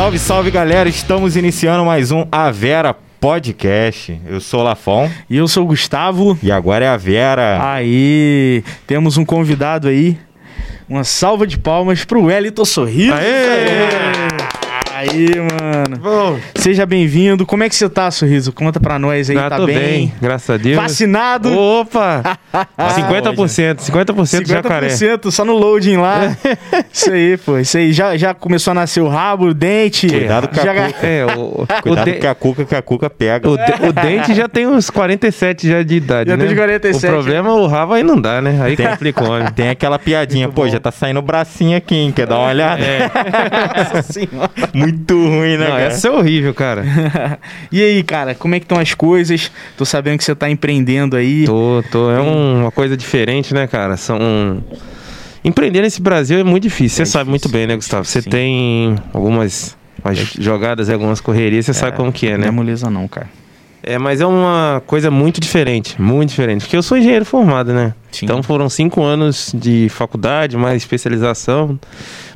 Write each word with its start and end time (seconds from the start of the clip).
Salve, 0.00 0.18
salve 0.18 0.50
galera! 0.50 0.88
Estamos 0.88 1.36
iniciando 1.36 1.84
mais 1.84 2.10
um 2.10 2.26
A 2.32 2.50
Vera 2.50 2.96
Podcast. 3.20 4.18
Eu 4.26 4.40
sou 4.40 4.60
o 4.60 4.62
Lafon. 4.62 5.10
E 5.28 5.36
eu 5.36 5.46
sou 5.46 5.64
o 5.64 5.66
Gustavo. 5.66 6.38
E 6.42 6.50
agora 6.50 6.86
é 6.86 6.88
a 6.88 6.96
Vera. 6.96 7.58
Aí, 7.62 8.64
temos 8.86 9.18
um 9.18 9.24
convidado 9.24 9.88
aí. 9.88 10.16
Uma 10.88 11.04
salva 11.04 11.46
de 11.46 11.58
palmas 11.58 12.04
pro 12.04 12.24
Wellington 12.24 12.64
Sorriso. 12.64 13.12
Aê! 13.12 13.26
Aê! 13.26 14.09
Aí, 15.00 15.30
mano. 15.34 15.96
Bom. 15.96 16.38
Seja 16.56 16.84
bem-vindo. 16.84 17.46
Como 17.46 17.64
é 17.64 17.70
que 17.70 17.74
você 17.74 17.88
tá, 17.88 18.10
Sorriso? 18.10 18.52
Conta 18.52 18.78
pra 18.78 18.98
nós 18.98 19.30
aí, 19.30 19.38
ah, 19.38 19.48
tá 19.48 19.56
tô 19.56 19.64
bem? 19.64 19.78
bem? 19.78 20.14
Graças 20.20 20.50
a 20.50 20.58
Deus. 20.58 20.76
Vacinado? 20.76 21.50
Opa! 21.58 22.38
50%, 22.78 23.76
50%, 23.78 24.44
50% 24.44 24.46
jacaré. 24.46 24.88
50% 24.88 25.30
só 25.30 25.42
no 25.42 25.54
loading 25.54 25.96
lá. 25.96 26.36
isso 26.92 27.10
aí, 27.10 27.38
pô. 27.38 27.58
Isso 27.58 27.78
aí. 27.78 27.94
Já, 27.94 28.14
já 28.18 28.34
começou 28.34 28.72
a 28.72 28.74
nascer 28.74 29.00
o 29.00 29.08
rabo, 29.08 29.46
o 29.46 29.54
dente. 29.54 30.06
Cuidado 30.06 30.48
com 30.48 30.56
já... 30.56 30.70
a 30.70 30.92
cuca. 30.92 31.06
É, 31.06 31.24
o, 31.24 31.66
Cuidado 31.82 32.20
com 32.20 32.28
a 32.28 32.34
cuca, 32.34 32.64
que 32.66 32.74
a 32.74 32.82
cuca 32.82 33.08
pega. 33.08 33.48
O, 33.48 33.56
de, 33.56 33.88
o 33.88 33.92
dente 33.94 34.34
já 34.34 34.48
tem 34.50 34.66
uns 34.66 34.90
47 34.90 35.66
já 35.66 35.82
de 35.82 35.94
idade, 35.94 36.28
já 36.28 36.36
né? 36.36 36.44
tem 36.44 36.52
de 36.52 36.60
47. 36.60 37.06
O 37.06 37.08
problema, 37.08 37.48
é 37.48 37.52
o 37.52 37.66
rabo 37.66 37.94
aí 37.94 38.02
não 38.02 38.20
dá, 38.20 38.42
né? 38.42 38.60
Aí 38.62 38.76
tem, 38.76 38.86
complicou, 38.86 39.38
né? 39.38 39.50
Tem 39.56 39.70
aquela 39.70 39.98
piadinha, 39.98 40.46
Muito 40.46 40.56
pô, 40.56 40.64
bom. 40.64 40.68
já 40.68 40.78
tá 40.78 40.90
saindo 40.90 41.20
o 41.20 41.22
bracinho 41.22 41.74
aqui, 41.74 41.94
hein? 41.94 42.12
Quer 42.12 42.26
dar 42.26 42.38
uma 42.38 42.48
olhada? 42.48 42.82
É. 42.84 43.10
Nossa 43.94 44.02
senhora. 44.02 44.50
Muito 44.74 44.89
ruim, 45.14 45.56
né, 45.56 45.58
não, 45.58 45.66
cara? 45.66 45.82
Essa 45.82 46.08
é 46.08 46.10
horrível, 46.10 46.54
cara. 46.54 46.84
e 47.70 47.82
aí, 47.82 48.02
cara, 48.02 48.34
como 48.34 48.54
é 48.54 48.60
que 48.60 48.64
estão 48.64 48.78
as 48.78 48.94
coisas? 48.94 49.50
Tô 49.76 49.84
sabendo 49.84 50.18
que 50.18 50.24
você 50.24 50.34
tá 50.34 50.48
empreendendo 50.48 51.16
aí. 51.16 51.44
Tô, 51.44 51.82
tô. 51.90 52.10
É 52.10 52.20
um, 52.20 52.60
uma 52.62 52.70
coisa 52.70 52.96
diferente, 52.96 53.54
né, 53.54 53.66
cara? 53.66 53.96
São... 53.96 54.62
Empreender 55.42 55.80
nesse 55.80 56.02
Brasil 56.02 56.38
é 56.38 56.44
muito 56.44 56.64
difícil. 56.64 56.96
Você 56.96 57.02
é 57.02 57.06
sabe 57.06 57.30
muito 57.30 57.48
bem, 57.48 57.66
né, 57.66 57.74
Gustavo? 57.74 58.04
Você 58.04 58.20
tem 58.20 58.96
algumas 59.12 59.76
jogadas, 60.38 60.90
algumas 60.90 61.20
correrias, 61.20 61.66
você 61.66 61.70
é, 61.70 61.74
sabe 61.74 61.96
como 61.96 62.12
que 62.12 62.26
é, 62.26 62.32
né? 62.32 62.38
Não 62.38 62.48
é 62.48 62.50
moleza 62.50 62.90
não, 62.90 63.08
cara. 63.08 63.28
É, 63.82 63.98
mas 63.98 64.20
é 64.20 64.26
uma 64.26 64.82
coisa 64.86 65.10
muito 65.10 65.40
diferente, 65.40 66.00
muito 66.00 66.30
diferente. 66.30 66.62
Porque 66.62 66.76
eu 66.76 66.82
sou 66.82 66.98
engenheiro 66.98 67.24
formado, 67.24 67.72
né? 67.72 67.94
Sim. 68.12 68.26
Então 68.26 68.42
foram 68.42 68.68
cinco 68.68 69.02
anos 69.02 69.52
de 69.54 69.88
faculdade, 69.88 70.56
mais 70.56 70.82
especialização, 70.82 71.78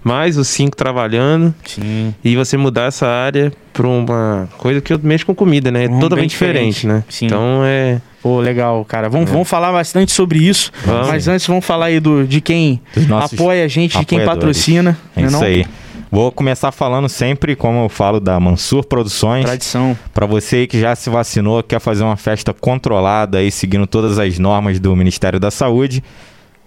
mais 0.03 0.39
os 0.39 0.49
cinco 0.49 0.77
trabalhando. 0.77 1.55
Sim. 1.65 2.15
E 2.25 2.37
você 2.37 2.57
mudar 2.57 2.85
essa 2.85 3.07
área 3.07 3.53
para 3.73 3.87
uma 3.87 4.49
coisa 4.57 4.81
que 4.81 4.93
eu 4.93 5.01
mexo 5.03 5.27
com 5.27 5.35
comida, 5.35 5.71
né? 5.71 5.85
É 5.85 5.89
um 5.89 5.99
totalmente 5.99 6.31
diferente, 6.31 6.75
diferente, 6.75 6.87
né? 6.87 7.05
Sim. 7.09 7.27
Então 7.27 7.63
é. 7.65 8.01
Pô, 8.23 8.41
legal, 8.41 8.83
cara. 8.87 9.11
Vamos, 9.11 9.29
é. 9.29 9.33
vamos 9.33 9.49
falar 9.49 9.71
bastante 9.71 10.13
sobre 10.13 10.39
isso. 10.39 10.73
Vamos. 10.85 11.09
Mas 11.09 11.29
antes 11.29 11.47
vamos 11.47 11.65
falar 11.65 11.87
aí 11.87 12.01
do, 12.01 12.27
de 12.27 12.41
quem 12.41 12.81
apoia 13.23 13.65
a 13.65 13.69
gente, 13.69 13.99
de 13.99 14.05
quem 14.07 14.25
patrocina. 14.25 14.97
É 15.15 15.21
né 15.21 15.27
isso 15.27 15.37
não? 15.37 15.43
aí. 15.43 15.67
Vou 16.15 16.31
começar 16.31 16.71
falando 16.71 17.09
sempre, 17.09 17.57
como 17.57 17.83
eu 17.83 17.89
falo, 17.89 18.21
da 18.21 18.39
Mansur 18.39 18.85
Produções. 18.85 19.45
Tradição. 19.45 19.99
Para 20.15 20.27
você 20.27 20.59
aí 20.59 20.67
que 20.69 20.79
já 20.79 20.95
se 20.95 21.11
vacinou, 21.11 21.61
quer 21.61 21.81
fazer 21.81 22.05
uma 22.05 22.17
festa 22.17 22.55
controlada 22.55 23.43
e 23.43 23.51
seguindo 23.51 23.85
todas 23.85 24.17
as 24.17 24.39
normas 24.39 24.79
do 24.79 24.95
Ministério 24.95 25.41
da 25.41 25.51
Saúde, 25.51 26.05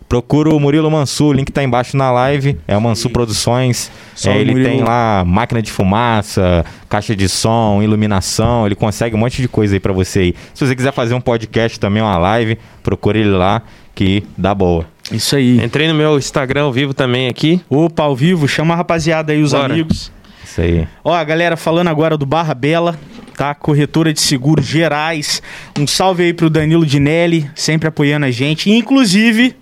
Procura 0.10 0.50
o 0.50 0.60
Murilo 0.60 0.90
Mansur, 0.90 1.28
o 1.28 1.34
link 1.34 1.52
tá 1.52 1.62
embaixo 1.62 1.98
na 1.98 2.10
live. 2.12 2.58
É 2.66 2.78
o 2.78 2.82
Mansur 2.82 3.12
Produções. 3.12 3.92
É, 4.26 4.38
ele 4.38 4.52
Murilo. 4.52 4.70
tem 4.70 4.82
lá 4.82 5.24
máquina 5.26 5.62
de 5.62 5.70
fumaça, 5.70 6.66
caixa 6.88 7.14
de 7.14 7.28
som, 7.28 7.82
iluminação. 7.84 8.66
Ele 8.66 8.76
consegue 8.76 9.16
um 9.16 9.20
monte 9.20 9.42
de 9.42 9.50
coisa 9.50 9.76
aí 9.76 9.80
para 9.82 9.92
você 9.92 10.20
aí. 10.20 10.36
Se 10.54 10.66
você 10.66 10.74
quiser 10.76 10.94
fazer 10.94 11.14
um 11.14 11.20
podcast 11.20 11.78
também, 11.78 12.02
uma 12.02 12.18
live, 12.18 12.58
procure 12.82 13.20
ele 13.20 13.32
lá 13.32 13.62
que 13.94 14.24
dá 14.38 14.56
boa. 14.56 14.86
Isso 15.12 15.36
aí. 15.36 15.64
Entrei 15.64 15.88
no 15.88 15.94
meu 15.94 16.18
Instagram 16.18 16.64
ao 16.64 16.74
vivo 16.74 16.94
também 16.94 17.28
aqui. 17.28 17.62
Opa, 17.70 18.04
ao 18.04 18.16
vivo, 18.16 18.48
chama 18.48 18.74
a 18.74 18.78
rapaziada 18.78 19.32
aí, 19.32 19.42
os 19.42 19.52
Bora. 19.52 19.74
amigos. 19.74 20.12
Isso 20.44 20.62
aí. 20.62 20.88
Ó, 21.04 21.14
a 21.14 21.24
galera 21.24 21.56
falando 21.56 21.88
agora 21.88 22.18
do 22.18 22.26
Barra 22.26 22.54
Bela, 22.54 22.98
tá? 23.36 23.54
Corretora 23.54 24.12
de 24.12 24.20
seguros 24.20 24.66
gerais. 24.66 25.42
Um 25.78 25.88
salve 25.88 26.24
aí 26.24 26.34
pro 26.34 26.50
Danilo 26.50 26.86
Dinelli, 26.86 27.50
sempre 27.56 27.88
apoiando 27.88 28.26
a 28.26 28.32
gente. 28.32 28.70
Inclusive, 28.70 29.56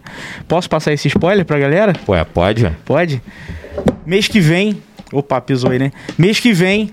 posso 0.47 0.69
passar 0.69 0.93
esse 0.93 1.07
spoiler 1.07 1.45
pra 1.45 1.59
galera? 1.59 1.93
Ué, 2.07 2.23
pode? 2.23 2.69
Pode. 2.85 3.21
Mês 4.05 4.27
que 4.27 4.39
vem, 4.39 4.81
opa, 5.11 5.41
pisou 5.41 5.71
aí, 5.71 5.79
né? 5.79 5.91
Mês 6.17 6.39
que 6.39 6.53
vem, 6.53 6.91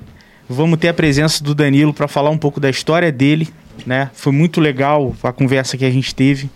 vamos 0.48 0.78
ter 0.78 0.88
a 0.88 0.94
presença 0.94 1.42
do 1.42 1.54
Danilo 1.54 1.94
para 1.94 2.08
falar 2.08 2.30
um 2.30 2.38
pouco 2.38 2.58
da 2.58 2.68
história 2.68 3.12
dele, 3.12 3.48
né? 3.86 4.10
Foi 4.12 4.32
muito 4.32 4.60
legal 4.60 5.14
a 5.22 5.32
conversa 5.32 5.76
que 5.76 5.84
a 5.84 5.90
gente 5.90 6.14
teve. 6.14 6.50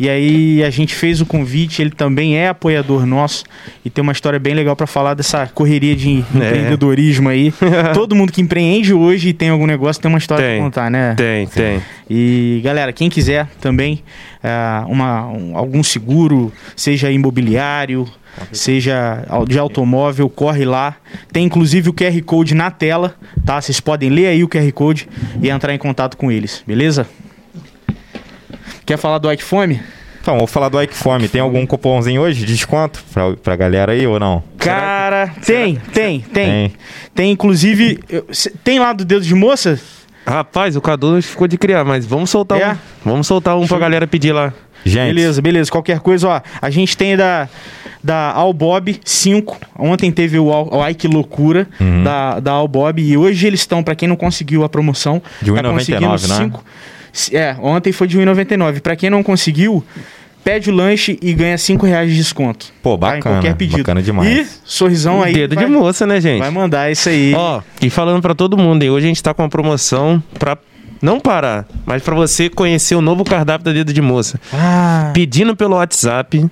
E 0.00 0.08
aí 0.08 0.64
a 0.64 0.70
gente 0.70 0.94
fez 0.94 1.20
o 1.20 1.26
convite, 1.26 1.82
ele 1.82 1.90
também 1.90 2.34
é 2.34 2.48
apoiador 2.48 3.04
nosso 3.04 3.44
e 3.84 3.90
tem 3.90 4.00
uma 4.00 4.12
história 4.12 4.38
bem 4.38 4.54
legal 4.54 4.74
para 4.74 4.86
falar 4.86 5.12
dessa 5.12 5.46
correria 5.48 5.94
de 5.94 6.08
é. 6.08 6.36
empreendedorismo 6.36 7.28
aí. 7.28 7.52
Todo 7.92 8.16
mundo 8.16 8.32
que 8.32 8.40
empreende 8.40 8.94
hoje 8.94 9.28
e 9.28 9.32
tem 9.34 9.50
algum 9.50 9.66
negócio 9.66 10.00
tem 10.00 10.08
uma 10.08 10.16
história 10.16 10.54
para 10.54 10.64
contar, 10.64 10.90
né? 10.90 11.14
Tem, 11.18 11.46
tem. 11.46 11.82
E 12.08 12.62
galera, 12.64 12.94
quem 12.94 13.10
quiser 13.10 13.46
também 13.60 14.02
uh, 14.42 14.90
uma, 14.90 15.26
um, 15.26 15.54
algum 15.54 15.82
seguro, 15.82 16.50
seja 16.74 17.10
imobiliário, 17.10 18.08
seja 18.52 19.22
de 19.46 19.58
automóvel, 19.58 20.30
corre 20.30 20.64
lá. 20.64 20.96
Tem 21.30 21.44
inclusive 21.44 21.90
o 21.90 21.92
QR 21.92 22.18
Code 22.24 22.54
na 22.54 22.70
tela, 22.70 23.14
tá? 23.44 23.60
Vocês 23.60 23.80
podem 23.80 24.08
ler 24.08 24.28
aí 24.28 24.42
o 24.42 24.48
QR 24.48 24.72
Code 24.72 25.06
e 25.42 25.50
entrar 25.50 25.74
em 25.74 25.78
contato 25.78 26.16
com 26.16 26.32
eles, 26.32 26.64
beleza? 26.66 27.06
Quer 28.84 28.96
falar 28.96 29.18
do 29.18 29.30
Ike 29.32 29.42
Fome? 29.42 29.80
Então, 30.20 30.36
vou 30.36 30.46
falar 30.46 30.68
do 30.68 30.80
Ike 30.82 30.94
Fome. 30.94 31.28
Tem 31.28 31.40
algum 31.40 31.64
cupomzinho 31.64 32.20
hoje 32.20 32.40
de 32.40 32.46
desconto 32.46 33.02
pra, 33.12 33.32
pra 33.36 33.56
galera 33.56 33.92
aí 33.92 34.06
ou 34.06 34.20
não? 34.20 34.42
Cara, 34.58 35.32
tem, 35.44 35.76
tem, 35.76 36.20
tem, 36.20 36.20
tem. 36.20 36.72
Tem, 37.14 37.30
inclusive, 37.32 37.98
tem 38.62 38.78
lá 38.78 38.92
do 38.92 39.04
Dedo 39.04 39.24
de 39.24 39.34
Moça? 39.34 39.80
Rapaz, 40.26 40.76
o 40.76 40.80
Cadu 40.80 41.20
ficou 41.22 41.48
de 41.48 41.56
criar, 41.56 41.84
mas 41.84 42.04
vamos 42.04 42.30
soltar 42.30 42.60
é? 42.60 42.72
um. 42.72 42.76
Vamos 43.04 43.26
soltar 43.26 43.56
um 43.56 43.60
Show. 43.60 43.68
pra 43.68 43.78
galera 43.78 44.06
pedir 44.06 44.32
lá. 44.32 44.52
Gente. 44.84 45.14
Beleza, 45.14 45.42
beleza. 45.42 45.70
Qualquer 45.70 46.00
coisa, 46.00 46.28
ó. 46.28 46.40
A 46.60 46.70
gente 46.70 46.96
tem 46.96 47.16
da, 47.16 47.48
da 48.02 48.32
Albob 48.32 48.98
5. 49.04 49.58
Ontem 49.78 50.10
teve 50.10 50.38
o, 50.38 50.46
o 50.46 50.82
Ai 50.82 50.94
Que 50.94 51.08
Loucura 51.08 51.66
uhum. 51.80 52.02
da, 52.02 52.40
da 52.40 52.52
Albob. 52.52 53.02
E 53.02 53.16
hoje 53.16 53.46
eles 53.46 53.60
estão, 53.60 53.82
para 53.82 53.94
quem 53.94 54.08
não 54.08 54.16
conseguiu 54.16 54.64
a 54.64 54.68
promoção, 54.68 55.22
de 55.42 55.52
1,99, 55.52 56.28
tá 56.28 56.38
né? 56.44 56.50
É, 57.32 57.56
ontem 57.60 57.92
foi 57.92 58.06
de 58.06 58.18
1,99. 58.18 58.80
Para 58.80 58.96
quem 58.96 59.10
não 59.10 59.22
conseguiu, 59.22 59.84
pede 60.42 60.70
o 60.70 60.74
lanche 60.74 61.18
e 61.22 61.32
ganha 61.32 61.58
5 61.58 61.86
reais 61.86 62.10
de 62.10 62.16
desconto. 62.16 62.72
Pô, 62.82 62.96
bacana. 62.96 63.22
Tá? 63.22 63.30
Qualquer 63.30 63.54
pedido. 63.56 63.78
Bacana 63.78 64.02
demais. 64.02 64.28
E 64.28 64.46
sorrisão 64.64 65.22
aí. 65.22 65.32
Dedo 65.32 65.54
vai, 65.54 65.64
de 65.64 65.70
moça, 65.70 66.04
né, 66.06 66.20
gente? 66.20 66.40
Vai 66.40 66.50
mandar 66.50 66.90
isso 66.90 67.08
aí. 67.08 67.32
Ó, 67.34 67.62
e 67.80 67.88
falando 67.90 68.20
para 68.22 68.34
todo 68.34 68.56
mundo, 68.56 68.82
hoje 68.84 69.06
a 69.06 69.08
gente 69.08 69.22
tá 69.22 69.34
com 69.34 69.42
uma 69.42 69.48
promoção 69.48 70.20
para 70.38 70.58
não 71.00 71.20
parar, 71.20 71.66
mas 71.86 72.02
para 72.02 72.14
você 72.14 72.50
conhecer 72.50 72.94
o 72.94 73.00
novo 73.00 73.24
cardápio 73.24 73.64
da 73.64 73.72
Dedo 73.72 73.92
de 73.92 74.02
Moça. 74.02 74.38
Ah. 74.52 75.10
Pedindo 75.14 75.56
pelo 75.56 75.76
WhatsApp, 75.76 76.46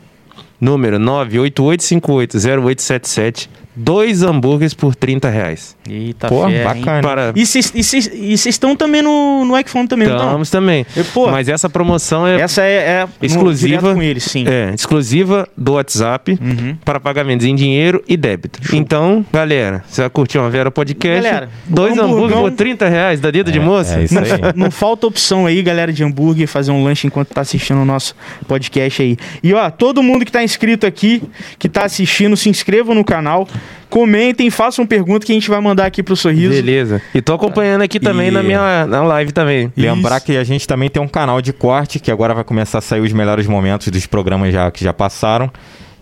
número 0.61 0.99
988580877 0.99 3.49
dois 3.79 4.23
hambúrgueres 4.23 4.75
por 4.75 4.95
30 4.95 5.31
reais. 5.31 5.77
Eita, 5.89 6.29
pô, 6.29 6.49
fé, 6.49 6.65
bacana. 6.65 7.03
Para... 7.03 7.33
E 7.35 7.45
vocês 7.45 8.47
estão 8.47 8.77
também 8.77 9.03
no, 9.03 9.45
no 9.45 9.57
Ecfone 9.57 9.89
também, 9.89 10.09
não 10.09 10.17
Estamos 10.17 10.51
também. 10.51 10.87
E, 10.97 11.03
pô, 11.05 11.31
Mas 11.31 11.49
essa 11.49 11.69
promoção 11.69 12.27
é 12.27 12.41
essa 12.41 12.63
é, 12.63 12.75
é 12.75 13.09
exclusiva 13.23 13.95
com 13.95 14.03
eles, 14.03 14.25
sim. 14.25 14.45
É, 14.47 14.73
exclusiva 14.75 15.49
do 15.57 15.73
WhatsApp 15.73 16.39
uhum. 16.41 16.77
para 16.85 17.01
pagamentos 17.01 17.47
em 17.47 17.55
dinheiro 17.55 18.03
e 18.09 18.17
débito. 18.17 18.61
Show. 18.63 18.79
Então, 18.79 19.25
galera, 19.33 19.85
você 19.89 20.03
vai 20.03 20.11
curtir 20.11 20.39
uma 20.39 20.51
Vera 20.51 20.71
Podcast. 20.71 21.23
Galera, 21.23 21.49
dois 21.67 21.97
hambúrgueres 21.97 22.43
por 22.43 22.53
30 22.53 22.89
reais 22.89 23.21
da 23.21 23.31
Dedo 23.31 23.51
é, 23.51 23.53
de 23.53 23.61
Moça. 23.61 24.01
É 24.01 24.05
isso 24.05 24.19
aí. 24.19 24.29
Não, 24.55 24.65
não 24.65 24.71
falta 24.71 25.07
opção 25.07 25.47
aí, 25.47 25.63
galera, 25.63 25.93
de 25.93 26.05
hambúrguer, 26.05 26.47
fazer 26.47 26.71
um 26.71 26.85
lanche 26.85 27.07
enquanto 27.07 27.29
tá 27.29 27.41
assistindo 27.41 27.81
o 27.81 27.85
nosso 27.85 28.15
podcast 28.47 29.03
aí. 29.03 29.17
E 29.43 29.53
ó, 29.55 29.71
todo 29.71 30.03
mundo 30.03 30.25
que 30.25 30.33
tá 30.33 30.43
inscrito 30.43 30.87
aqui, 30.87 31.23
que 31.59 31.69
tá 31.69 31.85
assistindo, 31.85 32.37
se 32.37 32.49
inscreva 32.49 32.95
no 32.95 33.05
canal. 33.05 33.49
Comentem, 33.89 34.51
façam 34.51 34.87
pergunta 34.87 35.25
que 35.25 35.33
a 35.33 35.35
gente 35.35 35.49
vai 35.49 35.61
mandar 35.61 35.87
aqui 35.87 36.03
pro 36.03 36.15
Sorriso. 36.15 36.51
Beleza. 36.51 37.01
E 37.15 37.23
tô 37.23 37.33
acompanhando 37.33 37.83
aqui 37.83 37.99
também 37.99 38.29
e... 38.29 38.31
na 38.31 38.43
minha 38.43 38.87
na 38.87 39.03
live 39.03 39.33
também. 39.33 39.73
Lembrar 39.77 40.17
Isso. 40.17 40.27
que 40.27 40.37
a 40.37 40.45
gente 40.45 40.69
também 40.69 40.91
tem 40.91 41.03
um 41.03 41.09
canal 41.09 41.41
de 41.41 41.53
corte, 41.53 41.99
que 41.99 42.11
agora 42.11 42.35
vai 42.35 42.45
começar 42.45 42.79
a 42.79 42.81
sair 42.83 43.01
os 43.01 43.13
melhores 43.13 43.47
momentos 43.47 43.89
dos 43.89 44.07
programas 44.07 44.53
já, 44.53 44.71
que 44.71 44.85
já 44.85 44.93
passaram. 44.93 45.51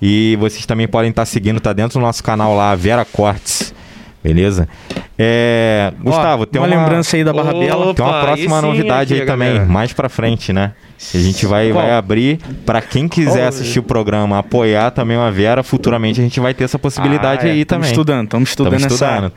E 0.02 0.36
vocês 0.40 0.66
também 0.66 0.86
podem 0.86 1.10
estar 1.10 1.24
seguindo, 1.24 1.60
tá 1.60 1.72
dentro 1.72 1.98
do 1.98 2.02
nosso 2.02 2.22
canal 2.22 2.54
lá, 2.54 2.74
Vera 2.74 3.04
Cortes. 3.04 3.74
Beleza? 4.22 4.68
É, 5.16 5.92
Gustavo, 6.02 6.42
Ó, 6.42 6.46
tem 6.46 6.60
uma, 6.60 6.66
uma, 6.66 6.76
lembrança 6.76 7.16
aí 7.16 7.22
da 7.22 7.32
Barra 7.32 7.54
Ô, 7.54 7.60
Bela. 7.60 7.94
tem 7.94 8.04
uma 8.04 8.10
Opa, 8.10 8.26
próxima 8.26 8.56
aí 8.56 8.60
sim, 8.60 8.66
novidade 8.66 9.14
aí 9.14 9.24
também, 9.24 9.48
galera. 9.48 9.66
mais 9.66 9.92
pra 9.92 10.08
frente, 10.08 10.52
né? 10.52 10.72
A 11.14 11.18
gente 11.18 11.44
vai, 11.46 11.70
Qual? 11.70 11.82
vai 11.82 11.92
abrir 11.92 12.38
pra 12.64 12.80
quem 12.80 13.06
quiser 13.06 13.32
Qual? 13.40 13.48
assistir 13.48 13.78
o 13.78 13.82
programa, 13.82 14.38
apoiar 14.38 14.90
também 14.90 15.16
a 15.16 15.30
Vera, 15.30 15.62
futuramente 15.62 16.20
a 16.20 16.22
gente 16.24 16.40
vai 16.40 16.54
ter 16.54 16.64
essa 16.64 16.78
possibilidade 16.78 17.46
Ah, 17.46 17.48
é, 17.48 17.52
aí 17.52 17.64
tamo 17.64 17.80
também. 17.80 17.90
estudando, 17.90 18.24
estamos 18.24 18.48
estudando 18.48 18.72
Tamo 18.72 18.86
essa 18.86 18.94
estudando. 18.94 19.32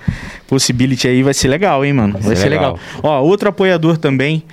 possibility 0.47 1.07
aí, 1.07 1.21
vai 1.21 1.33
ser 1.33 1.47
legal, 1.49 1.83
hein, 1.83 1.93
mano? 1.93 2.13
Vai, 2.13 2.35
ser 2.35 2.43
ser 2.43 2.49
legal. 2.49 2.73
legal. 2.73 2.79
Ó, 3.03 3.21
outro 3.23 3.49
apoiador 3.49 3.97
também, 3.97 4.43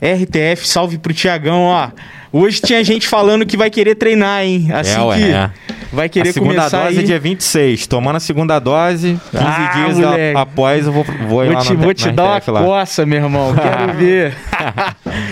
RTF, 0.00 0.66
salve 0.66 0.98
pro 0.98 1.12
Tiagão, 1.12 1.62
ó. 1.64 1.88
Hoje 2.36 2.60
tinha 2.60 2.82
gente 2.84 3.06
falando 3.08 3.46
que 3.46 3.56
vai 3.56 3.70
querer 3.70 3.94
treinar, 3.94 4.42
hein? 4.42 4.68
Assim 4.72 4.90
É, 4.92 5.00
ué, 5.02 5.16
que 5.16 5.24
é. 5.24 5.50
vai 5.92 6.08
querer 6.08 6.28
a 6.28 6.32
segunda 6.32 6.54
começar 6.56 6.84
dose 6.84 6.98
aí. 6.98 7.04
é 7.04 7.06
dia 7.06 7.18
26. 7.18 7.86
Tomando 7.86 8.16
a 8.16 8.20
segunda 8.20 8.58
dose, 8.58 9.18
15 9.30 9.44
Ah, 9.44 9.72
dias 9.74 9.98
moleque. 9.98 10.36
após 10.38 10.86
eu 10.86 10.92
vou, 10.92 11.04
vou 11.28 11.44
ir 11.44 11.46
Vou 11.48 11.54
lá 11.54 11.60
te, 11.62 11.72
na, 11.74 11.80
vou 11.82 11.94
te 11.94 12.06
na 12.06 12.12
dar 12.12 12.42
uma 12.46 12.52
lá. 12.60 12.62
coça, 12.64 13.06
meu 13.06 13.22
irmão. 13.22 13.54
Quero 13.54 13.92
ver. 13.96 14.34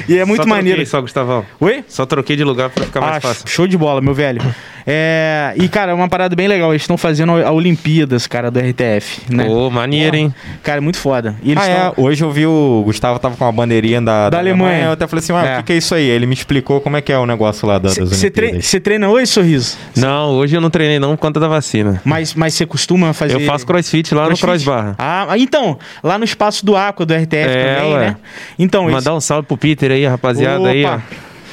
e 0.09 0.17
é 0.19 0.25
muito 0.25 0.43
só 0.45 0.49
maneiro. 0.49 0.77
Troquei 0.79 0.87
só, 0.91 1.01
Gustavão. 1.03 1.45
Oi? 1.61 1.85
Só 1.89 2.07
troquei 2.07 2.37
de 2.37 2.45
lugar 2.45 2.71
pra 2.71 2.85
ficar 2.85 3.01
mais 3.01 3.17
Ah, 3.17 3.21
fácil. 3.21 3.45
show 3.49 3.67
de 3.67 3.77
bola, 3.77 4.01
meu 4.01 4.15
velho. 4.15 4.41
É, 4.87 5.55
e, 5.57 5.69
cara, 5.69 5.93
é 5.93 5.95
uma 5.95 6.09
parada 6.09 6.37
bem 6.37 6.47
legal. 6.47 6.73
Eles 6.73 6.83
estão 6.83 6.97
fazendo 6.99 7.33
a 7.33 7.51
Olimpíadas, 7.51 8.27
cara, 8.27 8.51
do 8.51 8.59
RTF, 8.61 9.23
né? 9.31 9.47
Ô, 9.49 9.71
maneiro, 9.71 10.15
hein? 10.17 10.35
Cara, 10.63 10.79
é 10.79 10.81
muito 10.81 10.99
foda. 10.99 11.35
E 11.43 11.53
eles 11.53 11.63
Ah, 11.65 11.93
é. 11.97 12.01
Hoje 12.01 12.23
eu 12.23 12.31
vi 12.31 12.47
o 12.47 12.83
Gustavo 12.85 13.19
tava 13.19 13.35
com 13.37 13.45
uma 13.45 13.53
bandeirinha 13.53 14.01
da, 14.03 14.29
Da 14.29 14.39
Alemanha. 14.39 14.87
Eu 14.87 14.93
até 14.93 15.07
falei 15.07 15.23
assim, 15.23 15.33
ah, 15.33 15.45
É. 15.47 15.55
o 15.55 15.57
que, 15.59 15.63
que 15.65 15.73
é 15.73 15.77
isso 15.77 15.95
aí? 15.95 16.05
Ele 16.07 16.27
me 16.27 16.35
explicou 16.35 16.81
como 16.81 16.97
é 16.97 17.01
que 17.01 17.11
é 17.13 17.19
o 17.19 17.25
negócio 17.27 17.67
lá 17.67 17.79
da, 17.79 17.89
das 17.89 17.97
Você 17.99 18.31
tre 18.31 18.61
cê 18.61 18.79
treina 18.79 19.09
hoje, 19.09 19.27
Sorriso? 19.29 19.77
Não, 19.97 20.31
hoje 20.33 20.55
eu 20.57 20.61
não 20.61 20.69
treinei 20.71 20.99
não 20.99 21.11
por 21.17 21.19
conta 21.23 21.41
da 21.41 21.49
vacina. 21.49 22.01
Mas 22.05 22.35
mas 22.35 22.55
você 22.55 22.67
costuma 22.67 23.13
fazer... 23.15 23.35
Eu 23.35 23.41
faço 23.41 23.67
crossfit 23.67 24.15
lá 24.15 24.23
no 24.29 24.37
crossfit? 24.37 24.45
Cross 24.47 24.65
Barra. 24.65 24.95
Ah, 24.99 25.39
então, 25.39 25.79
lá 26.03 26.19
no 26.19 26.25
espaço 26.25 26.65
do 26.65 26.77
Aqua, 26.77 27.07
do 27.07 27.15
RTF 27.15 27.37
É, 27.37 27.75
também, 27.77 27.93
ué. 27.95 28.01
né? 28.09 28.17
Então, 28.59 28.85
esse... 28.85 28.93
Mandar 28.93 29.15
um 29.15 29.21
salve 29.21 29.47
pro 29.49 29.57
Peter 29.57 29.91
aí, 29.91 30.05
rapaziada 30.07 30.69
aí, 30.69 30.85
ó. 30.85 30.99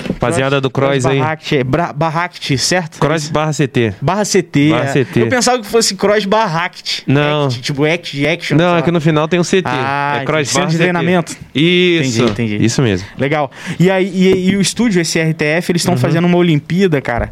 Rapaziada 0.08 0.62
do 0.62 0.70
Cross 0.70 1.06
aí. 1.06 1.20
Barract, 1.20 1.58
é 1.58 1.64
Bra 1.64 1.94
Barract, 1.94 2.58
certo? 2.58 3.00
Cross 3.00 3.30
Barra 3.30 3.52
CT. 3.52 3.94
Barra 4.02 4.24
CT. 4.24 4.70
Barra 4.70 4.84
é. 4.90 5.04
CT. 5.06 5.20
Eu 5.22 5.28
pensava 5.28 5.60
que 5.60 5.68
fosse 5.68 5.96
Cross 5.96 6.26
Barract. 6.26 7.04
Não. 7.08 7.46
Act, 7.48 7.62
tipo 7.62 7.86
Act 7.86 8.28
Action. 8.28 8.58
Não, 8.58 8.78
é 8.78 8.82
que 8.82 8.92
no 8.92 9.02
final 9.02 9.28
tem 9.28 9.40
um 9.40 9.44
CT. 9.44 9.64
Ah, 9.66 10.20
é 10.22 10.26
Cross 10.26 10.50
Centro 10.50 10.68
de 10.70 10.74
CT. 10.76 10.84
treinamento. 10.84 11.36
Isso. 11.54 12.22
Entendi, 12.24 12.32
entendi. 12.32 12.66
Isso 12.66 12.82
mesmo. 12.82 13.08
Legal. 13.18 13.52
E 13.80 13.90
aí 13.90 14.06
e, 14.14 14.50
e 14.52 14.56
o 14.56 14.62
estúdio, 14.62 15.02
esse 15.02 15.20
RTF, 15.20 15.72
eles 15.72 15.84
Uhum. 15.86 15.94
estão 15.94 15.98
fazendo 15.98 16.26
uma 16.26 16.38
Olimpíada, 16.38 17.02
cara. 17.02 17.32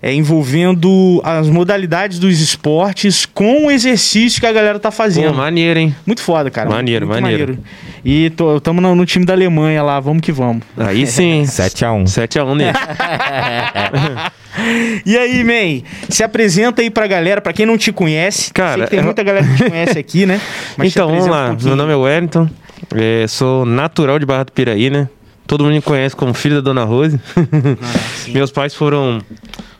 É, 0.00 0.12
envolvendo 0.14 1.20
as 1.24 1.48
modalidades 1.48 2.18
dos 2.18 2.40
esportes 2.40 3.26
com 3.26 3.66
o 3.66 3.70
exercício 3.70 4.40
que 4.40 4.46
a 4.46 4.52
galera 4.52 4.78
tá 4.78 4.90
Pô, 4.90 4.96
fazendo. 4.96 5.34
maneiro, 5.34 5.78
hein? 5.78 5.94
Muito 6.06 6.22
foda, 6.22 6.50
cara. 6.50 6.68
Maneiro, 6.70 7.06
Muito 7.06 7.20
maneiro. 7.20 7.58
E 8.04 8.30
tô, 8.30 8.60
tamo 8.60 8.80
no, 8.80 8.94
no 8.94 9.04
time 9.06 9.24
da 9.24 9.32
Alemanha 9.32 9.82
lá, 9.82 10.00
vamos 10.00 10.22
que 10.22 10.32
vamos. 10.32 10.62
Aí 10.76 11.06
sim. 11.06 11.42
7x1. 11.44 12.04
7x1 12.04 12.54
nele. 12.56 12.72
E 15.06 15.16
aí, 15.16 15.42
man, 15.44 15.82
se 16.08 16.22
apresenta 16.22 16.82
aí 16.82 16.90
pra 16.90 17.06
galera, 17.06 17.40
pra 17.40 17.52
quem 17.52 17.64
não 17.66 17.78
te 17.78 17.90
conhece. 17.92 18.52
Cara, 18.52 18.74
Sei 18.74 18.84
que 18.84 18.90
tem 18.90 18.98
eu- 18.98 19.04
muita 19.04 19.22
galera 19.22 19.46
que 19.46 19.56
te 19.56 19.70
conhece 19.70 19.98
aqui, 19.98 20.26
né? 20.26 20.40
te 20.80 20.86
então, 20.88 21.08
vamos 21.08 21.26
um 21.26 21.30
lá. 21.30 21.46
pouquinho. 21.48 21.68
Meu 21.68 21.76
nome 21.76 21.92
é 21.92 21.96
Wellington. 21.96 22.48
é, 22.94 23.26
sou 23.28 23.64
natural 23.64 24.18
de 24.18 24.26
Barra 24.26 24.44
do 24.44 24.52
Piraí, 24.52 24.90
né? 24.90 25.08
Todo 25.46 25.64
mundo 25.64 25.74
me 25.74 25.82
conhece 25.82 26.14
como 26.14 26.32
filho 26.34 26.56
da 26.56 26.60
Dona 26.60 26.84
Rose. 26.84 27.18
Meus 28.28 28.50
pais 28.50 28.74
foram 28.74 29.20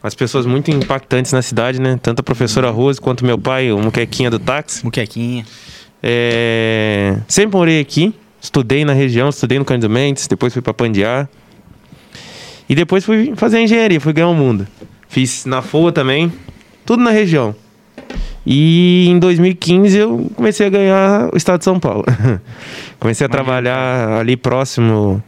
as 0.03 0.15
pessoas 0.15 0.45
muito 0.47 0.71
impactantes 0.71 1.33
na 1.33 1.43
cidade, 1.43 1.81
né? 1.81 1.99
Tanto 2.03 2.21
a 2.21 2.23
professora 2.23 2.71
Rose 2.71 3.01
quanto 3.01 3.25
meu 3.25 3.39
pai, 3.39 3.71
o 3.71 3.79
Muquequinha 3.79 4.31
do 4.31 4.39
táxi. 4.39 4.85
Muquequinha. 4.85 5.45
É, 6.03 7.17
Sempre 7.29 7.57
morei 7.57 7.81
aqui. 7.81 8.15
Estudei 8.41 8.85
na 8.85 8.93
região, 8.93 9.29
estudei 9.29 9.57
no 9.57 9.65
Cândido 9.65 9.89
Mendes, 9.89 10.27
depois 10.27 10.53
fui 10.53 10.61
pra 10.61 10.75
Pandiá. 10.75 11.29
E 12.69 12.75
depois 12.75 13.05
fui 13.05 13.35
fazer 13.37 13.61
engenharia, 13.61 14.01
fui 14.01 14.13
ganhar 14.13 14.29
o 14.29 14.35
mundo. 14.35 14.67
Fiz 15.09 15.45
na 15.45 15.63
FOA 15.63 15.93
também, 15.93 16.33
tudo 16.85 17.03
na 17.05 17.11
região. 17.11 17.55
E 18.45 19.07
em 19.09 19.19
2015 19.21 19.97
eu 19.97 20.31
comecei 20.35 20.67
a 20.67 20.71
ganhar 20.71 21.31
o 21.33 21.37
estado 21.37 21.59
de 21.59 21.65
São 21.65 21.79
Paulo. 21.79 22.05
comecei 22.99 23.25
a 23.25 23.29
trabalhar 23.29 24.19
ali 24.19 24.37
próximo 24.37 25.23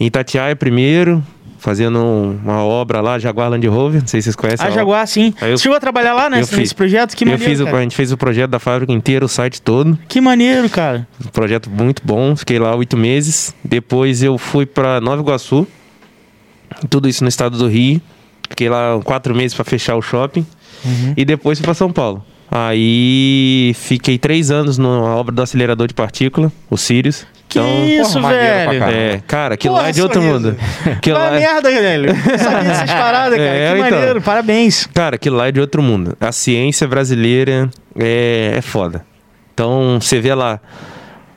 em 0.00 0.06
Itatiaia 0.06 0.56
primeiro, 0.56 1.22
fazendo 1.58 1.98
uma 2.44 2.64
obra 2.64 3.00
lá, 3.00 3.18
Jaguar 3.18 3.50
Land 3.50 3.66
Rover, 3.66 4.00
não 4.00 4.06
sei 4.08 4.20
se 4.20 4.26
vocês 4.26 4.36
conhecem. 4.36 4.64
A 4.64 4.68
a 4.68 4.72
Jaguar, 4.72 5.06
sim. 5.06 5.34
Aí 5.40 5.50
eu- 5.50 5.58
chegou 5.58 5.76
a 5.76 5.80
trabalhar 5.80 6.14
lá 6.14 6.24
eu 6.26 6.30
nesse, 6.30 6.50
fiz. 6.50 6.58
nesse 6.58 6.74
projeto? 6.74 7.14
Que 7.16 7.24
eu 7.24 7.28
maneiro, 7.28 7.50
fiz 7.50 7.60
o, 7.60 7.64
cara. 7.64 7.78
a 7.78 7.82
gente 7.82 7.96
fez 7.96 8.12
o 8.12 8.16
projeto 8.16 8.50
da 8.50 8.58
fábrica 8.58 8.92
inteira, 8.92 9.24
o 9.24 9.28
site 9.28 9.60
todo. 9.60 9.98
Que 10.08 10.20
maneiro, 10.20 10.68
cara. 10.70 11.06
Um 11.24 11.28
projeto 11.28 11.68
muito 11.68 12.02
bom, 12.04 12.34
fiquei 12.36 12.58
lá 12.58 12.74
oito 12.76 12.96
meses. 12.96 13.54
Depois 13.64 14.22
eu 14.22 14.38
fui 14.38 14.64
para 14.66 15.00
Nova 15.00 15.20
Iguaçu, 15.22 15.66
tudo 16.88 17.08
isso 17.08 17.22
no 17.24 17.28
estado 17.28 17.56
do 17.58 17.66
Rio. 17.68 18.00
Fiquei 18.48 18.68
lá 18.68 18.98
quatro 19.04 19.34
meses 19.34 19.54
para 19.54 19.64
fechar 19.64 19.96
o 19.96 20.02
shopping. 20.02 20.46
Uhum. 20.84 21.14
E 21.16 21.24
depois 21.24 21.58
fui 21.58 21.64
para 21.64 21.74
São 21.74 21.90
Paulo. 21.92 22.24
Aí 22.50 23.72
fiquei 23.76 24.18
três 24.18 24.50
anos 24.50 24.78
na 24.78 24.88
obra 24.88 25.34
do 25.34 25.42
acelerador 25.42 25.86
de 25.86 25.94
partícula, 25.94 26.50
o 26.70 26.76
Sirius. 26.76 27.26
Que 27.48 27.58
Então, 27.58 27.86
isso, 27.86 28.20
porra, 28.20 28.32
velho. 28.34 28.84
é, 28.84 29.22
cara, 29.26 29.54
aquilo 29.54 29.72
Porra, 29.74 29.84
lá 29.84 29.88
é 29.88 29.92
de 29.92 30.02
outro 30.02 30.22
mundo. 30.22 30.54
Vai 31.02 31.12
lá 31.14 31.26
é- 31.36 31.40
merda, 31.40 31.70
velho. 31.70 32.14
Sabia 32.38 32.64
dessas 32.68 32.90
paradas, 32.92 33.38
cara. 33.38 33.50
É, 33.56 33.72
que 33.72 33.78
então. 33.80 33.90
maneiro. 33.98 34.20
Parabéns. 34.22 34.86
Cara, 34.92 35.16
aquilo 35.16 35.36
lá 35.36 35.48
é 35.48 35.52
de 35.52 35.60
outro 35.60 35.82
mundo. 35.82 36.14
A 36.20 36.30
ciência 36.32 36.86
brasileira 36.86 37.70
é, 37.98 38.54
é 38.56 38.60
foda. 38.60 39.04
Então, 39.54 39.98
você 40.00 40.20
vê 40.20 40.34
lá 40.34 40.60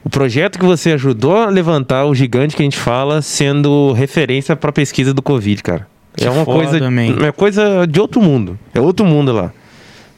o 0.03 0.09
projeto 0.09 0.59
que 0.59 0.65
você 0.65 0.91
ajudou 0.93 1.37
a 1.37 1.45
levantar, 1.47 2.05
o 2.05 2.13
gigante 2.13 2.55
que 2.57 2.61
a 2.61 2.65
gente 2.65 2.77
fala, 2.77 3.21
sendo 3.21 3.93
referência 3.93 4.53
para 4.55 4.71
pesquisa 4.73 5.13
do 5.13 5.21
Covid, 5.21 5.63
cara. 5.63 5.87
Que 6.15 6.25
é 6.27 6.29
uma 6.29 6.43
foda, 6.43 6.67
coisa, 6.67 6.91
man. 6.91 7.25
é 7.25 7.31
coisa 7.31 7.85
de 7.87 8.01
outro 8.01 8.21
mundo. 8.21 8.59
É 8.73 8.81
outro 8.81 9.05
mundo 9.05 9.31
lá. 9.31 9.53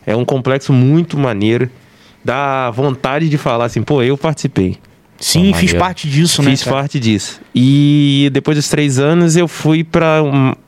É 0.06 0.16
um 0.16 0.26
complexo 0.26 0.74
muito 0.74 1.18
maneiro. 1.18 1.70
Dá 2.24 2.72
vontade 2.72 3.30
de 3.30 3.38
falar 3.38 3.66
assim, 3.66 3.82
pô, 3.82 4.02
eu 4.02 4.18
participei. 4.18 4.78
Sim, 5.20 5.46
fiz 5.54 5.54
maneiro. 5.54 5.80
parte 5.80 6.10
disso, 6.10 6.42
né? 6.42 6.52
Fiz 6.52 6.64
parte 6.64 7.00
disso. 7.00 7.40
E 7.56 8.30
depois 8.34 8.58
dos 8.58 8.68
três 8.68 9.00
anos 9.00 9.36
eu 9.36 9.48
fui 9.48 9.84
para 9.84 10.22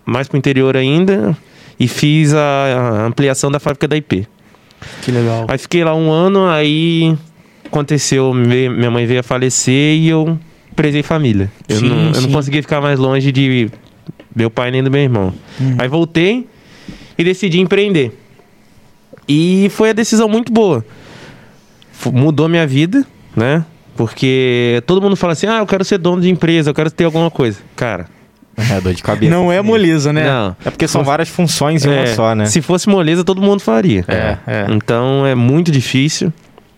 mais 0.05 0.27
pro 0.27 0.37
interior 0.37 0.77
ainda 0.77 1.35
e 1.79 1.87
fiz 1.87 2.33
a, 2.33 2.39
a 2.39 3.05
ampliação 3.05 3.51
da 3.51 3.59
fábrica 3.59 3.87
da 3.87 3.97
IP. 3.97 4.27
Que 5.01 5.11
legal. 5.11 5.45
Aí 5.47 5.57
fiquei 5.57 5.83
lá 5.83 5.95
um 5.95 6.11
ano, 6.11 6.47
aí 6.47 7.17
aconteceu, 7.65 8.33
minha 8.33 8.91
mãe 8.91 9.05
veio 9.05 9.19
a 9.19 9.23
falecer 9.23 9.97
e 9.97 10.07
eu 10.07 10.37
prezei 10.75 11.03
família. 11.03 11.51
Eu, 11.67 11.79
Sim, 11.79 11.89
não, 11.89 12.11
eu 12.11 12.21
não 12.21 12.31
consegui 12.31 12.61
ficar 12.61 12.79
mais 12.81 12.99
longe 12.99 13.31
de 13.31 13.69
meu 14.35 14.49
pai 14.49 14.71
nem 14.71 14.83
do 14.83 14.91
meu 14.91 15.01
irmão. 15.01 15.33
Uhum. 15.59 15.75
Aí 15.77 15.87
voltei 15.87 16.47
e 17.17 17.23
decidi 17.23 17.59
empreender. 17.59 18.11
E 19.27 19.69
foi 19.71 19.89
a 19.89 19.93
decisão 19.93 20.27
muito 20.29 20.51
boa. 20.51 20.85
Fu- 21.91 22.11
Mudou 22.11 22.47
minha 22.47 22.67
vida, 22.67 23.05
né? 23.35 23.65
Porque 23.95 24.83
todo 24.85 25.01
mundo 25.01 25.15
fala 25.15 25.33
assim: 25.33 25.47
ah, 25.47 25.59
eu 25.59 25.65
quero 25.65 25.83
ser 25.85 25.97
dono 25.97 26.21
de 26.21 26.29
empresa, 26.29 26.69
eu 26.69 26.73
quero 26.73 26.91
ter 26.91 27.05
alguma 27.05 27.31
coisa. 27.31 27.59
Cara, 27.75 28.07
É 28.57 28.79
dor 28.81 28.93
de 28.93 29.01
cabeça. 29.01 29.31
Não 29.33 29.51
é 29.51 29.61
moleza, 29.61 30.11
né? 30.13 30.25
não. 30.25 30.55
É 30.65 30.69
porque 30.69 30.87
são 30.87 31.03
várias 31.03 31.29
funções 31.29 31.85
em 31.85 31.89
uma 31.89 32.01
É, 32.01 32.07
só, 32.07 32.35
né? 32.35 32.45
Se 32.45 32.61
fosse 32.61 32.87
moleza, 32.89 33.23
todo 33.23 33.41
mundo 33.41 33.59
faria. 33.61 34.03
É, 34.07 34.37
é. 34.45 34.65
Então 34.69 35.25
é 35.25 35.33
muito 35.35 35.71
difícil. 35.71 36.31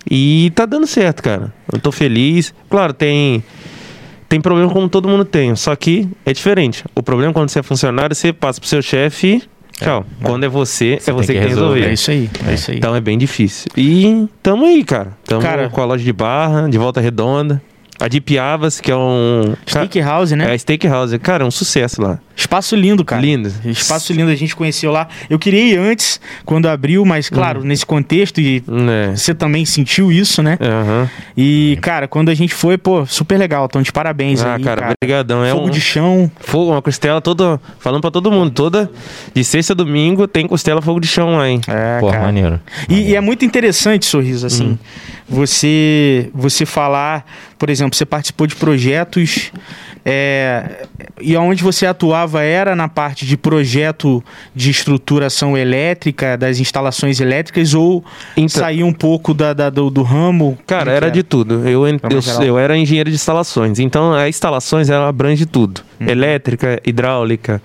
E 0.10 0.52
tá 0.56 0.66
dando 0.66 0.88
certo, 0.88 1.22
cara. 1.22 1.52
Eu 1.72 1.80
tô 1.80 1.92
feliz. 1.92 2.54
Claro, 2.70 2.94
tem. 2.94 3.44
Tem 4.30 4.40
problema 4.42 4.70
como 4.72 4.88
todo 4.90 5.08
mundo 5.08 5.24
tem. 5.26 5.56
Só 5.56 5.76
que 5.76 6.08
é 6.26 6.32
diferente. 6.34 6.84
O 6.96 7.02
problema 7.02 7.34
quando 7.34 7.50
você 7.50 7.60
é 7.60 7.64
funcionário, 7.64 8.16
você 8.16 8.32
passa 8.32 8.60
pro 8.60 8.70
seu 8.70 8.82
chefe 8.82 9.42
e. 9.80 9.86
Tchau. 9.86 10.06
Quando 10.24 10.44
é 10.44 10.50
você, 10.50 10.98
Você 11.00 11.10
é 11.12 11.14
você 11.14 11.28
tem 11.34 11.36
que 11.36 11.42
que 11.42 11.42
tem 11.42 11.42
que 11.42 11.48
resolver. 11.48 11.86
É 11.90 11.94
isso 11.94 12.12
aí, 12.12 12.30
é 12.48 12.54
isso 12.54 12.72
aí. 12.72 12.78
Então 12.78 12.96
é 12.96 13.02
bem 13.02 13.18
difícil. 13.18 13.70
E 13.78 14.28
tamo 14.42 14.66
aí, 14.66 14.84
cara. 14.84 15.12
Tamo 15.26 15.42
Cara- 15.42 15.70
com 15.70 15.82
a 15.82 15.86
loja 15.86 16.04
de 16.04 16.14
barra, 16.14 16.68
de 16.70 16.78
volta 16.78 17.00
redonda. 17.00 17.62
A 18.00 18.08
de 18.08 18.22
Piavas, 18.22 18.80
que 18.80 18.92
é 18.92 18.96
um. 18.96 19.56
Steakhouse, 19.68 20.36
né? 20.36 20.54
É 20.54 20.58
Steakhouse. 20.58 21.18
Cara, 21.20 21.44
é 21.44 21.48
um 21.48 21.52
sucesso 21.52 22.02
lá. 22.02 22.20
Espaço 22.36 22.76
lindo, 22.76 23.04
cara. 23.04 23.20
Lindo. 23.22 23.52
Espaço 23.66 24.14
lindo, 24.14 24.30
a 24.30 24.36
gente 24.36 24.56
conheceu 24.56 24.92
lá. 24.92 25.08
Eu 25.28 25.40
queria 25.40 25.60
ir 25.74 25.78
antes, 25.80 26.22
quando 26.46 26.68
abriu, 26.70 27.04
mas 27.04 27.28
claro, 27.30 27.64
nesse 27.64 27.84
contexto, 27.84 28.40
e 28.40 28.64
É. 28.68 29.16
você 29.16 29.34
também 29.34 29.66
sentiu 29.66 30.12
isso, 30.12 30.44
né? 30.44 30.58
Aham. 30.62 31.10
E, 31.36 31.80
cara, 31.82 32.08
quando 32.08 32.30
a 32.30 32.36
gente 32.36 32.54
foi, 32.54 32.78
pô, 32.78 33.06
super 33.08 33.38
legal. 33.40 33.66
Então, 33.66 33.82
de 33.82 33.92
parabéns 33.92 34.44
Ah, 34.44 34.54
aí, 34.56 34.64
cara, 34.64 34.82
cara. 34.82 34.94
brigadão. 35.02 35.44
É 35.44 35.52
Fogo 35.52 35.68
um 35.68 35.70
de 35.72 35.82
chão. 35.82 36.30
fogo, 36.40 36.72
uma 36.74 36.82
costela 36.82 37.20
toda. 37.20 37.60
Falando 37.80 38.02
pra 38.02 38.12
todo 38.12 38.32
mundo, 38.32 38.52
toda. 38.52 38.92
De 39.34 39.44
sexta 39.44 39.74
a 39.74 39.76
domingo 39.76 40.28
tem 40.28 40.46
costela 40.46 40.80
fogo 40.82 41.00
de 41.00 41.08
chão 41.08 41.36
lá, 41.38 41.50
hein? 41.50 41.60
É, 41.68 42.00
Pô, 42.00 42.12
cara. 42.12 42.22
maneiro. 42.24 42.60
E, 42.88 43.10
e 43.10 43.16
é 43.16 43.22
muito 43.22 43.44
interessante, 43.44 44.06
Sorriso, 44.06 44.46
assim, 44.46 44.68
Uhum. 44.68 44.78
Você 45.28 46.30
você 46.34 46.66
falar, 46.66 47.26
por 47.58 47.70
exemplo, 47.70 47.96
você 47.96 48.06
participou 48.06 48.48
de 48.48 48.56
projetos 48.56 49.52
é, 50.06 50.86
e 51.20 51.36
onde 51.36 51.62
você 51.62 51.86
atuava 51.86 52.42
era 52.44 52.76
na 52.76 52.88
parte 52.88 53.26
de 53.26 53.36
projeto 53.36 54.24
de 54.56 54.70
estruturação 54.70 55.58
elétrica, 55.58 56.38
das 56.38 56.60
instalações 56.60 57.20
elétricas, 57.20 57.74
ou 57.74 58.06
Então- 58.38 58.62
saía 58.62 58.86
um 58.86 58.94
pouco 58.94 59.34
da, 59.34 59.52
da- 59.54 59.70
do, 59.70 59.90
do 59.90 60.02
ramo? 60.04 60.58
Cara, 60.66 60.86
Como 60.86 60.92
que 60.92 60.98
era 61.06 61.12
de 61.12 61.24
tudo. 61.24 61.68
Eu, 61.68 61.86
eu, 61.88 62.00
eu 62.46 62.58
era 62.58 62.78
engenheiro 62.78 63.10
de 63.10 63.16
instalações. 63.16 63.80
Então, 63.80 64.14
a 64.14 64.30
instalações 64.30 64.90
ela 64.90 65.10
abrange 65.10 65.46
tudo: 65.46 65.82
Uhum. 66.00 66.08
elétrica, 66.08 66.82
hidráulica, 66.86 67.62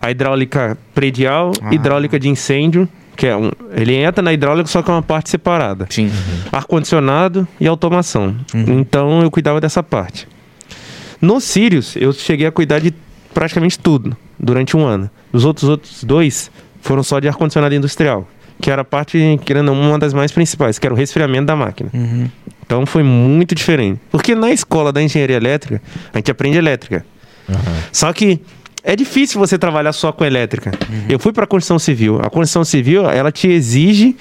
a 0.00 0.10
hidráulica 0.12 0.78
predial, 0.94 1.50
Ah. 1.60 1.74
hidráulica 1.74 2.20
de 2.20 2.28
incêndio, 2.28 2.88
que 3.20 3.26
é 3.26 3.36
um. 3.36 3.50
Ele 3.76 3.96
entra 3.96 4.22
na 4.22 4.32
hidráulica, 4.32 4.66
só 4.66 4.80
que 4.80 4.90
é 4.90 4.94
uma 4.94 5.02
parte 5.02 5.28
separada. 5.28 5.86
Sim. 5.90 6.10
Ar-condicionado 6.50 7.46
e 7.60 7.68
automação. 7.68 8.34
Uhum. 8.54 8.80
Então, 8.80 9.20
eu 9.20 9.30
cuidava 9.30 9.60
dessa 9.60 9.82
parte. 9.82 10.26
No 11.20 11.38
Sirius, 11.38 11.96
eu 11.96 12.14
cheguei 12.14 12.46
a 12.46 12.50
cuidar 12.50 12.78
de 12.78 12.94
praticamente 13.34 13.78
tudo 13.78 14.16
durante 14.38 14.74
um 14.74 14.86
ano. 14.86 15.10
Os 15.34 15.44
outros, 15.44 15.68
outros 15.68 16.02
dois 16.02 16.50
foram 16.80 17.02
só 17.02 17.20
de 17.20 17.28
ar-condicionado 17.28 17.74
industrial. 17.74 18.26
Que 18.58 18.70
era 18.70 18.80
a 18.80 18.86
parte, 18.86 19.38
querendo 19.44 19.70
uma 19.70 19.98
das 19.98 20.14
mais 20.14 20.32
principais, 20.32 20.78
que 20.78 20.86
era 20.86 20.94
o 20.94 20.96
resfriamento 20.96 21.44
da 21.44 21.54
máquina. 21.54 21.90
Uhum. 21.92 22.26
Então 22.64 22.86
foi 22.86 23.02
muito 23.02 23.54
diferente. 23.54 24.00
Porque 24.10 24.34
na 24.34 24.50
escola 24.50 24.90
da 24.94 25.02
engenharia 25.02 25.36
elétrica, 25.36 25.82
a 26.10 26.16
gente 26.16 26.30
aprende 26.30 26.56
elétrica. 26.56 27.04
Só 27.92 28.10
que 28.14 28.40
é 28.82 28.96
difícil 28.96 29.38
você 29.38 29.58
trabalhar 29.58 29.92
só 29.92 30.10
com 30.12 30.24
elétrica. 30.24 30.70
Eu 31.08 31.18
fui 31.18 31.32
para 31.32 31.44
a 31.44 31.46
construção 31.46 31.78
civil. 31.78 32.18
A 32.20 32.30
construção 32.30 32.64
civil, 32.64 33.08
ela 33.08 33.30
te 33.32 33.48
exige 33.48 34.16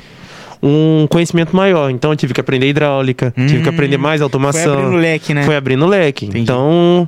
um 0.61 1.07
conhecimento 1.09 1.55
maior. 1.55 1.89
Então 1.89 2.11
eu 2.11 2.15
tive 2.17 2.33
que 2.33 2.41
aprender 2.41 2.67
hidráulica, 2.69 3.33
tive 3.35 3.61
que 3.63 3.69
Hum. 3.69 3.73
aprender 3.73 3.97
mais 3.97 4.19
Foi 4.19 4.23
automação. 4.25 4.73
abrindo 4.73 4.95
leque, 4.95 5.33
né? 5.33 5.43
Foi 5.43 5.55
abrindo 5.55 5.85
leque. 5.85 6.25
Entendi. 6.25 6.43
Então 6.43 7.07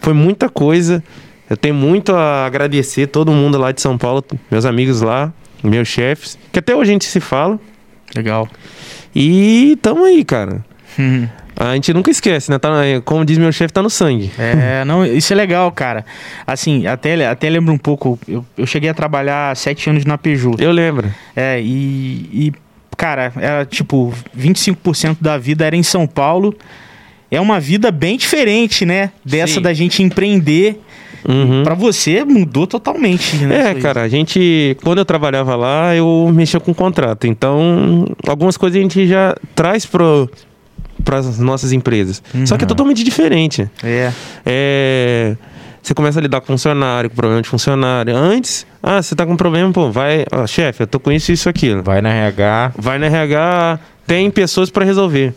foi 0.00 0.12
muita 0.12 0.48
coisa. 0.48 1.02
Eu 1.50 1.56
tenho 1.56 1.74
muito 1.74 2.14
a 2.14 2.46
agradecer 2.46 3.06
todo 3.08 3.30
mundo 3.32 3.58
lá 3.58 3.70
de 3.72 3.80
São 3.80 3.98
Paulo, 3.98 4.24
meus 4.50 4.64
amigos 4.64 5.00
lá, 5.02 5.32
meus 5.62 5.88
chefes, 5.88 6.38
que 6.52 6.58
até 6.58 6.74
hoje 6.74 6.90
a 6.90 6.92
gente 6.94 7.04
se 7.04 7.20
fala. 7.20 7.58
Legal. 8.14 8.48
E 9.14 9.76
tamo 9.82 10.04
aí, 10.04 10.24
cara. 10.24 10.64
Uhum. 10.98 11.28
A 11.56 11.74
gente 11.74 11.92
nunca 11.92 12.10
esquece, 12.10 12.50
né? 12.50 12.58
Tá, 12.58 12.70
como 13.04 13.24
diz 13.24 13.38
meu 13.38 13.52
chefe, 13.52 13.72
tá 13.72 13.82
no 13.82 13.90
sangue. 13.90 14.30
É, 14.38 14.84
não, 14.84 15.04
isso 15.06 15.32
é 15.32 15.36
legal, 15.36 15.70
cara. 15.70 16.04
Assim, 16.46 16.86
até, 16.86 17.26
até 17.26 17.48
lembro 17.48 17.72
um 17.72 17.78
pouco, 17.78 18.18
eu, 18.26 18.44
eu 18.58 18.66
cheguei 18.66 18.90
a 18.90 18.94
trabalhar 18.94 19.56
sete 19.56 19.88
anos 19.88 20.04
na 20.04 20.18
Peugeot. 20.18 20.56
Eu 20.60 20.72
lembro. 20.72 21.12
É, 21.36 21.60
e, 21.60 22.28
e, 22.32 22.52
cara, 22.96 23.32
era 23.36 23.64
tipo, 23.64 24.12
25% 24.36 25.18
da 25.20 25.38
vida 25.38 25.64
era 25.64 25.76
em 25.76 25.82
São 25.82 26.06
Paulo. 26.06 26.56
É 27.30 27.40
uma 27.40 27.60
vida 27.60 27.90
bem 27.90 28.16
diferente, 28.16 28.84
né? 28.84 29.10
Dessa 29.24 29.54
Sim. 29.54 29.62
da 29.62 29.72
gente 29.72 30.02
empreender. 30.02 30.80
Uhum. 31.26 31.62
Pra 31.62 31.74
você 31.74 32.22
mudou 32.22 32.66
totalmente, 32.66 33.36
né? 33.36 33.70
É, 33.70 33.74
cara, 33.74 34.02
a 34.02 34.08
gente, 34.08 34.76
quando 34.82 34.98
eu 34.98 35.06
trabalhava 35.06 35.56
lá, 35.56 35.96
eu 35.96 36.30
mexia 36.34 36.60
com 36.60 36.74
contrato. 36.74 37.26
Então, 37.26 38.04
algumas 38.26 38.58
coisas 38.58 38.78
a 38.78 38.82
gente 38.82 39.06
já 39.06 39.34
traz 39.54 39.86
pro, 39.86 40.28
pras 41.04 41.38
nossas 41.38 41.72
empresas. 41.72 42.22
Só 42.46 42.56
que 42.56 42.64
é 42.64 42.66
totalmente 42.66 43.04
diferente. 43.04 43.68
É. 43.82 44.10
É, 44.44 45.36
você 45.82 45.92
começa 45.94 46.18
a 46.18 46.22
lidar 46.22 46.40
com 46.40 46.46
funcionário, 46.46 47.10
com 47.10 47.16
problema 47.16 47.42
de 47.42 47.48
funcionário. 47.48 48.16
Antes, 48.16 48.66
ah, 48.82 49.02
você 49.02 49.14
tá 49.14 49.26
com 49.26 49.36
problema, 49.36 49.70
pô, 49.72 49.90
vai, 49.90 50.24
ó, 50.32 50.46
chefe, 50.46 50.82
eu 50.82 50.86
tô 50.86 50.98
com 50.98 51.12
isso, 51.12 51.30
isso, 51.30 51.48
aquilo. 51.48 51.82
Vai 51.82 52.00
na 52.00 52.10
RH. 52.12 52.72
Vai 52.76 52.98
na 52.98 53.06
RH, 53.06 53.78
tem 54.06 54.30
pessoas 54.30 54.70
para 54.70 54.84
resolver. 54.84 55.34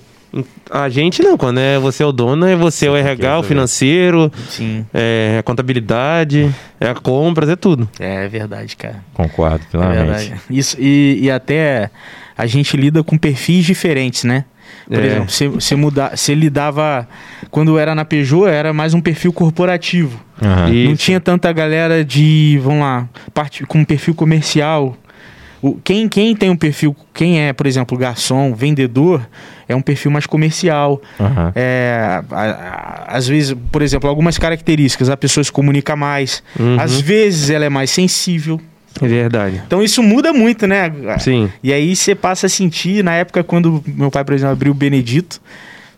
A 0.69 0.89
gente 0.89 1.23
não, 1.23 1.37
quando 1.37 1.57
é 1.59 1.79
você 1.79 2.03
é 2.03 2.05
o 2.05 2.11
dono, 2.11 2.45
é 2.45 2.55
você 2.55 2.85
é 2.87 2.91
o 2.91 2.95
RH, 2.97 3.39
o 3.39 3.43
financeiro, 3.43 4.31
Sim. 4.49 4.85
é 4.93 5.37
a 5.39 5.43
contabilidade, 5.43 6.53
é 6.81 6.89
a 6.89 6.93
compras, 6.93 7.49
é 7.49 7.55
tudo. 7.55 7.89
É 7.97 8.27
verdade, 8.27 8.75
cara. 8.75 8.97
Concordo, 9.13 9.63
É 9.65 9.77
plenamente. 9.77 10.05
verdade. 10.05 10.41
Isso, 10.49 10.75
e, 10.79 11.19
e 11.23 11.31
até 11.31 11.89
a 12.37 12.45
gente 12.45 12.75
lida 12.75 13.01
com 13.03 13.17
perfis 13.17 13.65
diferentes, 13.65 14.25
né? 14.25 14.43
Por 14.87 14.99
É. 14.99 15.05
exemplo, 15.05 15.29
você, 15.29 15.47
você, 15.47 15.75
muda, 15.75 16.11
você 16.15 16.33
lidava. 16.35 17.07
Quando 17.51 17.77
era 17.77 17.93
na 17.95 18.05
Peugeot, 18.05 18.47
era 18.49 18.73
mais 18.73 18.93
um 18.93 19.01
perfil 19.01 19.31
corporativo. 19.33 20.19
E- 20.41 20.85
Não 20.85 20.93
Isso. 20.93 21.03
tinha 21.03 21.19
tanta 21.19 21.51
galera 21.51 22.03
de, 22.05 22.59
vamos 22.63 22.81
lá, 22.81 23.07
parte, 23.33 23.63
com 23.65 23.83
perfil 23.83 24.13
comercial. 24.13 24.95
O, 25.61 25.73
quem, 25.83 26.07
quem 26.07 26.35
tem 26.35 26.51
um 26.51 26.55
perfil, 26.55 26.95
quem 27.13 27.39
é, 27.41 27.51
por 27.51 27.65
exemplo, 27.65 27.97
garçom, 27.97 28.53
vendedor, 28.53 29.27
é 29.67 29.75
um 29.75 29.81
perfil 29.81 30.11
mais 30.11 30.27
comercial. 30.27 31.01
Aham. 31.19 31.51
É, 31.55 32.21
a- 32.31 32.35
a- 32.37 33.05
às 33.17 33.27
vezes, 33.27 33.55
por 33.71 33.81
exemplo, 33.81 34.07
algumas 34.07 34.37
características, 34.37 35.09
a 35.09 35.17
pessoa 35.17 35.43
se 35.43 35.51
comunica 35.51 35.95
mais. 35.95 36.43
Uhum. 36.59 36.79
Às 36.79 37.01
vezes 37.01 37.49
ela 37.49 37.65
é 37.65 37.69
mais 37.69 37.89
sensível. 37.89 38.61
É 39.01 39.07
verdade. 39.07 39.61
Então 39.65 39.81
isso 39.83 40.01
muda 40.01 40.33
muito, 40.33 40.65
né? 40.67 40.91
Sim. 41.19 41.51
E 41.63 41.71
aí 41.73 41.95
você 41.95 42.15
passa 42.15 42.47
a 42.47 42.49
sentir, 42.49 43.03
na 43.03 43.13
época 43.13 43.43
quando 43.43 43.83
meu 43.87 44.09
pai, 44.11 44.23
por 44.23 44.33
exemplo, 44.33 44.53
abriu 44.53 44.71
o 44.71 44.75
Benedito, 44.75 45.39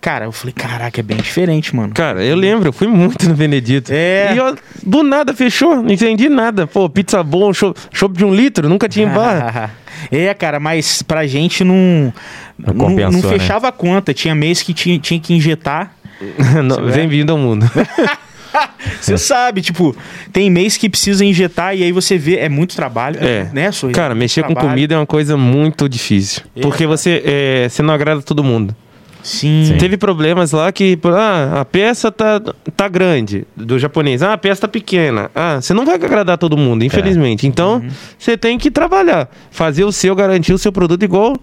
cara, 0.02 0.26
eu 0.26 0.32
falei, 0.32 0.54
caraca, 0.54 1.00
é 1.00 1.04
bem 1.04 1.18
diferente, 1.18 1.76
mano. 1.76 1.94
Cara, 1.94 2.24
eu 2.24 2.36
lembro, 2.36 2.70
eu 2.70 2.74
fui 2.74 2.88
muito 2.88 3.28
no 3.28 3.36
Benedito. 3.36 3.92
É. 3.94 4.34
E 4.36 4.40
ó, 4.40 4.56
do 4.84 5.04
nada 5.04 5.34
fechou, 5.34 5.78
não 5.78 5.92
entendi 5.92 6.30
nada. 6.30 6.68
Pô, 6.68 6.90
pizza 6.90 7.22
bom, 7.24 7.54
chopp 7.54 7.80
chopp 7.92 8.18
de 8.18 8.26
um 8.26 8.34
litro, 8.34 8.68
nunca 8.70 8.88
tinha 8.90 9.08
em 9.08 9.14
bar. 9.14 9.72
é, 10.12 10.34
cara, 10.34 10.60
mas 10.60 11.02
pra 11.02 11.26
gente 11.28 11.64
não. 11.64 12.14
Não 12.58 12.90
Não, 12.90 13.12
não 13.12 13.22
né? 13.22 13.30
fechava 13.30 13.70
a 13.70 13.72
conta. 13.72 14.14
Tinha 14.14 14.36
mês 14.36 14.62
que 14.62 14.74
tinha, 14.74 15.00
tinha 15.00 15.20
que 15.20 15.34
injetar. 15.34 15.94
Bem-vindo 16.94 17.32
ao 17.32 17.38
mundo. 17.38 17.66
Você 19.02 19.18
sabe, 19.18 19.62
tipo, 19.62 19.96
tem 20.34 20.50
mês 20.50 20.76
que 20.78 20.90
precisa 20.90 21.24
injetar 21.24 21.76
e 21.76 21.84
aí 21.84 21.92
você 21.92 22.18
vê, 22.18 22.38
é 22.38 22.50
muito 22.50 22.76
trabalho, 22.76 23.18
É. 23.24 23.50
né, 23.54 23.72
Sorri? 23.72 23.94
Cara, 23.94 24.14
mexer 24.16 24.44
com 24.44 24.54
comida 24.56 24.94
é 24.96 24.98
uma 24.98 25.06
coisa 25.06 25.38
muito 25.38 25.88
difícil. 25.88 26.42
É, 26.56 26.62
Porque 26.62 26.86
você, 26.86 27.22
é, 27.26 27.70
você 27.70 27.82
não 27.82 27.94
agrada 27.94 28.22
todo 28.22 28.44
mundo. 28.44 28.76
Sim. 29.22 29.66
Sim. 29.68 29.78
Teve 29.78 29.98
problemas 29.98 30.52
lá 30.54 30.72
que, 30.72 30.98
ah, 31.06 31.60
a 31.62 31.66
peça 31.66 32.10
tá, 32.12 32.42
tá 32.76 32.88
grande, 32.88 33.46
do 33.56 33.78
japonês. 33.78 34.24
Ah, 34.24 34.34
a 34.34 34.38
peça 34.38 34.62
tá 34.62 34.68
pequena. 34.68 35.30
Ah, 35.36 35.60
você 35.62 35.74
não 35.74 35.86
vai 35.86 35.96
agradar 35.96 36.38
todo 36.38 36.56
mundo, 36.58 36.84
infelizmente. 36.84 37.46
Então, 37.46 37.76
Uhum. 37.76 37.90
você 38.18 38.38
tem 38.38 38.58
que 38.58 38.72
trabalhar. 38.72 39.30
Fazer 39.52 39.84
o 39.84 39.92
seu, 39.92 40.16
garantir 40.16 40.54
o 40.54 40.58
seu 40.58 40.72
produto 40.72 41.04
igual. 41.04 41.36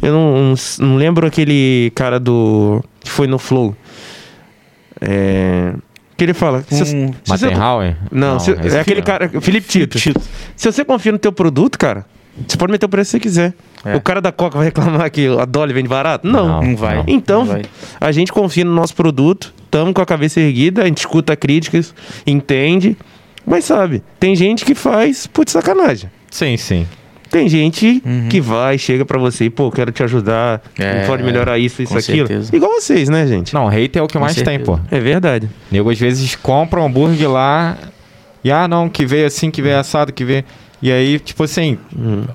Eu 0.00 0.12
não, 0.12 0.54
não 0.78 0.96
lembro 0.96 1.26
aquele 1.26 1.92
cara 1.94 2.18
do. 2.18 2.82
que 3.00 3.10
foi 3.10 3.26
no 3.26 3.38
Flow. 3.38 3.76
É. 5.00 5.74
Que 6.18 6.24
ele 6.24 6.34
fala. 6.34 6.62
se- 6.68 6.74
Um- 6.94 7.12
se 7.12 7.14
você- 7.24 7.46
Mattenhauer? 7.46 7.96
não, 8.12 8.38
se- 8.38 8.50
esse 8.50 8.76
é 8.76 8.80
aquele 8.80 9.00
não. 9.00 9.06
cara. 9.06 9.28
Felipe 9.40 9.66
Tito. 9.68 9.98
Tito. 9.98 10.20
Se 10.56 10.70
você 10.70 10.84
confia 10.84 11.12
no 11.12 11.18
teu 11.18 11.32
produto, 11.32 11.78
cara, 11.78 12.04
você 12.46 12.56
pode 12.56 12.70
meter 12.72 12.84
o 12.86 12.88
preço 12.88 13.10
que 13.12 13.12
você 13.12 13.20
quiser. 13.20 13.54
É. 13.84 13.94
O 13.96 14.00
cara 14.00 14.20
da 14.20 14.32
Coca 14.32 14.58
vai 14.58 14.66
reclamar 14.66 15.10
que 15.10 15.26
a 15.28 15.44
Dolly 15.44 15.72
vende 15.72 15.88
barato? 15.88 16.26
Não. 16.26 16.60
Não 16.60 16.76
vai. 16.76 17.04
Então, 17.06 17.44
Não 17.44 17.52
vai. 17.52 17.62
a 18.00 18.10
gente 18.12 18.32
confia 18.32 18.64
no 18.64 18.74
nosso 18.74 18.94
produto, 18.96 19.54
estamos 19.64 19.94
com 19.94 20.02
a 20.02 20.06
cabeça 20.06 20.40
erguida, 20.40 20.82
a 20.82 20.86
gente 20.86 20.98
escuta 20.98 21.36
críticas, 21.36 21.94
entende, 22.26 22.96
mas 23.46 23.64
sabe, 23.64 24.02
tem 24.18 24.34
gente 24.34 24.64
que 24.64 24.74
faz 24.74 25.26
por 25.28 25.44
de 25.44 25.52
sacanagem. 25.52 26.10
Sim, 26.30 26.56
sim. 26.56 26.86
Tem 27.30 27.48
gente 27.48 28.02
Uhum. 28.04 28.28
que 28.28 28.40
vai, 28.40 28.78
chega 28.78 29.04
pra 29.04 29.18
você 29.18 29.44
e, 29.46 29.50
pô, 29.50 29.70
quero 29.70 29.92
te 29.92 30.02
ajudar, 30.02 30.62
É, 30.78 31.04
pode 31.06 31.22
melhorar 31.22 31.58
isso, 31.58 31.82
isso, 31.82 31.92
com 31.92 31.98
aquilo. 31.98 32.26
certeza. 32.26 32.54
Igual 32.56 32.72
vocês, 32.80 33.08
né, 33.08 33.26
gente? 33.26 33.52
Não, 33.52 33.66
hater 33.66 34.00
é 34.00 34.02
o 34.04 34.06
que 34.06 34.14
Com 34.14 34.20
mais 34.20 34.34
tem, 34.34 34.44
certeza. 34.44 34.64
pô. 34.64 34.80
É 34.90 34.98
verdade. 34.98 35.48
Nego 35.70 35.90
às 35.90 35.98
vezes 35.98 36.34
compra 36.36 36.80
um 36.80 36.86
hambúrguer 36.86 37.30
lá 37.30 37.76
e, 38.42 38.50
ah, 38.50 38.66
não, 38.66 38.88
que 38.88 39.04
veio 39.04 39.26
assim, 39.26 39.50
que 39.50 39.60
veio 39.60 39.78
assado, 39.78 40.12
que 40.12 40.24
veio... 40.24 40.44
E 40.80 40.92
aí, 40.92 41.18
tipo 41.18 41.42
assim, 41.42 41.76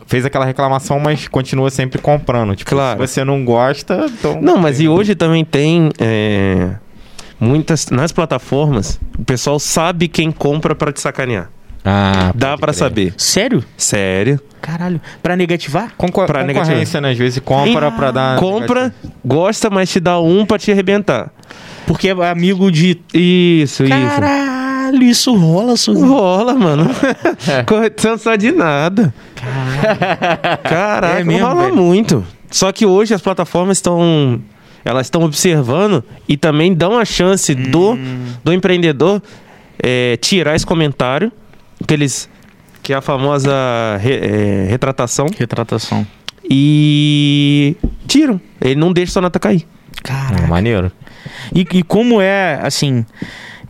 fez 0.05 0.25
aquela 0.25 0.43
reclamação, 0.45 0.99
mas 0.99 1.29
continua 1.29 1.69
sempre 1.69 2.01
comprando. 2.01 2.53
Tipo, 2.55 2.71
Claro. 2.71 2.99
se 3.07 3.13
você 3.13 3.23
não 3.23 3.43
gosta, 3.45 4.05
então... 4.19 4.41
Não, 4.41 4.57
mas 4.57 4.81
e 4.81 4.87
hoje 4.89 5.15
também 5.15 5.45
tem 5.45 5.89
é, 5.97 6.71
muitas 7.39 7.87
nas 7.89 8.11
plataformas, 8.11 8.99
o 9.17 9.23
pessoal 9.23 9.57
sabe 9.59 10.07
quem 10.09 10.29
compra 10.29 10.75
pra 10.75 10.91
te 10.91 10.99
sacanear. 10.99 11.49
Ah, 11.85 12.31
Dá 12.33 12.57
crer. 12.71 12.73
saber. 12.73 13.13
Sério? 13.17 13.63
Sério. 13.77 14.39
Caralho. 14.61 15.01
Pra 15.21 15.35
negativar? 15.35 15.91
Concor 15.97 16.25
Pra 16.25 16.45
concorrência, 16.45 17.01
né? 17.01 17.11
Às 17.11 17.17
vezes 17.17 17.39
compra 17.39 17.87
Ah, 17.87 17.91
pra 17.91 18.11
dar... 18.11 18.39
Compra, 18.39 18.93
gosta, 19.25 19.69
mas 19.69 19.89
te 19.89 19.99
dá 19.99 20.19
um 20.21 20.45
pra 20.45 20.57
te 20.57 20.71
arrebentar. 20.71 21.29
Porque 21.85 22.07
é 22.07 22.11
amigo 22.11 22.71
de. 22.71 22.97
Isso, 23.13 23.83
isso. 23.83 23.89
Caralho, 23.89 25.03
isso 25.03 25.35
rola, 25.35 25.75
Sorri. 25.75 25.99
Rola, 25.99 26.53
mano. 26.53 26.89
Correção 27.67 28.17
só 28.17 28.35
de 28.37 28.51
nada. 28.53 29.13
Caraca, 30.63 31.19
É 31.19 31.23
mesmo, 31.25 31.45
rola 31.45 31.63
velho? 31.63 31.75
muito. 31.75 32.25
Só 32.49 32.71
que 32.71 32.85
hoje 32.85 33.13
as 33.13 33.21
plataformas 33.21 33.77
estão. 33.77 34.41
Elas 34.85 35.07
estão 35.07 35.23
observando 35.23 36.03
e 36.27 36.35
também 36.35 36.73
dão 36.73 36.97
a 36.97 37.05
chance 37.05 37.53
do, 37.55 37.91
Hum. 37.93 38.25
do 38.43 38.51
empreendedor 38.53 39.21
é, 39.81 40.17
tirar 40.17 40.55
esse 40.55 40.65
comentário, 40.65 41.31
que 41.87 41.93
eles. 41.93 42.29
Que 42.81 42.91
é 42.93 42.97
a 42.97 43.01
famosa 43.01 43.51
re- 44.01 44.19
é, 44.19 44.67
retratação. 44.69 45.27
Retratação. 45.37 46.05
E 46.43 47.75
tiram. 48.07 48.39
Ele 48.59 48.75
não 48.75 48.91
deixa 48.91 49.13
sua 49.13 49.21
nota 49.21 49.39
cair. 49.39 49.65
Ah, 49.99 50.01
Caraca. 50.03 50.47
maneiro. 50.47 50.91
E, 51.55 51.61
e 51.61 51.83
como 51.83 52.19
é, 52.21 52.59
assim. 52.61 53.05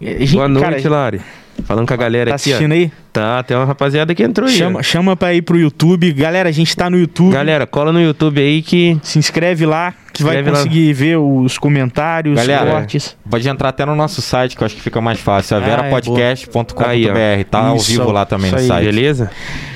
a 0.01 0.05
gente- 0.05 0.33
Boa 0.33 0.47
noite, 0.47 0.81
cara, 0.83 0.89
Lari. 0.89 1.21
Falando 1.65 1.87
com 1.87 1.93
a 1.93 1.97
galera 1.97 2.31
Tá 2.31 2.35
aqui, 2.35 2.49
ó. 2.49 2.53
assistindo 2.55 2.71
aí? 2.73 2.91
Tá, 3.13 3.43
tem 3.43 3.55
uma 3.55 3.65
rapaziada 3.65 4.13
que 4.15 4.23
entrou 4.23 4.49
aí. 4.49 4.55
Chama, 4.55 4.79
ó. 4.79 4.83
chama 4.83 5.15
pra 5.15 5.33
ir 5.33 5.43
pro 5.43 5.57
YouTube. 5.57 6.11
Galera, 6.13 6.49
a 6.49 6.51
gente 6.51 6.75
tá 6.75 6.89
no 6.89 6.97
YouTube. 6.97 7.31
Galera, 7.31 7.67
cola 7.67 7.91
no 7.93 8.01
YouTube 8.01 8.41
aí 8.41 8.61
que. 8.61 8.97
Se 9.03 9.19
inscreve 9.19 9.65
lá, 9.65 9.93
que 10.11 10.23
vai 10.23 10.33
Inscreve 10.37 10.49
lá. 10.51 10.57
conseguir 10.57 10.93
ver 10.93 11.17
os 11.17 11.57
comentários, 11.59 12.35
Galera, 12.35 12.65
os 12.65 12.71
cortes. 12.71 13.17
Pode 13.29 13.47
entrar 13.47 13.69
até 13.69 13.85
no 13.85 13.95
nosso 13.95 14.19
site, 14.21 14.55
que 14.57 14.63
eu 14.63 14.65
acho 14.65 14.75
que 14.75 14.81
fica 14.81 14.99
mais 14.99 15.19
fácil. 15.19 15.55
É 15.55 15.59
Ah, 15.59 15.61
é, 15.63 15.69
verapodcast.com.br. 15.69 16.83
Aí, 16.85 17.43
Tá 17.43 17.59
ao 17.67 17.77
vivo 17.79 18.11
lá 18.11 18.25
também 18.25 18.51
no 18.51 18.57
aí, 18.57 18.67
site. 18.67 18.85
Beleza? 18.85 19.29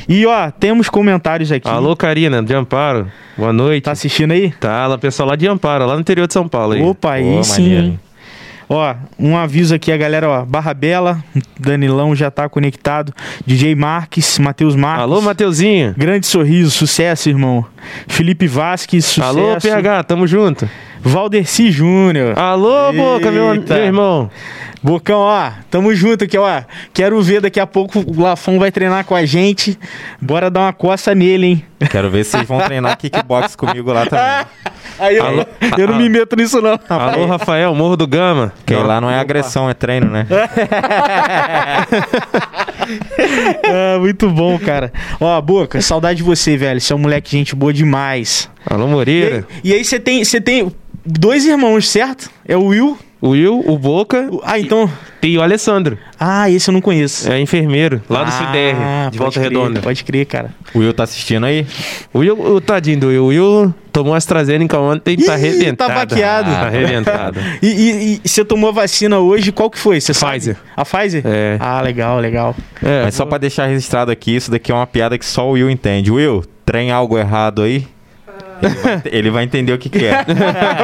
E 0.09 0.25
ó, 0.25 0.49
temos 0.51 0.89
comentários 0.89 1.51
aqui. 1.51 1.69
Alô, 1.69 1.95
Karina, 1.95 2.41
de 2.41 2.53
Amparo. 2.55 3.07
Boa 3.37 3.53
noite. 3.53 3.83
Tá 3.83 3.91
assistindo 3.91 4.31
aí? 4.31 4.51
Tá, 4.59 4.87
lá, 4.87 4.97
pessoal 4.97 5.29
lá 5.29 5.35
de 5.35 5.47
Amparo, 5.47 5.85
lá 5.85 5.93
no 5.93 6.01
interior 6.01 6.25
de 6.27 6.33
São 6.33 6.47
Paulo 6.47 6.73
aí. 6.73 6.81
Opa, 6.81 7.13
aí 7.13 7.23
Pô, 7.23 7.43
sim. 7.43 7.61
maneiro? 7.73 7.99
Ó, 8.69 8.95
um 9.17 9.37
aviso 9.37 9.73
aqui, 9.73 9.91
a 9.91 9.97
galera, 9.97 10.29
ó. 10.29 10.45
Barra 10.45 10.73
Bela, 10.73 11.23
Danilão 11.57 12.15
já 12.15 12.29
tá 12.29 12.49
conectado. 12.49 13.13
DJ 13.45 13.75
Marques, 13.75 14.37
Matheus 14.39 14.75
Marques. 14.75 15.03
Alô, 15.03 15.21
Mateuzinho. 15.21 15.93
Grande 15.97 16.27
sorriso, 16.27 16.71
sucesso, 16.71 17.29
irmão. 17.29 17.65
Felipe 18.07 18.45
Vasques, 18.45 19.05
sucesso. 19.05 19.39
Alô, 19.39 19.57
PH, 19.61 20.03
tamo 20.03 20.27
junto. 20.27 20.69
Valderci 21.01 21.71
Júnior. 21.71 22.37
Alô, 22.37 22.91
Boca, 22.93 23.31
meu, 23.31 23.53
Eita. 23.53 23.75
meu 23.75 23.83
irmão. 23.85 24.29
Bocão, 24.83 25.19
ó, 25.19 25.49
tamo 25.71 25.93
junto 25.95 26.23
aqui, 26.23 26.37
ó. 26.37 26.61
Quero 26.93 27.19
ver 27.21 27.41
daqui 27.41 27.59
a 27.59 27.65
pouco 27.65 27.99
o 27.99 28.21
Lafon 28.21 28.59
vai 28.59 28.71
treinar 28.71 29.03
com 29.05 29.15
a 29.15 29.25
gente. 29.25 29.77
Bora 30.21 30.51
dar 30.51 30.61
uma 30.61 30.71
coça 30.73 31.15
nele, 31.15 31.45
hein? 31.47 31.63
Quero 31.89 32.09
ver 32.11 32.23
se 32.23 32.31
vocês 32.31 32.47
vão 32.47 32.59
treinar 32.61 32.95
kickbox 32.97 33.55
comigo 33.55 33.91
lá 33.91 34.05
também. 34.05 34.45
Aí 34.99 35.17
eu, 35.17 35.25
Alô? 35.25 35.45
eu 35.77 35.87
não 35.87 35.97
me 35.97 36.07
meto 36.09 36.35
nisso, 36.35 36.61
não. 36.61 36.79
Alô, 36.89 37.25
Rafael, 37.25 37.73
Morro 37.75 37.97
do 37.97 38.07
Gama. 38.07 38.53
Porque 38.55 38.75
lá 38.75 39.01
não 39.01 39.09
é 39.09 39.19
agressão, 39.19 39.69
é 39.69 39.73
treino, 39.73 40.07
né? 40.09 40.25
Ah, 43.65 43.99
muito 43.99 44.29
bom, 44.29 44.57
cara. 44.57 44.91
Ó, 45.19 45.39
Boca, 45.41 45.81
saudade 45.81 46.17
de 46.17 46.23
você, 46.23 46.55
velho. 46.55 46.79
Você 46.79 46.93
é 46.93 46.95
um 46.95 46.99
moleque 46.99 47.31
gente 47.31 47.55
boa 47.55 47.73
demais. 47.73 48.49
Alô, 48.65 48.87
E 48.87 48.89
Moreira. 48.89 49.47
e 49.63 49.73
aí 49.73 49.83
você 49.83 49.99
tem, 49.99 50.23
você 50.23 50.39
tem 50.39 50.71
dois 51.07 51.45
irmãos, 51.45 51.87
certo? 51.89 52.29
É 52.47 52.55
o 52.57 52.65
Will. 52.65 52.97
O 53.19 53.29
Will, 53.29 53.63
o 53.65 53.79
Boca 53.79 54.27
o- 54.31 54.39
Ah, 54.43 54.59
então. 54.59 54.87
e 55.23 55.35
o 55.39 55.41
Alessandro. 55.41 55.97
Ah, 56.19 56.51
esse 56.51 56.69
eu 56.69 56.73
não 56.73 56.81
conheço. 56.81 57.27
É 57.31 57.39
enfermeiro, 57.41 57.99
lá 58.07 58.23
do 58.23 58.29
ah, 58.29 58.31
CDR, 58.31 59.09
de 59.11 59.17
Volta 59.17 59.39
crer, 59.39 59.43
Redonda. 59.51 59.79
Pode 59.81 60.03
crer, 60.03 60.25
cara. 60.27 60.51
O 60.71 60.77
Will 60.79 60.93
tá 60.93 61.01
assistindo 61.03 61.43
aí? 61.47 61.65
O 62.13 62.19
Will, 62.19 62.39
o 62.39 62.61
tadinho 62.61 62.99
do 62.99 63.07
Will, 63.07 63.23
o 63.23 63.27
Will 63.29 63.73
tomou 63.91 64.13
AstraZeneca 64.13 64.77
ontem 64.77 65.15
e 65.17 65.25
tá 65.25 65.33
arrebentado. 65.33 65.91
tá 65.93 66.05
baqueado. 66.05 66.51
Tá 66.51 66.67
arrebentado. 66.67 67.39
E, 67.59 67.67
e- 67.67 68.21
e 68.23 68.29
você 68.29 68.45
tomou 68.45 68.69
a 68.69 68.73
vacina 68.73 69.17
hoje, 69.17 69.51
qual 69.51 69.71
que 69.71 69.79
foi? 69.79 69.99
Você 69.99 70.13
sabe? 70.13 70.33
Pfizer. 70.33 70.57
A 70.75 70.85
Pfizer? 70.85 71.23
É. 71.25 71.57
Ah, 71.59 71.81
legal, 71.81 72.19
legal. 72.19 72.55
É, 72.83 73.05
Mas 73.05 73.15
só 73.15 73.25
pra 73.25 73.39
deixar 73.39 73.65
registrado 73.65 74.11
aqui, 74.11 74.35
isso 74.35 74.51
daqui 74.51 74.71
é 74.71 74.75
uma 74.75 74.85
piada 74.85 75.17
que 75.17 75.25
só 75.25 75.47
o 75.49 75.53
Will 75.53 75.71
entende. 75.71 76.11
Will, 76.11 76.43
trem 76.63 76.91
algo 76.91 77.17
errado 77.17 77.63
aí? 77.63 77.87
Ele 78.61 78.75
vai, 78.75 79.01
ele 79.05 79.29
vai 79.29 79.43
entender 79.43 79.73
o 79.73 79.77
que, 79.77 79.89
que 79.89 80.05
é. 80.05 80.25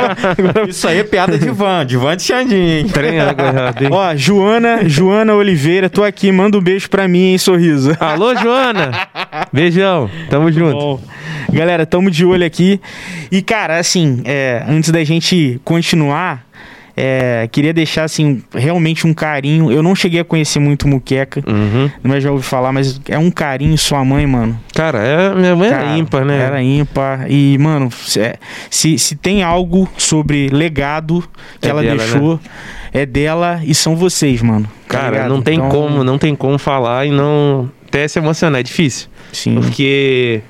isso 0.67 0.87
aí 0.87 0.99
é 0.99 1.03
piada 1.03 1.37
de 1.37 1.49
van, 1.49 1.85
de 1.85 1.97
van 1.97 2.15
de 2.15 2.23
Xandinho, 2.23 2.87
água 3.29 3.45
errada, 3.47 3.83
hein? 3.83 3.89
Ó, 3.91 4.15
Joana, 4.15 4.87
Joana 4.87 5.33
Oliveira, 5.33 5.89
tô 5.89 6.03
aqui, 6.03 6.31
manda 6.31 6.57
um 6.57 6.61
beijo 6.61 6.89
pra 6.89 7.07
mim, 7.07 7.31
hein, 7.31 7.37
sorriso. 7.37 7.95
Alô, 7.99 8.35
Joana. 8.35 8.91
Beijão. 9.51 10.09
Tamo 10.29 10.51
junto. 10.51 10.77
Bom, 10.77 11.01
galera, 11.51 11.85
tamo 11.85 12.09
de 12.09 12.25
olho 12.25 12.45
aqui. 12.45 12.79
E, 13.31 13.41
cara, 13.41 13.77
assim, 13.77 14.21
é, 14.25 14.63
antes 14.67 14.89
da 14.89 15.03
gente 15.03 15.59
continuar, 15.63 16.45
é, 16.95 17.47
queria 17.51 17.73
deixar, 17.73 18.03
assim, 18.03 18.43
realmente 18.53 19.07
um 19.07 19.13
carinho. 19.13 19.71
Eu 19.71 19.81
não 19.81 19.95
cheguei 19.95 20.19
a 20.19 20.23
conhecer 20.23 20.59
muito 20.59 20.87
Muqueca, 20.87 21.43
Uhum. 21.47 21.89
mas 22.03 22.23
já 22.23 22.31
ouvi 22.31 22.43
falar, 22.43 22.71
mas 22.71 23.01
é 23.09 23.17
um 23.17 23.31
carinho 23.31 23.77
sua 23.77 24.03
mãe, 24.05 24.25
mano. 24.27 24.59
Cara, 24.75 24.99
é, 24.99 25.33
minha 25.35 25.55
mãe 25.55 25.69
Cara, 25.69 25.83
era 25.85 25.97
ímpar, 25.97 26.25
né? 26.25 26.39
Era 26.39 26.61
ímpar. 26.63 27.25
E, 27.31 27.57
mano, 27.57 27.89
se, 27.91 28.19
é- 28.19 28.35
se, 28.69 28.97
se 28.99 29.15
tem 29.15 29.41
algo 29.43 29.89
sobre 29.97 30.49
legado 30.49 31.23
que 31.59 31.67
É 31.67 31.71
ela 31.71 31.81
dela, 31.81 31.97
deixou, 31.97 32.39
é 32.93 33.05
dela 33.05 33.59
e 33.63 33.73
são 33.73 33.95
vocês, 33.95 34.41
mano. 34.41 34.65
Tá 34.87 34.99
Cara, 34.99 35.11
ligado? 35.11 35.29
não 35.29 35.41
tem 35.41 35.55
Então, 35.55 35.69
como, 35.69 36.03
não 36.03 36.17
tem 36.19 36.35
como 36.35 36.57
falar 36.59 37.07
e 37.07 37.11
não 37.11 37.69
até 37.87 38.07
se 38.07 38.19
emocionar, 38.19 38.59
é 38.59 38.63
difícil. 38.63 39.07
Sim, 39.31 39.55
Porque 39.55 40.41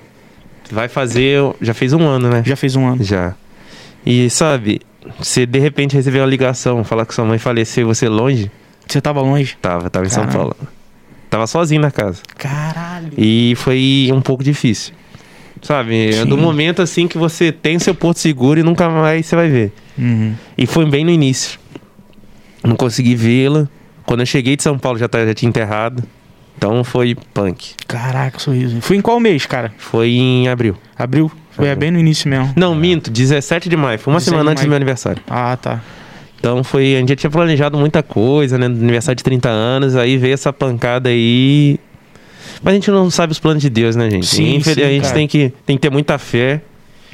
vai 0.71 0.87
fazer, 0.89 1.39
já 1.61 1.73
fez 1.73 1.93
um 1.93 2.05
ano, 2.05 2.29
né? 2.29 2.43
já 2.45 2.55
fez 2.57 2.75
um 2.75 2.85
ano. 2.85 3.01
Já. 3.03 3.33
E 4.05 4.29
sabe, 4.29 4.81
você 5.19 5.45
de 5.45 5.59
repente 5.59 5.95
receber 5.95 6.19
uma 6.19 6.27
ligação, 6.27 6.83
falar 6.83 7.05
que 7.05 7.13
sua 7.13 7.25
mãe 7.25 7.37
faleceu 7.37 7.83
e 7.83 7.85
você 7.85 8.07
longe, 8.07 8.49
Você 8.87 8.99
tava 9.01 9.21
longe? 9.21 9.57
tava, 9.61 9.89
tava 9.89 10.05
em 10.05 10.09
São 10.09 10.23
Caralho. 10.25 10.37
Paulo. 10.39 10.57
Tava 11.29 11.47
sozinho 11.47 11.81
na 11.81 11.89
casa. 11.91 12.21
Caralho. 12.37 13.11
E 13.17 13.53
foi 13.57 14.09
um 14.13 14.21
pouco 14.21 14.43
difícil. 14.43 14.93
Sabe, 15.61 16.09
é 16.09 16.11
Sim. 16.11 16.25
do 16.25 16.37
momento 16.37 16.81
assim 16.81 17.07
que 17.07 17.17
você 17.17 17.51
tem 17.51 17.79
seu 17.79 17.95
porto 17.95 18.19
seguro 18.19 18.59
e 18.59 18.63
nunca 18.63 18.89
mais 18.89 19.25
você 19.25 19.35
vai 19.35 19.49
ver. 19.49 19.71
Uhum. 19.97 20.33
E 20.57 20.67
foi 20.67 20.85
bem 20.85 21.05
no 21.05 21.09
início. 21.11 21.57
Não 22.63 22.75
consegui 22.75 23.15
vê-la. 23.15 23.67
Quando 24.05 24.19
eu 24.19 24.25
cheguei 24.25 24.55
de 24.57 24.63
São 24.63 24.77
Paulo 24.77 24.97
já, 24.99 25.07
tá- 25.07 25.25
já 25.25 25.33
tinha 25.33 25.49
enterrado. 25.49 26.03
Então 26.57 26.83
foi 26.83 27.15
punk. 27.33 27.73
Caraca, 27.87 28.37
sorriso. 28.39 28.79
Foi 28.81 28.97
em 28.97 29.01
qual 29.01 29.19
mês, 29.19 29.45
cara? 29.45 29.73
Foi 29.77 30.09
em 30.11 30.47
abril. 30.49 30.77
Abril? 30.97 31.31
Foi 31.55 31.65
Abril. 31.69 31.79
bem 31.79 31.91
no 31.91 31.99
início 31.99 32.29
mesmo. 32.29 32.51
Não, 32.55 32.73
minto, 32.75 33.09
17 33.11 33.69
de 33.69 33.75
maio. 33.77 33.99
Foi 33.99 34.11
uma 34.13 34.19
17 34.19 34.29
semana 34.31 34.51
antes 34.51 34.63
do 34.63 34.67
meu 34.67 34.75
aniversário. 34.75 35.21
Ah, 35.29 35.57
tá. 35.59 35.81
Então 36.39 36.63
foi. 36.63 36.95
A 36.95 36.99
gente 36.99 37.15
tinha 37.15 37.29
planejado 37.29 37.77
muita 37.77 38.03
coisa, 38.03 38.57
né? 38.57 38.65
Aniversário 38.65 39.15
de 39.15 39.23
30 39.23 39.49
anos. 39.49 39.95
Aí 39.95 40.17
veio 40.17 40.33
essa 40.33 40.51
pancada 40.51 41.09
aí. 41.09 41.79
Mas 42.61 42.71
a 42.73 42.75
gente 42.75 42.91
não 42.91 43.09
sabe 43.09 43.31
os 43.31 43.39
planos 43.39 43.61
de 43.61 43.69
Deus, 43.69 43.95
né, 43.95 44.09
gente? 44.09 44.25
Sim, 44.25 44.59
sim, 44.61 44.71
a 44.71 44.73
gente 44.89 45.01
cara. 45.03 45.13
tem 45.13 45.27
que, 45.27 45.53
tem 45.65 45.77
que 45.77 45.81
ter 45.81 45.89
muita 45.89 46.17
fé. 46.17 46.61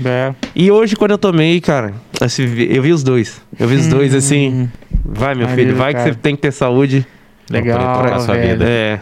É. 0.04 0.34
E 0.56 0.71
hoje, 0.71 0.95
quando 0.95 1.12
eu 1.12 1.17
tomei, 1.17 1.60
cara, 1.60 1.93
assim, 2.21 2.43
eu 2.69 2.82
vi 2.82 2.91
os 2.91 3.04
dois. 3.04 3.41
Eu 3.60 3.67
vi 3.67 3.75
os 3.75 3.88
dois 3.88 4.15
assim. 4.15 4.49
Hum, 4.49 4.67
Vai, 5.06 5.36
meu 5.36 5.47
filho, 5.49 5.75
vai 5.75 5.93
cara. 5.93 6.06
que 6.06 6.13
você 6.15 6.19
tem 6.19 6.36
que 6.36 6.41
ter 6.41 6.52
saúde. 6.52 7.06
Legal, 7.50 8.02
Pra 8.02 8.36
vida. 8.36 8.66
É. 8.66 9.00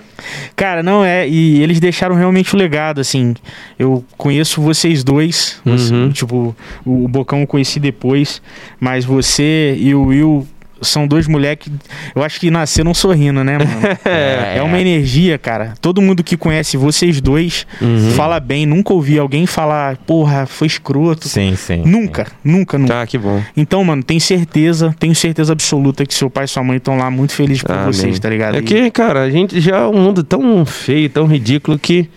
Cara, 0.55 0.81
não 0.81 1.03
é. 1.03 1.27
E 1.27 1.61
eles 1.61 1.79
deixaram 1.79 2.15
realmente 2.15 2.53
o 2.53 2.57
legado, 2.57 2.99
assim. 2.99 3.33
Eu 3.77 4.03
conheço 4.17 4.61
vocês 4.61 5.03
dois. 5.03 5.61
Uhum. 5.65 6.09
tipo, 6.11 6.55
o 6.85 7.07
o 7.07 7.07
Bocão 7.07 7.41
eu 7.41 7.47
conheci 7.47 7.79
depois. 7.79 8.41
Mas 8.79 9.05
você 9.05 9.75
e 9.79 9.95
o 9.95 10.05
Will 10.05 10.47
são 10.81 11.07
dois 11.07 11.27
moleques. 11.27 11.71
Eu 12.15 12.23
acho 12.23 12.39
que 12.39 12.49
nasceram 12.51 12.93
sorrindo, 12.93 13.43
né, 13.43 13.57
mano? 13.57 13.71
É, 14.05 14.61
uma 14.61 14.79
energia, 14.79 15.37
cara. 15.37 15.73
Todo 15.81 16.01
mundo 16.01 16.23
que 16.23 16.35
conhece 16.37 16.77
vocês 16.77 17.19
dois 17.21 17.65
Uhum. 17.81 18.11
fala 18.11 18.39
bem. 18.39 18.65
Nunca 18.65 18.93
ouvi 18.93 19.17
alguém 19.19 19.45
falar, 19.45 19.97
porra, 19.97 20.45
foi 20.45 20.67
escroto. 20.67 21.27
Sim, 21.27 21.55
sim. 21.55 21.83
Nunca, 21.85 22.27
nunca, 22.43 22.77
nunca. 22.77 22.93
Tá, 22.93 23.07
que 23.07 23.17
bom. 23.17 23.41
Então, 23.55 23.83
mano, 23.83 24.03
tenho 24.03 24.19
certeza, 24.21 24.95
tenho 24.99 25.13
certeza 25.15 25.53
absoluta 25.53 26.05
que 26.05 26.13
seu 26.13 26.29
pai 26.29 26.45
e 26.45 26.47
sua 26.47 26.63
mãe 26.63 26.77
estão 26.77 26.97
lá 26.97 27.09
muito 27.11 27.33
felizes 27.33 27.63
por 27.63 27.73
Amém. 27.75 27.85
vocês, 27.93 28.19
tá 28.19 28.29
ligado? 28.29 28.57
É 28.57 28.61
que, 28.61 28.89
cara, 28.91 29.21
a 29.23 29.29
gente 29.29 29.59
já 29.61 29.77
é 29.77 29.85
um 29.87 29.93
mundo 30.01 30.23
tão 30.23 30.65
feio, 30.65 31.09
tão 31.09 31.25
ridículo 31.25 31.77
que. 31.77 32.09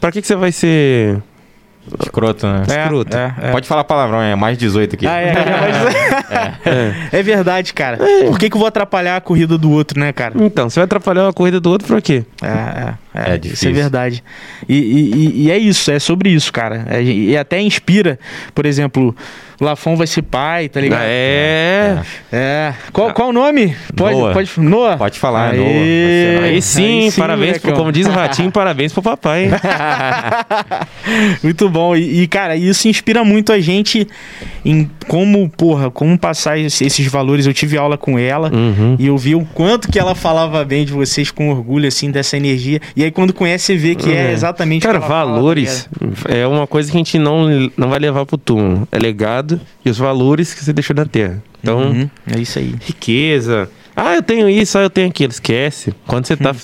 Pra 0.00 0.12
que, 0.12 0.20
que 0.20 0.26
você 0.26 0.36
vai 0.36 0.52
ser. 0.52 1.20
Escroto, 2.02 2.46
né? 2.46 2.62
É, 2.68 2.82
escroto. 2.82 3.16
é, 3.16 3.34
é. 3.42 3.50
Pode 3.52 3.66
falar 3.68 3.84
palavrão, 3.84 4.20
é 4.20 4.34
mais 4.34 4.56
18 4.58 4.94
aqui. 4.94 5.06
Ah, 5.06 5.20
é, 5.20 5.28
é, 5.28 5.34
mas- 5.60 7.12
é 7.14 7.22
verdade, 7.22 7.72
cara. 7.72 7.98
Por 8.26 8.38
que, 8.38 8.48
que 8.50 8.56
eu 8.56 8.58
vou 8.58 8.68
atrapalhar 8.68 9.16
a 9.16 9.20
corrida 9.20 9.56
do 9.58 9.70
outro, 9.70 9.98
né, 9.98 10.12
cara? 10.12 10.34
Então, 10.36 10.68
você 10.68 10.80
vai 10.80 10.84
atrapalhar 10.84 11.24
uma 11.24 11.32
corrida 11.32 11.60
do 11.60 11.70
outro 11.70 11.86
pra 11.86 12.00
quê? 12.00 12.24
É, 12.42 12.46
é, 12.46 12.94
é, 13.32 13.34
É 13.34 13.40
Isso 13.44 13.66
é 13.68 13.72
verdade. 13.72 14.22
E, 14.68 14.74
e- 14.76 15.44
e- 15.46 15.50
é 15.50 15.58
isso, 15.58 15.90
é 15.90 15.98
sobre 15.98 16.30
isso, 16.30 16.52
cara. 16.52 16.84
É, 16.88 17.02
e 17.02 17.36
até 17.36 17.60
inspira, 17.60 18.18
por 18.54 18.66
exemplo, 18.66 19.14
Lafon 19.60 19.96
vai 19.96 20.06
ser 20.06 20.22
pai, 20.22 20.68
tá 20.68 20.80
ligado? 20.80 21.02
É. 21.04 22.00
É. 22.32 22.74
Qual, 22.92 23.12
qual 23.12 23.30
o 23.30 23.32
nome? 23.32 23.74
Pode, 23.96 24.16
Noah. 24.16 24.32
pode. 24.32 24.50
Noah? 24.58 24.96
Pode 24.96 25.18
falar, 25.18 25.50
Aê. 25.52 25.58
Noah. 25.58 26.44
Aí 26.46 26.62
sim, 26.62 27.04
Aí 27.04 27.10
sim, 27.10 27.20
parabéns, 27.20 27.58
pro, 27.58 27.72
como 27.72 27.90
diz 27.90 28.06
o 28.06 28.10
Ratinho, 28.10 28.50
parabéns 28.52 28.92
pro 28.92 29.02
papai. 29.02 29.48
Muito 31.42 31.68
bom. 31.68 31.96
E, 31.96 32.22
e, 32.22 32.26
cara, 32.28 32.56
isso 32.56 32.88
inspira 32.88 33.24
muito 33.24 33.52
a 33.52 33.60
gente 33.60 34.06
em 34.64 34.88
como, 35.06 35.48
porra, 35.48 35.90
como 35.90 36.18
passar 36.18 36.58
esse- 36.58 36.84
esses 36.84 37.06
valores. 37.06 37.46
Eu 37.46 37.54
tive 37.54 37.76
aula 37.78 37.96
com 37.96 38.18
ela. 38.18 38.50
Uhum. 38.52 38.96
E 38.98 39.06
eu 39.06 39.16
vi 39.16 39.34
o 39.34 39.44
quanto 39.54 39.88
que 39.90 39.98
ela 39.98 40.14
falava 40.14 40.64
bem 40.64 40.84
de 40.84 40.92
vocês 40.92 41.30
com 41.30 41.48
orgulho, 41.50 41.88
assim, 41.88 42.10
dessa 42.10 42.36
energia. 42.36 42.80
E 42.94 43.02
aí, 43.04 43.10
quando 43.10 43.32
conhece, 43.32 43.66
você 43.66 43.76
vê 43.76 43.94
que 43.94 44.10
é, 44.12 44.28
É. 44.28 44.32
exatamente 44.32 44.82
Cara, 44.86 45.00
fala, 45.00 45.32
valores 45.32 45.88
tá 46.24 46.34
é 46.34 46.46
uma 46.46 46.66
coisa 46.66 46.90
que 46.90 46.96
a 46.96 47.00
gente 47.00 47.18
não, 47.18 47.70
não 47.76 47.88
vai 47.88 47.98
levar 47.98 48.26
pro 48.26 48.36
túmulo. 48.36 48.86
É 48.92 48.98
legado 48.98 49.47
e 49.84 49.90
os 49.90 49.98
valores 49.98 50.52
que 50.54 50.64
você 50.64 50.72
deixou 50.72 50.94
na 50.96 51.04
terra. 51.06 51.42
Então? 51.62 51.78
Uhum, 51.80 52.10
é 52.26 52.38
isso 52.38 52.58
aí. 52.58 52.74
riqueza. 52.80 53.68
Ah, 53.96 54.14
eu 54.14 54.22
tenho 54.22 54.48
isso, 54.48 54.78
ah, 54.78 54.82
eu 54.82 54.90
tenho 54.90 55.08
aquilo. 55.08 55.32
Esquece. 55.32 55.92
Quando 56.06 56.26
você 56.26 56.36
tá. 56.36 56.54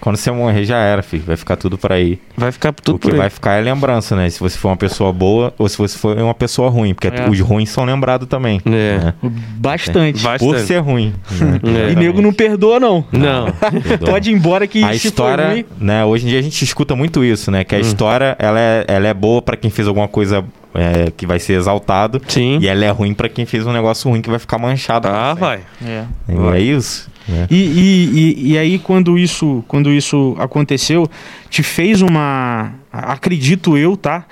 quando 0.00 0.16
você 0.16 0.30
morrer 0.30 0.64
já 0.64 0.78
era, 0.78 1.02
filho. 1.02 1.24
Vai 1.26 1.36
ficar 1.36 1.56
tudo 1.56 1.76
por 1.76 1.92
aí. 1.92 2.18
Vai 2.36 2.50
ficar 2.52 2.72
tudo 2.72 2.94
o 2.96 2.98
que 2.98 3.08
por 3.08 3.12
aí. 3.12 3.18
vai 3.18 3.28
ficar 3.30 3.54
é 3.54 3.60
lembrança, 3.60 4.14
né? 4.16 4.30
Se 4.30 4.38
você 4.40 4.56
for 4.56 4.68
uma 4.68 4.76
pessoa 4.76 5.12
boa 5.12 5.52
ou 5.58 5.68
se 5.68 5.76
você 5.76 5.98
for 5.98 6.16
uma 6.16 6.32
pessoa 6.34 6.70
ruim. 6.70 6.94
Porque 6.94 7.08
É. 7.08 7.28
os 7.28 7.38
ruins 7.40 7.68
são 7.70 7.84
lembrados 7.84 8.26
também. 8.28 8.60
É. 8.64 8.70
né? 8.98 9.14
Bastante. 9.56 10.22
Vai- 10.22 10.38
Por 10.38 10.52
Bastante. 10.52 10.66
ser 10.68 10.78
ruim. 10.78 11.12
né? 11.30 11.60
É. 11.88 11.92
E 11.92 11.96
nego 11.96 12.22
não 12.22 12.32
perdoa, 12.32 12.78
não. 12.80 13.04
Não. 13.12 13.52
Perdoa. 13.82 14.10
Pode 14.12 14.30
ir 14.30 14.34
embora 14.34 14.66
que 14.66 14.82
a 14.82 14.92
se 14.94 15.00
for 15.00 15.06
história, 15.08 15.48
ruim- 15.50 15.64
né? 15.80 16.04
Hoje 16.04 16.24
em 16.26 16.28
dia 16.30 16.38
a 16.38 16.42
gente 16.42 16.62
escuta 16.62 16.94
muito 16.96 17.24
isso, 17.24 17.50
né? 17.50 17.64
Que 17.64 17.74
Hum. 17.74 17.78
a 17.78 17.80
história 17.80 18.36
ela 18.38 18.60
é, 18.60 18.84
ela 18.88 19.08
é 19.08 19.14
boa 19.14 19.42
pra 19.42 19.56
quem 19.56 19.70
fez 19.70 19.86
alguma 19.88 20.08
coisa 20.08 20.44
é, 20.76 21.10
que 21.10 21.26
vai 21.26 21.38
ser 21.38 21.54
exaltado. 21.54 22.20
Sim. 22.28 22.58
E 22.60 22.68
ela 22.68 22.84
é 22.84 22.90
ruim 22.90 23.14
pra 23.14 23.28
quem 23.28 23.46
fez 23.46 23.66
um 23.66 23.72
negócio 23.72 24.08
ruim 24.10 24.20
que 24.22 24.30
vai 24.30 24.38
ficar 24.38 24.58
manchado. 24.58 25.08
Ah, 25.08 25.34
vai. 25.34 25.60
É. 25.84 26.04
E 26.28 26.56
é 26.56 26.60
isso. 26.60 27.10
né? 27.28 27.46
E, 27.50 27.56
e, 27.56 28.10
e, 28.48 28.52
e 28.52 28.58
aí, 28.58 28.78
quando 28.78 29.18
isso, 29.18 29.64
quando 29.66 29.90
isso 29.90 30.36
aconteceu, 30.38 31.08
te 31.50 31.62
fez 31.62 32.02
uma. 32.02 32.72
Acredito 32.92 33.76
eu, 33.76 33.96
tá? 33.96 34.24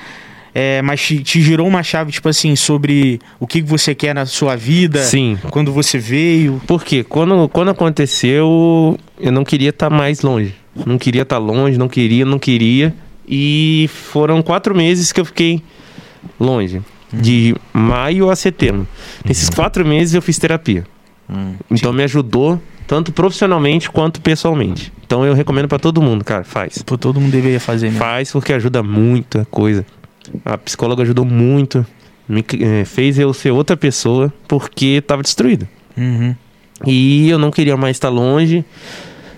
É, 0.57 0.81
mas 0.83 1.03
te, 1.03 1.19
te 1.21 1.43
girou 1.43 1.67
uma 1.67 1.83
chave, 1.83 2.13
tipo 2.13 2.29
assim, 2.29 2.55
sobre 2.55 3.19
o 3.41 3.47
que 3.47 3.61
você 3.61 3.93
quer 3.93 4.15
na 4.15 4.25
sua 4.25 4.55
vida, 4.55 5.03
Sim. 5.03 5.37
quando 5.51 5.73
você 5.73 5.99
veio. 5.99 6.63
Porque 6.65 7.03
quando, 7.03 7.49
quando 7.49 7.71
aconteceu, 7.71 8.97
eu 9.19 9.33
não 9.33 9.45
queria 9.45 9.71
estar 9.71 9.91
mais 9.91 10.23
longe. 10.23 10.55
Não 10.87 10.97
queria 10.97 11.23
estar 11.23 11.39
longe, 11.39 11.77
não 11.77 11.89
queria, 11.89 12.25
não 12.25 12.39
queria. 12.39 12.95
E 13.29 13.91
foram 13.93 14.43
quatro 14.43 14.77
meses 14.77 15.11
que 15.11 15.21
eu 15.21 15.25
fiquei 15.25 15.61
longe. 16.39 16.83
De 17.13 17.55
maio 17.73 18.29
a 18.29 18.35
setembro. 18.35 18.89
Nesses 19.25 19.49
quatro 19.49 19.87
meses 19.87 20.15
eu 20.15 20.23
fiz 20.23 20.39
terapia. 20.39 20.85
Então 21.71 21.93
me 21.93 22.03
ajudou 22.03 22.61
tanto 22.87 23.13
profissionalmente 23.13 23.91
quanto 23.91 24.21
pessoalmente. 24.21 24.93
Então 25.07 25.25
eu 25.25 25.35
recomendo 25.35 25.69
pra 25.69 25.79
todo 25.79 26.03
mundo, 26.03 26.25
cara, 26.25 26.45
faz. 26.45 26.83
Pô, 26.83 26.99
todo 26.99 27.21
mundo 27.21 27.33
deveria 27.33 27.61
fazer 27.61 27.87
mesmo. 27.87 28.01
Faz 28.01 28.33
porque 28.33 28.53
ajuda 28.53 28.83
muita 28.83 29.47
coisa. 29.51 29.87
A 30.45 30.59
psicóloga 30.59 31.03
ajudou 31.03 31.25
muito. 31.25 31.87
Me, 32.29 32.45
eh, 32.61 32.85
fez 32.85 33.19
eu 33.19 33.33
ser 33.35 33.51
outra 33.51 33.77
pessoa 33.77 34.33
porque 34.49 35.03
tava 35.07 35.23
destruído. 35.23 35.69
Uhum. 35.97 36.35
E 36.87 37.29
eu 37.29 37.39
não 37.39 37.51
queria 37.51 37.77
mais 37.77 37.97
estar 37.97 38.09
longe. 38.09 38.65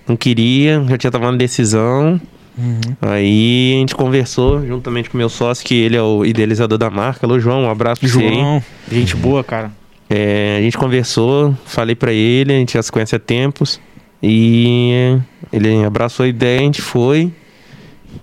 Não 0.07 0.17
queria, 0.17 0.85
já 0.89 0.97
tinha 0.97 1.11
tomado 1.11 1.37
decisão. 1.37 2.21
Uhum. 2.59 2.81
Aí 3.03 3.75
a 3.77 3.81
gente 3.81 3.95
conversou 3.95 4.67
juntamente 4.67 5.11
com 5.11 5.19
meu 5.19 5.29
sócio, 5.29 5.65
que 5.65 5.75
ele 5.75 5.97
é 5.97 6.03
o 6.03 6.25
idealizador 6.25 6.79
da 6.79 6.89
marca. 6.91 7.27
Alô, 7.27 7.39
João, 7.39 7.65
um 7.65 7.71
abraço 7.71 8.01
pra 8.01 8.09
você 8.11 8.19
aí. 8.19 8.35
João, 8.35 8.63
gente 8.91 9.15
boa, 9.17 9.45
cara. 9.45 9.71
É, 10.09 10.57
a 10.59 10.63
gente 10.63 10.79
conversou, 10.79 11.55
falei 11.67 11.95
pra 11.95 12.13
ele, 12.13 12.53
a 12.53 12.57
gente 12.59 12.75
já 12.75 12.83
se 12.83 12.91
conhece 12.93 13.15
há 13.15 13.19
tempos. 13.19 13.81
E 14.23 15.19
ele 15.53 15.85
abraçou 15.85 16.25
a 16.25 16.29
ideia, 16.29 16.61
a 16.61 16.63
gente 16.63 16.81
foi. 16.83 17.31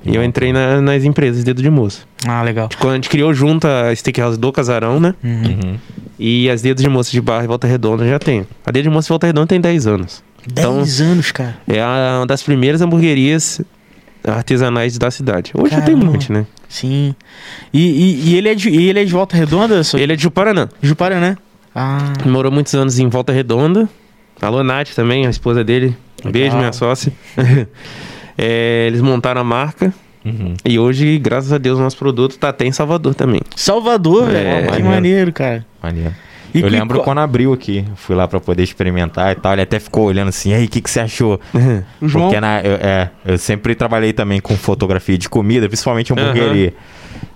E 0.03 0.15
eu 0.15 0.23
entrei 0.23 0.51
na- 0.51 0.81
nas 0.81 1.03
empresas 1.03 1.43
Dedo 1.43 1.61
de 1.61 1.69
Moça. 1.69 2.01
Ah, 2.27 2.41
legal. 2.41 2.67
Quando 2.79 2.93
a 2.93 2.95
gente 2.95 3.09
criou 3.09 3.33
junto 3.33 3.67
a 3.67 3.95
Steakhouse 3.95 4.37
do 4.39 4.51
Casarão, 4.51 4.99
né? 4.99 5.13
Uhum. 5.23 5.43
Uhum. 5.63 5.75
E 6.17 6.49
as 6.49 6.61
Dedos 6.61 6.83
de 6.83 6.89
Moça 6.89 7.11
de 7.11 7.21
Barra 7.21 7.43
e 7.43 7.47
Volta 7.47 7.67
Redonda 7.67 8.07
já 8.07 8.17
tem. 8.17 8.45
A 8.65 8.71
Dedo 8.71 8.83
de 8.83 8.89
Moça 8.89 9.05
de 9.05 9.09
Volta 9.09 9.27
Redonda 9.27 9.47
tem 9.47 9.61
10 9.61 9.85
anos. 9.85 10.23
Então- 10.49 10.77
10 10.77 10.99
anos, 11.01 11.31
cara. 11.31 11.57
É 11.67 11.79
a- 11.81 12.17
uma 12.19 12.25
das 12.25 12.41
primeiras 12.41 12.81
hamburguerias 12.81 13.61
artesanais 14.27 14.97
da 14.97 15.09
cidade. 15.11 15.51
Hoje 15.53 15.75
já 15.75 15.81
tem 15.81 15.93
um 15.95 15.99
Caramba. 15.99 16.13
monte, 16.13 16.31
né? 16.31 16.45
Sim. 16.69 17.13
E, 17.73 17.79
e, 17.81 18.29
e 18.31 18.35
ele, 18.35 18.49
é 18.49 18.55
de, 18.55 18.69
e 18.69 18.89
ele 18.89 18.99
é 19.01 19.05
de 19.05 19.11
Volta 19.11 19.35
Redonda? 19.37 19.81
Ele 19.95 20.13
é 20.13 20.15
de 20.15 20.23
Juparanã. 20.23 20.69
Juparanã? 20.81 21.37
Ah, 21.75 22.13
Morou 22.25 22.51
muitos 22.51 22.73
anos 22.75 22.99
em 22.99 23.07
Volta 23.07 23.31
Redonda. 23.33 23.89
Alô, 24.41 24.63
Nath 24.63 24.89
também, 24.95 25.25
a 25.25 25.29
esposa 25.29 25.63
dele. 25.63 25.95
Um 26.23 26.27
Legal. 26.27 26.31
beijo, 26.31 26.57
minha 26.57 26.73
sócia. 26.73 27.11
É, 28.35 28.85
eles 28.87 28.99
montaram 28.99 29.41
a 29.41 29.43
marca. 29.43 29.93
Uhum. 30.25 30.55
E 30.65 30.79
hoje, 30.79 31.19
graças 31.19 31.53
a 31.53 31.59
Deus, 31.59 31.77
o 31.77 31.81
nosso 31.83 31.95
produto 31.97 32.35
tá 32.37 32.49
até 32.49 32.65
em 32.65 32.71
Salvador 32.71 33.13
também. 33.13 33.41
Salvador, 33.55 34.27
É, 34.33 34.61
velho. 34.61 34.71
Que 34.75 34.81
maneiro, 34.81 35.31
cara. 35.31 35.63
Maneiro. 35.83 36.13
E 36.53 36.61
eu 36.61 36.69
lembro 36.69 37.01
quando 37.01 37.19
abriu 37.19 37.51
aqui, 37.51 37.85
fui 37.95 38.15
lá 38.15 38.27
pra 38.27 38.39
poder 38.39 38.63
experimentar 38.63 39.31
e 39.31 39.35
tal. 39.35 39.53
Ele 39.53 39.61
até 39.61 39.79
ficou 39.79 40.05
olhando 40.05 40.29
assim, 40.29 40.51
e 40.51 40.53
aí, 40.53 40.65
o 40.65 40.69
que, 40.69 40.81
que 40.81 40.89
você 40.89 40.99
achou? 40.99 41.39
João. 42.01 42.25
Porque 42.25 42.39
na, 42.39 42.61
eu, 42.61 42.73
é, 42.75 43.09
eu 43.25 43.37
sempre 43.37 43.73
trabalhei 43.75 44.13
também 44.13 44.39
com 44.39 44.55
fotografia 44.55 45.17
de 45.17 45.27
comida, 45.27 45.67
principalmente 45.67 46.13
hamburgueria. 46.13 46.73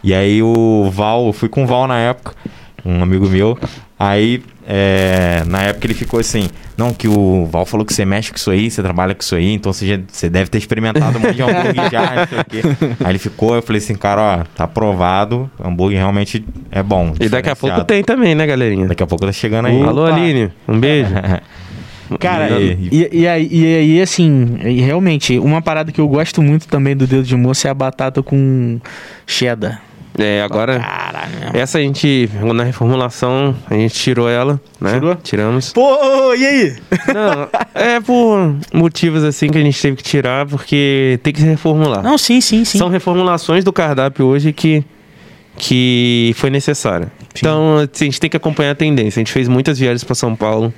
E 0.04 0.14
aí 0.14 0.42
o 0.44 0.90
Val, 0.92 1.28
eu 1.28 1.34
fui 1.34 1.50
com 1.50 1.64
o 1.64 1.68
Val 1.68 1.88
na 1.88 1.98
época, 1.98 2.34
um 2.86 3.02
amigo 3.02 3.28
meu. 3.28 3.58
Aí, 4.00 4.44
é, 4.68 5.44
na 5.48 5.64
época 5.64 5.88
ele 5.88 5.94
ficou 5.96 6.20
assim, 6.20 6.48
não, 6.78 6.94
que 6.94 7.08
o 7.08 7.48
Val 7.48 7.66
falou 7.66 7.84
que 7.84 7.92
você 7.94 8.06
mexe 8.06 8.30
com 8.30 8.38
isso 8.38 8.52
aí, 8.52 8.70
você 8.70 8.84
trabalha 8.84 9.16
com 9.16 9.22
isso 9.24 9.36
aí, 9.36 9.54
então 9.54 9.74
você, 9.74 9.88
já- 9.88 10.00
você 10.08 10.30
deve 10.30 10.52
ter 10.52 10.60
experimentado 10.60 11.18
um 11.18 11.22
monte 11.22 11.34
de 11.36 11.42
hambúrguer 11.42 11.90
já, 11.92 12.16
não 12.16 12.28
sei 12.28 12.40
o 12.40 12.46
quê. 12.46 12.62
Aí 13.04 13.12
ele 13.12 13.18
ficou, 13.18 13.56
eu 13.56 13.62
falei 13.64 13.82
assim, 13.82 13.96
cara, 13.96 14.22
ó, 14.22 14.44
tá 14.56 14.66
aprovado, 14.66 15.50
hambúrguer 15.64 15.98
realmente 15.98 16.46
é 16.72 16.84
bom. 16.84 17.14
E 17.20 17.28
daqui 17.28 17.50
a 17.50 17.56
pouco 17.56 17.84
tem 17.86 18.04
também, 18.04 18.36
né, 18.36 18.46
galerinha? 18.46 18.86
Daqui 18.88 19.02
a 19.02 19.08
pouco 19.08 19.26
tá 19.26 19.32
chegando 19.32 19.66
aí. 19.66 19.78
Opa. 19.82 19.88
Alô, 19.90 20.06
Aline. 20.06 20.52
Um 20.68 20.80
beijo. 20.80 21.10
Cara, 22.20 22.50
E- 22.62 22.88
e, 22.90 23.10
e, 23.22 23.28
aí, 23.28 23.50
e 23.52 23.66
aí, 23.66 24.02
assim, 24.02 24.58
realmente, 24.62 25.38
uma 25.40 25.62
parada 25.62 25.92
que 25.92 26.00
eu 26.00 26.08
gosto 26.08 26.42
muito 26.42 26.66
também 26.68 26.96
do 26.96 27.06
dedo 27.06 27.24
de 27.24 27.36
moça 27.36 27.68
é 27.68 27.72
a 27.72 27.74
batata 27.74 28.24
com 28.24 28.80
cheddar. 29.26 29.82
É, 30.18 30.42
agora... 30.42 30.80
Caralho. 30.80 31.28
Essa 31.54 31.78
a 31.78 31.82
gente, 31.82 32.30
na 32.54 32.64
reformulação, 32.64 33.56
a 33.70 33.74
gente 33.76 33.94
tirou 33.94 34.28
ela, 34.30 34.60
né? 34.82 34.94
Tirou? 34.94 35.16
Tiramos. 35.16 35.74
Pô, 35.74 36.34
e 36.34 36.46
aí? 36.46 36.76
Não, 37.14 37.48
é 37.74 38.00
por 38.00 38.56
motivos 38.74 39.24
assim 39.24 39.50
que 39.50 39.58
a 39.58 39.62
gente 39.62 39.80
teve 39.82 39.96
que 39.98 40.04
tirar, 40.04 40.46
porque 40.46 41.20
tem 41.24 41.32
que 41.34 41.40
se 41.42 41.46
reformular. 41.46 42.02
Não, 42.04 42.18
sim, 42.18 42.42
sim, 42.42 42.66
sim. 42.66 42.78
São 42.78 42.90
reformulações 42.90 43.64
do 43.64 43.72
cardápio 43.72 44.26
hoje 44.26 44.52
que, 44.52 44.84
que 45.56 46.34
foi 46.36 46.50
necessária. 46.50 47.12
Então, 47.38 47.78
assim, 47.78 48.06
a 48.06 48.08
gente 48.10 48.20
tem 48.20 48.30
que 48.30 48.38
acompanhar 48.38 48.72
a 48.72 48.76
tendência. 48.76 49.20
A 49.20 49.22
gente 49.22 49.32
fez 49.32 49.48
muitas 49.48 49.78
viagens 49.78 50.04
para 50.04 50.16
São 50.16 50.36
Paulo. 50.36 50.74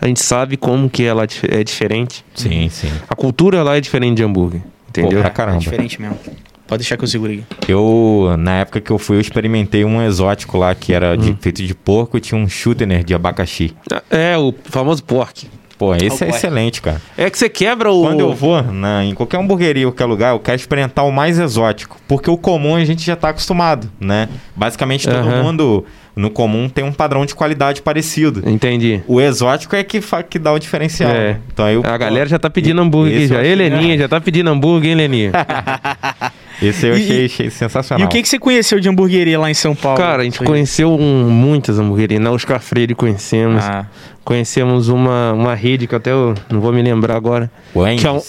A 0.00 0.06
gente 0.06 0.22
sabe 0.22 0.56
como 0.56 0.88
que 0.88 1.02
ela 1.02 1.26
é 1.48 1.64
diferente. 1.64 2.24
Sim, 2.34 2.68
sim. 2.70 2.90
A 3.08 3.14
cultura 3.16 3.62
lá 3.62 3.76
é 3.76 3.80
diferente 3.80 4.16
de 4.16 4.22
hambúrguer. 4.22 4.60
Entendeu? 4.88 5.10
Pô, 5.18 5.20
pra 5.22 5.28
É 5.28 5.30
caramba. 5.30 5.58
diferente 5.58 6.00
mesmo. 6.00 6.18
Pode 6.66 6.80
deixar 6.82 6.96
que 6.96 7.04
eu 7.04 7.08
seguro 7.08 7.32
aqui. 7.32 7.44
Eu, 7.68 8.34
na 8.38 8.56
época 8.56 8.80
que 8.80 8.90
eu 8.90 8.98
fui, 8.98 9.16
eu 9.16 9.20
experimentei 9.20 9.84
um 9.84 10.02
exótico 10.02 10.58
lá 10.58 10.74
que 10.74 10.92
era 10.92 11.16
de- 11.16 11.36
feito 11.40 11.62
de 11.62 11.74
porco 11.74 12.16
e 12.16 12.20
tinha 12.20 12.40
um 12.40 12.48
shooter 12.48 13.04
de 13.04 13.14
abacaxi. 13.14 13.74
É, 14.10 14.36
o 14.36 14.52
famoso 14.64 15.02
pork. 15.04 15.48
Pô, 15.78 15.94
esse 15.94 16.06
é 16.06 16.08
porco. 16.08 16.24
excelente, 16.34 16.80
cara. 16.80 17.02
É 17.18 17.28
que 17.28 17.38
você 17.38 17.50
quebra 17.50 17.92
o. 17.92 18.00
Quando 18.00 18.20
eu 18.20 18.32
vou 18.34 18.62
na, 18.62 19.04
em 19.04 19.14
qualquer 19.14 19.38
hamburgueria, 19.38 19.84
qualquer 19.84 20.06
lugar, 20.06 20.32
eu 20.32 20.40
quero 20.40 20.56
experimentar 20.56 21.04
o 21.06 21.12
mais 21.12 21.38
exótico. 21.38 21.98
Porque 22.08 22.30
o 22.30 22.38
comum 22.38 22.74
a 22.76 22.84
gente 22.84 23.04
já 23.04 23.14
tá 23.14 23.28
acostumado, 23.28 23.90
né? 24.00 24.28
Basicamente 24.56 25.06
todo 25.06 25.16
Aham. 25.28 25.42
mundo 25.42 25.84
no 26.16 26.30
comum 26.30 26.66
tem 26.66 26.82
um 26.82 26.92
padrão 26.94 27.26
de 27.26 27.34
qualidade 27.34 27.82
parecido. 27.82 28.42
Entendi. 28.48 29.02
O 29.06 29.20
exótico 29.20 29.76
é 29.76 29.84
que, 29.84 30.00
que 30.30 30.38
dá 30.38 30.50
o 30.50 30.58
diferencial. 30.58 31.10
É. 31.10 31.32
né? 31.34 31.40
Então 31.52 31.66
aí, 31.66 31.76
A 31.84 31.98
galera 31.98 32.26
já 32.26 32.38
tá 32.38 32.48
pedindo 32.48 32.80
hambúrguer 32.80 33.20
eu 33.24 33.28
já. 33.28 33.44
Ei, 33.44 33.54
Leninha, 33.54 33.98
já 33.98 34.08
tá 34.08 34.18
pedindo 34.18 34.48
hambúrguer, 34.48 34.92
hein, 34.92 34.96
Leninha? 34.96 35.32
Esse 36.62 36.86
eu 36.86 36.96
E- 36.96 37.02
achei, 37.02 37.22
e- 37.22 37.24
achei 37.26 37.46
E 37.46 37.50
sensacional. 37.50 38.06
o 38.06 38.10
que, 38.10 38.22
que 38.22 38.28
você 38.28 38.38
conheceu 38.38 38.80
de 38.80 38.88
hamburgueria 38.88 39.38
lá 39.38 39.50
em 39.50 39.54
São 39.54 39.74
Paulo? 39.74 39.98
Cara, 39.98 40.22
a 40.22 40.24
gente 40.24 40.38
Foi- 40.38 40.46
conheceu 40.46 40.90
um- 40.92 41.28
muitas 41.30 41.78
hamburguerias. 41.78 42.20
Na 42.20 42.30
Oscar 42.30 42.60
Freire 42.60 42.94
conhecemos. 42.94 43.62
Ah, 43.64 43.86
Conhecemos 44.24 44.88
uma, 44.88 45.32
uma 45.32 45.54
rede 45.54 45.86
que 45.86 45.94
até 45.94 46.10
eu 46.10 46.34
não 46.50 46.60
vou 46.60 46.72
me 46.72 46.82
lembrar 46.82 47.14
agora. 47.16 47.48
Wendy's. 47.74 48.00
que 48.00 48.06
é 48.08 48.10
um- 48.10 48.22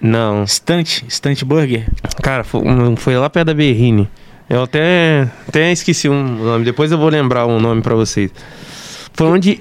Não. 0.00 0.46
Stunt, 0.46 1.02
Stunt 1.10 1.44
Burger. 1.44 1.86
Cara, 2.22 2.42
foi, 2.42 2.62
foi 2.96 3.16
lá 3.18 3.28
perto 3.28 3.48
da 3.48 3.54
Berrine. 3.54 4.08
Eu 4.48 4.62
até, 4.62 5.28
até 5.46 5.70
esqueci 5.70 6.08
um 6.08 6.22
nome. 6.42 6.64
Depois 6.64 6.90
eu 6.90 6.96
vou 6.96 7.08
lembrar 7.10 7.46
um 7.46 7.60
nome 7.60 7.82
pra 7.82 7.94
vocês. 7.94 8.30
Foi 9.12 9.26
onde 9.26 9.60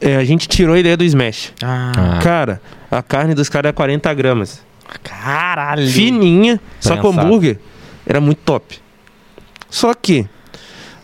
é, 0.00 0.16
a 0.16 0.24
gente 0.24 0.48
tirou 0.48 0.74
a 0.74 0.78
ideia 0.80 0.96
do 0.96 1.04
Smash. 1.04 1.52
Ah, 1.62 1.92
Ah. 1.96 2.18
Cara, 2.20 2.60
a 2.90 3.00
carne 3.02 3.32
dos 3.34 3.48
caras 3.48 3.70
é 3.70 3.72
40 3.72 4.12
gramas. 4.14 4.60
Caralho. 5.02 5.86
Fininha, 5.88 6.60
só 6.80 6.94
que 6.94 7.00
o 7.00 7.02
Prensado. 7.02 7.26
hambúrguer 7.26 7.58
era 8.06 8.20
muito 8.20 8.38
top. 8.38 8.78
Só 9.70 9.92
que 9.94 10.26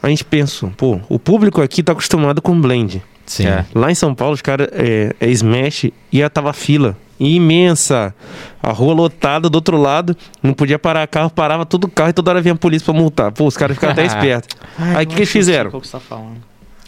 a 0.02 0.08
gente 0.08 0.24
pensou, 0.24 0.70
pô, 0.70 1.00
o 1.08 1.18
público 1.18 1.60
aqui 1.62 1.82
tá 1.82 1.92
acostumado 1.92 2.40
com 2.42 2.58
blend. 2.60 3.02
Sim. 3.26 3.46
É. 3.46 3.64
Lá 3.74 3.90
em 3.90 3.94
São 3.94 4.14
Paulo, 4.14 4.34
os 4.34 4.42
caras 4.42 4.68
é, 4.72 5.14
é 5.20 5.28
Smash 5.30 5.86
e 6.12 6.22
a 6.22 6.28
tava 6.28 6.52
fila 6.52 6.96
imensa. 7.18 8.14
A 8.62 8.72
rua 8.72 8.92
lotada 8.94 9.48
do 9.48 9.54
outro 9.56 9.76
lado, 9.76 10.16
não 10.42 10.52
podia 10.52 10.78
parar 10.78 11.06
carro, 11.06 11.30
parava 11.30 11.64
todo 11.64 11.88
carro 11.88 12.10
e 12.10 12.12
toda 12.12 12.30
hora 12.30 12.42
vinha 12.42 12.54
a 12.54 12.56
polícia 12.58 12.84
pra 12.84 12.94
multar. 12.94 13.32
Pô, 13.32 13.46
os 13.46 13.56
caras 13.56 13.76
ficaram 13.76 13.92
até 13.92 14.04
espertos. 14.06 14.56
Ai, 14.78 14.96
Aí 14.96 15.04
o 15.04 15.08
que, 15.08 15.14
que 15.14 15.20
eles 15.20 15.30
fizeram? 15.30 15.70
Que 15.70 15.86
você 15.86 15.92
tá 15.92 16.00
falando? 16.00 16.36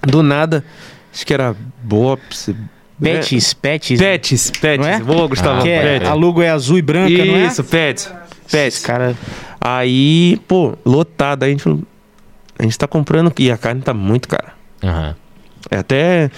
Do 0.03 0.23
nada, 0.23 0.65
acho 1.13 1.25
que 1.27 1.33
era 1.33 1.55
Bops. 1.83 2.51
Pets, 3.01 3.53
Pets. 3.55 3.99
Pets, 3.99 4.51
Pets. 4.61 4.87
Não 4.87 4.93
é? 4.93 5.01
Boa, 5.01 5.27
Gustavo. 5.29 5.61
Ah, 5.61 5.63
Que 5.63 5.69
é, 5.71 5.83
Pets. 5.99 6.09
a 6.09 6.15
logo 6.15 6.41
é 6.43 6.49
azul 6.51 6.79
e 6.79 6.83
branca, 6.83 7.25
não 7.25 7.37
é? 7.37 7.47
Isso, 7.47 7.63
Pets. 7.65 8.13
Pets. 8.51 8.85
Cara, 8.85 9.15
Aí, 9.61 10.41
pô, 10.47 10.75
lotado. 10.85 11.43
Aí 11.43 11.49
a 11.49 11.53
gente 11.53 11.63
falou, 11.63 11.81
a 12.59 12.63
gente 12.63 12.79
tá 12.79 12.87
comprando 12.87 13.33
e 13.39 13.51
a 13.51 13.57
carne 13.59 13.83
tá 13.83 13.93
muito 13.93 14.29
cara. 14.29 14.53
Aham. 14.83 15.15
É 15.71 15.79
até 15.79 16.31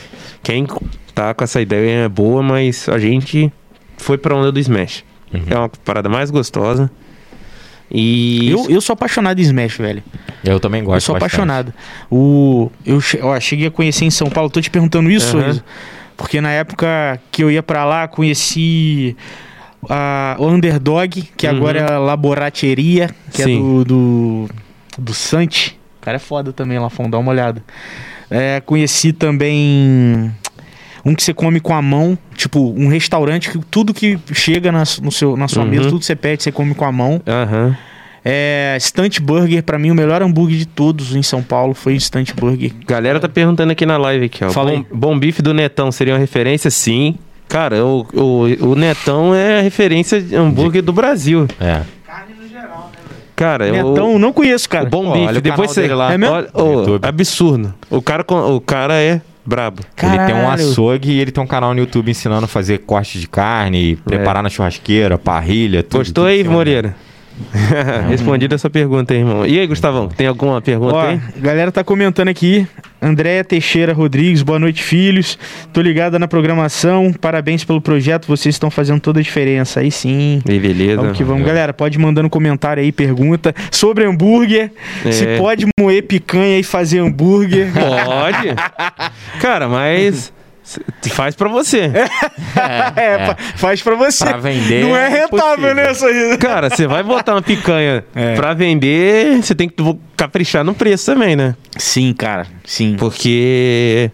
quem 0.42 0.66
tá 1.14 1.34
com 1.34 1.44
essa 1.44 1.60
ideia 1.60 2.04
é 2.04 2.08
boa, 2.08 2.42
mas 2.42 2.88
a 2.88 2.98
gente 2.98 3.52
foi 3.98 4.16
pra 4.16 4.34
onda 4.34 4.50
do 4.50 4.58
Smash. 4.58 5.04
É 5.48 5.54
uma 5.54 5.68
parada 5.68 6.08
mais 6.08 6.30
gostosa. 6.30 6.90
E. 7.90 8.50
Eu, 8.50 8.66
eu 8.70 8.80
sou 8.80 8.94
apaixonado 8.94 9.38
em 9.38 9.42
Smash, 9.42 9.76
velho. 9.76 10.02
Eu 10.44 10.58
também 10.60 10.82
gosto 10.82 10.96
eu 10.96 11.00
sou 11.02 11.14
bastante. 11.14 11.34
apaixonado. 11.34 11.74
O, 12.10 12.70
eu 12.84 13.00
che- 13.00 13.20
ó, 13.22 13.38
cheguei 13.40 13.66
a 13.66 13.70
conhecer 13.70 14.04
em 14.06 14.10
São 14.10 14.28
Paulo, 14.30 14.48
tô 14.50 14.60
te 14.60 14.70
perguntando 14.70 15.10
isso, 15.10 15.36
Aham. 15.36 15.40
Sorriso, 15.42 15.64
porque 16.18 16.38
na 16.40 16.50
época 16.50 17.18
que 17.32 17.42
eu 17.42 17.50
ia 17.50 17.62
pra 17.62 17.84
lá, 17.86 18.06
conheci 18.06 19.16
a 19.88 20.36
Underdog, 20.38 21.22
que 21.36 21.46
Uhum. 21.46 21.56
agora 21.56 21.78
é 21.80 21.92
a 21.94 21.98
Laborateria, 21.98 23.08
que 23.32 23.42
Sim. 23.42 23.54
é 23.54 23.58
do, 23.62 23.84
do, 23.84 24.48
do 24.98 25.14
Santi. 25.14 25.78
O 26.00 26.04
cara 26.04 26.16
é 26.16 26.20
foda 26.20 26.52
também, 26.52 26.78
Lafon, 26.78 27.08
dá 27.08 27.18
uma 27.18 27.30
olhada. 27.30 27.62
É, 28.30 28.60
conheci 28.60 29.12
também 29.12 30.34
um 31.04 31.14
que 31.14 31.22
você 31.22 31.32
come 31.32 31.60
com 31.60 31.74
a 31.74 31.80
mão, 31.80 32.18
tipo 32.34 32.74
um 32.76 32.88
restaurante 32.88 33.50
que 33.50 33.58
tudo 33.70 33.94
que 33.94 34.18
chega 34.34 34.70
na, 34.72 34.82
no 35.02 35.10
seu, 35.12 35.36
na 35.36 35.48
sua 35.48 35.62
Uhum. 35.62 35.70
mesa, 35.70 35.82
tudo 35.88 36.00
que 36.00 36.06
você 36.06 36.16
pede, 36.16 36.42
você 36.42 36.52
come 36.52 36.74
com 36.74 36.84
a 36.84 36.92
mão. 36.92 37.22
Aham. 37.26 37.76
É, 38.30 38.76
Stunt 38.78 39.20
Burger, 39.20 39.62
pra 39.62 39.78
mim, 39.78 39.90
o 39.90 39.94
melhor 39.94 40.20
hambúrguer 40.22 40.58
de 40.58 40.66
todos 40.66 41.16
em 41.16 41.22
São 41.22 41.42
Paulo 41.42 41.72
foi 41.72 41.96
o 41.96 42.00
Stunt 42.00 42.32
Burger. 42.34 42.72
Galera 42.86 43.18
tá 43.18 43.28
perguntando 43.28 43.72
aqui 43.72 43.86
na 43.86 43.96
live 43.96 44.26
aqui, 44.26 44.44
ó. 44.44 44.50
Fala 44.50 44.70
aí. 44.72 44.84
Bom, 44.90 45.12
bom 45.12 45.18
bife 45.18 45.40
do 45.40 45.54
Netão 45.54 45.90
seria 45.90 46.12
uma 46.12 46.20
referência? 46.20 46.70
Sim. 46.70 47.14
Cara, 47.48 47.82
o, 47.82 48.06
o, 48.12 48.72
o 48.72 48.74
Netão 48.74 49.34
é 49.34 49.60
a 49.60 49.62
referência 49.62 50.20
de 50.20 50.36
hambúrguer 50.36 50.82
do 50.82 50.92
Brasil. 50.92 51.46
É. 51.58 51.80
Cara, 53.34 53.70
Netão, 53.70 54.16
o, 54.16 54.18
não 54.18 54.32
conheço, 54.32 54.68
cara. 54.68 54.84
o 54.86 54.90
bom 54.90 55.04
Pô, 55.06 55.12
bife, 55.12 55.40
depois 55.40 55.70
você. 55.70 55.86
lá. 55.88 56.12
É 56.12 56.18
mesmo? 56.18 56.34
Olha, 56.34 56.48
YouTube. 56.54 57.06
absurdo. 57.06 57.74
O 57.88 58.02
cara, 58.02 58.24
com- 58.24 58.56
o 58.56 58.60
cara 58.60 58.94
é 58.94 59.20
brabo. 59.46 59.82
Ele 60.02 60.10
tem 60.10 60.20
um 60.20 60.26
Caralho. 60.42 60.52
açougue 60.70 61.12
e 61.12 61.20
ele 61.20 61.30
tem 61.30 61.42
um 61.42 61.46
canal 61.46 61.72
no 61.72 61.80
YouTube 61.80 62.10
ensinando 62.10 62.44
a 62.44 62.48
fazer 62.48 62.78
corte 62.78 63.18
de 63.20 63.28
carne, 63.28 63.96
preparar 64.04 64.42
na 64.42 64.48
churrasqueira, 64.50 65.16
parrilha, 65.16 65.82
tudo. 65.82 65.98
Gostou 66.00 66.24
tudo 66.24 66.26
aí, 66.26 66.42
Moreira? 66.44 66.94
Respondido 68.08 68.54
essa 68.54 68.68
pergunta 68.68 69.14
aí, 69.14 69.20
irmão. 69.20 69.46
E 69.46 69.58
aí, 69.58 69.66
Gustavão, 69.66 70.08
tem 70.08 70.26
alguma 70.26 70.60
pergunta 70.60 70.94
Ó, 70.94 71.00
aí? 71.00 71.20
galera 71.36 71.72
tá 71.72 71.82
comentando 71.84 72.28
aqui. 72.28 72.66
Andréia 73.00 73.44
Teixeira 73.44 73.92
Rodrigues, 73.92 74.42
boa 74.42 74.58
noite, 74.58 74.82
filhos. 74.82 75.38
Tô 75.72 75.80
ligada 75.80 76.18
na 76.18 76.26
programação. 76.26 77.12
Parabéns 77.12 77.64
pelo 77.64 77.80
projeto, 77.80 78.26
vocês 78.26 78.54
estão 78.54 78.70
fazendo 78.70 79.00
toda 79.00 79.20
a 79.20 79.22
diferença. 79.22 79.80
Aí 79.80 79.90
sim. 79.90 80.42
E 80.48 80.58
beleza. 80.58 80.96
Vamos 80.96 81.16
que 81.16 81.22
vamos. 81.22 81.46
Galera, 81.46 81.72
pode 81.72 81.96
mandando 81.98 82.28
comentário 82.28 82.82
aí, 82.82 82.90
pergunta 82.90 83.54
sobre 83.70 84.04
hambúrguer. 84.04 84.72
É. 85.04 85.12
Se 85.12 85.38
pode 85.38 85.66
moer 85.78 86.02
picanha 86.02 86.58
e 86.58 86.64
fazer 86.64 86.98
hambúrguer. 86.98 87.68
Pode. 87.72 88.54
Cara, 89.40 89.68
mas 89.68 90.32
faz 91.10 91.34
pra 91.34 91.48
você. 91.48 91.90
é, 92.96 93.26
fa- 93.26 93.36
faz 93.56 93.82
pra 93.82 93.94
você. 93.94 94.24
Pra 94.24 94.36
vender 94.38 94.82
Não 94.84 94.96
é 94.96 95.06
é 95.06 95.08
rentável, 95.08 95.74
né, 95.74 95.94
Sorriso? 95.94 96.38
Cara, 96.38 96.68
você 96.70 96.86
vai 96.86 97.02
botar 97.02 97.34
uma 97.34 97.42
picanha 97.42 98.04
É. 98.14 98.34
pra 98.34 98.52
vender, 98.54 99.42
você 99.42 99.54
tem 99.54 99.68
que 99.68 99.76
caprichar 100.16 100.64
no 100.64 100.74
preço 100.74 101.06
também, 101.06 101.34
né? 101.36 101.54
Sim, 101.76 102.12
cara. 102.12 102.46
Sim. 102.64 102.96
Porque 102.98 104.10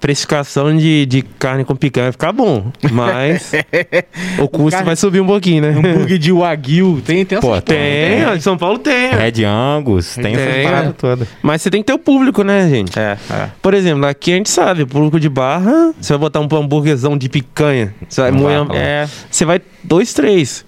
precificação 0.00 0.74
de, 0.76 1.04
de 1.06 1.22
carne 1.22 1.64
com 1.64 1.76
picanha 1.76 2.06
vai 2.06 2.12
ficar 2.12 2.32
bom, 2.32 2.72
mas 2.90 3.52
o 4.40 4.48
custo 4.48 4.70
carne- 4.70 4.86
vai 4.86 4.96
subir 4.96 5.20
um 5.20 5.26
pouquinho, 5.26 5.62
né? 5.62 5.68
Hambúrguer 5.70 6.18
de 6.18 6.32
Wagyu. 6.32 7.02
Tem, 7.04 7.24
tem 7.24 7.38
Pô, 7.38 7.60
Tem, 7.60 8.24
ó, 8.26 8.34
de 8.34 8.42
São 8.42 8.56
Paulo 8.56 8.78
tem. 8.78 9.10
Red 9.10 9.44
Angus, 9.44 10.14
tem, 10.14 10.24
Tem, 10.24 10.34
essas 10.34 10.62
paradas 10.64 10.86
né? 10.88 10.94
todas. 10.98 11.28
Mas 11.42 11.62
você 11.62 11.70
tem 11.70 11.82
que 11.82 11.86
ter 11.86 11.92
o 11.92 11.98
público, 11.98 12.42
né, 12.42 12.68
gente? 12.68 12.98
É, 12.98 13.18
é. 13.30 13.48
Por 13.60 13.74
exemplo, 13.74 14.06
aqui 14.06 14.32
a 14.32 14.36
gente 14.36 14.48
sabe, 14.50 14.86
público 14.86 15.20
de 15.20 15.28
barra, 15.28 15.92
você 16.00 16.12
vai 16.14 16.18
botar 16.20 16.40
um 16.40 16.48
hambúrguerzão 16.50 17.16
de 17.18 17.28
picanha, 17.28 17.94
você 18.08 18.22
vai 18.22 18.30
moer. 18.30 18.66
É, 18.74 19.06
você 19.30 19.44
vai 19.44 19.60
dois, 19.84 20.14
três. 20.14 20.64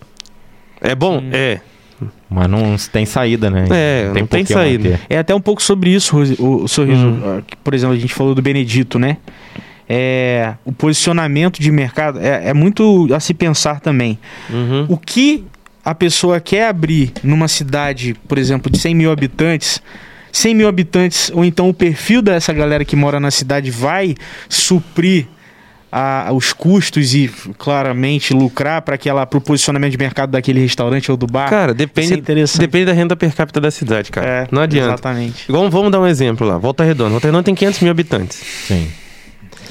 É 0.80 0.94
bom? 0.94 1.22
É. 1.32 1.60
Mas 2.32 2.48
não 2.48 2.76
tem 2.90 3.04
saída, 3.06 3.50
né? 3.50 3.66
É, 3.70 4.06
não 4.06 4.14
tem 4.14 4.26
por 4.26 4.38
que 4.38 4.52
saída. 4.52 4.90
manter. 4.90 5.06
É 5.08 5.18
até 5.18 5.34
um 5.34 5.40
pouco 5.40 5.62
sobre 5.62 5.90
isso, 5.90 6.16
o, 6.38 6.64
o 6.64 6.68
sorriso. 6.68 7.06
Hum. 7.06 7.20
Ah, 7.24 7.42
Por 7.62 7.74
exemplo, 7.74 7.94
a 7.94 7.98
gente 7.98 8.14
falou 8.14 8.34
do 8.34 8.42
Benedito, 8.42 8.98
né? 8.98 9.18
É, 9.88 10.54
o 10.64 10.72
posicionamento 10.72 11.60
de 11.60 11.70
mercado 11.70 12.18
é, 12.18 12.48
é 12.48 12.54
muito 12.54 13.08
a 13.14 13.20
se 13.20 13.34
pensar 13.34 13.80
também. 13.80 14.18
Uhum. 14.48 14.86
O 14.88 14.96
que 14.96 15.44
a 15.84 15.94
pessoa 15.94 16.40
quer 16.40 16.68
abrir 16.68 17.12
numa 17.22 17.48
cidade, 17.48 18.14
por 18.26 18.38
exemplo, 18.38 18.70
de 18.70 18.78
100 18.78 18.94
mil 18.94 19.10
habitantes, 19.10 19.82
100 20.30 20.54
mil 20.54 20.68
habitantes, 20.68 21.30
ou 21.34 21.44
então 21.44 21.68
o 21.68 21.74
perfil 21.74 22.22
dessa 22.22 22.52
galera 22.52 22.84
que 22.84 22.96
mora 22.96 23.20
na 23.20 23.30
cidade 23.30 23.70
vai 23.70 24.14
suprir 24.48 25.26
a- 25.94 26.30
os 26.32 26.54
custos 26.54 27.14
e 27.14 27.28
claramente 27.58 28.32
lucrar 28.32 28.80
para 28.80 28.94
aquela 28.94 29.26
pro 29.26 29.40
posicionamento 29.40 29.90
de 29.92 29.98
mercado 29.98 30.30
daquele 30.30 30.60
restaurante 30.60 31.10
ou 31.10 31.16
do 31.18 31.26
bar. 31.26 31.50
Cara, 31.50 31.74
depende, 31.74 32.14
é 32.14 32.58
depende 32.58 32.86
da 32.86 32.92
renda 32.94 33.14
per 33.14 33.34
capita 33.34 33.60
da 33.60 33.70
cidade, 33.70 34.10
cara. 34.10 34.26
É, 34.26 34.48
não 34.50 34.62
adianta. 34.62 34.88
Exatamente. 34.94 35.44
Igual, 35.48 35.68
vamos 35.70 35.92
dar 35.92 36.00
um 36.00 36.06
exemplo 36.06 36.46
lá. 36.46 36.56
Volta 36.56 36.82
Redonda. 36.82 37.10
Volta 37.10 37.26
Redonda 37.28 37.44
tem 37.44 37.54
500 37.54 37.80
mil 37.80 37.90
habitantes. 37.90 38.38
Sim. 38.66 38.88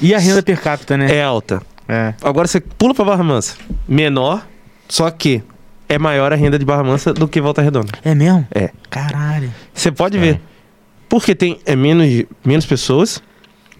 E 0.00 0.14
a 0.14 0.18
renda 0.18 0.42
per 0.42 0.60
capita, 0.60 0.96
né? 0.96 1.12
É 1.16 1.22
alta. 1.24 1.60
É. 1.88 2.14
Agora 2.22 2.46
você 2.46 2.60
pula 2.60 2.94
pra 2.94 3.04
Barra 3.04 3.24
Mansa. 3.24 3.56
Menor, 3.88 4.46
só 4.88 5.10
que 5.10 5.42
é 5.88 5.98
maior 5.98 6.32
a 6.32 6.36
renda 6.36 6.58
de 6.58 6.64
Barra 6.64 6.84
Mansa 6.84 7.12
do 7.12 7.26
que 7.26 7.40
Volta 7.40 7.60
Redonda. 7.60 7.92
É 8.04 8.14
mesmo? 8.14 8.46
É. 8.54 8.70
Caralho. 8.88 9.52
Você 9.74 9.90
pode 9.90 10.16
É. 10.16 10.20
ver. 10.20 10.40
Porque 11.08 11.34
tem 11.34 11.58
é 11.66 11.76
menos, 11.76 12.24
menos 12.44 12.64
pessoas, 12.64 13.22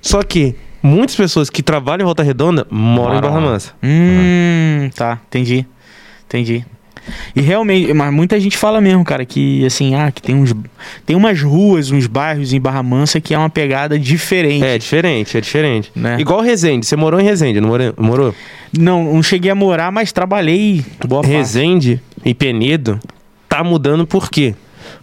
só 0.03 0.23
que 0.23 0.55
muitas 0.83 1.16
pessoas 1.16 1.49
que 1.49 1.62
trabalham 1.62 2.03
em 2.03 2.05
Volta 2.05 2.23
Redonda 2.23 2.66
moram 2.71 3.12
em 3.12 3.14
Moram 3.16 3.21
Barra 3.21 3.40
lá. 3.40 3.40
Mansa. 3.40 3.73
Hum, 3.83 4.90
tá. 4.95 5.21
Entendi. 5.29 5.66
Entendi. 6.27 6.64
E 7.35 7.40
realmente, 7.40 7.92
mas 7.92 8.12
muita 8.12 8.38
gente 8.38 8.57
fala 8.57 8.81
mesmo, 8.81 9.05
cara, 9.05 9.25
que 9.25 9.64
assim, 9.66 9.95
ah, 9.95 10.11
que 10.11 10.23
tem 10.23 10.35
uns 10.35 10.55
tem 11.05 11.16
umas 11.16 11.40
ruas, 11.42 11.90
uns 11.90 12.07
bairros 12.07 12.53
em 12.53 12.61
Barra 12.61 12.83
Mansa 12.83 13.21
que 13.21 13.35
é 13.35 13.38
uma 13.38 13.51
pegada 13.51 13.99
diferente. 13.99 14.64
É 14.64 14.79
diferente, 14.79 15.37
é 15.37 15.40
diferente. 15.40 15.90
Né? 15.95 16.16
Igual 16.21 16.40
Resende. 16.40 16.87
Você 16.87 16.97
morou 16.97 17.21
em 17.21 17.25
Resende, 17.25 17.61
não 17.61 17.68
morou? 17.68 17.95
morou? 17.99 18.35
Não, 18.77 19.14
não 19.14 19.23
cheguei 19.23 19.51
a 19.51 19.55
morar, 19.55 19.90
mas 19.90 20.12
trabalhei 20.12 20.85
boa 21.07 21.23
parte. 21.23 21.35
Resende 21.35 22.01
e 22.25 22.33
Penedo 22.35 23.01
tá 23.49 23.64
mudando 23.64 24.07
por 24.07 24.31
quê? 24.31 24.55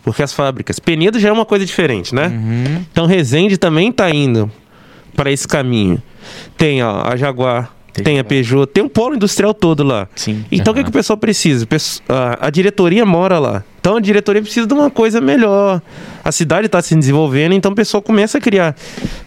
Porque 0.04 0.24
as 0.24 0.34
fábricas. 0.34 0.80
Penedo 0.80 1.20
já 1.20 1.30
é 1.30 1.32
uma 1.32 1.46
coisa 1.46 1.66
diferente, 1.66 2.16
né? 2.16 2.28
Uhum. 2.28 2.86
Então 2.92 3.06
Resende 3.06 3.58
também 3.58 3.92
tá 3.92 4.10
indo 4.10 4.50
para 5.16 5.32
esse 5.32 5.48
caminho. 5.48 6.02
Tem 6.58 6.84
ó, 6.84 7.04
a 7.06 7.16
Jaguar, 7.16 7.74
Tem 7.94 8.04
tem, 8.04 8.20
a. 8.20 8.24
Peugeot, 8.24 8.68
tem 8.68 8.84
um 8.84 8.90
polo 8.90 9.16
industrial 9.16 9.54
todo 9.54 9.84
lá. 9.84 10.08
Sim. 10.16 10.46
Então 10.52 10.74
o 10.74 10.76
que, 10.76 10.84
que 10.84 10.90
o 10.90 10.94
pessoal 10.94 11.18
precisa? 11.18 11.68
A, 12.40 12.50
diretoria 12.50 13.06
mora 13.06 13.40
lá. 13.40 13.64
Então 13.80 13.98
a 13.98 14.00
diretoria 14.00 14.42
precisa 14.42 14.68
de 14.68 14.74
uma 14.74 14.90
coisa 14.90 15.22
melhor. 15.22 15.82
A 16.24 16.32
cidade 16.32 16.66
está 16.66 16.82
se 16.82 16.96
desenvolvendo, 16.96 17.54
então 17.54 17.72
o 17.72 17.76
pessoal 17.76 18.02
começa 18.02 18.38
a 18.38 18.42
criar 18.42 18.76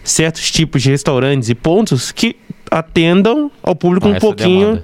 certos 0.03 0.49
tipos 0.51 0.81
de 0.81 0.91
restaurantes 0.91 1.49
e 1.49 1.55
pontos 1.55 2.11
que 2.11 2.35
atendam 2.69 3.51
ao 3.61 3.75
público 3.75 4.07
um 4.07 4.15
pouquinho. 4.15 4.81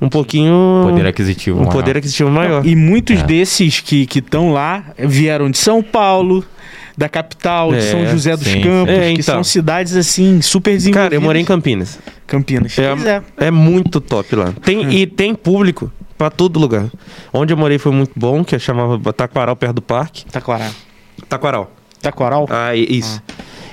Um 0.00 0.08
pouquinho 0.08 0.52
Poder 0.88 1.06
aquisitivo. 1.06 1.56
um 1.58 1.60
maior. 1.60 1.72
poder 1.72 1.96
aquisitivo 1.98 2.30
maior. 2.30 2.64
E 2.64 2.74
muitos 2.74 3.20
É. 3.20 3.22
desses 3.22 3.80
que 3.80 4.06
estão 4.14 4.50
lá 4.52 4.84
vieram 4.98 5.50
de 5.50 5.58
São 5.58 5.82
Paulo, 5.82 6.42
da 6.96 7.08
capital, 7.08 7.70
de 7.72 7.78
É, 7.78 7.80
São 7.82 8.06
José 8.06 8.36
dos 8.36 8.46
sim. 8.46 8.60
Campos, 8.62 8.94
É, 8.94 9.06
que 9.14 9.20
então. 9.20 9.34
são 9.36 9.44
cidades 9.44 9.94
assim 9.96 10.40
super 10.40 10.72
desenvolvidas. 10.72 11.02
Cara, 11.04 11.14
eu 11.14 11.20
morei 11.20 11.42
em 11.42 11.44
Campinas. 11.44 11.98
Campinas. 12.26 12.78
É, 12.78 12.94
Pois 12.94 13.06
é. 13.06 13.22
é 13.38 13.50
muito 13.50 14.00
top 14.00 14.34
lá. 14.36 14.52
Tem, 14.64 14.90
E 14.90 15.06
tem 15.06 15.34
público 15.34 15.90
pra 16.16 16.30
todo 16.30 16.58
lugar. 16.58 16.86
Onde 17.32 17.52
eu 17.52 17.56
morei 17.56 17.78
foi 17.78 17.92
muito 17.92 18.12
bom, 18.16 18.42
que 18.44 18.54
eu 18.54 18.58
chamava 18.58 19.12
Taquaral, 19.12 19.54
perto 19.56 19.74
do 19.76 19.82
parque. 19.82 20.24
Taquaral. 20.26 20.70
Taquaral. 21.28 21.70
Taquaral? 22.00 22.46
Ah, 22.50 22.74
isso. 22.74 23.22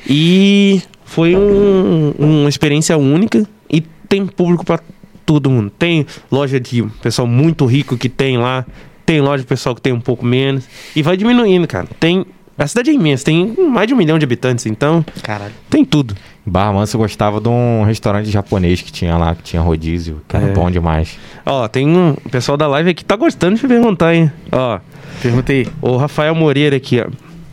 E 0.10 0.82
foi 1.06 1.36
um- 1.36 2.13
uma 2.18 2.50
experiência 2.50 2.98
única 2.98 3.46
e 3.70 3.82
tem 4.10 4.26
público 4.26 4.66
pra 4.66 4.80
todo 5.28 5.50
mundo. 5.50 5.70
Tem 5.78 6.06
loja 6.32 6.60
de 6.60 6.82
pessoal 7.04 7.28
muito 7.28 7.66
rico 7.66 7.96
que 7.98 8.08
tem 8.10 8.38
lá, 8.38 8.66
tem 9.06 9.22
loja 9.22 9.44
de 9.44 9.48
pessoal 9.48 9.76
que 9.76 9.82
tem 9.82 9.94
um 9.94 10.00
pouco 10.02 10.26
menos 10.26 10.63
e 10.96 11.04
vai 11.04 11.16
diminuindo, 11.16 11.68
cara. 11.68 11.86
Tem 12.00 12.26
a 12.58 12.66
cidade 12.66 12.90
é 12.90 12.94
imensa, 12.94 13.24
tem 13.26 13.54
mais 13.70 13.88
de 13.88 13.94
um 13.94 13.98
milhão 13.98 14.18
de 14.18 14.26
habitantes, 14.26 14.66
então 14.66 15.06
Caralho. 15.22 15.54
tem 15.70 15.86
tudo. 15.86 16.16
Barra 16.44 16.74
Mansa 16.74 16.96
eu 16.96 17.02
gostava 17.02 17.40
de 17.40 17.48
um 17.50 17.84
restaurante 17.84 18.32
japonês 18.32 18.82
que 18.82 18.92
tinha 18.92 19.16
lá, 19.18 19.36
que 19.36 19.44
tinha 19.44 19.62
rodízio, 19.62 20.22
que 20.28 20.36
era 20.36 20.48
É. 20.48 20.52
bom 20.54 20.72
demais. 20.72 21.20
Ó, 21.46 21.68
tem 21.68 21.88
um 21.88 22.12
o 22.26 22.30
pessoal 22.32 22.58
da 22.58 22.66
live 22.68 22.90
aqui 22.90 23.04
que 23.04 23.06
tá 23.06 23.16
gostando 23.16 23.58
de 23.60 23.68
perguntar, 23.68 24.16
hein? 24.16 24.32
Ó, 24.52 24.80
Perguntei. 25.22 25.68
o 25.82 25.98
Rafael 25.98 26.34
Moreira 26.34 26.78
aqui, 26.78 27.00
ó. 27.00 27.08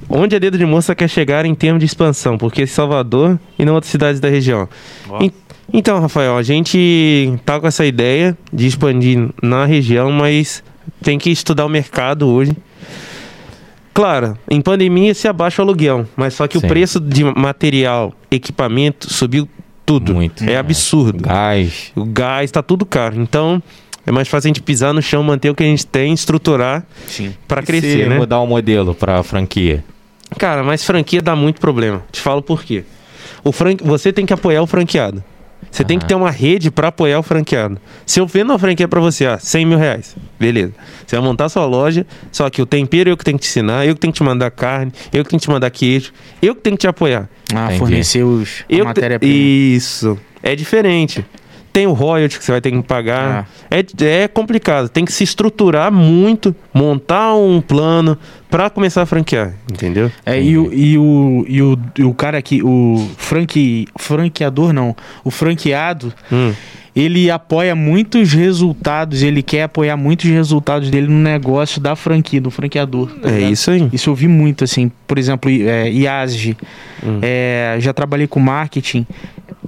Onde 0.09 0.37
a 0.37 0.39
Dedo 0.39 0.57
de 0.59 0.65
Moça 0.67 0.95
quer 0.95 1.09
chegar 1.09 1.45
em 1.47 1.55
termos 1.55 1.81
de 1.81 1.87
expansão? 1.87 2.37
Porque 2.39 2.67
Salvador 2.67 3.39
e 3.59 3.65
não 3.65 3.75
outras 3.75 3.91
cidades 3.91 4.21
da 4.21 4.29
região. 4.29 4.69
Ó. 5.09 5.23
En- 5.23 5.33
Então, 5.73 6.01
Rafael, 6.01 6.37
a 6.37 6.43
gente 6.43 7.33
tá 7.45 7.59
com 7.59 7.67
essa 7.67 7.85
ideia 7.85 8.37
de 8.53 8.67
expandir 8.67 9.29
na 9.43 9.65
região, 9.65 10.11
mas 10.13 10.63
tem 11.03 11.19
que 11.19 11.31
estudar 11.31 11.65
o 11.67 11.69
mercado 11.69 12.29
hoje. 12.29 12.53
Claro, 13.93 14.37
em 14.51 14.61
pandemia 14.61 15.15
se 15.15 15.29
abaixa 15.29 15.63
o 15.63 15.65
aluguel, 15.65 16.07
mas 16.17 16.35
só 16.35 16.49
que 16.49 16.59
Sim. 16.59 16.67
o 16.67 16.69
preço 16.69 17.01
de 17.01 17.23
material, 17.25 18.13
equipamento 18.31 19.13
subiu 19.13 19.49
tudo. 19.87 20.15
Muito. 20.15 20.43
É 20.45 20.57
absurdo. 20.57 21.23
Gás. 21.23 21.93
O 21.95 22.05
gás 22.05 22.51
tá 22.51 22.63
tudo 22.63 22.85
caro. 22.85 23.21
Então, 23.21 23.63
É 24.07 24.13
mais 24.13 24.29
fácil 24.29 24.49
a 24.49 24.51
gente 24.51 24.61
pisar 24.61 24.93
no 24.93 25.01
chão, 25.01 25.23
manter 25.23 25.49
o 25.49 25.55
que 25.55 25.63
a 25.63 25.67
gente 25.67 25.87
tem, 25.87 26.13
estruturar 26.13 26.85
E 27.19 27.33
crescer, 27.65 28.03
se 28.03 28.07
né? 28.07 28.19
mudar 28.19 28.39
o 28.41 28.47
modelo 28.47 28.95
pra 28.95 29.23
franquia? 29.23 29.83
Cara, 30.39 30.63
mas 30.63 30.85
franquia 30.85 31.23
dá 31.23 31.35
muito 31.35 31.59
problema. 31.59 32.03
Te 32.13 32.21
falo 32.21 32.43
por 32.43 32.63
quê. 32.63 32.85
O 33.43 33.51
fran... 33.51 33.77
Você 33.83 34.13
tem 34.13 34.27
que 34.27 34.33
apoiar 34.35 34.61
o 34.61 34.67
franqueado. 34.67 35.25
Você 35.75 35.85
tem 35.85 35.99
que 35.99 36.07
ter 36.07 36.15
uma 36.15 36.31
rede 36.31 36.71
pra 36.71 36.87
apoiar 36.87 37.19
o 37.19 37.23
franqueado. 37.23 37.81
Se 38.07 38.21
eu 38.21 38.29
vendo 38.29 38.51
uma 38.51 38.59
franquia 38.61 38.87
pra 38.87 39.01
você, 39.01 39.27
ah, 39.27 39.41
100 39.41 39.67
mil 39.67 39.77
reais, 39.77 40.15
beleza. 40.39 40.73
Você 41.05 41.17
vai 41.17 41.25
montar 41.25 41.49
sua 41.49 41.67
loja, 41.67 42.07
só 42.31 42.49
que 42.49 42.63
o 42.63 42.67
tempero 42.67 43.11
eu 43.11 43.17
que 43.17 43.25
tenho 43.25 43.37
que 43.37 43.43
te 43.43 43.49
ensinar, 43.49 43.85
eu 43.85 43.93
que 43.97 44.01
tenho 44.01 44.13
que 44.13 44.19
te 44.19 44.23
mandar 44.23 44.53
carne, 44.53 44.93
eu 45.13 45.25
que 45.25 45.31
tenho 45.31 45.41
que 45.41 45.47
te 45.47 45.51
mandar 45.51 45.69
queijo, 45.71 46.13
eu 46.41 46.55
que 46.55 46.61
tenho 46.61 46.77
que 46.77 46.83
te 46.83 46.87
apoiar. 46.87 47.29
Ah, 47.53 47.65
Entendi. 47.65 47.79
fornecer 47.81 48.23
os, 48.23 48.65
a 48.71 48.85
matéria-prima. 48.85 49.35
Isso. 49.35 50.17
É 50.41 50.55
diferente. 50.55 51.27
Tem 51.75 51.89
o 51.89 51.93
royalty 51.93 52.39
que 52.39 52.45
você 52.45 52.53
vai 52.53 52.61
ter 52.61 52.71
que 52.71 52.81
pagar. 52.85 53.49
Ah. 53.69 53.77
É, 54.01 54.23
é 54.23 54.29
complicado. 54.29 54.89
Tem 54.89 55.05
que 55.05 55.13
se 55.13 55.25
estruturar 55.25 55.91
muito, 55.91 56.55
montar 56.73 57.35
um 57.35 57.61
plano 57.61 58.17
pra 58.49 58.71
começar 58.71 59.03
a 59.03 59.07
franquear, 59.07 59.55
entendeu? 59.71 60.09
É, 60.25 60.41
e 60.41 60.57
o, 60.57 60.73
e, 60.73 60.97
o, 60.97 61.45
e, 61.49 61.61
o, 61.63 61.79
e 61.99 62.05
o 62.05 62.15
cara 62.15 62.39
aqui, 62.39 62.63
o 62.63 63.11
franque, 63.19 63.89
franqueador 63.99 64.73
não, 64.73 64.95
o 65.25 65.31
franqueado, 65.33 66.15
Hum. 66.33 66.53
ele 66.95 67.29
apoia 67.29 67.75
muitos 67.75 68.33
resultados, 68.33 69.25
ele 69.25 69.43
quer 69.43 69.65
apoiar 69.65 69.97
muitos 69.97 70.31
resultados 70.31 70.89
dele 70.91 71.09
no 71.09 71.19
negócio 71.19 71.81
da 71.81 71.97
franquia, 71.97 72.41
do 72.41 72.53
franqueador. 72.53 73.09
tá 73.21 73.29
É 73.29 73.33
ligado? 73.33 73.53
isso 73.53 73.71
aí. 73.73 73.89
Isso 73.93 74.09
eu 74.11 74.15
vi 74.15 74.29
muito, 74.29 74.63
assim, 74.63 74.93
por 75.09 75.19
exemplo, 75.19 75.51
é, 75.51 75.91
IASG, 75.91 76.57
Hum. 77.05 77.19
é, 77.21 77.77
já 77.81 77.93
trabalhei 77.93 78.29
com 78.29 78.39
marketing, 78.39 79.05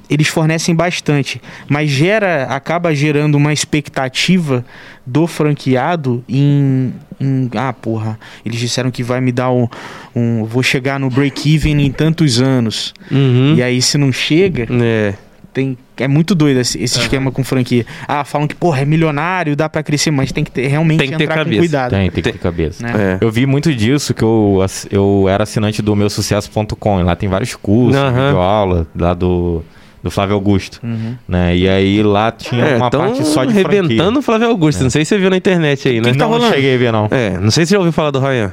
eles 0.08 0.28
fornecem 0.28 0.74
bastante, 0.74 1.40
mas 1.68 1.90
gera, 1.90 2.44
acaba 2.44 2.94
gerando 2.94 3.34
uma 3.36 3.52
expectativa 3.52 4.64
do 5.04 5.26
franqueado 5.26 6.22
em, 6.28 6.92
em- 7.20 7.50
ah, 7.54 7.72
porra, 7.72 8.18
eles 8.44 8.58
disseram 8.58 8.90
que 8.90 9.02
vai 9.02 9.20
me 9.20 9.32
dar 9.32 9.50
um, 9.50 9.68
um 10.14 10.44
vou 10.44 10.62
chegar 10.62 10.98
no 11.00 11.08
break-even 11.10 11.84
em 11.84 11.90
tantos 11.90 12.40
anos, 12.40 12.92
Uhum. 13.10 13.54
e 13.56 13.62
aí 13.62 13.80
se 13.82 13.96
não 13.98 14.12
chega, 14.12 14.66
É. 14.82 15.14
tem, 15.52 15.76
é 15.96 16.06
muito 16.06 16.34
doido 16.34 16.60
esse, 16.60 16.82
esse 16.82 16.98
esquema 16.98 17.30
com 17.32 17.42
franquia. 17.42 17.86
Ah, 18.06 18.24
falam 18.24 18.46
que, 18.46 18.54
porra, 18.54 18.82
é 18.82 18.84
milionário, 18.84 19.56
dá 19.56 19.68
pra 19.68 19.82
crescer, 19.82 20.10
mas 20.10 20.30
tem 20.30 20.44
que 20.44 20.50
ter, 20.50 20.66
realmente 20.66 20.98
Tem 20.98 21.10
que 21.10 21.16
ter 21.16 21.24
entrar 21.24 21.36
com 21.36 21.44
cabeça. 21.44 21.58
cuidado. 21.60 21.90
Tem, 21.90 22.10
tem 22.10 22.22
que 22.22 22.32
ter 22.32 22.38
cabeça. 22.38 22.82
Né? 22.86 23.18
É. 23.20 23.24
Eu 23.24 23.30
vi 23.32 23.46
muito 23.46 23.74
disso, 23.74 24.12
que 24.12 24.22
eu, 24.22 24.58
eu 24.90 25.26
era 25.28 25.44
assinante 25.44 25.80
do 25.80 25.96
meu 25.96 26.10
sucesso.com. 26.10 27.02
Lá 27.02 27.16
tem 27.16 27.28
vários 27.28 27.54
cursos, 27.56 27.96
Aham. 28.00 28.26
videoaula, 28.26 28.86
lá 28.94 29.14
do, 29.14 29.64
do 30.06 30.10
Flávio 30.10 30.34
Augusto. 30.36 30.80
Uhum. 30.82 31.16
Né? 31.28 31.56
E 31.56 31.68
aí 31.68 32.02
lá 32.02 32.30
tinha 32.30 32.64
É, 32.64 32.76
uma 32.76 32.88
parte 32.90 33.24
só 33.26 33.44
de 33.44 33.50
arrebentando 33.50 34.20
o 34.20 34.22
Flávio 34.22 34.48
Augusto. 34.48 34.82
Não 34.82 34.90
sei 34.90 35.04
se 35.04 35.08
você 35.10 35.18
viu 35.18 35.28
na 35.30 35.36
internet 35.36 35.88
aí, 35.88 35.96
né? 35.96 36.04
franquia. 36.04 36.12
que 36.12 36.18
tá 36.18 36.24
não, 36.24 36.30
não 36.32 36.38
rolando? 36.38 36.54
cheguei 36.54 36.74
a 36.74 36.78
ver, 36.78 36.92
não. 36.92 37.08
É, 37.10 37.30
não 37.38 37.50
sei 37.50 37.64
se 37.66 37.70
você 37.70 37.74
já 37.74 37.78
ouviu 37.78 37.92
falar 37.92 38.10
do 38.12 38.20
Ryan. 38.20 38.52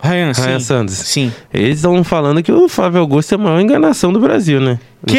Ryan, 0.00 0.32
Ryan 0.32 0.58
sim. 0.58 0.60
Santos. 0.60 0.94
Sim. 0.94 1.32
Eles 1.52 1.76
estão 1.76 2.04
falando 2.04 2.42
que 2.42 2.52
o 2.52 2.68
Flávio 2.68 3.00
Augusto 3.00 3.32
é 3.32 3.34
a 3.36 3.38
maior 3.38 3.60
enganação 3.60 4.12
do 4.12 4.20
Brasil, 4.20 4.60
né? 4.60 4.78
Que 5.06 5.18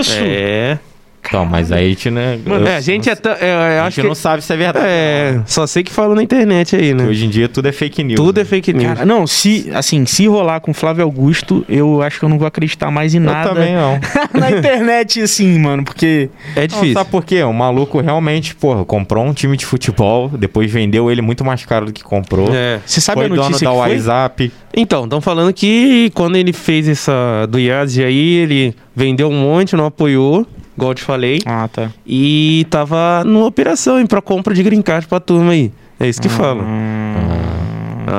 isso? 0.00 0.18
É. 0.20 0.78
Então, 1.24 1.46
mas 1.46 1.70
aí 1.72 1.86
a 1.86 1.88
gente, 1.88 2.10
né? 2.10 2.38
eu- 2.44 2.66
é, 2.66 2.76
a 2.76 2.80
gente 2.80 3.08
é 3.08 3.14
tão. 3.14 3.32
é, 3.32 3.54
eu 3.54 3.58
a 3.82 3.86
acho 3.86 3.96
gente 3.96 4.02
que. 4.02 4.08
não 4.08 4.14
sabe 4.14 4.42
se 4.42 4.52
é 4.52 4.56
verdade. 4.56 4.84
É, 4.86 5.40
só 5.46 5.66
sei 5.66 5.82
que 5.82 5.90
falam 5.92 6.14
na 6.14 6.22
internet 6.22 6.74
aí, 6.76 6.92
não. 6.92 7.04
né? 7.04 7.10
Hoje 7.10 7.24
em 7.26 7.30
dia 7.30 7.48
tudo 7.48 7.68
é 7.68 7.72
fake 7.72 8.02
news. 8.02 8.16
Tudo 8.20 8.36
né? 8.36 8.42
é 8.42 8.44
fake 8.44 8.72
news. 8.72 8.92
Cara, 8.94 9.04
não, 9.06 9.26
se 9.26 9.70
assim, 9.72 10.04
se 10.04 10.26
rolar 10.26 10.60
com 10.60 10.74
Flávio 10.74 11.04
Augusto, 11.04 11.64
eu 11.68 12.02
acho 12.02 12.18
que 12.18 12.24
eu 12.24 12.28
não 12.28 12.38
vou 12.38 12.46
acreditar 12.46 12.90
mais 12.90 13.14
em 13.14 13.18
Eu 13.18 13.24
nada 13.24 13.50
também 13.50 13.74
não. 13.74 13.98
na 14.38 14.50
internet, 14.50 15.20
assim, 15.22 15.58
mano, 15.58 15.84
porque 15.84 16.28
É 16.56 16.60
Não, 16.62 16.66
difícil. 16.66 16.94
sabe 16.94 17.10
por 17.10 17.24
quê? 17.24 17.42
O 17.44 17.52
maluco 17.52 18.00
realmente, 18.00 18.54
porra, 18.54 18.84
comprou 18.84 19.24
um 19.24 19.32
time 19.32 19.56
de 19.56 19.64
futebol, 19.64 20.28
depois 20.28 20.70
vendeu 20.70 21.10
ele 21.10 21.22
muito 21.22 21.44
mais 21.44 21.64
caro 21.64 21.86
do 21.86 21.92
que 21.92 22.02
comprou. 22.02 22.48
É. 22.52 22.80
você 22.84 23.00
sabe 23.00 23.16
foi 23.18 23.26
a 23.26 23.28
dono 23.28 23.42
notícia 23.42 23.64
da 23.64 23.70
que 23.72 23.78
foi? 23.78 23.90
WhatsApp. 23.92 24.52
Então, 24.74 25.04
estão 25.04 25.20
falando 25.20 25.52
que 25.52 26.10
quando 26.14 26.36
ele 26.36 26.52
fez 26.52 26.88
essa 26.88 27.46
do 27.48 27.58
Yaz 27.58 27.96
aí, 27.98 28.34
ele 28.34 28.74
vendeu 28.94 29.28
um 29.28 29.34
monte, 29.40 29.76
não 29.76 29.86
apoiou, 29.86 30.46
igual 30.76 30.90
eu 30.92 30.94
te 30.94 31.02
falei, 31.02 31.38
Ah, 31.44 31.68
tá. 31.68 31.90
e 32.06 32.66
tava 32.70 33.22
numa 33.24 33.46
operação 33.46 33.98
hein, 34.00 34.06
pra 34.06 34.20
compra 34.22 34.54
de 34.54 34.62
green 34.62 34.82
card 34.82 35.06
pra 35.06 35.20
turma 35.20 35.52
aí. 35.52 35.72
É 36.00 36.08
isso 36.08 36.20
que 36.20 36.28
falam. 36.28 36.64
Hum, 36.64 37.22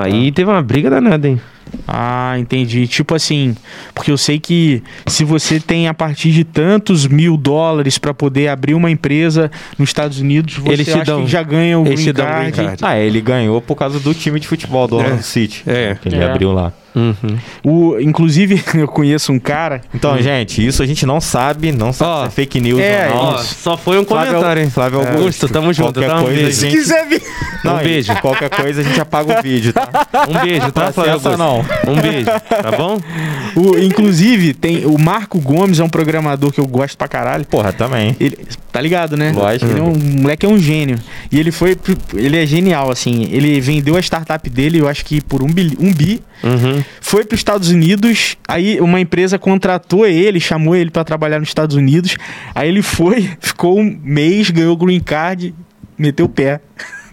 Aí 0.04 0.32
teve 0.32 0.50
uma 0.50 0.62
briga 0.62 0.90
danada, 0.90 1.28
hein? 1.28 1.40
Ah, 1.88 2.36
entendi. 2.38 2.88
Tipo 2.88 3.16
assim, 3.16 3.56
porque 3.94 4.12
eu 4.12 4.18
sei 4.18 4.40
que 4.40 4.82
se 5.08 5.24
você 5.24 5.60
tem 5.60 5.88
a 5.88 5.94
partir 5.94 6.32
de 6.32 6.44
tantos 6.44 7.06
mil 7.08 7.36
dólares 7.36 7.98
pra 7.98 8.14
poder 8.14 8.48
abrir 8.48 8.74
uma 8.76 8.90
empresa 8.92 9.52
nos 9.78 9.90
Estados 9.90 10.20
Unidos, 10.20 10.56
você 10.56 10.72
Eles 10.72 10.90
acha 10.90 11.04
dão- 11.04 11.26
que 11.26 11.32
já 11.32 11.42
ganha 11.44 11.78
o 11.80 11.84
green 11.84 11.96
green 11.96 12.14
card. 12.14 12.78
Ah, 12.84 12.98
ele 12.98 13.20
ganhou 13.22 13.60
por 13.62 13.76
causa 13.76 14.00
do 14.00 14.14
time 14.14 14.40
de 14.40 14.48
futebol 14.48 14.88
do 14.88 15.00
É. 15.00 15.04
Orlando 15.04 15.24
City. 15.24 15.64
É. 15.68 15.98
Que 16.02 16.10
ele 16.10 16.18
É. 16.18 16.30
abriu 16.30 16.52
lá. 16.54 16.72
Uhum. 16.96 17.38
O, 17.64 18.00
inclusive, 18.00 18.62
eu 18.76 18.88
conheço 18.88 19.32
um 19.32 19.40
cara. 19.40 19.82
Então, 19.94 20.20
gente, 20.22 20.66
isso 20.66 20.82
a 20.84 20.86
gente 20.86 21.06
não 21.06 21.20
sabe, 21.20 21.72
não 21.72 21.92
sabe 21.92 22.12
Ó, 22.12 22.22
se 22.24 22.28
é 22.28 22.32
fake 22.32 22.60
news 22.60 22.80
é, 22.80 23.10
ou 23.10 23.16
não. 23.16 23.24
Ó, 23.34 23.38
só 23.40 23.76
foi 23.78 24.00
um 24.00 24.06
Flávio- 24.06 24.34
comentário, 24.34 24.64
hein? 24.64 24.70
Flávio 24.70 25.00
É. 25.02 25.08
Augusto. 25.08 25.20
Augusto, 25.24 25.50
tamo 25.50 25.74
junto, 25.74 25.94
Qualquer 26.00 26.10
tá? 26.10 26.20
Um 26.20 26.24
coisa, 26.24 26.36
beijo. 26.42 26.50
a 26.50 26.54
Se 26.54 26.62
gente... 26.62 26.72
quiser 26.78 27.08
vir. 27.08 27.22
Não, 27.64 27.76
Um 27.76 27.80
beijo. 27.84 28.16
Qualquer 28.22 28.50
coisa 28.50 28.82
a 28.82 28.84
gente 28.84 29.00
apaga 29.02 29.40
o 29.40 29.42
vídeo, 29.42 29.74
tá? 29.74 29.90
Um 30.30 30.42
beijo, 30.42 30.72
tá, 30.72 30.92
Flávio 30.92 31.20
Processa 31.20 31.30
Augusto? 31.30 31.38
não. 31.86 31.94
Um 31.94 32.02
beijo, 32.02 32.26
tá 32.26 32.72
bom? 32.78 33.00
O, 33.56 33.78
inclusive, 33.78 34.52
tem 34.54 34.84
o 34.86 34.98
Marco 34.98 35.40
Gomes, 35.40 35.80
é 35.80 35.84
um 35.84 35.90
programador 35.90 36.52
que 36.52 36.60
eu 36.60 36.66
gosto 36.66 36.98
pra 36.98 37.08
caralho. 37.08 37.46
Porra, 37.46 37.72
também. 37.72 38.16
Ele, 38.20 38.36
tá 38.72 38.82
ligado, 38.82 39.16
né? 39.16 39.32
Lógico. 39.32 39.70
Ele 39.70 39.80
é 39.80 39.84
um 39.84 39.92
o 39.94 40.00
moleque 40.22 40.44
é 40.44 40.50
um 40.50 40.58
gênio. 40.58 40.98
E 41.32 41.40
ele 41.40 41.52
foi. 41.52 41.78
Ele 42.16 42.36
é 42.42 42.48
genial, 42.48 42.90
assim. 42.90 43.28
Ele 43.32 43.62
vendeu 43.62 43.96
a 43.96 44.00
startup 44.00 44.50
dele, 44.50 44.80
eu 44.80 44.88
acho 44.88 45.06
que 45.06 45.22
por 45.22 45.44
um 45.44 45.48
bi. 45.48 45.78
Um 45.80 45.94
bi 45.94 46.20
Uhum. 46.44 46.84
foi 47.02 47.24
para 47.24 47.36
os 47.36 47.40
Estados 47.40 47.70
Unidos. 47.70 48.38
Aí 48.48 48.80
uma 48.80 49.00
empresa 49.00 49.38
contratou 49.38 50.06
ele, 50.06 50.40
chamou 50.40 50.76
ele 50.76 50.92
para 50.92 51.04
trabalhar 51.04 51.40
nos 51.40 51.50
Estados 51.50 51.76
Unidos. 51.76 52.16
Aí 52.56 52.70
ele 52.70 52.82
foi, 52.82 53.30
ficou 53.40 53.80
um 53.80 54.00
mês, 54.04 54.50
ganhou 54.50 54.74
o 54.74 54.78
green 54.78 55.00
card, 55.00 55.54
meteu 55.98 56.26
o 56.26 56.30
pé 56.30 56.62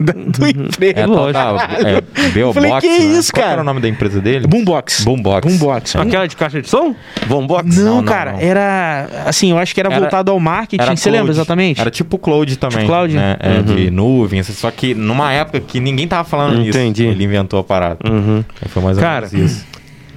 da- 0.00 0.12
do 0.14 0.46
emprego. 0.48 0.98
É, 1.00 1.06
lógico. 1.06 1.26
total. 1.26 1.56
É, 1.58 2.30
Beobox, 2.30 2.54
Falei, 2.54 2.80
que 2.80 2.88
né? 2.88 3.18
isso, 3.18 3.32
Qual 3.32 3.42
cara? 3.42 3.52
era 3.54 3.60
o 3.62 3.64
nome 3.64 3.80
da 3.80 3.88
empresa 3.88 4.20
dele? 4.20 4.46
Boombox. 4.46 5.04
Boombox. 5.04 5.46
Boombox. 5.46 5.96
Aquela 5.96 6.26
de 6.26 6.36
caixa 6.36 6.60
de 6.62 6.68
som? 6.68 6.94
Bombox? 7.26 7.76
Não, 7.76 7.84
Não, 7.84 7.96
não, 7.96 8.04
cara, 8.04 8.32
não. 8.32 8.40
era 8.40 9.08
assim, 9.26 9.50
eu 9.50 9.58
acho 9.58 9.74
que 9.74 9.80
era, 9.80 9.90
Era- 9.90 10.00
voltado 10.00 10.30
ao 10.30 10.40
marketing. 10.40 10.82
Era 10.82 10.96
Você 10.96 11.10
lembra 11.10 11.26
cloud. 11.26 11.38
exatamente? 11.38 11.80
Era 11.80 11.90
tipo 11.90 12.18
cloud 12.18 12.56
também. 12.56 12.78
Tipo 12.78 12.88
cloud? 12.90 13.14
Né? 13.14 13.36
É, 13.40 13.50
Uhum. 13.58 13.62
De 13.62 13.90
nuvem, 13.90 14.42
só 14.42 14.70
que 14.70 14.94
numa 14.94 15.32
época 15.32 15.60
que 15.60 15.78
ninguém 15.80 16.08
tava 16.08 16.24
falando 16.24 16.58
nisso. 16.58 16.78
Entendi. 16.78 17.04
Ele 17.04 17.24
inventou 17.24 17.60
a 17.60 17.64
parada. 17.64 17.98
Uhum. 18.08 18.42
Foi 18.68 18.82
mais 18.82 18.96
ou 18.96 19.02
Cara, 19.02 19.28
menos 19.32 19.52
isso. 19.52 19.66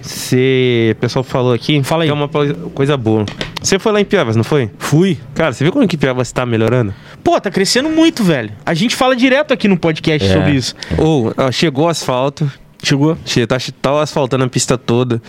Você. 0.03 0.93
O 0.97 1.01
pessoal 1.01 1.23
falou 1.23 1.53
aqui. 1.53 1.81
Fala 1.83 2.03
aí. 2.03 2.07
Que 2.07 2.11
é 2.11 2.13
uma 2.13 2.27
coisa 2.73 2.97
boa. 2.97 3.25
Você 3.61 3.79
foi 3.79 3.91
lá 3.91 4.01
em 4.01 4.05
Piavas, 4.05 4.35
não 4.35 4.43
foi? 4.43 4.69
Fui. 4.77 5.17
Cara, 5.33 5.53
você 5.53 5.63
viu 5.63 5.71
como 5.71 5.87
que 5.87 5.95
Piavas 5.97 6.31
tá 6.31 6.45
melhorando? 6.45 6.93
Pô, 7.23 7.39
tá 7.39 7.49
crescendo 7.49 7.89
muito, 7.89 8.23
velho. 8.23 8.51
A 8.65 8.73
gente 8.73 8.95
fala 8.95 9.15
direto 9.15 9.53
aqui 9.53 9.67
no 9.67 9.77
podcast 9.77 10.27
É. 10.27 10.33
sobre 10.33 10.51
isso. 10.51 10.75
Ou, 10.97 11.33
ó, 11.37 11.51
chegou 11.51 11.85
o 11.85 11.89
asfalto. 11.89 12.51
Chegou? 12.83 13.17
che- 13.25 13.47
Tá, 13.47 13.57
tá 13.81 14.01
asfaltando 14.01 14.43
a 14.43 14.49
pista 14.49 14.77
toda. 14.77 15.21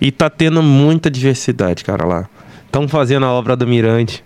E 0.00 0.12
tá 0.12 0.30
tendo 0.30 0.62
muita 0.62 1.10
diversidade, 1.10 1.82
cara, 1.82 2.06
lá. 2.06 2.28
Estão 2.66 2.86
fazendo 2.86 3.26
a 3.26 3.32
obra 3.32 3.56
do 3.56 3.66
Mirante. 3.66 4.22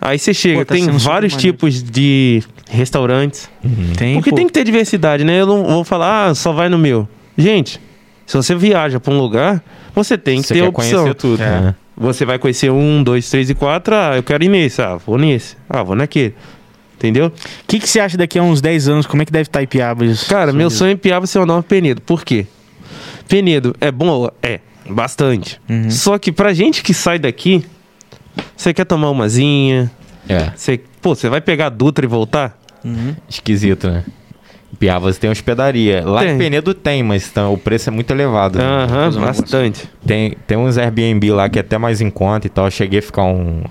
Aí 0.00 0.18
você 0.18 0.34
chega, 0.34 0.58
Pô, 0.60 0.64
tá 0.64 0.74
tem 0.74 0.84
vários 0.90 1.36
tipos 1.36 1.80
de 1.82 2.42
restaurantes. 2.68 3.48
Tem, 3.96 4.14
Porque 4.14 4.30
pô. 4.30 4.36
tem 4.36 4.46
que 4.46 4.52
ter 4.52 4.64
diversidade, 4.64 5.22
né? 5.24 5.40
Eu 5.40 5.46
não 5.46 5.64
vou 5.64 5.84
falar, 5.84 6.26
ah, 6.26 6.34
só 6.34 6.52
vai 6.52 6.68
no 6.68 6.78
meu. 6.78 7.08
Gente, 7.36 7.80
se 8.28 8.36
você 8.36 8.54
viaja 8.54 9.00
pra 9.00 9.12
um 9.12 9.18
lugar, 9.18 9.62
você 9.94 10.16
tem 10.18 10.40
que 10.40 10.46
Você 10.48 10.54
ter 10.54 10.60
quer 10.60 10.68
opção. 10.68 10.98
conhecer 11.00 11.14
tudo, 11.14 11.42
É. 11.42 11.60
né? 11.60 11.74
Você 11.96 12.24
vai 12.24 12.38
conhecer 12.38 12.70
um, 12.70 13.02
dois, 13.02 13.28
três 13.28 13.50
e 13.50 13.54
quatro. 13.54 13.94
Ah, 13.94 14.12
eu 14.16 14.22
quero 14.22 14.44
ir 14.44 14.48
nesse. 14.48 14.80
Ah, 14.80 14.96
vou 14.96 15.18
nesse. 15.18 15.56
Ah, 15.68 15.82
vou 15.82 15.96
naquele. 15.96 16.34
Entendeu? 16.96 17.26
O 17.28 17.32
que, 17.66 17.78
que 17.80 17.88
você 17.88 17.98
acha 18.00 18.16
daqui 18.16 18.38
a 18.38 18.42
uns 18.42 18.60
10 18.60 18.88
anos? 18.88 19.06
Como 19.06 19.22
é 19.22 19.24
que 19.24 19.32
deve 19.32 19.48
estar 19.48 19.62
Ipiabas? 19.62 20.24
Cara, 20.24 20.52
meu 20.52 20.68
sonho 20.70 20.92
é 20.92 20.96
Piaba 20.96 21.26
ser 21.26 21.38
o 21.40 21.46
novo 21.46 21.62
Penedo. 21.62 22.00
Por 22.02 22.24
quê? 22.24 22.46
Penedo 23.28 23.74
é 23.80 23.90
bom? 23.90 24.28
É, 24.42 24.60
bastante. 24.88 25.60
Uhum. 25.68 25.90
Só 25.90 26.18
que 26.18 26.30
pra 26.32 26.52
gente 26.52 26.82
que 26.82 26.92
sai 26.94 27.18
daqui, 27.18 27.64
você 28.56 28.72
quer 28.74 28.84
tomar 28.84 29.10
umazinha, 29.10 29.90
É. 30.28 30.50
você, 30.56 30.80
pô, 31.00 31.14
você 31.14 31.28
vai 31.28 31.40
pegar 31.40 31.66
a 31.66 31.70
Dutra 31.70 32.04
e 32.04 32.08
voltar? 32.08 32.58
Uhum. 32.84 33.14
Esquisito, 33.28 33.88
né? 33.90 34.04
Piavas 34.78 35.16
tem 35.18 35.30
hospedaria. 35.30 36.02
Lá 36.06 36.20
Tem. 36.20 36.34
em 36.34 36.38
Penedo 36.38 36.74
tem, 36.74 37.02
mas 37.02 37.28
tá- 37.30 37.48
o 37.48 37.56
preço 37.56 37.88
é 37.88 37.92
muito 37.92 38.10
elevado. 38.10 38.58
né? 38.58 38.64
Aham, 38.64 39.08
um 39.16 39.20
bastante. 39.22 39.88
Tem, 40.06 40.36
tem 40.46 40.58
uns 40.58 40.76
Airbnb 40.76 41.30
lá 41.32 41.48
que 41.48 41.58
é 41.58 41.62
até 41.62 41.78
mais 41.78 42.00
em 42.00 42.10
conta 42.10 42.46
e 42.46 42.50
tal. 42.50 42.66
Eu 42.66 42.70
cheguei 42.70 42.98
a 42.98 43.02
ficar 43.02 43.22
um. 43.24 43.62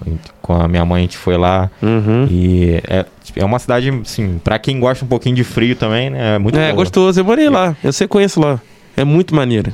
Com 0.42 0.54
a 0.54 0.68
minha 0.68 0.84
mãe, 0.86 1.00
a 1.00 1.02
gente 1.04 1.18
foi 1.18 1.38
lá. 1.38 1.70
Uhum. 1.84 2.28
E 2.32 2.82
é, 2.88 3.06
é 3.36 3.46
uma 3.46 3.60
cidade, 3.60 3.90
assim, 4.02 4.40
pra 4.44 4.58
quem 4.58 4.80
gosta 4.80 5.06
um 5.06 5.08
pouquinho 5.08 5.36
de 5.36 5.44
frio 5.44 5.76
também, 5.76 6.10
né? 6.10 6.36
É 6.36 6.40
muito 6.40 6.58
É, 6.58 6.68
boa. 6.72 6.76
gostoso. 6.84 7.20
Eu 7.20 7.26
morei 7.26 7.48
lá. 7.50 7.76
Eu 7.84 7.94
sei, 7.94 8.08
conheço 8.08 8.40
lá. 8.40 8.60
É 8.96 9.04
muito 9.04 9.36
maneiro. 9.36 9.74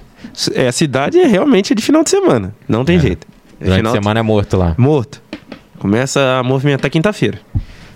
É, 0.53 0.67
a 0.67 0.71
cidade 0.71 1.19
é 1.19 1.25
realmente 1.25 1.73
de 1.73 1.81
final 1.81 2.03
de 2.03 2.09
semana. 2.09 2.53
Não 2.67 2.83
tem 2.83 2.97
É. 2.97 2.99
jeito. 2.99 3.25
É 3.61 3.65
Durante 3.65 3.77
final 3.77 3.93
de- 3.93 3.99
semana 3.99 4.19
é 4.19 4.23
morto 4.23 4.57
lá. 4.57 4.75
Morto. 4.77 5.21
Começa 5.79 6.37
a 6.39 6.43
movimentar 6.43 6.91
quinta-feira. 6.91 7.39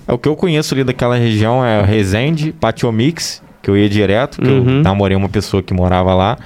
É, 0.08 0.14
o 0.14 0.18
que 0.18 0.28
eu 0.30 0.36
conheço 0.36 0.74
ali 0.74 0.84
daquela 0.84 1.16
região 1.18 1.64
é 1.66 1.82
Resende, 1.84 2.52
Patiomix, 2.54 3.42
que 3.62 3.70
eu 3.70 3.76
ia 3.78 3.90
direto, 3.90 4.42
que 4.42 4.48
Uhum. 4.48 4.78
eu 4.78 4.84
namorei 4.84 5.18
uma 5.18 5.30
pessoa 5.30 5.62
que 5.62 5.74
morava 5.74 6.14
lá. 6.16 6.38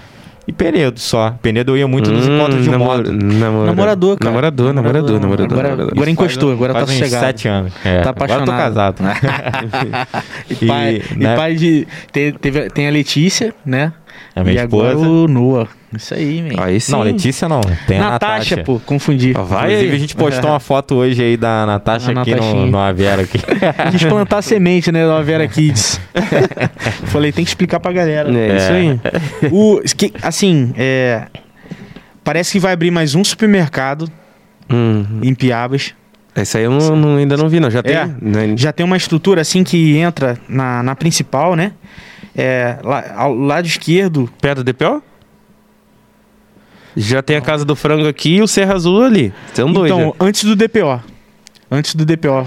E 0.47 0.51
Penedo 0.51 0.99
só. 0.99 1.35
Penedo 1.41 1.73
eu 1.73 1.77
ia 1.77 1.87
muito 1.87 2.09
nos 2.11 2.27
Hum, 2.27 2.35
encontros 2.35 2.63
de 2.63 2.69
namor- 2.71 2.97
moto. 2.97 3.11
namora- 3.11 3.65
Namorador, 3.67 4.17
cara. 4.17 4.31
Namorador, 4.31 4.73
namorador, 4.73 5.19
namorador. 5.19 5.45
Agora- 5.45 5.67
namorador. 5.69 5.93
agora 5.95 6.09
encostou, 6.09 6.49
Faz- 6.49 6.57
agora 6.57 6.73
tá 6.73 6.79
faz 6.79 6.89
uns 6.89 6.97
sossegado. 6.97 7.25
sete 7.25 7.47
anos. 7.47 7.73
É, 7.85 8.01
Tá 8.01 8.09
agora 8.09 8.33
eu 8.33 8.45
tô 8.45 8.51
apaixonado. 8.51 8.57
casado. 8.57 8.95
E 10.49 10.65
pai, 10.65 11.01
E, 11.11 11.13
e 11.13 11.17
né? 11.17 11.35
pai 11.35 11.55
de. 11.55 11.87
Tem, 12.11 12.31
teve- 12.33 12.69
tem 12.71 12.87
a 12.87 12.91
Letícia, 12.91 13.53
né? 13.65 13.93
É 14.35 14.41
minha 14.43 14.55
e 14.55 14.59
agora 14.59 14.93
esposa. 14.93 15.09
o 15.09 15.27
Noah. 15.27 15.67
Isso 15.95 16.13
aí, 16.13 16.41
man. 16.41 16.63
Aí 16.63 16.79
sim. 16.79 16.91
Não, 16.93 17.01
Letícia 17.01 17.49
não. 17.49 17.59
Tem 17.85 17.97
a 17.97 18.11
Natasha, 18.11 18.55
Natasha. 18.55 18.63
pô, 18.63 18.79
confundi. 18.85 19.33
Vai 19.33 19.71
Inclusive, 19.73 19.89
aí. 19.89 19.95
a 19.95 19.99
gente 19.99 20.15
postou 20.15 20.49
uma 20.51 20.59
foto 20.59 20.95
hoje 20.95 21.21
aí 21.21 21.35
da 21.37 21.65
Natasha 21.65 22.11
A 22.17 22.21
aqui 22.21 22.33
no, 22.33 22.67
no 22.67 22.77
Avera 22.77 23.23
aqui. 23.23 23.37
Quis 23.91 24.03
plantar 24.05 24.41
semente, 24.41 24.91
né, 24.91 25.05
da 25.05 25.21
Vera 25.21 25.47
Kids. 25.47 25.99
Falei, 27.07 27.31
tem 27.31 27.43
que 27.43 27.49
explicar 27.51 27.79
pra 27.79 27.91
galera. 27.91 28.29
É, 28.33 28.55
isso 28.57 28.71
aí. 28.71 29.49
O, 29.51 29.81
que- 29.97 30.13
assim, 30.21 30.73
é, 30.77 31.27
parece 32.23 32.53
que 32.53 32.59
vai 32.59 32.73
abrir 32.73 32.91
mais 32.91 33.13
um 33.15 33.23
supermercado 33.23 34.09
Hum. 34.69 35.05
em 35.21 35.33
Piabas. 35.35 35.93
Esse 36.33 36.57
aí 36.57 36.63
eu 36.63 36.71
não- 36.71 36.95
não- 36.95 37.17
ainda 37.17 37.35
não 37.35 37.49
vi, 37.49 37.59
não. 37.59 37.69
Já 37.69 37.83
tem. 37.83 37.93
É. 37.95 38.05
né? 38.21 38.53
Já 38.55 38.71
tem 38.71 38.85
uma 38.85 38.95
estrutura 38.95 39.41
assim 39.41 39.63
que 39.65 39.97
entra 39.97 40.37
na, 40.47 40.81
na 40.81 40.95
principal, 40.95 41.55
né? 41.57 41.73
É, 42.33 42.77
lá, 42.81 43.03
ao 43.17 43.35
lado 43.35 43.67
esquerdo. 43.67 44.29
Perto 44.41 44.63
do 44.63 44.71
DPO? 44.71 45.03
Já 46.95 47.21
tem 47.21 47.35
a 47.37 47.41
Casa 47.41 47.63
do 47.63 47.75
Frango 47.75 48.07
aqui 48.07 48.35
e 48.35 48.41
o 48.41 48.47
Serra 48.47 48.73
Azul 48.75 49.03
ali. 49.03 49.33
São 49.53 49.71
dois. 49.71 49.91
então, 49.91 50.15
antes 50.19 50.43
do 50.43 50.55
DPO. 50.55 51.01
Antes 51.69 51.95
do 51.95 52.05
DPO. 52.05 52.45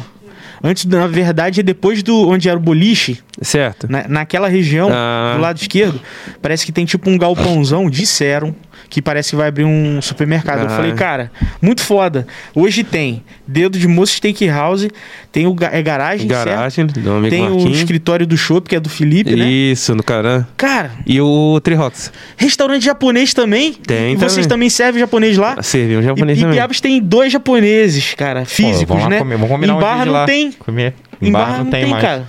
Antes, 0.62 0.86
na 0.86 1.06
verdade, 1.06 1.60
é 1.60 1.62
depois 1.62 2.02
do 2.02 2.28
onde 2.28 2.48
era 2.48 2.56
o 2.56 2.60
boliche. 2.60 3.18
Certo. 3.42 3.86
na, 3.90 4.08
naquela 4.08 4.48
região, 4.48 4.88
Ah. 4.92 5.34
do 5.36 5.42
lado 5.42 5.58
esquerdo, 5.58 6.00
parece 6.40 6.64
que 6.64 6.72
tem 6.72 6.84
tipo 6.86 7.10
um 7.10 7.18
galpãozão, 7.18 7.90
disseram, 7.90 8.54
que 8.94 9.02
parece 9.02 9.30
que 9.30 9.36
vai 9.36 9.48
abrir 9.48 9.64
um 9.64 10.00
supermercado. 10.00 10.60
Eu 10.60 10.66
Ah. 10.66 10.70
falei, 10.76 10.92
cara, 10.92 11.28
muito 11.60 11.80
foda. 11.82 12.28
Hoje 12.54 12.84
tem 12.84 13.24
Dedo 13.44 13.76
de 13.76 13.88
Moço 13.88 14.12
Steakhouse, 14.14 14.88
tem 15.32 15.48
o 15.48 15.56
é 15.72 15.82
garagem, 15.82 16.28
certo? 16.28 16.44
Garagem 16.48 16.86
do 16.86 17.10
amigo 17.10 17.28
Tem 17.28 17.42
o 17.44 17.50
Marquinhos. 17.56 17.78
escritório 17.78 18.24
do 18.24 18.36
Chopp, 18.36 18.68
que 18.68 18.76
é 18.76 18.78
do 18.78 18.88
Felipe, 18.88 19.34
né? 19.34 19.50
Isso, 19.50 19.96
no 19.96 20.02
Caran. 20.04 20.46
Cara, 20.56 20.92
E 21.04 21.20
o 21.20 21.58
Trirox. 21.60 22.12
restaurante 22.36 22.84
japonês 22.84 23.34
também. 23.34 23.72
Tem 23.72 24.12
E 24.12 24.16
vocês 24.16 24.34
também. 24.46 24.48
também 24.48 24.70
servem 24.70 25.00
japonês 25.00 25.36
lá? 25.36 25.60
Serviu 25.60 25.98
um 25.98 26.02
E, 26.02 26.04
japonês 26.04 26.38
e 26.38 26.42
também. 26.42 26.56
Piabas 26.56 26.80
tem 26.80 27.02
dois 27.02 27.32
japoneses, 27.32 28.14
cara, 28.14 28.42
Pô, 28.42 28.46
físicos, 28.46 28.86
vamos 28.86 29.02
lá 29.02 29.10
né? 29.10 29.18
comer, 29.18 29.34
vamos 29.34 29.50
combinar 29.50 29.72
em 29.72 29.76
um 29.76 29.80
Barra 29.80 30.04
não 30.04 30.12
lá. 30.12 30.24
tem. 30.26 30.52
Comer. 30.52 30.94
Em 31.20 31.32
Barra 31.32 31.58
não 31.64 31.70
tem 31.72 31.86
mais. 31.86 32.00
cara. 32.00 32.28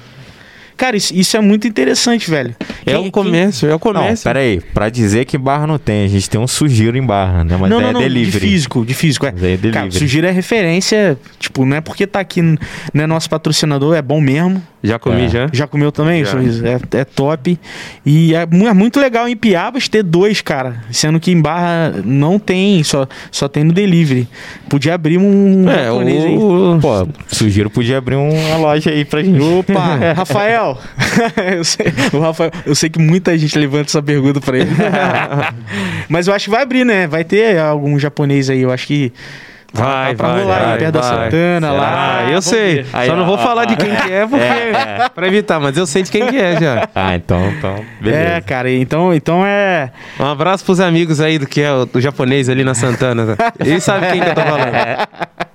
Cara, 0.78 0.98
isso, 0.98 1.14
isso 1.16 1.38
é 1.38 1.42
muito 1.42 1.68
interessante, 1.68 2.30
velho. 2.30 2.56
É 2.86 2.98
o 2.98 3.10
comércio, 3.10 3.66
é 3.66 3.70
o 3.70 3.72
Não, 3.74 3.80
comércio. 3.80 4.24
pera 4.24 4.40
aí. 4.40 4.60
Pra 4.74 4.90
dizer 4.90 5.26
que 5.26 5.38
Barra 5.38 5.66
não 5.66 5.78
tem, 5.78 6.06
a 6.06 6.08
gente 6.08 6.30
tem 6.30 6.40
um 6.40 6.48
sugiro 6.48 6.98
em 6.98 7.06
Barra, 7.06 7.44
né? 7.44 7.58
Mas 7.60 7.70
não, 7.70 7.80
é 7.80 7.84
não, 7.86 7.94
não, 7.94 8.02
delivery. 8.02 8.32
de 8.32 8.40
físico, 8.52 8.86
de 8.86 8.94
físico. 8.94 9.26
É. 9.26 9.32
Mas 9.32 9.44
é 9.44 9.72
Cara. 9.72 9.90
Sugira 9.92 10.28
é 10.28 10.32
referência, 10.32 11.18
tipo, 11.40 11.66
não 11.66 11.78
é 11.78 11.82
porque 11.82 12.06
tá 12.06 12.20
aqui, 12.20 12.42
não 12.42 12.58
é 13.04 13.08
nosso 13.08 13.30
patrocinador, 13.30 13.96
é 13.96 14.02
bom 14.02 14.20
mesmo. 14.22 14.62
Já 14.84 15.00
comi, 15.00 15.24
É. 15.24 15.30
já. 15.30 15.50
Já 15.52 15.66
comeu 15.68 15.92
também, 15.92 16.24
Já. 16.24 16.32
Sorriso? 16.32 16.64
É, 16.66 16.80
é 16.98 17.04
top. 17.06 17.58
E 18.06 18.36
é, 18.36 18.42
é 18.44 18.74
muito 18.74 19.00
legal 19.00 19.28
em 19.28 19.36
Piabas 19.36 19.88
ter 19.88 20.04
dois, 20.04 20.42
cara. 20.42 20.84
Sendo 20.92 21.20
que 21.20 21.32
em 21.32 21.42
Barra 21.42 21.92
não 22.06 22.38
tem, 22.38 22.84
só, 22.84 23.08
só 23.32 23.48
tem 23.48 23.64
no 23.64 23.74
delivery. 23.74 24.28
Podia 24.70 24.94
abrir 24.94 25.18
um 25.18 25.68
É, 25.68 25.86
japonês 25.86 26.24
aí. 26.26 26.38
o... 26.38 26.78
Pô, 26.80 27.08
sugiro 27.28 27.70
podia 27.72 27.98
abrir 27.98 28.16
uma 28.16 28.58
loja 28.58 28.92
aí 28.92 29.04
pra 29.04 29.24
gente. 29.24 29.40
Opa, 29.42 29.96
Rafael. 30.16 30.65
eu, 31.58 31.64
sei, 31.64 31.88
o 32.14 32.20
Rafael. 32.20 32.52
Eu 32.66 32.76
sei 32.76 32.90
que 32.90 33.00
muita 33.00 33.38
gente 33.38 33.58
levanta 33.58 33.90
essa 33.90 34.02
pergunta 34.02 34.40
pra 34.42 34.58
ele. 34.58 34.72
Mas 36.10 36.28
eu 36.28 36.34
acho 36.34 36.46
que 36.46 36.52
vai 36.52 36.64
abrir, 36.64 36.86
né? 36.86 37.08
Vai 37.08 37.24
ter 37.24 37.60
algum 37.60 37.98
japonês 38.00 38.50
aí. 38.50 38.62
Eu 38.62 38.72
acho 38.72 38.88
que. 38.88 39.14
Vai, 39.74 40.16
pra 40.16 40.30
vai, 40.30 40.42
rolar 40.42 40.58
aí, 40.58 40.66
vai, 40.68 40.78
perto 40.78 40.94
da 40.94 41.02
vai. 41.02 41.24
Santana, 41.26 41.72
lá. 41.72 42.18
Ah, 42.20 42.32
eu 42.32 42.42
sei. 42.42 42.86
Aí, 42.94 43.10
Só 43.10 43.16
não 43.16 43.24
ó, 43.24 43.26
vou 43.26 43.36
ó, 43.36 43.38
falar 43.40 43.64
ó. 43.64 43.66
de 43.66 43.76
quem 43.76 43.94
que 43.94 44.12
é, 44.12 44.26
porque... 44.26 44.46
pra 45.14 45.28
evitar, 45.28 45.60
mas 45.60 45.76
eu 45.76 45.86
sei 45.86 46.02
de 46.02 46.10
quem 46.10 46.28
que 46.28 46.38
é 46.38 46.58
já. 46.58 46.88
Ah, 46.96 47.14
então, 47.14 47.46
então. 47.50 47.84
Beleza. 48.00 48.24
É, 48.24 48.42
cara, 48.42 48.72
então, 48.72 49.14
então 49.14 49.46
é. 49.46 49.92
Um 50.18 50.26
abraço 50.26 50.64
pros 50.64 50.80
amigos 50.80 51.20
aí 51.20 51.38
do 51.38 51.46
que 51.46 51.60
é 51.60 51.74
o, 51.74 51.90
o 51.94 52.00
japonês 52.00 52.48
ali 52.48 52.64
na 52.64 52.74
Santana. 52.74 53.36
Eles 53.60 53.84
sabem 53.84 54.12
quem 54.12 54.22
que 54.22 54.30
eu 54.30 54.36
tô 54.36 54.42
falando. 54.42 55.46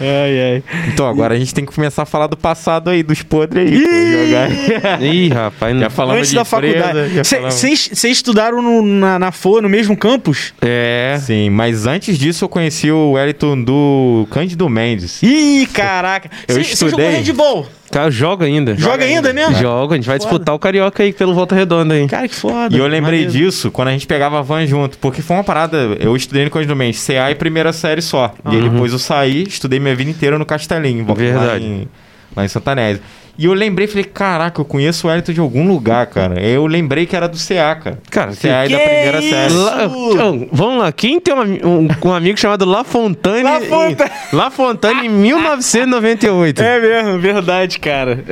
Ai, 0.00 0.40
ai. 0.54 0.62
Então 0.88 1.06
agora 1.08 1.34
a 1.34 1.38
gente 1.38 1.52
tem 1.54 1.64
que 1.64 1.72
começar 1.74 2.02
a 2.02 2.06
falar 2.06 2.26
do 2.26 2.36
passado 2.36 2.90
aí, 2.90 3.02
dos 3.02 3.22
podres 3.22 3.70
aí. 3.70 4.26
jogar. 4.26 5.02
Ih, 5.02 5.28
rapaz. 5.28 5.74
Já 5.74 5.80
Não... 5.84 5.90
falando 5.90 6.16
Antes 6.18 6.30
de 6.30 6.36
da 6.36 6.42
empresa, 6.42 6.78
faculdade. 6.84 7.14
já 7.14 7.24
falamos- 7.24 7.54
Vocês 7.54 8.04
estudaram 8.04 8.62
no- 8.62 8.82
na, 8.82 9.18
na 9.18 9.32
FOA, 9.32 9.60
no 9.62 9.68
mesmo 9.68 9.96
campus? 9.96 10.52
É. 10.60 11.18
Sim, 11.24 11.50
mas 11.50 11.86
antes 11.86 12.18
disso 12.18 12.44
eu 12.44 12.48
conheci 12.48 12.90
o 12.90 13.12
Wellington 13.12 13.62
do 13.62 14.26
Cândido 14.30 14.68
Mendes. 14.68 15.22
Ih, 15.22 15.68
caraca. 15.72 16.30
Eu 16.48 16.54
Cê- 16.56 16.64
cê 16.64 16.86
jogou 16.88 17.00
estudei. 17.00 17.10
handball? 17.10 17.66
Cara, 17.90 18.10
joga 18.10 18.46
ainda. 18.46 18.76
Joga, 18.76 19.04
ainda 19.04 19.32
mesmo? 19.32 19.56
Joga, 19.56 19.94
a 19.94 19.96
gente 19.96 20.06
vai 20.06 20.18
Foda. 20.18 20.28
disputar 20.30 20.54
o 20.54 20.58
Carioca 20.58 21.02
aí 21.02 21.12
pelo 21.12 21.34
Volta 21.34 21.54
Redonda 21.54 21.94
aí. 21.94 22.06
Cara, 22.06 22.28
que 22.28 22.34
foda. 22.34 22.74
E 22.74 22.78
eu 22.78 22.86
lembrei 22.86 23.24
Maneiro. 23.26 23.32
disso 23.32 23.70
quando 23.70 23.88
a 23.88 23.92
gente 23.92 24.06
pegava 24.06 24.38
a 24.38 24.42
van 24.42 24.64
junto, 24.66 24.96
porque 24.98 25.20
foi 25.22 25.36
uma 25.36 25.44
parada. 25.44 25.76
Eu 25.98 26.14
estudei 26.14 26.44
no 26.44 26.50
Cândido 26.50 26.76
Mendes, 26.76 27.04
CA 27.04 27.30
e 27.30 27.34
primeira 27.34 27.72
série 27.72 28.00
só. 28.00 28.32
E 28.50 28.56
aí 28.56 28.68
depois 28.68 28.92
eu 28.92 28.98
saí, 28.98 29.42
estudei 29.42 29.80
minha 29.80 29.94
vida 29.96 30.10
inteira 30.10 30.38
no 30.38 30.46
Castelinho, 30.46 31.04
lá 31.06 31.14
Verdade. 31.14 31.64
em, 31.64 31.88
lá 32.36 32.44
em 32.44 32.48
Santanese. 32.48 33.00
E 33.38 33.46
eu 33.46 33.54
lembrei, 33.54 33.86
falei, 33.86 34.04
caraca, 34.04 34.60
eu 34.60 34.64
conheço 34.64 35.06
o 35.06 35.10
Wellington 35.10 35.32
de 35.32 35.40
algum 35.40 35.66
lugar, 35.66 36.06
cara. 36.06 36.38
Eu 36.40 36.66
lembrei 36.66 37.06
que 37.06 37.16
era 37.16 37.26
do 37.26 37.38
CA, 37.38 37.74
cara. 37.74 37.98
Cara, 38.10 38.32
CA 38.34 38.66
e 38.66 38.68
que 38.68 38.74
da 38.76 38.80
primeira 38.82 39.18
isso? 39.20 39.30
série. 39.30 39.54
La- 39.54 39.84
Então, 40.12 40.48
vamos 40.52 40.78
lá, 40.82 40.92
quem 40.92 41.18
tem 41.20 41.34
um, 41.34 41.40
um- 41.42 41.88
um 42.04 42.12
amigo 42.12 42.38
chamado 42.38 42.64
La 42.66 42.84
Fontane? 42.84 43.42
La 43.42 43.60
Fontane. 43.60 44.10
Em, 44.32 44.36
La 44.36 44.50
Fontane 44.50 45.06
em 45.06 45.08
1998. 45.08 46.62
É 46.62 46.80
mesmo, 46.80 47.18
verdade, 47.18 47.78
cara. 47.78 48.22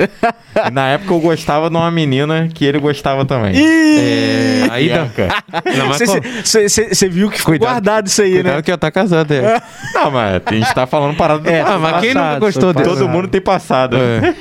Na 0.71 0.87
época 0.89 1.13
eu 1.13 1.19
gostava 1.19 1.69
de 1.69 1.75
uma 1.75 1.89
menina 1.89 2.47
que 2.53 2.65
ele 2.65 2.79
gostava 2.79 3.25
também. 3.25 3.53
É, 3.55 4.67
aí 4.69 4.89
dá. 4.89 5.05
Não, 5.75 5.87
qual- 5.87 6.19
Você 6.43 7.09
viu 7.09 7.29
que 7.29 7.37
ficou 7.37 7.53
Cuidado. 7.53 7.69
guardado 7.71 8.07
isso 8.07 8.21
aí, 8.21 8.33
Cuidado 8.33 8.55
né? 8.57 8.61
que 8.61 8.71
eu 8.71 8.77
tá 8.77 8.91
casado, 8.91 9.31
é. 9.33 9.61
Não, 9.93 10.11
mas 10.11 10.41
a 10.45 10.53
gente 10.53 10.73
tá 10.75 10.85
falando 10.85 11.15
parada 11.15 11.39
do 11.41 11.49
É, 11.49 11.61
passado. 11.63 11.75
Ah, 11.75 11.79
mas 11.79 12.01
quem 12.01 12.13
nunca 12.13 12.39
gostou 12.39 12.73
dele? 12.73 12.87
Todo 12.89 13.07
mundo 13.09 13.27
tem 13.27 13.41
passado. 13.41 13.97
É. 13.97 14.35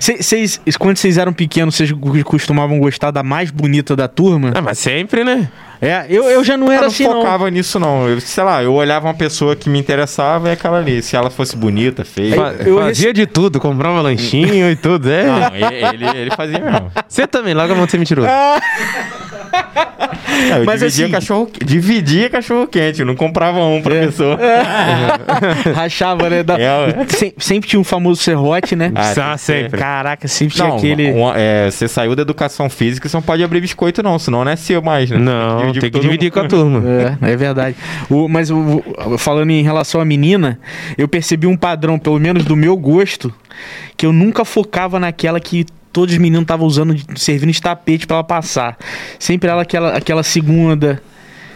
Cês, 0.00 0.60
quando 0.78 0.96
vocês 0.96 1.18
eram 1.18 1.32
pequenos, 1.32 1.74
vocês 1.74 1.92
costumavam 2.24 2.78
gostar 2.78 3.10
da 3.10 3.22
mais 3.22 3.50
bonita 3.50 3.94
da 3.96 4.08
turma? 4.08 4.52
Ah, 4.54 4.60
mas 4.60 4.78
sempre, 4.78 5.24
né? 5.24 5.48
É, 5.80 6.06
eu, 6.08 6.24
eu 6.30 6.44
já 6.44 6.56
não 6.56 6.66
Eu 6.68 6.72
era 6.72 6.80
não 6.82 6.88
assim, 6.88 7.04
não. 7.04 7.14
focava 7.14 7.50
nisso, 7.50 7.78
não. 7.80 8.08
Eu, 8.08 8.20
sei 8.20 8.44
lá, 8.44 8.62
eu 8.62 8.72
olhava 8.72 9.08
uma 9.08 9.14
pessoa 9.14 9.56
que 9.56 9.68
me 9.68 9.80
interessava 9.80 10.48
e 10.48 10.52
aquela 10.52 10.78
ali. 10.78 11.02
Se 11.02 11.16
ela 11.16 11.28
fosse 11.28 11.56
bonita, 11.56 12.04
feia. 12.04 12.36
Fa- 12.36 12.54
eu 12.64 12.78
fazia 12.78 13.12
de 13.12 13.26
tudo, 13.26 13.58
comprava 13.58 14.00
lanchinho 14.00 14.70
e 14.70 14.76
tudo, 14.76 15.10
é. 15.10 15.24
Não, 15.24 15.56
ele, 15.56 16.06
ele, 16.18 16.30
fazia 16.36 16.60
mesmo. 16.60 16.92
Você 17.08 17.26
também, 17.26 17.52
larga 17.52 17.72
a 17.74 17.76
mão 17.76 17.86
de 17.86 17.90
ser 17.90 17.98
mentiroso. 17.98 18.28
Não, 20.48 20.58
eu 20.58 20.64
Mas 20.64 20.80
dividia, 20.80 21.04
assim- 21.06 21.12
cachorro, 21.12 21.50
dividia 21.64 22.30
cachorro 22.30 22.66
quente, 22.66 23.00
eu 23.00 23.06
não 23.06 23.14
comprava 23.14 23.60
um 23.60 23.80
pra 23.82 23.94
É. 23.94 24.06
pessoa. 24.06 24.38
Rachava, 25.74 26.28
né? 26.30 26.42
Da- 26.42 26.58
É. 26.58 27.06
Sem- 27.08 27.34
sempre 27.38 27.68
tinha 27.68 27.80
um 27.80 27.84
famoso 27.84 28.22
serrote, 28.22 28.74
né? 28.74 28.90
Ah, 28.94 29.10
Ah, 29.10 29.14
tem 29.14 29.32
que 29.34 29.38
sempre. 29.40 29.78
Caraca, 29.80 30.28
sempre 30.28 30.54
tinha 30.56 30.68
Não, 30.68 30.76
aquele. 30.76 31.10
uma- 31.12 31.34
é, 31.36 31.70
você 31.70 31.86
saiu 31.86 32.14
da 32.16 32.22
educação 32.22 32.68
física, 32.68 33.08
você 33.08 33.16
não 33.16 33.22
pode 33.22 33.42
abrir 33.44 33.60
biscoito, 33.60 34.02
não, 34.02 34.18
senão 34.18 34.44
não 34.44 34.50
é 34.50 34.56
seu 34.56 34.80
mais, 34.82 35.10
né? 35.10 35.18
Não, 35.18 35.72
tem 35.72 35.80
que 35.82 35.90
todo 35.90 36.02
dividir 36.02 36.30
com 36.30 36.40
a 36.40 36.48
turma. 36.48 36.82
É, 37.22 37.32
é 37.32 37.36
verdade. 37.36 37.76
O, 38.10 38.28
mas 38.28 38.50
o- 38.50 38.82
falando 39.18 39.50
em 39.50 39.62
relação 39.62 40.00
à 40.00 40.04
menina, 40.04 40.58
eu 40.96 41.06
percebi 41.08 41.46
um 41.46 41.56
padrão, 41.56 41.98
pelo 41.98 42.18
menos 42.18 42.44
do 42.44 42.56
meu 42.56 42.76
gosto, 42.76 43.32
que 43.96 44.04
eu 44.06 44.12
nunca 44.12 44.44
focava 44.44 44.98
naquela 45.00 45.38
que 45.40 45.64
todos 45.92 46.14
os 46.14 46.18
meninos 46.20 46.42
estavam 46.42 46.66
usando, 46.66 46.96
servindo 47.16 47.52
de 47.52 47.60
tapete 47.60 48.06
pra 48.06 48.16
ela 48.16 48.24
passar. 48.24 48.76
Sempre 49.18 49.50
ela 49.50 49.62
aquela, 49.62 49.96
aquela 49.96 50.22
segunda. 50.22 51.02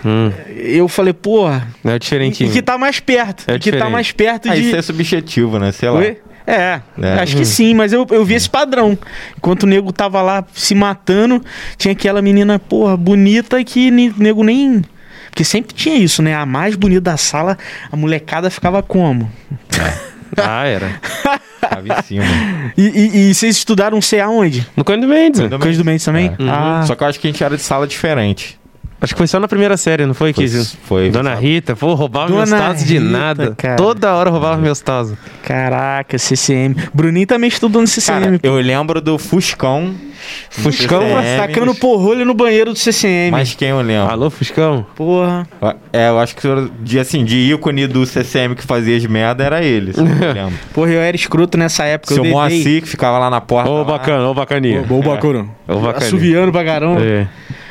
Hum, 0.05 0.31
Eu 0.57 0.87
falei, 0.89 1.13
porra, 1.13 1.67
é 1.85 1.95
o 1.95 1.97
e 2.45 2.51
que 2.51 2.63
tá 2.63 2.77
mais 2.79 3.01
perto. 3.01 3.45
É 3.49 3.59
que 3.59 3.71
tá 3.71 3.77
diferente. 3.77 3.91
mais 3.93 4.13
perto 4.13 4.49
Ah, 4.51 4.55
de. 4.55 4.61
isso 4.63 4.77
é 4.77 4.83
subjetivo, 4.83 5.59
né? 5.59 5.73
Sei 5.73 5.89
lá. 5.89 5.99
Oi? 5.99 6.19
É, 6.47 6.81
É. 7.03 7.15
acho 7.21 7.37
que 7.37 7.45
sim, 7.45 7.75
mas 7.75 7.93
eu, 7.93 8.07
eu 8.11 8.25
vi 8.25 8.35
esse 8.35 8.49
padrão. 8.49 8.97
Enquanto 9.37 9.65
o 9.65 9.67
nego 9.67 9.93
tava 9.93 10.23
lá 10.23 10.45
se 10.55 10.77
matando, 10.77 11.43
tinha 11.77 11.91
aquela 11.91 12.23
menina, 12.23 12.57
porra, 12.59 12.97
bonita 12.97 13.63
que 13.65 13.91
ni- 13.91 14.15
nego 14.17 14.45
nem. 14.45 14.85
Porque 15.29 15.43
sempre 15.43 15.75
tinha 15.75 15.97
isso, 15.97 16.23
né? 16.23 16.37
A 16.37 16.47
mais 16.47 16.77
bonita 16.77 17.01
da 17.01 17.17
sala, 17.17 17.59
a 17.91 17.97
molecada 17.97 18.49
ficava 18.49 18.81
como? 18.83 19.29
Ah, 20.37 20.65
era. 20.67 21.01
Tava 21.85 22.01
em 22.01 22.03
cima. 22.03 22.25
E, 22.77 22.83
e- 22.83 23.31
e 23.31 23.35
vocês 23.35 23.57
estudaram 23.57 24.01
C 24.01 24.21
aonde? 24.21 24.67
No 24.77 24.85
Cândido 24.85 25.09
Mendes. 25.09 25.41
né? 25.41 25.49
Cândido 25.49 25.63
Cândido 25.65 25.85
Mendes 25.85 26.05
também? 26.05 26.27
É. 26.29 26.35
Ah, 26.51 26.83
Só 26.87 26.95
que 26.95 27.03
eu 27.03 27.09
acho 27.09 27.21
que 27.21 27.27
a 27.27 27.31
gente 27.31 27.43
era 27.45 27.57
de 27.57 27.63
sala 27.63 27.87
diferente. 27.87 28.59
Acho 29.01 29.15
que 29.15 29.19
foi 29.19 29.27
só 29.27 29.39
na 29.39 29.47
primeira 29.47 29.77
série, 29.77 30.07
não 30.07 30.15
foi? 30.15 30.33
Foi- 30.33 30.49
que 30.49 30.65
foi- 30.85 31.11
Dona 31.11 31.35
Rita, 31.35 31.77
pô, 31.77 31.93
roubava 31.95 32.33
meus 32.33 32.49
Dona 32.49 32.63
tazos 32.63 32.87
de 32.87 32.99
nada. 32.99 33.55
cara. 33.57 33.77
Toda 33.77 34.15
hora 34.15 34.31
roubava 34.31 34.57
meus 34.57 34.81
tazos. 34.81 35.17
Caraca, 35.45 36.17
CCM. 36.19 36.75
Bruninho 36.95 37.27
também 37.27 37.49
estudou 37.49 37.83
no 37.83 37.87
CCM. 37.87 38.21
Cara, 38.25 38.41
eu 38.43 38.55
lembro 38.57 39.01
do 39.01 39.19
Fuscão. 39.19 39.95
Fuscão, 40.51 41.01
CCM, 41.03 41.15
mas 41.15 41.37
Sacando 41.37 41.75
porrolho 41.75 42.25
no 42.25 42.35
banheiro 42.35 42.73
do 42.73 42.79
CCM. 42.79 43.31
Mas 43.31 43.55
quem 43.55 43.69
eu 43.69 43.81
lembro? 43.81 44.11
Alô, 44.11 44.31
Fuscão? 44.31 44.85
Porra. 44.97 45.47
É, 45.93 46.09
eu 46.09 46.19
acho 46.19 46.35
que 46.35 46.43
de, 46.81 46.99
assim, 46.99 47.25
de 47.25 47.37
ícone 47.53 47.87
do 47.87 48.05
CCM 48.07 48.55
que 48.57 48.63
fazia 48.65 48.97
as 48.97 49.05
merda 49.07 49.45
era 49.45 49.63
ele. 49.63 49.93
se 49.93 50.01
eu 50.01 50.07
me 50.07 50.15
lembro. 50.19 50.55
Porra, 50.73 50.91
eu 50.91 51.01
era 51.01 51.15
escroto 51.15 51.57
nessa 51.59 51.85
época. 51.85 52.15
Seu 52.15 52.25
eu 52.25 52.31
Moacir 52.31 52.83
que 52.83 52.89
ficava 52.89 53.19
lá 53.19 53.29
na 53.31 53.41
porta. 53.41 53.71
Ô, 53.71 53.85
bacana, 53.85 54.27
ô, 54.29 54.35
bacaninha. 54.35 54.83
Bom 54.83 55.01
bacana. 55.01 55.47
Ô, 55.69 55.75
bacaninha. 55.75 56.09
Assoviando 56.09 56.51
pra 56.51 56.65
caramba. 56.65 57.01
É. 57.05 57.29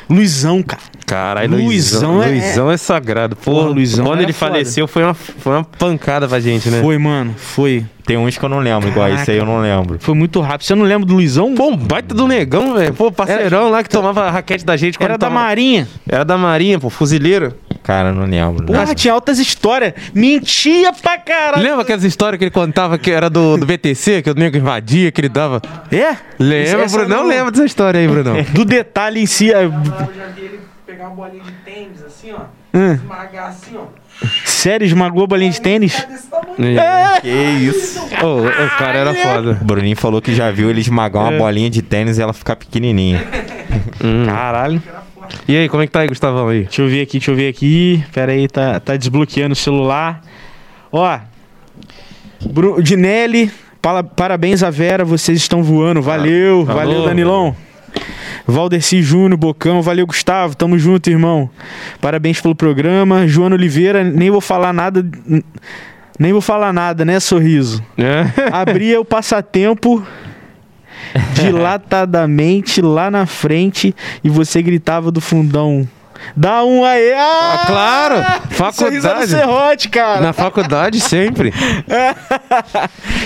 Luizão, 0.08 0.62
cara. 0.62 0.82
Caralho, 1.04 1.50
Luizão 1.52 2.16
Luizão, 2.16 2.22
é- 2.22 2.28
Luizão 2.28 2.70
é 2.70 2.76
sagrado. 2.76 3.36
Porra, 3.36 3.58
Porra, 3.58 3.70
Luizão 3.74 4.04
quando 4.04 4.20
é 4.20 4.22
ele 4.24 4.32
foda. 4.32 4.52
faleceu 4.52 4.88
foi 4.88 5.04
uma, 5.04 5.14
foi 5.14 5.52
uma 5.52 5.62
pancada 5.64 6.26
pra 6.26 6.40
gente, 6.40 6.68
né? 6.68 6.80
Foi, 6.80 6.98
mano. 6.98 7.32
Foi. 7.36 7.84
Tem 8.04 8.16
uns 8.16 8.36
que 8.38 8.44
eu 8.44 8.48
não 8.48 8.58
lembro, 8.58 8.88
igual 8.88 9.08
esse 9.08 9.30
aí 9.30 9.36
eu 9.38 9.44
não 9.44 9.60
lembro. 9.60 9.98
Foi 10.00 10.14
muito 10.14 10.40
rápido. 10.40 10.64
Você 10.66 10.74
não 10.74 10.84
lembra 10.84 11.06
do 11.06 11.14
Luizão? 11.14 11.54
Pô, 11.54 11.68
um 11.68 11.76
baita 11.76 12.14
do 12.14 12.26
negão, 12.26 12.74
velho. 12.74 12.92
Pô, 12.94 13.10
parceirão 13.10 13.68
lá 13.70 13.82
que 13.82 13.88
tomava 13.88 14.22
a 14.24 14.30
raquete 14.30 14.64
da 14.64 14.76
gente. 14.76 14.96
Era 15.00 15.16
da 15.18 15.28
Marinha. 15.30 15.88
Era 16.08 16.24
da 16.24 16.36
Marinha, 16.38 16.78
pô, 16.78 16.88
fuzileiro. 16.90 17.54
Cara, 17.86 18.12
não 18.12 18.24
lembro. 18.26 18.64
né? 18.64 18.66
Porra, 18.80 18.94
tinha 18.96 19.14
altas 19.14 19.38
histórias. 19.38 19.94
Mentia 20.12 20.92
pra 20.92 21.16
caralho. 21.18 21.62
Lembra 21.62 21.82
aquelas 21.82 22.02
histórias 22.02 22.36
que 22.36 22.44
ele 22.44 22.50
contava 22.50 22.98
que 22.98 23.12
era 23.12 23.30
do, 23.30 23.56
do 23.56 23.64
BTC, 23.64 24.22
que 24.22 24.30
o 24.30 24.34
nego 24.34 24.56
invadia, 24.56 25.12
que 25.12 25.20
ele 25.20 25.28
dava. 25.28 25.62
É? 25.92 26.16
Lembra, 26.36 26.86
Bruno? 26.88 27.08
Não 27.08 27.16
não. 27.22 27.28
lembra 27.28 27.52
dessa 27.52 27.64
história 27.64 28.00
aí, 28.00 28.08
Brunão. 28.08 28.42
Do 28.52 28.64
detalhe 28.64 29.20
em 29.20 29.26
si. 29.26 29.52
é- 29.52 29.64
Eu 29.66 29.70
já 29.70 30.26
vi 30.34 30.40
ele 30.46 30.60
pegar 30.84 31.06
uma 31.06 31.14
bolinha 31.14 31.44
de 31.44 31.52
tênis 31.64 32.02
assim, 32.04 32.32
ó. 32.32 32.40
Hum. 32.76 32.94
Esmagar 32.94 33.48
assim, 33.50 33.76
ó. 33.76 33.84
Sério, 34.44 34.84
esmagou 34.84 35.22
a 35.22 35.26
bolinha 35.28 35.50
de 35.52 35.60
tênis? 35.60 35.94
É. 36.58 37.20
Que 37.20 37.28
isso. 37.28 38.00
Ô, 38.22 38.40
o 38.48 38.78
cara 38.78 38.98
era 38.98 39.14
foda. 39.14 39.58
O 39.60 39.64
Bruninho 39.64 39.96
falou 39.96 40.20
que 40.20 40.34
já 40.34 40.50
viu 40.50 40.68
ele 40.70 40.80
esmagar 40.80 41.22
uma 41.22 41.34
É. 41.34 41.38
bolinha 41.38 41.70
de 41.70 41.82
tênis 41.82 42.18
e 42.18 42.22
ela 42.22 42.32
ficar 42.32 42.56
pequenininha. 42.56 43.24
Caralho. 44.26 44.82
E 45.48 45.56
aí, 45.56 45.68
como 45.68 45.82
é 45.82 45.86
que 45.86 45.92
tá 45.92 46.00
aí, 46.00 46.08
Gustavão 46.08 46.48
aí? 46.48 46.64
Deixa 46.64 46.82
eu 46.82 46.88
ver 46.88 47.02
aqui, 47.02 47.12
deixa 47.18 47.30
eu 47.30 47.36
ver 47.36 47.48
aqui. 47.48 48.04
Pera 48.12 48.32
aí, 48.32 48.48
tá, 48.48 48.78
tá 48.80 48.96
desbloqueando 48.96 49.52
o 49.52 49.56
celular. 49.56 50.20
Ó. 50.92 51.18
Bru 52.50 52.82
Dinelli, 52.82 53.50
pala- 53.80 54.04
parabéns 54.04 54.62
a 54.62 54.70
Vera, 54.70 55.04
vocês 55.04 55.38
estão 55.38 55.62
voando. 55.62 56.02
Valeu, 56.02 56.66
Ah, 56.68 56.74
valeu, 56.74 56.96
alô. 56.98 57.06
Danilão. 57.06 57.56
Valdeci 58.46 59.02
Júnior, 59.02 59.36
Bocão, 59.36 59.82
valeu, 59.82 60.06
Gustavo. 60.06 60.54
Tamo 60.54 60.78
junto, 60.78 61.10
irmão. 61.10 61.50
Parabéns 62.00 62.40
pelo 62.40 62.54
programa. 62.54 63.26
Joana 63.26 63.56
Oliveira, 63.56 64.04
nem 64.04 64.30
vou 64.30 64.40
falar 64.40 64.72
nada. 64.72 65.04
Nem 66.18 66.32
vou 66.32 66.40
falar 66.40 66.72
nada, 66.72 67.04
né, 67.04 67.18
sorriso? 67.20 67.82
É. 67.98 68.24
Abria 68.52 69.00
o 69.00 69.04
passatempo 69.04 70.06
dilatadamente 71.34 72.80
lá 72.80 73.10
na 73.10 73.26
frente 73.26 73.94
e 74.22 74.28
você 74.30 74.62
gritava 74.62 75.10
do 75.10 75.20
fundão. 75.20 75.86
Dá 76.34 76.64
um 76.64 76.82
aí! 76.82 77.12
Ah, 77.12 77.60
Ah, 77.62 77.66
claro! 77.66 78.14
Faculdade. 78.50 79.26
serrote, 79.28 79.88
cara! 79.90 80.20
Na 80.22 80.32
faculdade, 80.32 80.98
sempre. 80.98 81.52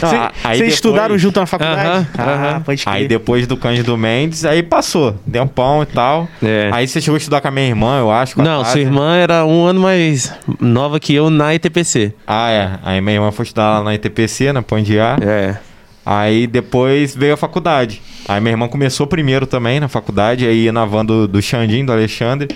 Vocês 0.01 0.12
Ah, 0.12 0.33
depois- 0.53 0.74
estudaram 0.74 1.16
junto 1.16 1.39
na 1.41 1.47
faculdade? 1.47 1.89
Aham, 1.89 2.07
ah, 2.18 2.22
aham. 2.53 2.61
pode 2.62 2.83
crer. 2.85 2.95
Aí 2.95 3.09
depois 3.09 3.47
do 3.47 3.57
Cândido 3.57 3.97
Mendes, 3.97 4.45
aí 4.45 4.62
passou. 4.62 5.16
Deu 5.24 5.45
um 5.45 5.49
pão 5.49 5.83
e 5.83 5.87
tal. 5.87 6.28
É. 6.43 6.68
Aí 6.72 6.87
você 6.89 7.01
chegou 7.01 7.14
a 7.14 7.18
estudar 7.18 7.41
com 7.41 7.49
a 7.49 7.51
minha 7.51 7.68
irmã, 7.68 8.01
eu 8.01 8.11
acho. 8.11 8.41
Não, 8.43 8.64
sua 8.64 8.81
irmã 8.81 9.16
era 9.16 9.45
um 9.45 9.64
ano 9.64 9.81
mais 9.81 10.33
nova 10.61 10.99
que 10.99 11.14
eu 11.14 11.31
na 11.31 11.55
ETPC. 11.55 12.12
Ah, 12.26 12.51
é. 12.51 12.70
Aí 12.85 13.01
minha 13.01 13.14
irmã 13.16 13.31
foi 13.31 13.45
estudar 13.45 13.78
lá 13.78 13.85
na 13.85 13.95
ITPC, 13.95 14.53
na 14.53 14.62
Pão 14.62 14.83
de 14.83 14.99
Ar. 14.99 15.22
É. 15.22 15.57
Aí 16.05 16.47
depois 16.47 17.15
veio 17.15 17.35
a 17.35 17.37
faculdade. 17.37 18.01
Aí 18.27 18.41
minha 18.41 18.53
irmã 18.53 18.69
começou 18.69 19.07
primeiro 19.07 19.47
também 19.47 19.79
na 19.81 19.89
faculdade, 19.89 20.47
aí 20.47 20.65
ia 20.65 20.73
na 20.73 20.85
van 20.85 21.05
do, 21.05 21.29
do 21.29 21.41
Xandinho, 21.43 21.87
do 21.87 21.93
Alexandre. 21.93 22.49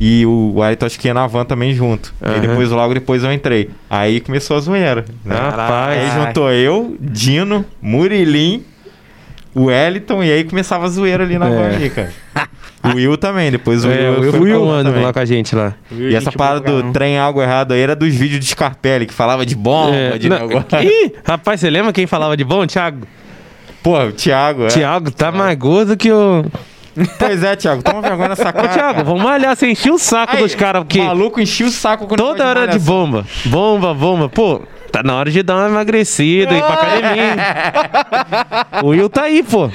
E 0.00 0.26
o 0.26 0.60
Ayrton 0.60 0.86
acho 0.86 0.98
que 0.98 1.06
ia 1.06 1.14
na 1.14 1.24
van 1.26 1.44
também 1.44 1.72
junto. 1.72 2.12
Aí 2.20 2.32
Aham. 2.32 2.40
depois, 2.40 2.70
logo 2.70 2.94
depois 2.94 3.22
eu 3.22 3.32
entrei. 3.32 3.70
Aí 3.88 4.20
começou 4.20 4.56
a 4.56 4.60
zoeira. 4.60 5.04
Né? 5.24 5.36
Rapaz. 5.36 5.98
Aí 6.00 6.26
juntou 6.26 6.50
eu, 6.50 6.96
Dino, 7.00 7.64
Murilim, 7.80 8.64
o 9.54 9.66
Wellington, 9.66 10.24
e 10.24 10.32
aí 10.32 10.42
começava 10.44 10.84
a 10.84 10.88
zoeira 10.88 11.22
ali 11.22 11.38
na 11.38 11.46
É. 11.48 11.50
van 11.50 11.76
ali, 11.76 11.90
cara. 11.90 12.12
O 12.84 12.96
Will 12.96 13.16
também, 13.16 13.50
depois 13.50 13.84
o 13.84 13.90
É, 13.90 14.10
Will 14.10 14.30
foi 14.30 14.40
fui 14.40 14.50
pra 14.50 14.60
um 14.60 14.66
van 14.66 14.72
ano 14.74 14.90
também. 14.90 15.04
lá 15.04 15.12
com 15.12 15.18
a 15.18 15.24
gente 15.24 15.54
lá. 15.56 15.74
E 15.90 16.14
essa 16.14 16.30
parada 16.30 16.60
do 16.60 16.92
trem 16.92 17.18
algo 17.18 17.40
errado 17.42 17.72
aí 17.72 17.80
era 17.80 17.96
dos 17.96 18.14
vídeos 18.14 18.40
de 18.40 18.46
Scarpelli, 18.46 19.06
que 19.06 19.14
falava 19.14 19.44
de 19.46 19.54
bomba, 19.54 19.94
É, 19.96 20.18
de 20.18 20.28
não, 20.28 20.38
negócio. 20.46 20.66
Ih, 20.82 21.12
rapaz, 21.24 21.60
você 21.60 21.70
lembra 21.70 21.92
quem 21.92 22.06
falava 22.06 22.36
de 22.36 22.44
bom? 22.44 22.66
Thiago. 22.66 23.06
Pô, 23.82 23.98
o 23.98 24.12
Thiago, 24.12 24.64
é. 24.64 24.68
Thiago 24.68 25.10
tá 25.10 25.30
mais 25.32 25.56
gordo 25.58 25.96
que 25.96 26.10
o. 26.12 26.44
Pois 27.18 27.42
é, 27.42 27.56
Thiago, 27.56 27.82
toma 27.82 28.00
vergonha 28.00 28.28
nessa 28.28 28.48
Ô, 28.50 28.52
cara. 28.52 28.68
Thiago, 28.68 29.04
vamos 29.04 29.22
malhar, 29.22 29.56
você 29.56 29.68
encheu 29.68 29.94
o 29.94 29.98
saco 29.98 30.36
Aí, 30.36 30.42
dos 30.42 30.54
caras, 30.54 30.82
porque 30.84 31.00
O 31.00 31.04
maluco 31.04 31.40
enchia 31.40 31.66
o 31.66 31.70
saco 31.70 32.06
com 32.06 32.14
o 32.14 32.16
toda 32.16 32.46
hora 32.46 32.60
de 32.68 32.78
malhação. 32.78 32.86
bomba. 32.94 33.26
Bomba, 33.46 33.94
bomba. 33.94 34.28
Pô, 34.28 34.62
tá 34.94 35.02
na 35.02 35.14
hora 35.16 35.28
de 35.30 35.42
dar 35.42 35.56
uma 35.56 35.68
emagrecida, 35.68 36.54
ir 36.54 36.60
pra 36.62 36.74
academia. 36.74 37.36
o 38.82 38.88
Will 38.88 39.08
tá 39.08 39.22
aí, 39.22 39.42
pô. 39.42 39.68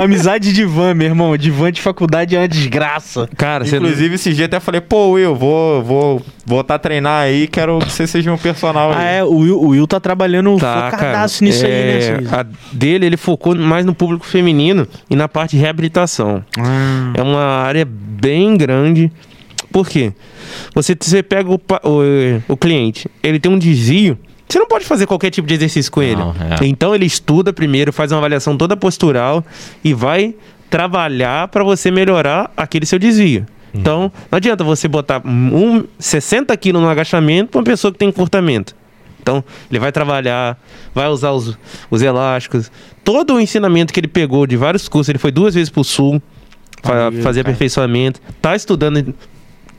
Amizade 0.00 0.52
de 0.52 0.64
van, 0.64 0.94
meu 0.94 1.06
irmão. 1.06 1.36
De 1.36 1.50
van 1.50 1.70
de 1.70 1.80
faculdade 1.80 2.34
é 2.34 2.40
uma 2.40 2.48
desgraça. 2.48 3.28
Cara, 3.36 3.64
você 3.64 3.76
Inclusive, 3.76 4.16
esse 4.16 4.32
dia 4.34 4.46
até 4.46 4.58
falei, 4.58 4.80
pô, 4.80 5.10
Will, 5.12 5.34
vou, 5.34 5.82
vou 5.84 6.22
voltar 6.44 6.74
a 6.74 6.78
treinar 6.78 7.22
aí, 7.22 7.46
quero 7.46 7.78
que 7.78 7.92
você 7.92 8.06
seja 8.06 8.32
um 8.32 8.36
personal 8.38 8.90
Ah, 8.92 8.98
aí. 8.98 9.16
é, 9.18 9.24
o 9.24 9.36
Will, 9.36 9.58
o 9.60 9.68
Will 9.68 9.86
tá 9.86 10.00
trabalhando 10.00 10.56
Tá, 10.58 10.74
cara. 10.74 10.90
focadaço 10.90 11.44
nisso 11.44 11.64
aí, 11.64 11.70
né? 11.70 11.98
É, 12.32 12.34
a 12.40 12.44
dele, 12.72 13.06
ele 13.06 13.16
focou 13.16 13.54
mais 13.54 13.86
no 13.86 13.94
público 13.94 14.26
feminino 14.26 14.86
e 15.08 15.14
na 15.14 15.28
parte 15.28 15.52
de 15.56 15.58
reabilitação. 15.62 16.44
Ah, 16.58 17.12
É 17.16 17.22
uma 17.22 17.42
área 17.44 17.84
bem 17.88 18.56
grande. 18.56 19.10
Por 19.70 19.88
quê? 19.88 20.12
Você, 20.74 20.96
você 21.00 21.22
pega 21.22 21.48
o, 21.50 21.54
o, 21.54 22.42
o 22.48 22.56
cliente, 22.56 23.08
ele 23.22 23.38
tem 23.38 23.50
um 23.50 23.58
desvio. 23.58 24.18
Você 24.48 24.58
não 24.58 24.66
pode 24.66 24.84
fazer 24.84 25.06
qualquer 25.06 25.30
tipo 25.30 25.48
de 25.48 25.54
exercício 25.54 25.90
com 25.90 26.02
ele. 26.02 26.16
Não, 26.16 26.30
é. 26.30 26.66
Então 26.66 26.94
ele 26.94 27.06
estuda 27.06 27.52
primeiro, 27.52 27.92
faz 27.92 28.12
uma 28.12 28.18
avaliação 28.18 28.56
toda 28.56 28.76
postural 28.76 29.44
e 29.82 29.94
vai 29.94 30.34
trabalhar 30.70 31.48
para 31.48 31.64
você 31.64 31.90
melhorar 31.90 32.52
aquele 32.56 32.86
seu 32.86 32.98
desvio. 32.98 33.46
Então, 33.74 34.12
não 34.30 34.36
adianta 34.36 34.62
você 34.62 34.86
botar 34.86 35.20
um 35.26 35.84
60 35.98 36.56
quilos 36.56 36.80
no 36.80 36.88
agachamento 36.88 37.50
para 37.50 37.58
uma 37.58 37.64
pessoa 37.64 37.90
que 37.92 37.98
tem 37.98 38.08
encurtamento. 38.08 38.74
Então, 39.20 39.42
ele 39.68 39.80
vai 39.80 39.90
trabalhar, 39.90 40.56
vai 40.94 41.08
usar 41.08 41.32
os, 41.32 41.58
os 41.90 42.02
elásticos. 42.02 42.70
Todo 43.02 43.34
o 43.34 43.40
ensinamento 43.40 43.92
que 43.92 43.98
ele 43.98 44.06
pegou 44.06 44.46
de 44.46 44.56
vários 44.56 44.86
cursos, 44.86 45.08
ele 45.08 45.18
foi 45.18 45.32
duas 45.32 45.54
vezes 45.54 45.70
para 45.70 45.80
o 45.80 45.84
sul 45.84 46.22
fazer 46.82 47.40
cara. 47.40 47.40
aperfeiçoamento. 47.40 48.20
Tá 48.40 48.54
estudando 48.54 49.14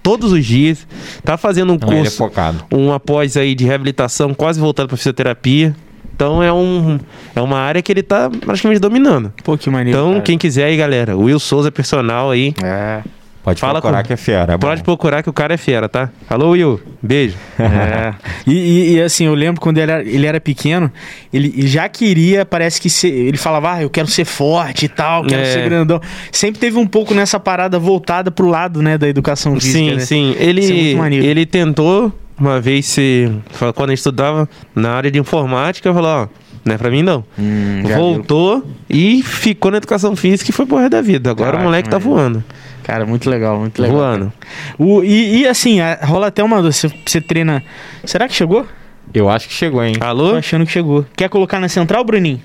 todos 0.06 0.32
os 0.32 0.45
dias, 0.45 0.88
tá 1.24 1.36
fazendo 1.36 1.74
um 1.74 1.78
é 1.78 1.80
curso 1.80 2.18
focado. 2.18 2.64
um 2.72 2.93
após 2.93 3.36
aí 3.36 3.56
de 3.56 3.66
reabilitação 3.66 4.36
quase 4.36 4.60
voltado 4.60 4.88
para 4.88 4.95
fisioterapia. 4.95 5.76
Então 6.16 6.43
é, 6.43 6.53
um, 6.53 6.99
é 7.36 7.41
uma 7.41 7.58
área 7.58 7.82
que 7.82 7.91
ele 7.91 8.03
tá 8.03 8.30
praticamente 8.30 8.80
dominando. 8.80 9.34
pô, 9.43 9.58
que 9.58 9.68
maneiro. 9.68 9.97
Então, 9.97 10.12
cara. 10.12 10.22
quem 10.22 10.38
quiser 10.38 10.66
aí, 10.66 10.78
galera, 10.78 11.18
Will 11.18 11.39
Souza 11.39 11.72
personal 11.72 12.30
aí, 12.30 12.53
É. 12.64 13.01
Pode 13.46 13.62
Fala 13.62 13.74
procurar 13.80 14.02
com- 14.02 14.08
que 14.08 14.14
é 14.14 14.18
fera. 14.18 14.54
É 14.54 14.58
pode 14.58 14.80
bom. 14.82 14.86
procurar 14.86 15.22
que 15.22 15.30
o 15.30 15.34
cara 15.34 15.54
é 15.54 15.58
fera, 15.58 15.88
tá? 15.88 16.10
Alô, 16.28 16.50
Will, 16.50 16.82
beijo. 17.02 17.38
É. 17.60 18.14
E, 18.48 18.52
e- 18.54 18.93
e, 18.96 19.02
assim, 19.02 19.26
eu 19.26 19.34
lembro 19.36 19.62
quando 19.62 19.78
ele 19.78 19.91
era, 19.91 20.04
ele 20.04 20.26
era 20.26 20.39
pequeno, 20.41 20.91
ele 21.34 21.68
já 21.68 21.88
queria, 21.88 22.46
parece 22.46 22.80
que 22.82 22.89
ser, 22.89 23.10
ele 23.10 23.38
falava, 23.38 23.74
ah, 23.74 23.82
eu 23.84 23.89
quero 23.89 24.08
ser 24.08 24.26
forte 24.26 24.86
e 24.86 24.89
tal, 24.89 25.24
quero 25.24 25.41
É. 25.41 25.46
ser 25.46 25.64
grandão. 25.70 26.00
Sempre 26.32 26.60
teve 26.60 26.78
um 26.78 26.86
pouco 26.88 27.14
nessa 27.14 27.39
parada 27.39 27.78
voltada 27.80 28.30
pro 28.32 28.48
lado, 28.48 28.82
né, 28.82 28.98
da 28.98 29.08
educação 29.08 29.54
física. 29.56 29.78
sim, 29.78 29.91
né? 29.93 30.00
sim. 30.00 30.36
É 30.39 30.43
Ele, 30.43 31.26
ele 31.26 31.46
tentou 31.46 32.12
uma 32.38 32.60
vez 32.60 32.86
ser, 32.88 33.32
quando 33.76 33.89
ele 33.89 33.93
estudava 33.96 34.50
na 34.76 34.91
área 34.91 35.10
de 35.12 35.18
informática, 35.20 35.93
falou, 35.93 36.10
ó, 36.10 36.28
não 36.66 36.74
é 36.76 36.78
pra 36.78 36.89
mim 36.91 37.02
não. 37.04 37.24
Hum, 37.38 37.82
já 37.84 37.88
viu. 37.89 37.98
Voltou 37.98 38.64
e 38.89 39.22
ficou 39.24 39.70
na 39.72 39.78
educação 39.78 40.16
física 40.16 40.50
e 40.50 40.54
foi 40.54 40.66
pro 40.66 40.78
resto 40.78 40.91
da 40.91 41.02
vida. 41.02 41.30
Agora 41.32 41.52
Caraca, 41.52 41.64
o 41.64 41.66
moleque 41.68 41.89
tá 41.89 41.98
voando. 42.00 42.43
Cara, 42.86 43.06
muito 43.06 43.30
legal, 43.30 43.60
muito 43.60 43.82
legal. 43.82 43.98
Voando. 43.98 44.34
O, 44.78 45.04
e, 45.04 45.40
e, 45.42 45.48
assim, 45.48 45.80
a- 45.82 46.00
rola 46.04 46.28
até 46.28 46.44
uma. 46.44 46.62
Você, 46.62 46.88
você 47.06 47.20
treina. 47.20 47.64
Será 48.06 48.28
que 48.28 48.34
chegou? 48.34 48.66
Eu 49.14 49.28
acho 49.30 49.48
que 49.48 49.54
chegou, 49.54 49.84
hein? 49.84 49.96
Tô 50.00 50.06
Alô? 50.06 50.36
achando 50.36 50.66
que 50.66 50.72
chegou. 50.72 51.06
Quer 51.16 51.28
colocar 51.30 51.60
na 51.60 51.68
central, 51.68 52.04
Bruninho? 52.04 52.40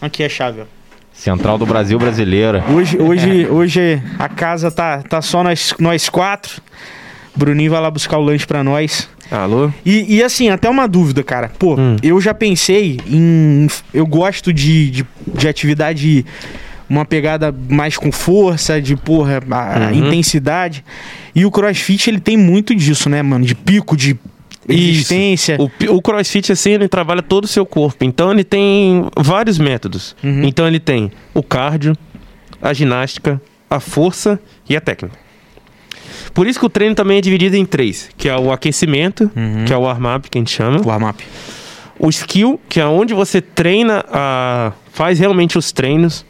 Aqui 0.00 0.22
é 0.22 0.26
a 0.26 0.28
chave, 0.28 0.62
ó. 0.62 0.64
Central 1.12 1.56
do 1.58 1.64
Brasil 1.66 1.98
brasileira. 1.98 2.62
Hoje, 2.70 2.96
hoje, 3.00 3.46
hoje 3.50 4.02
a 4.18 4.28
casa 4.28 4.70
tá, 4.70 5.02
tá 5.02 5.20
só 5.22 5.42
nós, 5.42 5.74
nós 5.78 6.08
quatro. 6.08 6.60
Bruninho 7.34 7.70
vai 7.70 7.80
lá 7.80 7.90
buscar 7.90 8.18
o 8.18 8.22
lanche 8.22 8.46
pra 8.46 8.64
nós. 8.64 9.08
Alô? 9.30 9.70
E, 9.84 10.16
e, 10.16 10.22
assim, 10.22 10.48
até 10.48 10.70
uma 10.70 10.86
dúvida, 10.86 11.22
cara. 11.22 11.50
Pô, 11.58 11.74
Hum. 11.78 11.96
eu 12.02 12.18
já 12.20 12.32
pensei 12.32 12.98
em. 13.06 13.66
Eu 13.92 14.06
gosto 14.06 14.52
de, 14.52 14.90
de, 14.90 15.06
de 15.34 15.48
atividade 15.48 16.24
uma 16.88 17.04
pegada 17.04 17.54
mais 17.68 17.96
com 17.96 18.10
força, 18.12 18.80
de 18.80 18.94
porra, 18.96 19.40
a 19.50 19.90
Uhum. 19.90 20.06
intensidade. 20.06 20.84
E 21.34 21.44
o 21.44 21.50
crossfit, 21.50 22.08
ele 22.08 22.20
tem 22.20 22.36
muito 22.36 22.74
disso, 22.74 23.08
né, 23.08 23.22
mano? 23.22 23.44
De 23.44 23.54
pico, 23.54 23.96
de 23.96 24.16
resistência. 24.68 25.56
O, 25.60 25.70
o 25.96 26.02
crossfit, 26.02 26.50
assim, 26.52 26.70
ele 26.72 26.88
trabalha 26.88 27.22
todo 27.22 27.44
o 27.44 27.48
seu 27.48 27.64
corpo. 27.66 28.04
Então, 28.04 28.32
ele 28.32 28.44
tem 28.44 29.06
vários 29.16 29.58
métodos. 29.58 30.16
Uhum. 30.22 30.44
Então, 30.44 30.66
ele 30.66 30.80
tem 30.80 31.10
o 31.34 31.42
cardio, 31.42 31.96
a 32.60 32.72
ginástica, 32.72 33.40
a 33.68 33.80
força 33.80 34.38
e 34.68 34.76
a 34.76 34.80
técnica. 34.80 35.16
Por 36.32 36.46
isso 36.46 36.58
que 36.58 36.66
o 36.66 36.68
treino 36.68 36.94
também 36.94 37.18
é 37.18 37.20
dividido 37.20 37.56
em 37.56 37.64
três. 37.64 38.08
Que 38.16 38.28
é 38.28 38.36
o 38.36 38.52
aquecimento, 38.52 39.30
Uhum. 39.36 39.64
que 39.66 39.72
é 39.72 39.76
o 39.76 39.80
warm-up, 39.82 40.28
que 40.30 40.38
a 40.38 40.40
gente 40.40 40.50
chama. 40.52 40.80
O 40.80 40.86
warm-up. 40.88 41.24
O 41.98 42.08
skill, 42.10 42.60
que 42.68 42.78
é 42.80 42.86
onde 42.86 43.14
você 43.14 43.40
treina, 43.40 44.04
a, 44.10 44.72
faz 44.92 45.18
realmente 45.18 45.56
os 45.58 45.72
treinos. 45.72 46.24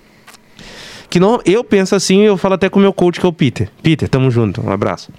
Que 1.17 1.21
não, 1.21 1.41
eu 1.47 1.65
penso 1.65 1.95
assim, 1.95 2.21
eu 2.25 2.37
falo 2.37 2.57
até 2.57 2.69
com 2.69 2.79
o 2.79 2.83
meu 2.83 2.93
coach, 2.93 3.19
que 3.19 3.25
é 3.25 3.29
o 3.31 3.33
Peter. 3.33 3.71
Peter, 3.83 4.07
tamo 4.07 4.31
junto, 4.31 4.61
um 4.61 4.71
abraço. 4.71 5.11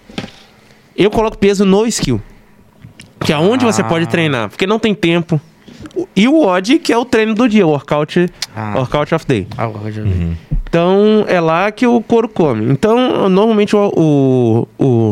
Eu 0.95 1.09
coloco 1.09 1.35
peso 1.39 1.65
no 1.65 1.87
skill. 1.87 2.21
Que 3.21 3.33
é 3.33 3.37
onde 3.39 3.65
você 3.65 3.81
Ah. 3.81 3.85
pode 3.85 4.05
treinar, 4.07 4.47
porque 4.47 4.67
não 4.67 4.77
tem 4.77 4.93
tempo. 4.93 5.41
E 6.15 6.27
o 6.27 6.45
odd, 6.45 6.77
que 6.77 6.93
é 6.93 6.97
o 6.99 7.03
treino 7.03 7.33
do 7.33 7.49
dia, 7.49 7.65
o 7.65 7.71
workout, 7.71 8.29
Ah. 8.55 8.73
workout 8.75 9.15
of 9.15 9.25
day. 9.25 9.47
Ah, 9.57 9.67
vi. 9.67 10.37
Então 10.69 11.25
é 11.27 11.41
lá 11.41 11.71
que 11.71 11.87
o 11.87 11.99
couro 11.99 12.29
come. 12.29 12.71
Então, 12.71 13.27
normalmente 13.27 13.75
o, 13.75 13.91
o, 13.97 14.67
o, 14.77 15.11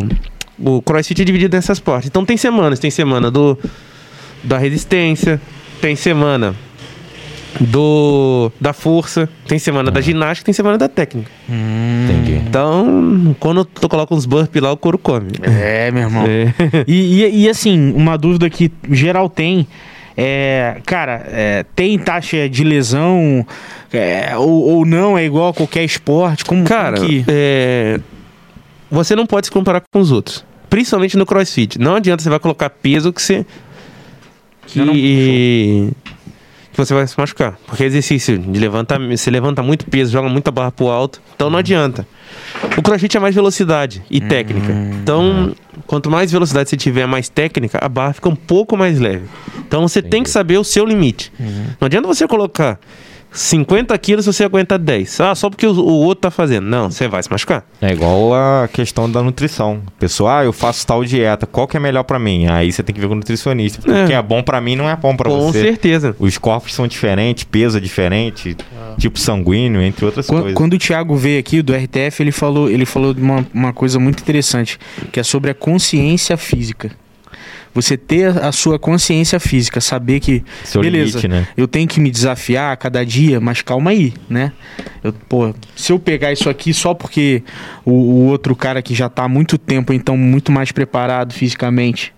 o 0.77 0.81
crossfit 0.83 1.19
é 1.19 1.25
dividido 1.25 1.57
nessas 1.57 1.79
partes. 1.79 2.09
Então 2.09 2.23
tem 2.23 2.37
semanas, 2.37 2.77
tem 2.77 2.91
semana 2.91 3.31
do 3.31 3.57
da 4.43 4.59
resistência, 4.59 5.41
tem 5.81 5.95
semana 5.95 6.53
do 7.59 8.51
da 8.59 8.73
força, 8.73 9.29
tem 9.47 9.57
semana 9.57 9.89
da 9.91 10.01
ginástica, 10.01 10.45
tem 10.45 10.53
semana 10.53 10.77
da 10.77 10.87
técnica. 10.89 11.29
Entendi. 11.47 12.33
Então, 12.47 13.35
quando 13.39 13.63
tu 13.65 13.87
coloca 13.87 14.13
uns 14.13 14.25
burpees 14.25 14.61
lá, 14.63 14.71
o 14.71 14.77
couro 14.77 14.97
come. 14.97 15.29
É, 15.41 15.91
meu 15.91 16.03
irmão. 16.03 16.25
É. 16.27 16.53
E, 16.87 17.23
e, 17.23 17.43
e, 17.45 17.49
assim, 17.49 17.93
uma 17.95 18.17
dúvida 18.17 18.49
que 18.49 18.71
geral 18.91 19.29
tem. 19.29 19.67
É, 20.17 20.77
cara, 20.85 21.25
é, 21.27 21.65
tem 21.75 21.97
taxa 21.99 22.47
de 22.47 22.63
lesão 22.63 23.45
é, 23.91 24.35
ou, 24.37 24.63
ou 24.63 24.85
não? 24.85 25.17
É 25.17 25.25
igual 25.25 25.49
a 25.49 25.53
qualquer 25.53 25.83
esporte? 25.83 26.45
Como, 26.45 26.63
Cara, 26.63 26.97
como 26.97 27.09
que... 27.09 27.25
é, 27.27 27.99
você 28.89 29.15
não 29.15 29.25
pode 29.25 29.47
se 29.47 29.51
comparar 29.51 29.81
com 29.91 29.99
os 29.99 30.11
outros. 30.11 30.45
Principalmente 30.69 31.17
no 31.17 31.25
crossfit. 31.25 31.79
Não 31.79 31.95
adianta 31.95 32.23
você 32.23 32.29
vai 32.29 32.39
colocar 32.39 32.69
peso 32.69 33.11
que 33.11 33.21
você. 33.21 33.45
Que, 34.67 34.79
não- 34.79 34.93
que 36.75 36.85
você 36.85 36.93
vai 36.93 37.07
se 37.07 37.17
machucar. 37.17 37.57
Porque 37.65 37.83
exercício 37.83 38.37
de 38.37 38.59
levantar. 38.59 38.99
Você 38.99 39.31
levanta 39.31 39.63
muito 39.63 39.85
peso, 39.85 40.11
joga 40.11 40.27
muita 40.27 40.51
barra 40.51 40.71
pro 40.71 40.89
alto. 40.89 41.21
Então 41.33 41.49
não 41.49 41.57
adianta. 41.57 42.05
O 42.77 42.81
crossfit 42.81 43.15
é 43.15 43.19
mais 43.19 43.33
velocidade 43.33 44.03
e 44.11 44.19
técnica. 44.19 44.73
Então, 45.01 45.55
quanto 45.87 46.11
mais 46.11 46.31
velocidade 46.31 46.69
você 46.69 46.75
tiver, 46.75 47.05
mais 47.05 47.29
técnica, 47.29 47.79
a 47.81 47.87
barra 47.87 48.13
fica 48.13 48.27
um 48.27 48.35
pouco 48.35 48.75
mais 48.75 48.99
leve. 48.99 49.23
Então 49.65 49.87
você 49.87 50.01
tem 50.01 50.21
que 50.21 50.29
saber 50.29 50.57
o 50.57 50.63
seu 50.63 50.85
limite. 50.85 51.31
Não 51.79 51.85
adianta 51.85 52.07
você 52.07 52.27
colocar 52.27 52.77
50 53.35 53.97
quilos 53.97 54.25
se 54.25 54.31
você 54.33 54.43
aguenta 54.45 54.77
10. 54.77 55.19
Ah, 55.19 55.35
só 55.35 55.49
porque 55.49 55.67
o, 55.67 55.71
o 55.73 56.03
outro 56.05 56.21
tá 56.21 56.31
fazendo. 56.31 56.65
Não, 56.65 56.89
você 56.89 57.07
vai 57.07 57.21
se 57.21 57.29
machucar. 57.29 57.65
É 57.81 57.91
igual 57.91 58.33
a 58.33 58.67
questão 58.71 59.09
da 59.11 59.21
nutrição. 59.21 59.81
Pessoal, 59.99 60.37
ah, 60.39 60.45
eu 60.45 60.53
faço 60.53 60.87
tal 60.87 61.03
dieta, 61.03 61.45
qual 61.45 61.67
que 61.67 61.75
é 61.75 61.79
melhor 61.79 62.03
pra 62.03 62.17
mim? 62.17 62.47
Aí 62.47 62.71
você 62.71 62.81
tem 62.81 62.95
que 62.95 63.01
ver 63.01 63.07
com 63.07 63.13
o 63.13 63.17
nutricionista. 63.17 63.81
Porque 63.81 63.97
É. 63.99 64.03
o 64.03 64.07
que 64.07 64.13
é 64.13 64.21
bom 64.21 64.41
pra 64.41 64.61
mim 64.61 64.75
não 64.75 64.89
é 64.89 64.95
bom 64.95 65.15
pra 65.15 65.29
Com 65.29 65.41
você. 65.51 65.61
certeza. 65.61 66.15
Os 66.17 66.37
corpos 66.37 66.73
são 66.73 66.87
diferentes, 66.87 67.43
peso 67.43 67.77
é 67.77 67.81
diferente, 67.81 68.55
tipo 68.97 69.19
sanguíneo, 69.19 69.81
entre 69.81 70.05
outras 70.05 70.27
Quan- 70.27 70.39
coisas. 70.41 70.55
Quando 70.57 70.73
o 70.73 70.77
Thiago 70.79 71.15
veio 71.17 71.39
aqui 71.39 71.61
do 71.61 71.73
RTF, 71.73 72.23
ele 72.23 72.31
falou, 72.31 72.69
ele 72.69 72.85
falou 72.85 73.13
de 73.13 73.21
uma, 73.21 73.45
uma 73.53 73.73
coisa 73.73 73.99
muito 73.99 74.21
interessante, 74.21 74.79
que 75.11 75.19
é 75.19 75.23
sobre 75.23 75.51
a 75.51 75.53
consciência 75.53 76.37
física. 76.37 76.91
Você 77.75 77.97
ter 77.97 78.29
a 78.41 78.53
sua 78.53 78.79
consciência 78.79 79.37
física, 79.37 79.81
saber 79.81 80.21
que, 80.21 80.41
Seu 80.63 80.81
beleza, 80.81 81.19
limite, 81.19 81.27
né? 81.27 81.45
eu 81.57 81.67
tenho 81.67 81.85
que 81.87 81.99
me 81.99 82.09
desafiar 82.09 82.71
a 82.71 82.77
cada 82.77 83.05
dia, 83.05 83.41
mas 83.41 83.61
calma 83.61 83.91
aí, 83.91 84.13
né? 84.29 84.53
Eu, 85.03 85.11
pô, 85.11 85.53
se 85.75 85.91
eu 85.91 85.99
pegar 85.99 86.31
isso 86.31 86.49
aqui 86.49 86.73
só 86.73 86.93
porque 86.93 87.43
o, 87.83 87.91
o 87.91 88.25
outro 88.27 88.55
cara 88.55 88.81
que 88.81 88.95
já 88.95 89.09
tá 89.09 89.25
há 89.25 89.27
muito 89.27 89.57
tempo, 89.57 89.91
então 89.91 90.15
muito 90.15 90.53
mais 90.53 90.71
preparado 90.71 91.33
fisicamente, 91.33 92.13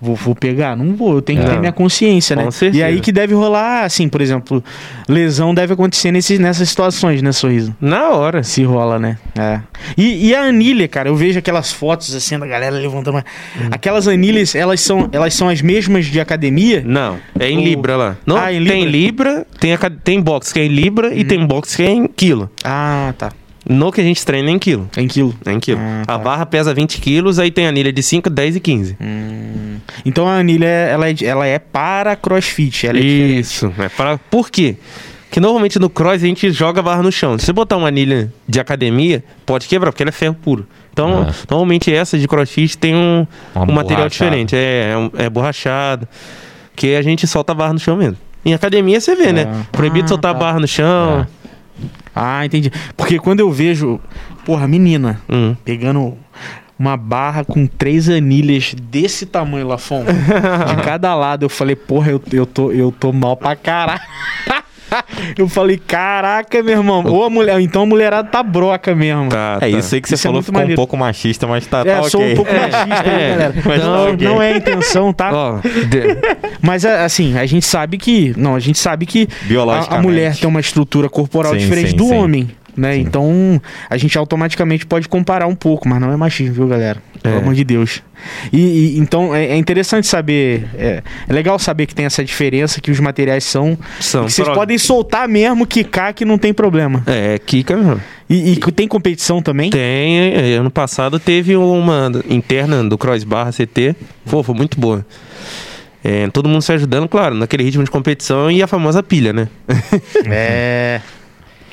vou, 0.00 0.14
vou 0.14 0.34
pegar? 0.34 0.76
Não 0.76 0.94
vou, 0.94 1.14
eu 1.14 1.22
tenho 1.22 1.40
que 1.42 1.48
ter 1.50 1.58
minha 1.58 1.72
consciência, 1.72 2.34
né? 2.36 2.44
Com 2.44 2.50
certeza. 2.50 2.80
E 2.80 2.82
aí 2.82 3.00
que 3.00 3.10
deve 3.12 3.34
rolar, 3.34 3.84
assim, 3.84 4.08
por 4.08 4.20
exemplo, 4.20 4.62
lesão 5.08 5.54
deve 5.54 5.72
acontecer 5.72 6.10
nesses, 6.12 6.38
nessas 6.38 6.68
situações, 6.68 7.22
né, 7.22 7.32
Sorriso? 7.32 7.74
Na 7.80 8.10
hora. 8.10 8.42
Se 8.42 8.62
rola, 8.64 8.98
né? 8.98 9.18
É. 9.38 9.60
E, 9.96 10.28
e 10.28 10.34
a 10.34 10.42
anilha, 10.42 10.86
cara, 10.88 11.08
eu 11.08 11.16
vejo 11.16 11.38
aquelas 11.38 11.72
fotos 11.72 12.14
assim 12.14 12.38
da 12.38 12.46
galera 12.46 12.76
levantando. 12.76 13.14
mas 13.14 13.24
Aquelas 13.70 14.06
anilhas, 14.08 14.54
elas 14.54 14.80
são, 14.80 15.08
elas 15.12 15.34
são 15.34 15.48
as 15.48 15.60
mesmas 15.60 16.06
de 16.06 16.20
academia? 16.20 16.82
Não, 16.84 17.18
é 17.38 17.50
em 17.50 17.62
Libra 17.64 17.96
lá. 17.96 18.16
Não, 18.26 18.36
Ah, 18.36 18.52
em 18.52 18.64
tem 18.64 18.84
Libra, 18.86 19.46
tem, 19.58 19.72
a 19.72 19.78
tem 20.02 20.20
box 20.20 20.52
que 20.52 20.60
é 20.60 20.64
em 20.64 20.68
Libra 20.68 21.14
e 21.14 21.24
tem 21.24 21.44
box 21.46 21.76
que 21.76 21.82
é 21.82 21.90
em 21.90 22.06
quilo. 22.06 22.50
Ah, 22.62 23.12
tá. 23.16 23.32
No 23.68 23.90
que 23.90 23.98
a 24.00 24.04
gente 24.04 24.22
treina 24.26 24.50
é 24.50 24.52
em 24.52 24.58
quilo. 24.58 24.88
É 24.94 25.00
em 25.00 25.08
quilo. 25.08 25.34
É 25.46 25.50
em 25.52 25.58
quilo. 25.58 25.80
Ah, 25.80 26.02
A 26.02 26.06
tá. 26.06 26.18
barra 26.18 26.44
pesa 26.44 26.74
20 26.74 27.00
quilos, 27.00 27.38
aí 27.38 27.50
tem 27.50 27.66
anilha 27.66 27.90
de 27.90 28.02
5, 28.02 28.28
10 28.28 28.56
e 28.56 28.60
15. 28.60 28.96
Hum. 29.00 29.63
Então 30.04 30.26
a 30.28 30.38
anilha, 30.38 30.66
ela 30.66 31.08
é, 31.08 31.14
ela 31.22 31.46
é 31.46 31.58
para 31.58 32.16
crossfit. 32.16 32.86
Ela 32.86 32.98
é 32.98 33.02
diferente. 33.02 33.38
Isso. 33.40 33.72
É 33.78 33.88
para... 33.88 34.18
Por 34.18 34.50
quê? 34.50 34.76
Porque 35.24 35.40
normalmente 35.40 35.78
no 35.80 35.90
cross 35.90 36.22
a 36.22 36.26
gente 36.26 36.50
joga 36.52 36.78
a 36.78 36.82
barra 36.82 37.02
no 37.02 37.10
chão. 37.10 37.36
Se 37.38 37.46
você 37.46 37.52
botar 37.52 37.76
uma 37.76 37.88
anilha 37.88 38.32
de 38.48 38.60
academia, 38.60 39.24
pode 39.44 39.66
quebrar, 39.66 39.90
porque 39.90 40.02
ela 40.04 40.10
é 40.10 40.12
ferro 40.12 40.34
puro. 40.34 40.64
Então, 40.92 41.26
Ah. 41.28 41.34
normalmente 41.50 41.92
essa 41.92 42.16
de 42.16 42.28
crossfit 42.28 42.78
tem 42.78 42.94
um, 42.94 43.26
Uma 43.52 43.64
um 43.64 43.74
material 43.74 44.08
diferente. 44.08 44.54
É, 44.54 44.94
é, 45.18 45.24
é 45.24 45.30
borrachado. 45.30 46.06
Que 46.76 46.94
a 46.94 47.02
gente 47.02 47.26
solta 47.26 47.50
a 47.50 47.54
barra 47.54 47.72
no 47.72 47.80
chão 47.80 47.96
mesmo. 47.96 48.16
Em 48.44 48.54
academia 48.54 49.00
você 49.00 49.16
vê, 49.16 49.26
É. 49.28 49.32
né? 49.32 49.64
Proibido 49.72 50.04
Ah, 50.04 50.08
soltar 50.08 50.32
tá. 50.32 50.38
a 50.38 50.40
barra 50.40 50.60
no 50.60 50.68
chão. 50.68 51.26
Ah, 52.14 52.46
entendi. 52.46 52.70
Porque 52.96 53.18
quando 53.18 53.40
eu 53.40 53.50
vejo, 53.50 53.98
porra, 54.44 54.68
menina 54.68 55.20
Hum. 55.28 55.56
pegando 55.64 56.16
uma 56.78 56.96
barra 56.96 57.44
com 57.44 57.66
três 57.66 58.08
anilhas 58.08 58.74
desse 58.74 59.26
tamanho, 59.26 59.66
Lafon, 59.68 60.04
de 60.76 60.82
cada 60.82 61.14
lado, 61.14 61.44
eu 61.44 61.48
falei, 61.48 61.76
porra, 61.76 62.10
eu, 62.10 62.22
eu, 62.32 62.46
tô, 62.46 62.72
eu 62.72 62.90
tô 62.92 63.12
mal 63.12 63.36
pra 63.36 63.54
caralho. 63.56 64.00
Eu 65.36 65.48
falei, 65.48 65.76
caraca, 65.76 66.62
meu 66.62 66.76
irmão. 66.78 67.02
Ou 67.04 67.24
a 67.24 67.30
mulher, 67.30 67.58
então 67.60 67.82
a 67.82 67.86
mulherada 67.86 68.28
tá 68.28 68.44
broca 68.44 68.94
mesmo. 68.94 69.28
Tá, 69.28 69.56
É 69.56 69.60
tá. 69.60 69.68
isso 69.68 69.92
aí 69.92 70.00
que 70.00 70.08
você 70.08 70.14
Isso 70.14 70.22
é 70.22 70.28
falou, 70.28 70.36
muito 70.36 70.44
ficou 70.46 70.58
um 70.60 70.62
maneiro. 70.62 70.76
pouco 70.78 70.96
machista, 70.96 71.46
mas 71.48 71.66
tá, 71.66 71.80
É, 71.80 71.96
tá 71.96 72.02
sou 72.04 72.20
ok. 72.20 72.32
um 72.32 72.36
pouco 72.36 72.52
machista 72.52 73.10
aí, 73.10 73.22
é, 73.22 73.30
galera. 73.34 73.54
mas 73.64 73.80
tá 73.80 73.86
Não, 73.88 74.12
ok. 74.14 74.28
não 74.28 74.40
é 74.42 74.52
a 74.52 74.56
intenção, 74.56 75.12
tá? 75.12 75.30
De- 75.88 76.16
Mas 76.62 76.84
é, 76.84 77.04
assim, 77.04 77.36
a 77.36 77.44
gente 77.44 77.66
sabe 77.66 77.98
que. 77.98 78.34
Não, 78.36 78.54
a 78.54 78.60
gente 78.60 78.78
sabe 78.78 79.04
que 79.04 79.26
a, 79.90 79.96
a 79.96 80.00
mulher 80.02 80.36
tem 80.36 80.48
uma 80.48 80.60
estrutura 80.60 81.08
corporal 81.08 81.54
Sim, 81.54 81.58
diferente 81.58 81.90
sim, 81.90 81.96
do 81.96 82.04
sim. 82.04 82.14
homem. 82.14 82.48
Né? 82.76 82.94
Sim. 82.94 83.00
Então 83.02 83.62
a 83.88 83.96
gente 83.96 84.18
automaticamente 84.18 84.84
pode 84.84 85.08
comparar 85.08 85.46
um 85.46 85.54
pouco, 85.54 85.88
mas 85.88 86.00
não 86.00 86.12
é 86.12 86.16
machismo, 86.16 86.54
viu, 86.54 86.66
galera? 86.68 87.00
Pelo 87.22 87.36
É. 87.36 87.38
amor 87.38 87.54
de 87.54 87.62
Deus. 87.64 88.02
E, 88.52 88.58
e- 88.96 88.98
então 88.98 89.34
é, 89.34 89.46
é 89.46 89.56
interessante 89.56 90.06
saber. 90.06 90.68
É, 90.76 91.02
é 91.28 91.32
legal 91.32 91.58
saber 91.58 91.86
que 91.86 91.94
tem 91.94 92.04
essa 92.04 92.24
diferença, 92.24 92.80
que 92.80 92.90
os 92.90 92.98
materiais 93.00 93.44
são. 93.44 93.78
são 94.00 94.24
que 94.24 94.32
vocês 94.32 94.46
pró- 94.46 94.54
podem 94.56 94.76
soltar 94.78 95.28
mesmo, 95.28 95.66
quicar, 95.66 96.12
que 96.12 96.24
não 96.24 96.36
tem 96.36 96.52
problema. 96.52 97.02
É, 97.06 97.38
Kika 97.38 97.76
mesmo. 97.76 98.00
E, 98.28 98.52
e 98.54 98.56
tem 98.72 98.88
competição 98.88 99.40
também? 99.42 99.70
Tem, 99.70 100.18
é, 100.34 100.54
ano 100.56 100.70
passado 100.70 101.18
teve 101.20 101.54
uma 101.56 102.10
interna 102.28 102.82
do 102.82 102.96
Cross 102.98 103.22
Barra 103.24 103.52
CT. 103.52 103.94
Pô, 104.28 104.42
foi 104.42 104.54
muito 104.54 104.80
boa. 104.80 105.04
É, 106.02 106.28
todo 106.28 106.48
mundo 106.48 106.60
se 106.60 106.70
ajudando, 106.72 107.08
claro, 107.08 107.34
naquele 107.34 107.62
ritmo 107.62 107.82
de 107.82 107.90
competição 107.90 108.50
e 108.50 108.62
a 108.62 108.66
famosa 108.66 109.02
pilha, 109.02 109.32
né? 109.32 109.48
É. 110.26 111.00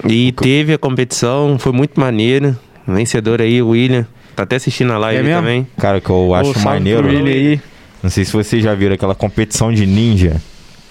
E 0.07 0.31
teve 0.31 0.73
a 0.73 0.77
competição, 0.77 1.57
foi 1.59 1.71
muito 1.71 1.99
maneiro. 1.99 2.57
Vencedor 2.87 3.41
aí, 3.41 3.61
o 3.61 3.69
William. 3.69 4.05
Tá 4.35 4.43
até 4.43 4.55
assistindo 4.55 4.91
a 4.93 4.97
live 4.97 5.29
É 5.29 5.35
também. 5.35 5.67
Cara, 5.77 5.99
que 6.01 6.09
eu 6.09 6.33
acho 6.33 6.57
maneiro. 6.59 7.03
pro 7.03 7.11
William 7.11 7.33
aí. 7.33 7.61
Não 8.01 8.09
sei 8.09 8.25
se 8.25 8.31
vocês 8.33 8.63
já 8.63 8.73
viram 8.73 8.95
aquela 8.95 9.13
competição 9.13 9.71
de 9.71 9.85
ninja. 9.85 10.37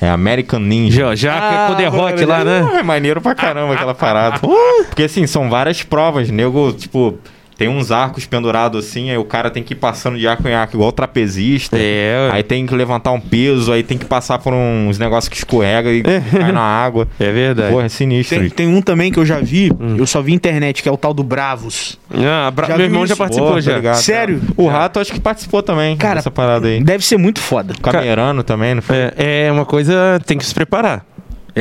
É 0.01 0.09
American 0.09 0.61
Ninja. 0.61 1.15
Já, 1.15 1.15
já 1.15 1.35
Ah, 1.35 1.67
com 1.67 1.73
o 1.75 1.77
The 1.77 1.87
Rock 1.89 2.25
lá, 2.25 2.43
né? 2.43 2.79
É 2.79 2.83
maneiro 2.83 3.21
pra 3.21 3.35
caramba 3.35 3.75
aquela 3.75 3.95
parada. 3.95 4.39
Porque 4.39 5.03
assim, 5.03 5.27
são 5.27 5.51
várias 5.51 5.83
provas. 5.83 6.31
Nego, 6.31 6.73
tipo, 6.73 7.19
tem 7.61 7.69
uns 7.69 7.93
arcos 7.93 8.25
pendurados 8.25 8.87
assim, 8.87 9.11
aí 9.11 9.19
o 9.19 9.25
cara 9.25 9.51
tem 9.51 9.63
que 9.63 9.75
ir 9.75 9.77
passando 9.77 10.17
de 10.19 10.27
arco 10.27 10.49
em 10.49 10.55
arco, 10.55 10.77
igual 10.77 10.91
trapezista. 10.93 11.77
É, 11.79 12.31
Aí 12.33 12.43
tem 12.43 12.65
que 12.65 12.75
levantar 12.75 13.13
um 13.13 13.21
peso, 13.21 13.71
aí 13.71 13.83
tem 13.83 13.99
que 13.99 14.07
passar 14.07 14.39
por 14.39 14.55
uns 14.55 14.99
negócios 14.99 15.29
que 15.29 15.37
escorrega 15.37 15.93
e 15.93 16.03
cai 16.03 16.53
na 16.53 16.63
água. 16.63 17.07
é 17.21 17.31
verdade. 17.31 17.71
Porra, 17.71 17.85
é 17.85 17.89
sinistro. 17.91 18.39
Tem, 18.41 18.49
tem 18.49 18.67
um 18.67 18.81
também 18.81 19.13
que 19.13 19.19
eu 19.19 19.27
já 19.27 19.41
vi, 19.41 19.71
eu 19.99 20.07
só 20.07 20.23
vi 20.23 20.33
internet, 20.33 20.83
que 20.83 20.89
é 20.89 20.93
o 20.93 20.97
tal 20.97 21.13
do 21.13 21.23
Bravos. 21.23 21.99
Ah, 22.11 22.51
Bra- 22.51 22.69
Já 22.69 22.77
meu 22.79 22.87
irmão 22.87 23.07
já 23.07 23.13
isso? 23.13 23.19
participou 23.19 23.49
Pô, 23.51 23.55
tá 23.57 23.61
já. 23.61 23.77
ligado. 23.77 23.97
Sério? 23.97 24.41
O 24.57 24.67
Rato 24.67 24.99
acho 24.99 25.13
que 25.13 25.21
participou 25.21 25.63
também 25.63 25.99
Cara, 25.99 26.15
dessa 26.15 26.31
parada 26.31 26.67
aí. 26.67 26.83
Deve 26.83 27.05
ser 27.05 27.19
muito 27.19 27.41
foda. 27.43 27.75
Camerano 27.83 28.43
também, 28.43 28.75
não 28.75 28.81
foi? 28.81 28.97
É, 28.97 29.13
é 29.49 29.53
uma 29.53 29.67
coisa, 29.67 30.19
tem 30.25 30.39
que 30.39 30.47
se 30.47 30.55
preparar. 30.55 31.05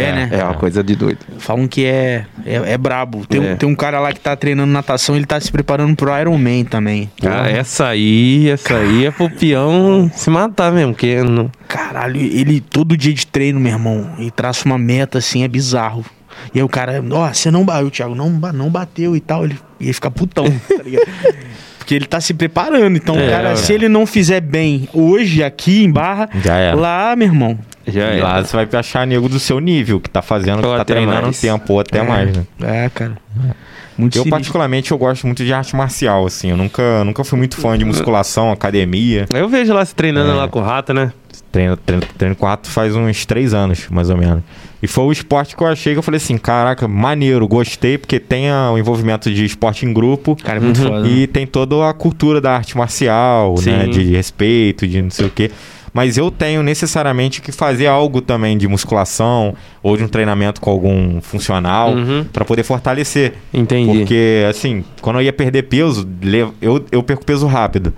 É, 0.04 0.12
né? 0.14 0.30
É 0.32 0.44
uma 0.44 0.54
coisa 0.54 0.84
de 0.84 0.96
doido. 0.96 1.20
Falam 1.38 1.68
que 1.68 1.86
é, 1.86 2.26
é, 2.46 2.74
é 2.74 2.78
brabo. 2.78 3.26
Tem, 3.26 3.44
É. 3.44 3.54
Um, 3.54 3.58
tem 3.58 3.70
um 3.70 3.76
cara 3.76 4.00
lá 4.00 4.12
que 4.12 4.20
tá 4.20 4.36
treinando 4.36 4.72
natação, 4.72 5.16
ele 5.16 5.26
tá 5.26 5.40
se 5.40 5.52
preparando 5.52 5.96
pro 5.96 6.18
Iron 6.20 6.38
Man 6.38 6.64
também. 6.66 7.10
Cara, 7.22 7.50
essa 7.50 7.88
aí, 7.88 8.50
essa 8.50 8.76
aí 8.78 9.06
é 9.06 9.12
pro 9.12 9.30
peão 9.30 10.10
se 10.14 10.30
matar 10.30 10.72
mesmo, 10.72 10.94
porque 10.94 11.22
não... 11.24 11.52
Caralho, 11.68 12.20
ele 12.20 12.60
todo 12.60 12.98
dia 12.98 13.14
de 13.14 13.28
treino, 13.28 13.60
meu 13.60 13.74
irmão, 13.74 14.16
e 14.18 14.32
traça 14.32 14.66
uma 14.66 14.78
meta 14.78 15.20
assim, 15.20 15.44
é 15.44 15.48
bizarro. 15.48 16.04
E 16.54 16.60
aí 16.60 16.64
o 16.64 16.70
cara, 16.70 17.04
ó, 17.12 17.28
você 17.32 17.52
não 17.52 17.64
bateu, 17.64 17.92
Thiago, 17.92 18.16
não, 18.16 18.30
não 18.30 18.70
bateu 18.70 19.16
e 19.16 19.20
tal. 19.20 19.46
Ele 19.46 19.58
ia 19.80 19.94
ficar 19.94 20.12
putão, 20.12 20.46
tá 20.46 20.84
ligado? 20.84 21.08
Porque 21.90 21.96
ele 21.96 22.06
tá 22.06 22.22
se 22.22 22.36
preparando. 22.36 22.96
Então, 22.98 23.18
É, 23.18 23.30
cara, 23.32 23.50
é. 23.50 23.56
se 23.56 23.74
ele 23.74 23.90
não 23.90 24.06
fizer 24.06 24.40
bem 24.42 24.88
hoje, 24.94 25.44
aqui 25.44 25.84
em 25.84 25.92
Barra, 25.92 26.30
lá, 26.76 27.16
meu 27.16 27.28
irmão. 27.28 27.58
já 27.88 28.04
é. 28.04 28.22
lá 28.22 28.44
você 28.44 28.56
vai 28.56 28.68
achar 28.80 29.08
nego 29.08 29.28
do 29.28 29.40
seu 29.40 29.60
nível, 29.60 30.00
que 30.00 30.08
tá 30.08 30.22
fazendo, 30.22 30.58
Ou 30.58 30.62
que 30.70 30.76
tá 30.76 30.82
até 30.84 30.94
treinando 30.94 31.20
um 31.20 31.24
mais. 31.24 31.42
tempo, 31.42 31.74
ou 31.74 31.80
até 31.80 32.04
mais, 32.04 32.32
né? 32.38 32.44
É, 32.62 32.90
cara. 32.94 33.14
Muito 33.98 34.14
Eu, 34.16 34.22
sinistro. 34.22 34.30
particularmente, 34.30 34.92
eu 34.92 35.00
gosto 35.00 35.26
muito 35.26 35.44
de 35.44 35.52
arte 35.52 35.76
marcial, 35.76 36.28
assim. 36.28 36.52
Eu 36.52 36.58
nunca, 36.58 37.04
nunca 37.04 37.24
fui 37.24 37.40
muito 37.40 37.58
fã 37.58 37.76
de 37.76 37.84
musculação, 37.84 38.52
academia. 38.52 39.26
Eu 39.34 39.50
vejo 39.50 39.74
lá 39.74 39.84
se 39.84 39.96
treinando 39.96 40.30
É. 40.30 40.36
lá 40.36 40.48
com 40.48 40.60
o 40.60 40.64
rato, 40.64 40.94
né? 40.94 41.12
Treino, 41.52 41.76
treino, 41.76 42.04
treino 42.20 42.36
com 42.36 42.46
rato 42.46 42.70
faz 42.70 42.96
uns 42.96 43.26
três 43.26 43.52
anos, 43.56 43.88
mais 43.90 44.12
ou 44.12 44.16
menos. 44.18 44.44
E 44.82 44.88
foi 44.88 45.04
o 45.04 45.12
esporte 45.12 45.56
que 45.58 45.62
eu 45.64 45.68
achei 45.68 45.94
que 45.94 46.00
eu 46.00 46.04
falei 46.04 46.18
assim, 46.18 46.38
caraca, 46.38 46.88
maneiro, 46.88 47.46
gostei, 47.48 47.98
porque 47.98 48.20
tem 48.20 48.50
a- 48.50 48.72
o 48.72 48.78
envolvimento 48.78 49.30
de 49.32 49.44
esporte 49.44 49.86
em 49.86 49.92
grupo. 49.94 50.38
Cara, 50.42 50.58
é 50.58 50.62
muito 50.62 50.82
Uhum. 50.82 50.88
foda. 50.88 51.08
E 51.08 51.28
tem 51.28 51.46
toda 51.46 51.90
a 51.90 51.94
cultura 51.94 52.40
da 52.40 52.56
arte 52.56 52.78
marcial, 52.78 53.56
né? 53.66 53.86
Sim. 53.86 53.90
De 53.92 54.04
respeito, 54.16 54.88
de 54.88 55.02
não 55.02 55.10
sei 55.10 55.26
o 55.28 55.30
quê. 55.30 55.52
Mas 55.92 56.18
eu 56.18 56.30
tenho 56.30 56.62
necessariamente 56.62 57.42
que 57.42 57.52
fazer 57.52 57.88
algo 57.88 58.22
também 58.22 58.56
de 58.58 58.68
musculação 58.68 59.56
ou 59.82 59.98
de 59.98 60.04
um 60.04 60.08
treinamento 60.08 60.62
com 60.62 60.70
algum 60.70 61.20
funcional 61.20 61.94
Uhum. 61.94 62.24
pra 62.32 62.46
poder 62.46 62.62
fortalecer. 62.64 63.34
Entendi. 63.54 63.98
Porque, 63.98 64.46
assim, 64.48 64.84
quando 65.02 65.16
eu 65.18 65.24
ia 65.24 65.34
perder 65.34 65.64
peso, 65.64 66.08
eu, 66.62 66.86
eu 66.92 67.02
perco 67.02 67.26
peso 67.26 67.48
rápido. 67.48 67.92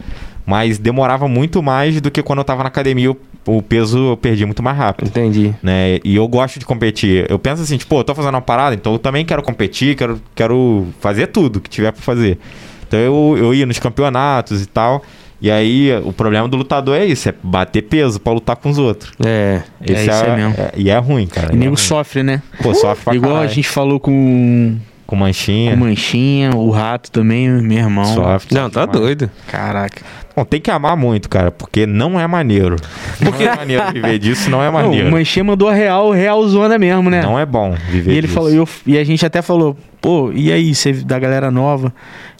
Mas 0.51 0.77
demorava 0.77 1.29
muito 1.29 1.63
mais 1.63 2.01
do 2.01 2.11
que 2.11 2.21
quando 2.21 2.39
eu 2.39 2.43
tava 2.43 2.61
na 2.61 2.67
academia, 2.67 3.05
eu- 3.05 3.17
o 3.47 3.61
peso 3.61 3.97
eu 4.11 4.17
perdi 4.17 4.45
muito 4.45 4.61
mais 4.61 4.77
rápido. 4.77 5.07
Entendi. 5.07 5.55
Né? 5.63 5.99
E 6.03 6.13
eu 6.17 6.27
gosto 6.27 6.59
de 6.59 6.65
competir. 6.65 7.25
Eu 7.29 7.39
penso 7.39 7.61
assim, 7.61 7.77
tipo, 7.77 7.95
eu 7.95 8.03
tô 8.03 8.13
fazendo 8.13 8.33
uma 8.35 8.41
parada, 8.41 8.75
então 8.75 8.91
eu 8.91 8.99
também 8.99 9.23
quero 9.23 9.41
competir, 9.41 9.95
quero, 9.95 10.21
quero 10.35 10.87
fazer 10.99 11.27
tudo 11.27 11.61
que 11.61 11.69
tiver 11.69 11.93
pra 11.93 12.01
fazer. 12.01 12.37
Então 12.85 12.99
eu, 12.99 13.35
eu 13.37 13.53
ia 13.53 13.65
nos 13.65 13.79
campeonatos 13.79 14.61
e 14.61 14.65
tal. 14.65 15.01
E 15.41 15.49
aí, 15.49 15.89
o 16.03 16.11
problema 16.13 16.47
do 16.49 16.57
lutador 16.57 16.97
é 16.97 17.05
isso, 17.05 17.29
é 17.29 17.33
bater 17.41 17.81
peso 17.83 18.19
pra 18.19 18.31
lutar 18.33 18.57
com 18.57 18.69
os 18.69 18.77
outros. 18.77 19.13
É. 19.25 19.61
É, 19.87 19.93
isso 20.03 20.11
é 20.11 20.35
mesmo. 20.35 20.55
e 20.75 20.89
é 20.89 20.97
ruim, 20.97 21.25
cara. 21.27 21.47
E 21.51 21.55
é 21.55 21.57
nego 21.57 21.71
ruim. 21.75 21.77
sofre, 21.77 22.21
né? 22.23 22.43
Pô, 22.61 22.75
sofre 22.75 23.05
pra 23.05 23.15
Igual 23.15 23.31
a 23.31 23.35
caralho. 23.37 23.55
gente 23.55 23.67
falou 23.69 23.99
com 23.99 24.75
Com 25.12 25.18
manchinha. 25.18 25.74
o 25.74 25.78
Manchinha, 25.78 26.55
o 26.55 26.70
Rato 26.70 27.12
também, 27.12 27.49
meu 27.49 27.78
irmão. 27.80 28.05
Sofre. 28.05 28.55
Não, 28.55 28.70
tá 28.70 28.86
demais. 28.86 29.01
doido. 29.01 29.30
Caraca. 29.45 30.01
Bom, 30.34 30.45
tem 30.45 30.62
que 30.62 30.72
amar 30.72 30.95
muito, 30.95 31.28
cara, 31.28 31.51
porque 31.51 31.86
não 31.86 32.18
é 32.18 32.26
maneiro. 32.26 32.78
Porque 33.22 33.43
não 33.43 33.51
é 33.51 33.55
maneiro 33.57 33.91
viver 33.91 34.18
disso, 34.18 34.49
não 34.49 34.64
é 34.64 34.68
Não, 34.68 34.72
maneiro. 34.74 35.09
o 35.09 35.12
Manchinha 35.12 35.43
mandou 35.43 35.68
a 35.68 35.74
real, 35.74 36.12
real 36.12 36.47
zona 36.47 36.78
mesmo, 36.80 37.09
né? 37.09 37.22
Não 37.22 37.38
é 37.38 37.45
bom 37.45 37.76
viver 37.89 38.14
E 38.14 38.18
ele 38.20 38.22
disso. 38.22 38.34
falou, 38.34 38.49
e, 38.53 38.55
eu- 38.55 38.70
e 38.88 38.97
a 38.97 39.03
gente 39.03 39.26
até 39.26 39.41
falou, 39.41 39.76
pô, 39.99 40.32
e 40.34 40.49
aí, 40.49 40.74
você 40.74 40.93
da 40.93 41.20
galera 41.20 41.51
nova? 41.51 41.93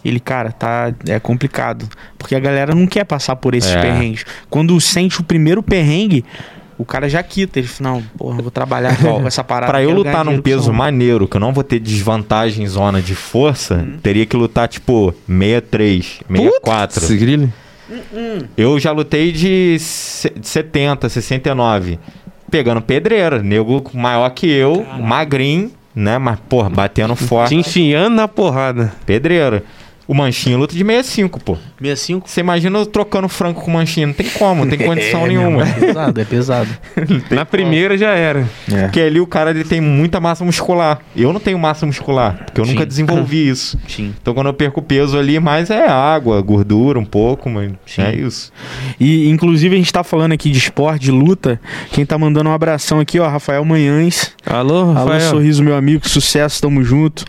Ele, 0.06 0.22
cara, 0.22 0.54
tá. 0.54 0.94
É 1.10 1.20
complicado. 1.20 1.90
Porque 2.18 2.34
a 2.36 2.40
galera 2.40 2.74
não 2.74 2.88
quer 2.88 3.04
passar 3.04 3.36
por 3.36 3.54
esses 3.54 3.76
É. 3.76 3.82
perrengues. 3.82 4.24
Quando 4.50 4.80
sente 4.80 5.20
o 5.20 5.24
primeiro 5.24 5.62
perrengue, 5.62 6.24
o 6.82 6.86
cara 6.86 7.08
já 7.10 7.22
quita. 7.24 7.60
Ele 7.60 7.68
fala, 7.68 7.92
não, 7.96 8.04
porra, 8.18 8.38
eu 8.40 8.42
vou 8.44 8.52
trabalhar 8.52 8.98
com 8.98 9.26
essa 9.28 9.44
parada. 9.44 9.72
Pra 9.72 9.82
eu 9.84 9.92
lutar 9.92 10.24
num 10.26 10.42
peso 10.42 10.62
isso, 10.62 10.70
não." 10.72 10.78
maneiro, 10.78 11.28
que 11.28 11.38
eu 11.38 11.42
não 11.42 11.54
vou 11.54 11.64
ter 11.64 11.80
desvantagem 11.80 12.64
em 12.64 12.68
zona 12.68 13.02
de 13.02 13.16
força, 13.16 13.76
Uhum. 13.76 13.98
teria 14.02 14.26
que 14.26 14.36
lutar, 14.36 14.68
tipo, 14.68 15.14
63, 15.28 16.20
64. 16.28 17.02
Putz, 17.02 17.12
grilo. 17.20 17.52
Eu 18.58 18.80
já 18.80 18.92
lutei 18.92 19.32
de 19.32 19.78
se- 19.80 20.30
de 20.30 20.48
70, 20.48 21.10
69. 21.10 22.00
Pegando 22.50 22.82
pedreira, 22.82 23.42
nego 23.42 23.84
maior 23.94 24.30
que 24.32 24.48
eu, 24.50 24.86
magrinho, 25.00 25.72
né? 25.96 26.18
Mas, 26.18 26.38
porra, 26.50 26.70
batendo 26.70 27.16
Te 27.16 27.24
forte. 27.26 27.56
enfiando 27.56 28.16
na 28.16 28.28
porrada. 28.28 28.94
Pedreira. 29.06 29.64
O 30.12 30.14
manchinho 30.14 30.58
luta 30.58 30.74
de 30.76 30.84
65, 30.84 31.40
pô. 31.40 31.56
65? 31.82 32.30
Você 32.30 32.42
imagina 32.42 32.78
eu 32.80 32.86
trocando 32.86 33.30
franco 33.30 33.62
com 33.62 33.72
manchinho? 33.72 34.08
Não 34.08 34.14
tem 34.14 34.28
como, 34.32 34.66
não 34.66 34.70
tem 34.70 34.78
condição 34.86 35.24
É, 35.24 35.28
nenhuma. 35.30 35.64
É 35.66 35.72
pesado, 35.72 36.20
é 36.20 36.26
pesado. 36.26 36.70
Na 37.32 37.46
primeira 37.46 37.98
já 37.98 38.10
era. 38.10 38.46
É. 38.70 38.82
Porque 38.84 39.00
ali 39.00 39.22
o 39.22 39.26
cara 39.26 39.52
ele 39.52 39.64
tem 39.64 39.80
muita 39.80 40.20
massa 40.20 40.44
muscular. 40.44 41.00
Eu 41.16 41.32
não 41.32 41.40
tenho 41.40 41.58
massa 41.58 41.86
muscular, 41.86 42.44
porque 42.46 42.60
eu 42.60 42.66
nunca 42.66 42.82
Sim. 42.82 42.88
desenvolvi 42.88 43.48
isso. 43.48 43.80
Sim. 43.88 44.14
Então 44.22 44.34
quando 44.34 44.48
eu 44.48 44.54
perco 44.54 44.82
peso 44.82 45.18
ali, 45.18 45.40
mais 45.40 45.70
é 45.70 45.88
água, 45.88 46.42
gordura 46.42 47.00
um 47.00 47.06
pouco, 47.06 47.50
mas 47.50 47.72
Sim. 47.86 48.02
é 48.02 48.14
isso. 48.14 48.52
E, 49.00 49.30
inclusive, 49.30 49.74
a 49.76 49.78
gente 49.78 49.94
tá 49.94 50.04
falando 50.04 50.34
aqui 50.34 50.52
de 50.52 50.58
esporte, 50.58 51.04
de 51.04 51.12
luta. 51.12 51.58
Quem 51.94 52.06
tá 52.06 52.18
mandando 52.18 52.50
um 52.50 52.54
abração 52.54 53.00
aqui, 53.00 53.18
ó, 53.18 53.30
Rafael 53.30 53.64
Manhães. 53.64 54.34
Alô, 54.46 54.82
Alô, 54.82 54.92
Rafael? 54.94 55.22
sorriso, 55.30 55.64
meu 55.64 55.76
amigo, 55.76 56.06
sucesso, 56.10 56.62
tamo 56.62 56.84
junto. 56.84 57.24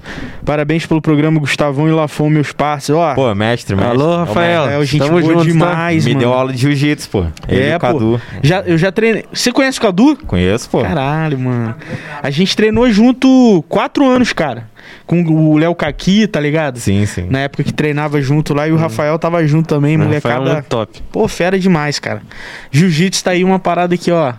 Parabéns 0.44 0.84
pelo 0.84 1.00
programa, 1.00 1.38
Gustavão 1.38 1.86
e 1.88 1.92
Lafon, 1.92 2.28
meus 2.28 2.50
parceiros. 2.72 3.02
Ó, 3.02 3.14
Pô, 3.14 3.34
mestre, 3.34 3.74
mestre. 3.76 3.92
Alô, 3.92 4.12
É 4.12 4.14
o 4.14 4.18
Rafael. 4.24 4.60
Rafael, 4.62 4.84
gente 4.84 5.04
Tamo 5.06 5.22
junto, 5.22 5.38
tá? 5.38 5.44
demais, 5.44 6.04
Me 6.04 6.10
mano. 6.12 6.20
deu 6.20 6.32
aula 6.32 6.52
de 6.52 6.58
jiu-jitsu, 6.58 7.08
pô. 7.10 7.24
Ele 7.48 7.62
É, 7.62 7.76
o 7.76 7.80
pô. 7.80 7.86
Cadu. 7.86 8.20
Já, 8.42 8.60
eu 8.60 8.76
já 8.78 8.90
treinei. 8.92 9.24
Você 9.32 9.52
conhece 9.52 9.78
o 9.78 9.82
Cadu? 9.82 10.16
Conheço, 10.26 10.68
pô. 10.70 10.82
Caralho, 10.82 11.38
mano. 11.38 11.74
A 12.22 12.30
gente 12.30 12.56
treinou 12.56 12.90
junto 12.90 13.64
quatro 13.68 14.06
anos, 14.08 14.32
cara. 14.32 14.70
Com 15.06 15.22
o 15.22 15.56
Léo 15.58 15.74
Caqui, 15.74 16.26
tá 16.26 16.40
ligado? 16.40 16.78
Sim, 16.78 17.06
sim. 17.06 17.26
Na 17.30 17.40
época 17.40 17.62
que 17.64 17.72
treinava 17.72 18.20
junto 18.20 18.52
lá 18.54 18.66
e 18.66 18.72
o 18.72 18.76
Rafael 18.76 19.18
tava 19.18 19.46
junto 19.46 19.68
também, 19.68 19.96
Rafael 19.96 20.08
é 20.10 20.38
molecada. 20.38 20.52
muito 20.54 20.66
top. 20.66 21.02
Pô, 21.12 21.28
fera 21.28 21.58
demais, 21.58 21.98
cara. 21.98 22.22
Jiu-jitsu 22.70 23.22
tá 23.24 23.30
aí 23.32 23.44
uma 23.44 23.58
parada 23.58 23.96
que, 23.96 24.10
ó. 24.10 24.32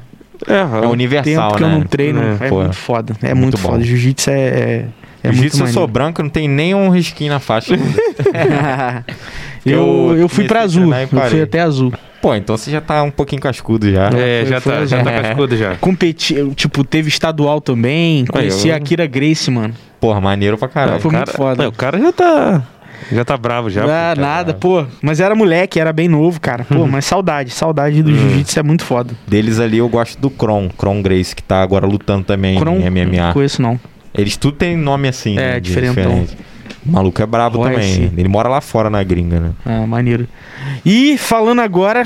É, 0.47 0.83
É 0.83 0.87
universal, 0.87 1.51
tempo 1.51 1.55
que 1.57 1.63
né? 1.63 1.69
eu 1.69 1.79
não 1.79 1.81
treino. 1.85 2.21
É, 2.21 2.45
É, 2.45 2.49
pô. 2.49 2.59
muito 2.61 2.75
foda. 2.75 3.15
É 3.21 3.27
Muito 3.33 3.41
muito, 3.43 3.57
foda. 3.57 3.83
Jiu-jitsu 3.83 4.29
é. 4.29 4.33
é... 4.39 4.85
É 5.23 5.31
Jiu-jitsu 5.31 5.63
eu 5.63 5.67
sou 5.67 5.87
branco, 5.87 6.21
não 6.21 6.29
tem 6.29 6.47
nem 6.47 6.75
um 6.75 6.89
risquinho 6.89 7.31
na 7.31 7.39
faixa. 7.39 7.75
eu, 9.65 10.11
Eu 10.11 10.17
eu 10.17 10.29
fui 10.29 10.45
pra 10.45 10.61
azul. 10.61 10.93
Eu 10.93 11.07
fui 11.29 11.41
até 11.41 11.61
azul. 11.61 11.93
pô, 12.21 12.35
então 12.35 12.57
você 12.57 12.69
já 12.71 12.81
tá 12.81 13.01
um 13.03 13.11
pouquinho 13.11 13.41
cascudo 13.41 13.89
já. 13.89 14.07
É, 14.07 14.41
foi- 14.41 14.45
já, 14.49 14.61
foi 14.61 14.73
tá, 14.73 14.85
já 14.85 14.97
azul. 14.99 15.11
tá 15.11 15.21
cascudo 15.23 15.57
já. 15.57 15.75
Competi, 15.75 16.35
tipo, 16.55 16.83
teve 16.83 17.07
estadual 17.09 17.61
também. 17.61 18.25
Conheci 18.25 18.67
eu- 18.69 18.75
a 18.75 18.79
Kira 18.79 19.05
Grace, 19.07 19.49
mano. 19.49 19.73
Porra, 19.99 20.19
maneiro 20.19 20.57
pra 20.57 20.67
caralho. 20.67 20.99
Foi 20.99 21.09
o 21.09 21.13
muito 21.13 21.25
cara, 21.27 21.37
foda. 21.37 21.63
Não, 21.63 21.69
o 21.69 21.73
cara 21.73 21.97
já 21.99 22.11
tá. 22.11 22.63
Já 23.11 23.25
tá 23.25 23.35
bravo 23.37 23.69
já. 23.69 23.83
ah, 23.83 24.15
pô. 24.15 24.21
nada, 24.21 24.53
pô. 24.53 24.85
Mas 25.01 25.19
era 25.19 25.35
moleque, 25.35 25.79
era 25.79 25.91
bem 25.91 26.07
novo, 26.07 26.39
cara. 26.39 26.63
Pô, 26.65 26.85
mas 26.87 27.05
saudade. 27.05 27.51
Saudade 27.51 28.01
do 28.03 28.13
jiu-jitsu 28.13 28.59
é 28.59 28.63
muito 28.63 28.83
foda. 28.85 29.13
Deles 29.27 29.59
ali 29.59 29.77
eu 29.77 29.89
gosto 29.89 30.19
do 30.19 30.29
Kron, 30.29 30.69
Kron 30.77 31.01
Grace, 31.01 31.35
que 31.35 31.43
tá 31.43 31.61
agora 31.61 31.85
lutando 31.85 32.23
também 32.23 32.57
Cron, 32.59 32.77
em 32.77 32.89
MMA. 32.89 33.27
Não 33.27 33.33
conheço, 33.33 33.61
não. 33.61 33.79
Eles 34.13 34.37
tudo 34.37 34.57
tem 34.57 34.75
nome 34.77 35.07
assim, 35.07 35.37
É, 35.37 35.53
né, 35.53 35.59
diferentão. 35.59 36.25
O 36.85 36.91
maluco 36.91 37.21
é 37.21 37.25
brabo 37.25 37.57
Royce. 37.59 37.93
também. 37.99 38.11
Ele 38.17 38.27
mora 38.29 38.49
lá 38.49 38.61
fora 38.61 38.89
na 38.89 39.01
gringa, 39.03 39.39
né? 39.39 39.51
Ah, 39.65 39.87
maneiro. 39.87 40.27
E 40.85 41.17
falando 41.17 41.61
agora, 41.61 42.05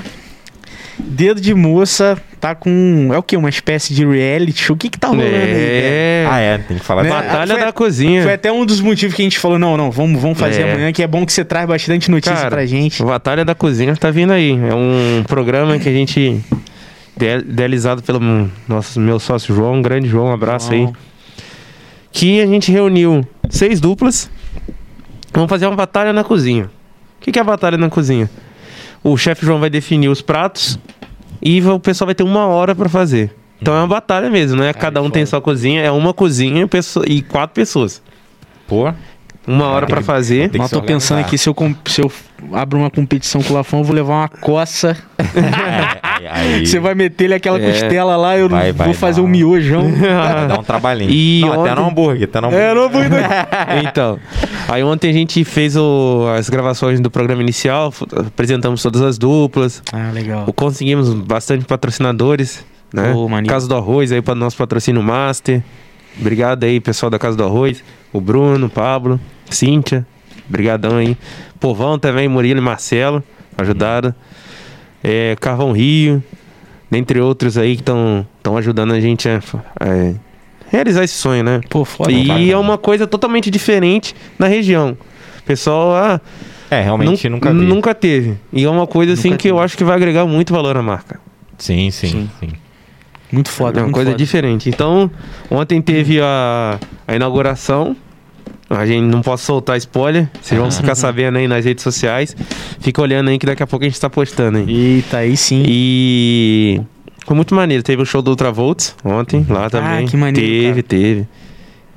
dedo 1.00 1.42
de 1.42 1.54
moça 1.54 2.18
tá 2.40 2.54
com. 2.54 3.10
É 3.12 3.18
o 3.18 3.24
que? 3.24 3.36
Uma 3.36 3.50
espécie 3.50 3.94
de 3.94 4.06
reality 4.06 4.62
show? 4.62 4.76
O 4.76 4.80
que 4.80 4.90
que 4.90 5.00
tá 5.00 5.08
rolando 5.08 5.26
aí? 5.26 5.32
É. 5.36 6.28
Ah, 6.30 6.40
é, 6.40 6.58
tem 6.60 6.78
que 6.78 6.84
falar 6.86 7.04
Né? 7.04 7.10
Batalha 7.10 7.56
Foi- 7.56 7.66
da 7.66 7.72
cozinha. 7.74 8.22
Foi 8.24 8.34
até 8.34 8.52
um 8.52 8.66
dos 8.66 8.80
motivos 8.80 9.16
que 9.16 9.22
a 9.22 9.26
gente 9.26 9.40
falou: 9.40 9.58
não, 9.58 9.76
não, 9.76 9.90
vamos, 9.90 10.22
vamos 10.22 10.38
fazer 10.40 10.62
É. 10.62 10.72
amanhã, 10.72 10.92
que 10.94 11.02
é 11.02 11.08
bom 11.08 11.26
que 11.26 11.34
você 11.34 11.44
traz 11.44 11.68
bastante 11.68 12.10
notícia 12.12 12.36
Cara, 12.36 12.50
pra 12.50 12.66
gente. 12.66 13.04
Batalha 13.04 13.44
da 13.44 13.56
Cozinha 13.56 13.96
tá 13.96 14.12
vindo 14.12 14.32
aí. 14.32 14.52
É 14.52 14.74
um 14.76 15.24
programa 15.28 15.78
que 15.80 15.90
a 15.90 15.94
gente. 15.94 16.20
ide- 17.20 17.46
Idealizado 17.50 18.04
pelo 18.04 18.20
nosso 18.68 19.00
meu 19.00 19.18
sócio 19.20 19.56
João, 19.56 19.74
um 19.74 19.82
grande 19.82 20.08
João, 20.08 20.28
um 20.28 20.34
abraço 20.34 20.72
aí. 20.72 20.88
Que 22.18 22.42
a 22.42 22.48
gente 22.48 22.72
reuniu 22.72 23.24
seis 23.48 23.80
duplas. 23.80 24.28
Vamos 25.32 25.48
fazer 25.52 25.68
uma 25.68 25.76
batalha 25.76 26.12
na 26.12 26.24
cozinha. 26.24 26.64
O 26.66 27.22
que, 27.22 27.32
que 27.32 27.38
é 27.38 27.42
a 27.44 27.46
batalha 27.46 27.78
na 27.78 27.92
cozinha? 27.92 28.28
O 29.04 29.16
chefe 29.16 29.46
João 29.46 29.60
vai 29.60 29.70
definir 29.70 30.10
os 30.10 30.20
pratos 30.20 30.80
e 31.40 31.62
o 31.62 31.80
pessoal 31.80 32.08
vai 32.08 32.16
ter 32.16 32.24
uma 32.24 32.48
hora 32.48 32.74
pra 32.74 32.90
fazer. 32.90 33.36
Então 33.62 33.72
é 33.76 33.78
uma 33.78 33.88
batalha 33.88 34.32
mesmo, 34.32 34.58
não 34.58 34.64
é? 34.64 34.74
Cada 34.74 35.00
um 35.00 35.12
tem 35.12 35.28
sua 35.28 35.40
cozinha, 35.40 35.80
é 35.84 35.92
uma 35.92 36.12
cozinha 36.12 36.68
e 37.06 37.22
quatro 37.22 37.54
pessoas. 37.54 38.02
Pô, 38.68 38.92
Uma 39.46 39.68
hora 39.68 39.86
que- 39.86 40.02
fazer. 40.02 40.50
Mas 40.58 40.70
se 40.70 40.74
tô 40.74 40.82
pensando 40.82 41.20
aqui, 41.20 41.38
se 41.38 41.48
eu, 41.48 41.56
se 41.86 42.02
eu 42.02 42.12
abro 42.52 42.80
uma 42.80 42.90
competição 42.90 43.44
com 43.44 43.54
o 43.54 43.56
Lafão, 43.56 43.82
eu 43.82 43.86
vou 43.86 43.96
levar 43.96 44.14
uma 44.14 44.28
coça. 44.28 44.98
aí, 46.26 46.66
Você 46.66 46.80
vai 46.80 46.96
meter 46.96 47.26
ele 47.26 47.34
aquela 47.36 47.60
É. 47.60 47.68
costela 47.72 48.16
lá, 48.16 48.38
eu 48.38 48.48
Vai, 48.50 48.72
vai, 48.72 48.88
vou 48.88 48.94
fazer 48.94 49.22
vai. 49.22 49.30
um 49.30 49.32
miojão. 49.32 49.84
vai 49.92 50.48
dar 50.48 50.60
um 50.60 50.64
trabalhinho. 50.64 51.10
E 51.12 51.42
não, 51.42 51.50
até 51.62 51.72
ontem- 51.72 51.76
no 51.82 51.88
hambúrguer, 51.90 52.24
até 52.24 52.42
no 52.42 52.48
hambúrguer. 52.48 52.66
é, 52.70 52.74
não 52.74 52.90
vou 52.90 53.02
Então, 53.88 54.20
aí 54.70 54.84
ontem 54.84 55.10
a 55.10 55.14
gente 55.14 55.44
fez 55.44 55.76
o- 55.76 56.26
as 56.38 56.50
gravações 56.50 57.00
do 57.00 57.12
programa 57.12 57.42
inicial, 57.44 57.94
apresentamos 58.26 58.82
todas 58.82 59.02
as 59.02 59.18
duplas, 59.18 59.84
Ah, 59.94 60.12
legal. 60.14 60.46
conseguimos 60.56 61.14
bastante 61.14 61.66
patrocinadores. 61.66 62.66
né? 62.94 63.14
Maneiro. 63.14 63.48
Casa 63.48 63.68
do 63.68 63.76
Arroz 63.76 64.12
aí 64.14 64.22
para 64.22 64.34
nosso 64.34 64.56
patrocínio 64.56 65.04
Master. 65.04 65.62
Obrigado 66.20 66.64
aí, 66.64 66.80
pessoal 66.80 67.10
da 67.10 67.20
Casa 67.20 67.36
do 67.36 67.44
Arroz. 67.44 67.84
O 68.14 68.22
Bruno, 68.22 68.68
o 68.68 68.70
Pablo, 68.70 69.20
Cíntia. 69.50 70.06
Obrigadão 70.50 70.96
aí. 70.98 71.18
Povão 71.60 72.00
também, 72.00 72.28
Murilo 72.30 72.60
e 72.60 72.64
Marcelo. 72.64 73.22
Ajudaram. 73.58 74.16
É, 75.04 75.36
Carvão 75.40 75.72
Rio. 75.72 76.24
Dentre 76.90 77.20
outros 77.20 77.58
aí 77.58 77.76
que 77.76 77.82
estão 77.82 78.26
ajudando 78.58 78.94
a 78.94 79.00
gente 79.02 79.28
a 79.28 79.42
é, 79.82 80.16
realizar 80.70 81.04
esse 81.04 81.16
sonho, 81.16 81.44
né? 81.44 81.60
Pô, 81.70 81.84
foda. 81.84 82.10
e 82.12 82.50
é 82.50 82.58
uma 82.58 82.78
coisa 82.78 83.06
totalmente 83.06 83.52
diferente 83.52 84.16
na 84.40 84.48
região. 84.48 84.98
Pessoal, 85.46 85.94
ah, 85.94 86.22
É, 86.72 86.82
realmente 86.82 87.28
nun- 87.28 87.36
nunca 87.36 87.54
vi. 87.54 87.60
nunca 87.66 87.94
teve. 87.96 88.38
E 88.54 88.64
é 88.64 88.70
uma 88.70 88.88
coisa 88.88 89.14
assim 89.14 89.30
Nunca 89.32 89.42
que 89.42 89.48
eu 89.50 89.60
acho 89.60 89.76
que 89.78 89.84
vai 89.84 89.96
agregar 89.98 90.26
muito 90.26 90.54
valor 90.54 90.78
à 90.78 90.82
marca. 90.82 91.20
Sim, 91.58 91.92
sim, 91.92 92.30
sim. 92.40 92.54
Muito 93.32 93.50
foda, 93.50 93.82
é 93.82 93.84
uma 93.84 93.92
coisa 93.92 94.12
foda. 94.12 94.18
diferente. 94.18 94.70
Então, 94.70 95.12
ontem 95.52 95.82
teve 95.82 96.22
a, 96.22 96.80
a 97.06 97.16
inauguração. 97.16 97.96
A 98.70 98.86
gente 98.86 99.04
não 99.04 99.22
posso 99.22 99.46
soltar 99.46 99.78
spoiler. 99.78 100.30
Vocês 100.42 100.60
vão 100.60 100.70
ficar 100.70 100.94
sabendo 100.96 101.38
aí 101.38 101.48
nas 101.48 101.64
redes 101.64 101.84
sociais. 101.84 102.36
Fica 102.80 103.02
olhando 103.02 103.30
aí 103.30 103.40
que 103.40 103.46
daqui 103.46 103.64
a 103.64 103.68
pouco 103.68 103.86
a 103.86 103.88
gente 103.88 104.00
tá 104.00 104.10
postando 104.10 104.58
aí. 104.58 104.96
Eita, 104.98 105.18
aí 105.18 105.38
sim. 105.38 105.64
E 105.68 106.82
foi 107.26 107.36
muito 107.36 107.56
maneiro. 107.56 107.82
Teve 107.84 108.02
o 108.02 108.06
show 108.06 108.22
do 108.22 108.32
Ultravolts 108.32 108.96
ontem, 109.04 109.46
lá 109.50 109.70
também. 109.70 110.06
que 110.06 110.18
maneiro, 110.18 110.48
Teve, 110.48 110.84
cara. 110.84 111.02
teve. 111.02 111.28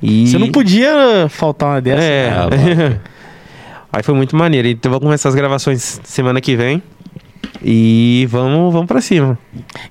E... 0.01 0.27
Você 0.27 0.37
não 0.37 0.49
podia 0.51 1.27
faltar 1.29 1.69
uma 1.69 1.81
dessa. 1.81 2.01
É. 2.01 2.31
né? 2.49 2.99
Aí 3.93 4.01
foi 4.03 4.15
muito 4.15 4.35
maneiro. 4.35 4.67
Então 4.69 4.89
vamos 4.89 5.03
começar 5.03 5.27
as 5.29 5.35
gravações 5.35 5.99
semana 6.03 6.39
que 6.39 6.55
vem. 6.55 6.81
E 7.63 8.25
vamos, 8.29 8.71
vamos 8.71 8.87
pra 8.87 9.01
cima. 9.01 9.37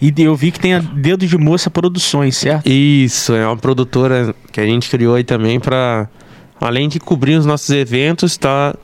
E 0.00 0.12
eu 0.18 0.34
vi 0.34 0.50
que 0.50 0.58
tem 0.58 0.74
a 0.74 0.78
Dedo 0.78 1.26
de 1.26 1.36
Moça 1.36 1.70
Produções, 1.70 2.36
certo? 2.36 2.66
Isso, 2.66 3.34
é 3.34 3.46
uma 3.46 3.56
produtora 3.56 4.34
que 4.50 4.60
a 4.60 4.64
gente 4.64 4.88
criou 4.88 5.14
aí 5.14 5.22
também 5.22 5.60
pra, 5.60 6.08
além 6.60 6.88
de 6.88 7.00
cobrir 7.00 7.34
os 7.36 7.46
nossos 7.46 7.70
eventos, 7.70 8.36
tá 8.36 8.74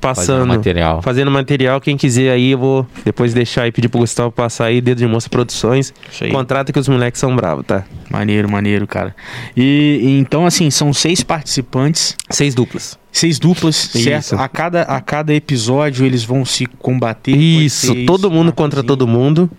passando, 0.00 0.26
Fazendo 0.40 0.46
material. 0.46 1.02
fazendo 1.02 1.30
material. 1.30 1.80
Quem 1.80 1.96
quiser 1.96 2.30
aí, 2.30 2.50
eu 2.52 2.58
vou 2.58 2.86
depois 3.04 3.32
deixar 3.34 3.62
aí, 3.62 3.72
pedir 3.72 3.88
pro 3.88 4.00
Gustavo 4.00 4.30
passar 4.30 4.66
aí, 4.66 4.80
Dedo 4.80 4.98
de 4.98 5.06
Moça 5.06 5.28
Produções. 5.28 5.92
Isso 6.12 6.24
aí. 6.24 6.30
Contrata 6.30 6.72
que 6.72 6.78
os 6.78 6.86
moleques 6.88 7.18
são 7.18 7.34
bravos, 7.34 7.64
tá? 7.66 7.84
Maneiro, 8.10 8.48
maneiro, 8.50 8.86
cara. 8.86 9.14
E, 9.56 10.00
e 10.02 10.18
então, 10.18 10.46
assim, 10.46 10.70
são 10.70 10.92
seis 10.92 11.22
participantes, 11.22 12.14
Seis 12.30 12.54
duplas. 12.54 12.98
seis 13.10 13.38
duplas, 13.38 13.94
Isso. 13.94 14.02
certo? 14.04 14.34
A 14.40 14.48
cada, 14.48 14.82
a 14.82 15.00
cada 15.00 15.34
episódio 15.34 16.04
eles 16.04 16.22
vão 16.24 16.44
se 16.44 16.66
combater. 16.66 17.36
Isso, 17.36 17.94
todo 18.06 18.28
isso, 18.28 18.30
mundo 18.30 18.52
contra 18.52 18.82
todo 18.82 19.06
mundo. 19.08 19.50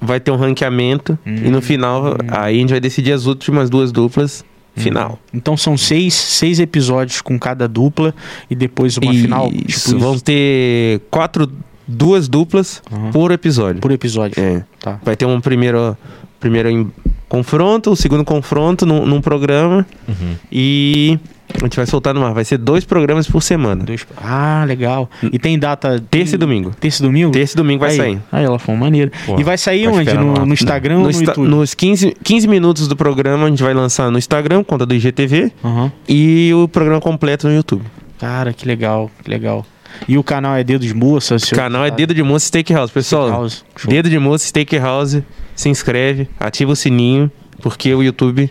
Vai 0.00 0.18
ter 0.18 0.30
um 0.32 0.36
ranqueamento. 0.36 1.16
e 1.24 1.48
no 1.50 1.60
final, 1.62 2.16
aí 2.28 2.56
a 2.56 2.58
gente 2.60 2.70
vai 2.70 2.80
decidir 2.80 3.12
as 3.12 3.26
últimas 3.26 3.68
duas 3.70 3.92
duplas. 3.92 4.44
Final. 4.74 5.18
Então 5.34 5.56
são 5.56 5.76
seis, 5.76 6.14
seis 6.14 6.58
episódios 6.58 7.20
com 7.20 7.38
cada 7.38 7.68
dupla 7.68 8.14
e 8.50 8.54
depois 8.54 8.96
uma 8.96 9.12
final 9.12 9.50
tipo 9.50 9.70
Isso, 9.70 9.98
vão 9.98 10.18
ter 10.18 11.00
quatro, 11.10 11.50
duas 11.86 12.26
duplas 12.28 12.82
Aham. 12.90 13.10
por 13.10 13.30
episódio. 13.32 13.80
por 13.82 13.90
episódio. 13.92 14.42
É. 14.42 14.64
Tá. 14.80 14.98
Vai 15.04 15.14
ter 15.14 15.26
um 15.26 15.40
primeiro, 15.40 15.96
primeiro 16.40 16.90
confronto, 17.28 17.90
o 17.90 17.96
segundo 17.96 18.24
confronto 18.24 18.86
num, 18.86 19.04
num 19.06 19.20
programa 19.20 19.86
Uhum. 20.08 20.34
e 20.50 21.18
a 21.60 21.64
gente 21.64 21.76
vai 21.76 21.86
soltar 21.86 22.12
no 22.14 22.24
ar. 22.24 22.32
Vai 22.34 22.44
ser 22.44 22.58
dois 22.58 22.84
programas 22.84 23.26
por 23.28 23.42
semana. 23.42 23.84
Dois- 23.84 24.06
Ah, 24.16 24.64
legal. 24.66 25.08
E 25.32 25.38
tem 25.38 25.58
data 25.58 26.02
Terça 26.10 26.34
e 26.34 26.38
domingo. 26.38 26.70
Terça 26.78 27.02
e 27.02 27.06
domingo? 27.06 27.30
Terça 27.32 27.54
e 27.54 27.56
domingo 27.56 27.80
vai 27.80 27.90
aí, 27.90 27.96
sair. 27.96 28.20
Aí 28.32 28.44
ela 28.44 28.58
foi 28.58 28.74
maneira. 28.74 29.10
Pô, 29.26 29.38
e 29.38 29.42
vai 29.44 29.56
sair 29.58 29.86
vai 29.88 30.00
onde? 30.00 30.14
No, 30.14 30.46
no 30.46 30.52
Instagram 30.54 30.94
ou 30.94 31.00
No 31.00 31.04
no 31.06 31.10
Insta- 31.10 31.24
YouTube? 31.30 31.48
nos 31.48 31.74
15, 31.74 32.16
15 32.22 32.48
minutos 32.48 32.88
do 32.88 32.96
programa 32.96 33.46
a 33.46 33.48
gente 33.48 33.62
vai 33.62 33.74
lançar 33.74 34.10
no 34.10 34.18
Instagram, 34.18 34.64
conta 34.64 34.84
do 34.86 34.94
IGTV, 34.94 35.52
Aham. 35.64 35.92
e 36.08 36.50
o 36.54 36.66
programa 36.68 37.00
completo 37.00 37.46
no 37.48 37.54
YouTube. 37.54 37.82
Cara, 38.18 38.52
que 38.52 38.66
legal, 38.66 39.10
que 39.22 39.28
legal. 39.30 39.64
E 40.08 40.16
o 40.16 40.22
canal 40.22 40.56
é 40.56 40.64
Dedos 40.64 40.90
Moça? 40.92 41.36
O 41.36 41.54
canal 41.54 41.84
é 41.84 41.90
Dedo 41.90 42.14
de 42.14 42.22
Moça 42.22 42.46
Steakhouse. 42.46 42.90
Pessoal, 42.92 43.28
House. 43.28 43.64
Show. 43.76 43.90
Dedo 43.90 44.08
de 44.08 44.18
Moça 44.18 44.46
Steakhouse, 44.46 45.22
se 45.54 45.68
inscreve, 45.68 46.28
ativa 46.40 46.72
o 46.72 46.76
sininho, 46.76 47.30
porque 47.60 47.94
o 47.94 48.02
YouTube 48.02 48.50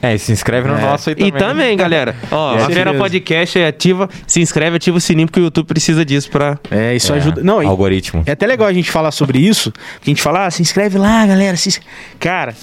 É, 0.00 0.14
e 0.14 0.18
se 0.18 0.30
inscreve 0.30 0.68
no 0.68 0.76
É. 0.76 0.80
nosso 0.80 1.10
aí 1.10 1.14
E 1.18 1.32
também. 1.32 1.38
também, 1.38 1.76
galera, 1.76 2.14
ó, 2.30 2.52
É, 2.52 2.62
a 2.62 2.66
Vera 2.68 2.74
certeza. 2.74 2.98
Podcast 2.98 3.58
é 3.58 3.66
ativa, 3.66 4.08
se 4.26 4.40
inscreve, 4.40 4.76
ativa 4.76 4.96
o 4.96 5.00
sininho, 5.00 5.26
porque 5.26 5.40
o 5.40 5.44
YouTube 5.44 5.66
precisa 5.66 6.04
disso 6.04 6.30
pra. 6.30 6.56
É, 6.70 6.94
isso 6.94 7.12
É, 7.12 7.16
ajuda. 7.16 7.42
Não, 7.42 7.60
algoritmo. 7.66 8.22
é 8.24 8.30
até 8.32 8.46
legal 8.46 8.68
a 8.68 8.72
gente 8.72 8.90
falar 8.90 9.10
sobre 9.10 9.38
isso. 9.40 9.72
Porque 9.72 10.04
a 10.04 10.10
gente 10.10 10.22
fala, 10.22 10.46
ah, 10.46 10.50
se 10.50 10.62
inscreve 10.62 10.98
lá, 10.98 11.26
galera. 11.26 11.56
Se... 11.56 11.80
Cara, 12.20 12.54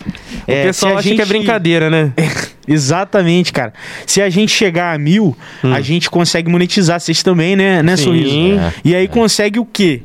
O 0.47 0.51
é, 0.51 0.63
pessoal 0.67 0.91
se 0.93 0.95
a 0.95 0.99
acha 0.99 1.09
que 1.09 1.13
é 1.15 1.17
gente- 1.25 1.27
brincadeira, 1.27 1.89
né? 1.89 2.13
Exatamente, 2.67 3.51
cara. 3.53 3.73
Se 4.07 4.21
a 4.21 4.29
gente 4.29 4.51
chegar 4.51 4.93
a 4.93 4.97
mil, 4.97 5.35
a 5.63 5.81
gente 5.81 6.09
consegue 6.09 6.49
monetizar. 6.49 6.99
Vocês 6.99 7.21
também, 7.21 7.55
né, 7.55 7.83
né 7.83 7.95
Sim. 7.97 8.03
Sorriso? 8.05 8.59
É, 8.59 8.73
E 8.83 8.95
aí 8.95 9.07
consegue 9.07 9.59
o 9.59 9.65
quê? 9.65 10.01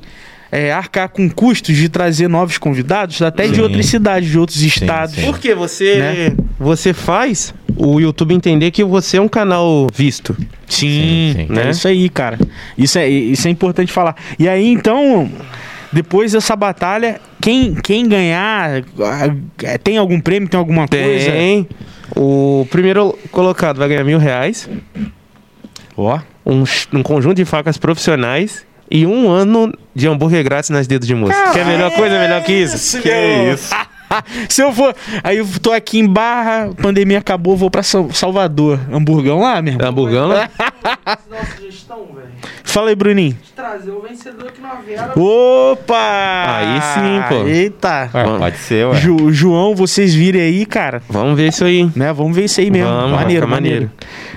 É, 0.53 0.72
arcar 0.72 1.09
com 1.09 1.31
custos 1.31 1.76
de 1.76 1.89
trazer 1.89 2.28
novos 2.28 2.59
convidados, 2.59 3.22
até 3.22 3.47
de 3.47 3.55
Sim. 3.55 3.61
outras 3.62 3.87
cidades, 3.87 4.28
de 4.28 4.37
outros 4.39 4.61
estados. 4.62 5.14
sim. 5.14 5.22
Porque 5.26 5.55
você, 5.55 5.95
Né? 5.97 6.33
Você 6.61 6.92
faz 6.92 7.54
o 7.76 7.98
YouTube 7.98 8.34
entender 8.34 8.70
que 8.70 8.84
você 8.84 9.16
é 9.16 9.20
um 9.20 9.28
canal 9.28 9.86
visto. 9.92 10.36
Sim, 10.68 11.32
Sim, 11.34 11.34
sim. 11.34 11.46
é 11.50 11.64
Né? 11.64 11.70
isso 11.70 11.88
aí, 11.88 12.08
cara. 12.11 12.38
Isso 12.76 12.98
é, 12.98 13.08
isso 13.08 13.48
é 13.48 13.50
importante 13.50 13.90
falar. 13.90 14.14
E 14.38 14.46
aí, 14.48 14.68
então, 14.70 15.28
depois 15.90 16.32
dessa 16.32 16.54
batalha, 16.54 17.20
quem, 17.40 17.74
quem 17.74 18.06
ganhar, 18.06 18.82
ah, 19.00 19.78
tem 19.82 19.96
algum 19.96 20.20
prêmio, 20.20 20.48
tem 20.48 20.58
alguma 20.58 20.86
coisa? 20.86 21.30
Tem. 21.32 21.66
O 22.14 22.66
primeiro 22.70 23.18
colocado 23.32 23.78
vai 23.78 23.88
ganhar 23.88 24.04
mil 24.04 24.18
reais, 24.18 24.68
Ó, 25.96 26.18
um, 26.44 26.64
ch- 26.66 26.88
um 26.92 27.02
conjunto 27.02 27.36
de 27.36 27.44
facas 27.44 27.76
profissionais 27.78 28.66
e 28.90 29.06
um 29.06 29.30
ano 29.30 29.72
de 29.94 30.08
hambúrguer 30.08 30.42
grátis 30.42 30.70
nas 30.70 30.86
dedos 30.86 31.06
de 31.06 31.14
moça. 31.14 31.52
Quer 31.52 31.64
melhor 31.64 31.90
coisa, 31.92 32.18
melhor 32.18 32.42
que 32.42 32.52
isso? 32.52 33.00
Que 33.00 33.08
isso? 33.54 33.74
Se 34.48 34.62
eu 34.62 34.72
for. 34.72 34.94
Aí 35.22 35.38
eu 35.38 35.46
tô 35.62 35.72
aqui 35.72 35.98
em 35.98 36.06
Barra, 36.06 36.70
pandemia 36.80 37.18
acabou, 37.18 37.56
vou 37.56 37.70
pra 37.70 37.82
Sal- 37.82 38.11
Salvador. 38.12 38.78
Hamburgão 38.92 39.40
lá, 39.40 39.61
meu 39.62 39.74
irmão. 39.74 39.88
Hamburgão 39.88 40.28
lá? 40.28 40.48
Sugestão, 41.56 42.06
velho? 42.14 42.28
Fala 42.64 42.88
aí, 42.90 42.94
Bruninho. 42.94 43.36
De 43.42 43.52
trazer 43.52 43.90
o 43.90 44.00
vencedor 44.00 44.48
aqui 44.48 44.61
na 44.61 44.74
Vera. 44.74 45.12
Opa! 45.18 46.56
Aí 46.56 46.80
sim, 46.94 47.28
pô. 47.28 47.46
Eita. 47.48 48.11
Ué, 48.14 48.38
pode 48.38 48.56
ser, 48.58 48.86
ué. 48.86 48.94
Ju- 49.00 49.32
João, 49.32 49.74
vocês 49.74 50.14
virem 50.14 50.40
aí, 50.42 50.66
cara. 50.66 51.02
Vamos 51.08 51.36
ver 51.36 51.48
isso 51.48 51.64
aí. 51.64 51.90
Né? 51.94 52.12
Vamos 52.12 52.34
ver 52.34 52.44
isso 52.44 52.61
aí 52.61 52.70
mesmo. 52.70 52.88
Vamos, 52.90 53.11
maneiro, 53.12 53.46
maneiro, 53.48 53.48
maneiro. 53.48 53.90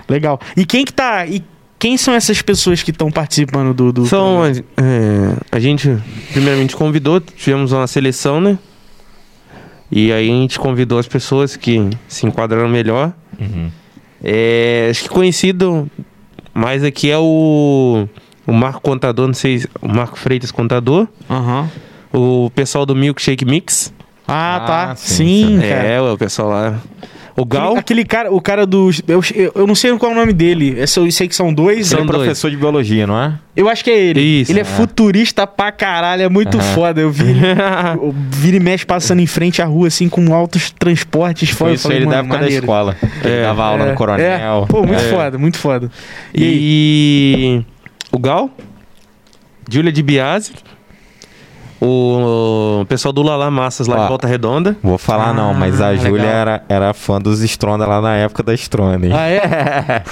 Legal. 0.10 0.40
E 0.58 0.66
quem 0.66 0.84
que 0.86 0.94
tá. 0.94 1.26
E 1.26 1.44
quem 1.80 1.98
são 1.98 2.14
essas 2.14 2.42
pessoas 2.42 2.82
que 2.82 2.92
estão 2.92 3.12
participando 3.12 3.74
do. 3.74 3.92
do 3.92 4.06
São, 4.06 4.44
é, 4.46 4.54
a 5.52 5.60
gente 5.60 5.96
primeiramente 6.32 6.76
convidou, 6.76 7.20
tivemos 7.20 7.72
uma 7.72 7.88
seleção, 7.88 8.40
né? 8.42 8.58
E 9.96 10.12
aí 10.12 10.28
a 10.30 10.34
gente 10.34 10.58
convidou 10.60 10.98
as 10.98 11.08
pessoas 11.08 11.56
que 11.56 11.88
se 12.08 12.26
enquadraram 12.26 12.68
melhor. 12.68 13.14
Uhum. 13.40 13.70
É, 14.24 14.88
acho 14.90 15.04
que 15.04 15.10
conhecido 15.10 15.88
mais 16.54 16.84
aqui 16.84 17.12
é 17.12 17.18
o, 17.18 18.08
o 18.48 18.54
Marco 18.54 18.82
Contador, 18.82 19.28
não 19.28 19.34
sei, 19.34 19.60
se- 19.60 19.70
o 19.82 19.88
Marco 19.88 20.18
Freitas 20.18 20.50
Contador, 20.52 21.08
Aham. 21.30 21.70
o 22.12 22.50
pessoal 22.56 22.86
do 22.86 22.96
Milkshake 22.96 23.46
Mix. 23.46 23.94
Ah, 24.28 24.56
Ah, 24.56 24.60
tá. 24.88 24.96
sim, 24.96 25.60
Sim, 25.60 25.60
cara. 25.60 25.88
É, 25.88 26.02
o 26.02 26.18
pessoal 26.18 26.50
lá. 26.50 26.80
O 27.36 27.46
Gal, 27.46 27.70
Aquele, 27.76 27.80
aquele 27.80 28.06
cara, 28.06 28.32
o 28.32 28.40
cara 28.40 28.64
dos. 28.64 29.02
Eu, 29.08 29.20
eu- 29.56 29.66
não 29.66 29.74
sei 29.74 29.92
qual 29.98 30.12
é 30.12 30.16
o 30.16 30.18
nome 30.20 30.34
dele. 30.34 30.76
Eu 30.78 30.88
só- 30.88 31.02
eu 31.04 31.12
sei 31.12 31.28
que 31.28 31.36
são 31.36 31.52
dois. 31.52 31.88
São 31.88 31.98
Ele 32.00 32.08
é 32.08 32.12
dois. 32.12 32.24
professor 32.26 32.52
de 32.52 32.58
biologia, 32.58 33.08
não 33.08 33.20
é? 33.20 33.34
Eu 33.56 33.68
acho 33.68 33.84
que 33.84 33.90
é 33.90 33.98
ele. 34.00 34.22
Isso, 34.22 34.52
ele 34.52 34.60
é, 34.60 34.62
é. 34.62 34.66
futurista 34.66 35.48
pra 35.48 35.72
caralho, 35.72 36.22
é 36.22 36.30
muito 36.30 36.60
Aham. 36.60 36.74
foda. 36.76 37.02
Eu 37.02 37.10
vi 37.10 37.24
ele, 37.32 37.42
eu 38.02 38.14
vira 38.30 38.58
e 38.58 38.60
mexe 38.60 38.86
passando 38.86 39.20
em 39.20 39.26
frente 39.26 39.64
à 39.64 39.66
rua, 39.66 39.88
assim, 39.88 40.08
com 40.10 40.32
altos 40.32 40.70
transportes 40.70 41.50
fora. 41.50 41.70
Foi 41.70 41.74
isso 41.74 41.84
falei, 41.84 41.98
ele 41.98 42.06
da 42.06 42.18
mano, 42.22 42.36
época 42.36 42.40
da 42.40 42.50
escola. 42.52 42.98
Ele 43.24 43.34
É. 43.34 43.42
dava 43.42 43.64
aula 43.64 43.84
É, 43.86 43.90
no 43.90 43.96
Coronel. 43.96 44.24
é. 44.26 44.66
Pô, 44.68 44.84
muito 44.86 45.02
É. 45.04 45.10
foda, 45.10 45.38
muito 45.40 45.58
foda. 45.58 45.90
E, 46.36 47.64
e 47.64 47.66
o 48.12 48.20
Gal, 48.20 48.52
Júlia 49.72 49.92
de 49.92 50.04
Biase, 50.04 50.52
o 51.86 52.86
pessoal 52.88 53.12
do 53.12 53.22
Lala 53.22 53.52
Massas 53.52 53.88
lá 53.88 53.98
Ó. 53.98 54.02
de 54.04 54.08
Volta 54.08 54.28
Redonda. 54.28 54.76
Vou 54.82 54.98
falar 54.98 55.34
não, 55.34 55.54
mas 55.54 55.82
a 55.82 55.88
Ah, 55.90 55.96
Júlia 55.96 56.26
era, 56.28 56.64
era 56.70 56.94
fã 56.94 57.20
dos 57.20 57.42
Stronda 57.42 57.86
lá 57.86 58.00
na 58.02 58.16
época 58.16 58.42
da 58.44 58.54
Stronda, 58.54 59.06
hein? 59.06 59.14
Ah, 59.14 59.28
é? 59.30 60.04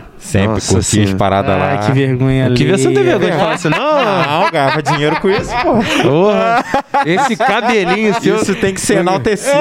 Sempre 0.20 0.48
Nossa 0.48 0.74
curtia 0.74 1.02
as 1.02 1.08
Senhora. 1.08 1.16
paradas 1.16 1.58
lá. 1.58 1.70
Ai, 1.70 1.86
que 1.86 1.92
vergonha 1.92 2.50
Que 2.50 2.64
você 2.66 2.84
não 2.84 2.94
tem 2.94 3.02
vergonha 3.04 3.32
de 3.32 3.38
falar 3.38 3.54
isso, 3.54 3.70
não? 3.70 3.78
Não, 3.80 4.50
ganhava 4.50 4.82
dinheiro 4.82 5.16
com 5.20 5.30
isso, 5.30 5.50
pô. 5.62 6.02
Porra, 6.02 6.64
esse 7.06 7.36
cabelinho 7.36 8.14
seu. 8.20 8.36
Isso 8.36 8.54
tem 8.54 8.74
que 8.74 8.80
ser 8.80 8.98
enaltecido. 8.98 9.56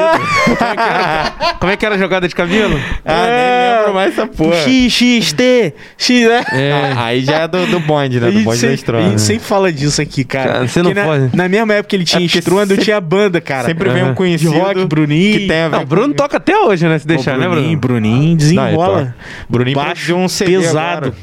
Como 1.59 1.71
é 1.71 1.77
que 1.77 1.85
era 1.85 1.95
a 1.95 1.97
jogada 1.97 2.27
de 2.27 2.35
cabelo? 2.35 2.79
ah, 3.05 3.25
nem 3.25 3.77
lembro 3.77 3.93
mais 3.93 4.13
essa 4.13 4.27
porra. 4.27 4.55
X, 4.55 4.91
X, 4.93 5.33
T, 5.33 5.73
X, 5.97 6.27
né? 6.27 6.43
É. 6.51 6.93
Aí 6.97 7.21
já 7.21 7.39
é 7.39 7.47
do, 7.47 7.65
do 7.65 7.79
bonde, 7.79 8.19
né? 8.19 8.29
Do 8.31 8.39
bonde 8.41 8.61
da 8.61 8.77
sempre, 8.77 8.97
a 8.97 9.01
gente 9.01 9.21
sempre 9.21 9.43
fala 9.45 9.71
disso 9.71 10.01
aqui, 10.01 10.23
cara. 10.23 10.53
Cara, 10.53 10.67
você 10.67 10.81
não 10.81 10.93
né, 10.93 11.03
pode. 11.03 11.35
Na 11.35 11.47
mesma 11.47 11.73
época 11.73 11.89
que 11.89 11.95
ele 11.95 12.05
tinha 12.05 12.21
É 12.21 12.25
Estrondo, 12.25 12.73
eu 12.73 12.77
tinha 12.77 12.99
banda, 12.99 13.39
cara. 13.41 13.65
Sempre 13.65 13.89
vem 13.89 14.01
um 14.03 14.05
Aham. 14.05 14.11
de 14.11 14.17
conhecido 14.17 14.51
rock, 14.51 14.85
Bruninho. 14.85 15.39
que 15.39 15.47
tem 15.47 15.61
a 15.61 15.69
ver 15.69 15.75
Não, 15.75 15.83
o 15.83 15.85
Bruno 15.85 16.13
toca 16.13 16.37
até 16.37 16.57
hoje, 16.57 16.87
né? 16.87 16.99
Se 16.99 17.07
deixar, 17.07 17.37
né, 17.37 17.47
Bruninho, 17.47 17.77
Bruno? 17.77 17.99
Bruninho 17.99 18.15
Não, 18.17 18.27
ele 18.27 18.35
desenrola. 18.35 18.99
toca. 18.99 19.15
Bruninho 19.49 19.75
Baixo 19.75 20.15
um 20.15 20.27
CD 20.27 20.48
pesado. 20.57 21.07
agora. 21.07 21.13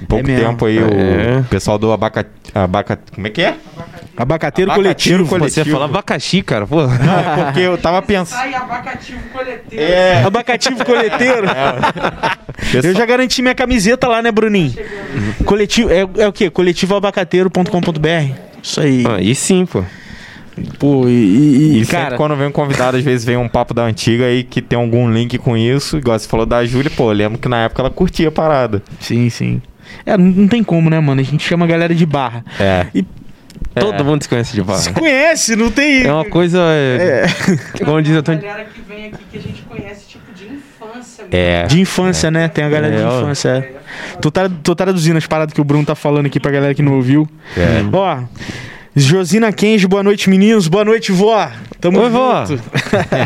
Em 0.00 0.04
pouco 0.06 0.30
É 0.30 0.36
tempo 0.40 0.64
aí, 0.66 0.78
É. 0.78 1.40
o 1.40 1.44
pessoal 1.44 1.78
do 1.78 1.92
abaca... 1.92 2.26
abaca... 2.54 2.98
Como 3.14 3.26
é 3.26 3.30
que 3.30 3.42
é? 3.42 3.54
Abacateiro, 4.16 4.70
Abacateiro 4.70 4.70
coletivo. 4.74 5.26
coletivo. 5.28 5.50
Você 5.64 5.68
ia 5.68 5.72
falar 5.72 5.84
abacaxi, 5.86 6.42
cara, 6.42 6.66
pô. 6.66 6.86
Não, 6.86 7.18
é 7.18 7.44
porque 7.44 7.60
eu 7.60 7.76
tava 7.78 8.00
pensando... 8.02 8.38
Sai 8.38 8.54
abacativo 8.54 9.20
coleteiro. 9.32 9.82
É, 9.92 10.22
Abacativo 10.24 10.84
coleteiro. 10.84 11.46
Eu 12.74 12.82
pessoal- 12.82 12.94
já 12.94 13.06
garanti 13.06 13.40
minha 13.42 13.54
camiseta 13.54 14.06
lá, 14.08 14.20
né, 14.22 14.30
Bruninho? 14.30 14.74
Coletivo, 15.44 15.90
é, 15.90 16.00
é 16.18 16.28
o 16.28 16.32
quê? 16.32 16.50
Coletivoabacateiro.com.br. 16.50 18.34
Isso 18.62 18.80
aí. 18.80 19.04
Aí 19.06 19.34
sim, 19.34 19.64
pô. 19.66 19.82
Pô, 20.78 21.08
e, 21.08 21.10
e- 21.12 21.80
E 21.80 21.84
sempre 21.84 22.02
cara, 22.02 22.16
quando 22.16 22.36
vem 22.36 22.48
um 22.48 22.52
convidado, 22.52 22.96
às 22.96 23.04
vezes 23.04 23.24
vem 23.24 23.36
um 23.36 23.48
papo 23.48 23.72
da 23.72 23.82
antiga 23.84 24.24
aí 24.26 24.42
que 24.44 24.60
tem 24.60 24.78
algum 24.78 25.10
link 25.10 25.38
com 25.38 25.56
isso. 25.56 25.96
Igual 25.98 26.18
você 26.18 26.28
falou 26.28 26.44
da 26.44 26.64
Júlia, 26.64 26.90
pô, 26.94 27.10
eu 27.10 27.14
lembro 27.16 27.38
que 27.38 27.48
na 27.48 27.58
época 27.64 27.82
ela 27.82 27.90
curtia 27.90 28.28
a 28.28 28.32
parada. 28.32 28.82
sim, 29.00 29.28
sim. 29.30 29.62
É, 30.06 30.16
não, 30.16 30.46
tem 30.46 30.62
como, 30.62 30.88
né, 30.88 31.00
mano? 31.00 31.20
A 31.20 31.24
gente 31.24 31.42
chama 31.42 31.64
a 31.64 31.68
galera 31.68 31.94
de 31.94 32.06
barra. 32.06 32.44
É. 32.60 32.86
E 32.94 33.04
Todo 33.74 34.04
mundo 34.04 34.22
se 34.22 34.28
conhece 34.28 34.54
de 34.54 34.62
barra. 34.62 34.78
se 34.78 34.92
conhece, 34.92 35.56
não 35.56 35.70
tem. 35.70 36.02
É 36.04 36.12
uma 36.12 36.24
coisa. 36.24 36.58
É... 36.60 37.26
Como 37.84 38.00
diz 38.02 38.14
a 38.16 38.20
a 38.20 38.22
Tony. 38.22 38.38
galera 38.40 38.64
que 38.72 38.80
vem 38.82 39.06
aqui 39.06 39.18
que 39.30 39.38
a 39.38 39.40
gente 39.40 39.62
conhece, 39.62 40.06
tipo, 40.08 40.32
de 40.32 40.44
infância. 40.46 41.24
É. 41.30 41.66
De 41.66 41.80
infância, 41.80 42.30
né? 42.30 42.48
Tem 42.48 42.64
a 42.64 42.68
galera 42.68 42.94
É, 42.94 42.98
de 42.98 43.04
ó. 43.04 43.20
infância. 43.20 43.48
É. 43.48 43.72
Tô, 44.20 44.30
tra- 44.30 44.50
tô 44.62 44.74
traduzindo 44.74 45.16
as 45.16 45.26
paradas 45.26 45.52
que 45.52 45.60
o 45.60 45.64
Bruno 45.64 45.84
tá 45.84 45.94
falando 45.94 46.26
aqui 46.26 46.38
pra 46.38 46.50
galera 46.52 46.74
que 46.74 46.82
não 46.82 46.94
ouviu. 46.94 47.28
É. 47.56 47.82
Ó, 47.92 48.18
Josina 48.94 49.52
Kenji, 49.52 49.86
boa 49.86 50.02
noite, 50.02 50.28
meninos. 50.28 50.66
Boa 50.66 50.84
noite, 50.84 51.12
vó. 51.12 51.48
Tamo 51.80 52.00
Oi, 52.00 52.10
vó. 52.10 52.44
junto. 52.44 52.60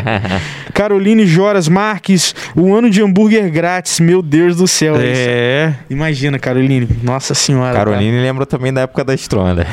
Caroline 0.73 1.25
Joras 1.25 1.67
Marques, 1.67 2.35
um 2.55 2.73
ano 2.75 2.89
de 2.89 3.01
hambúrguer 3.01 3.49
grátis. 3.49 3.99
Meu 3.99 4.21
Deus 4.21 4.57
do 4.57 4.67
céu. 4.67 4.93
isso. 4.95 5.03
É. 5.27 5.73
Imagina, 5.89 6.37
Caroline. 6.37 6.87
Nossa 7.01 7.33
senhora. 7.33 7.73
Caroline 7.73 8.21
lembra 8.21 8.45
também 8.45 8.71
da 8.71 8.81
época 8.81 9.03
da 9.03 9.13
Estronda. 9.15 9.65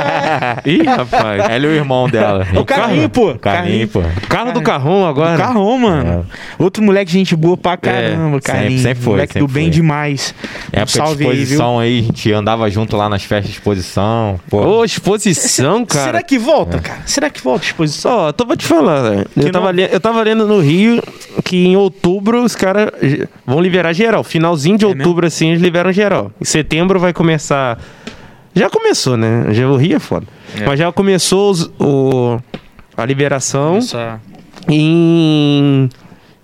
Ih, 0.66 0.82
rapaz. 0.82 1.44
Ela 1.48 1.66
e 1.66 1.68
o 1.68 1.72
irmão 1.72 2.08
dela. 2.08 2.44
cara. 2.44 2.60
O 2.60 2.64
Carlinho, 2.64 3.08
pô. 3.08 3.34
Carlinho, 3.36 3.88
pô. 3.88 4.02
Carro 4.28 4.52
do 4.52 4.60
carrão 4.60 5.06
agora. 5.06 5.36
Carrão, 5.36 5.78
mano. 5.78 6.26
Outro 6.58 6.82
moleque, 6.82 7.12
gente 7.12 7.36
boa 7.36 7.56
pra 7.56 7.76
caramba, 7.76 8.38
É, 8.38 8.40
Carlinho. 8.40 8.70
sempre- 8.70 8.82
sempre 8.82 9.04
foi, 9.04 9.12
Moleque 9.12 9.34
do 9.34 9.40
sempre 9.40 9.54
bem 9.54 9.64
foi. 9.64 9.70
demais. 9.72 10.34
É 10.72 10.78
Um 10.80 10.82
época 10.82 10.84
de 10.86 10.92
salve 10.92 11.24
aí, 11.24 11.30
viu? 11.30 11.42
exposição 11.42 11.78
aí, 11.78 11.98
a 12.00 12.02
gente 12.02 12.32
andava 12.32 12.68
junto 12.70 12.96
lá 12.96 13.08
nas 13.08 13.22
festas 13.22 13.50
de 13.52 13.58
exposição. 13.58 14.40
Pô, 14.50 14.62
Ô, 14.66 14.84
exposição, 14.84 15.27
cara. 15.86 16.04
Será 16.06 16.22
que 16.22 16.38
volta, 16.38 16.78
cara? 16.78 17.00
Será 17.06 17.30
que 17.30 17.42
volta 17.42 17.64
a 17.64 17.66
exposição? 17.66 18.10
Só, 18.10 18.32
tô 18.32 18.46
pra 18.46 18.56
te 18.56 18.64
falar, 18.66 19.02
velho. 19.02 19.26
Eu, 19.36 19.44
Que 19.44 19.50
tava 19.50 19.66
não- 19.66 19.72
le- 19.72 19.88
eu 19.92 20.00
tava 20.00 20.22
lendo 20.22 20.46
no 20.46 20.60
Rio 20.60 21.02
que 21.44 21.56
em 21.66 21.76
outubro 21.76 22.42
os 22.42 22.54
caras 22.56 22.90
vão 23.46 23.60
liberar 23.60 23.92
geral. 23.92 24.22
Finalzinho 24.24 24.78
de 24.78 24.84
É 24.84 24.88
outubro, 24.88 25.26
assim, 25.26 25.50
eles 25.50 25.60
liberam 25.62 25.92
geral. 25.92 26.30
Em 26.40 26.44
setembro 26.44 26.98
vai 27.00 27.12
começar. 27.12 27.78
Já 28.54 28.68
começou, 28.70 29.16
né? 29.16 29.46
Já 29.52 29.68
o 29.68 29.76
Rio 29.76 29.96
é 29.96 30.00
foda. 30.00 30.26
Mas 30.66 30.78
já 30.78 30.90
começou 30.90 31.50
os- 31.50 31.70
o, 31.78 32.38
a 32.96 33.04
liberação 33.04 33.76
Essa... 33.76 34.20
em. 34.68 35.88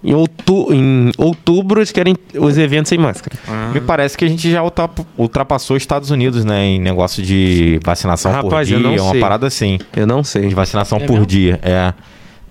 Em, 0.05 0.13
outu, 0.15 0.73
em 0.73 1.11
outubro 1.17 1.81
eles 1.81 1.91
querem 1.91 2.15
os 2.35 2.59
eventos 2.59 2.91
sem 2.91 2.99
máscara. 2.99 3.37
me 3.73 3.81
parece 3.81 4.19
que 4.19 4.25
a 4.25 4.29
gente 4.29 4.51
já 4.51 4.63
ultrap- 4.63 5.01
ultrapassou 5.17 5.77
os 5.77 5.83
Estados 5.83 6.11
Unidos, 6.11 6.45
né? 6.45 6.63
Em 6.67 6.79
negócio 6.79 7.23
de 7.23 7.81
vacinação 7.83 8.31
Rapaz, 8.31 8.69
por 8.69 8.75
eu 8.75 8.81
dia. 8.81 8.89
não 8.99 9.05
uma 9.05 9.13
sei. 9.13 9.21
parada 9.21 9.47
assim. 9.47 9.79
Eu 9.97 10.07
não 10.07 10.23
sei. 10.23 10.47
De 10.49 10.55
vacinação 10.55 10.99
É 10.99 11.07
por 11.07 11.13
mesmo? 11.15 11.27
dia. 11.27 11.59
É. 11.63 11.95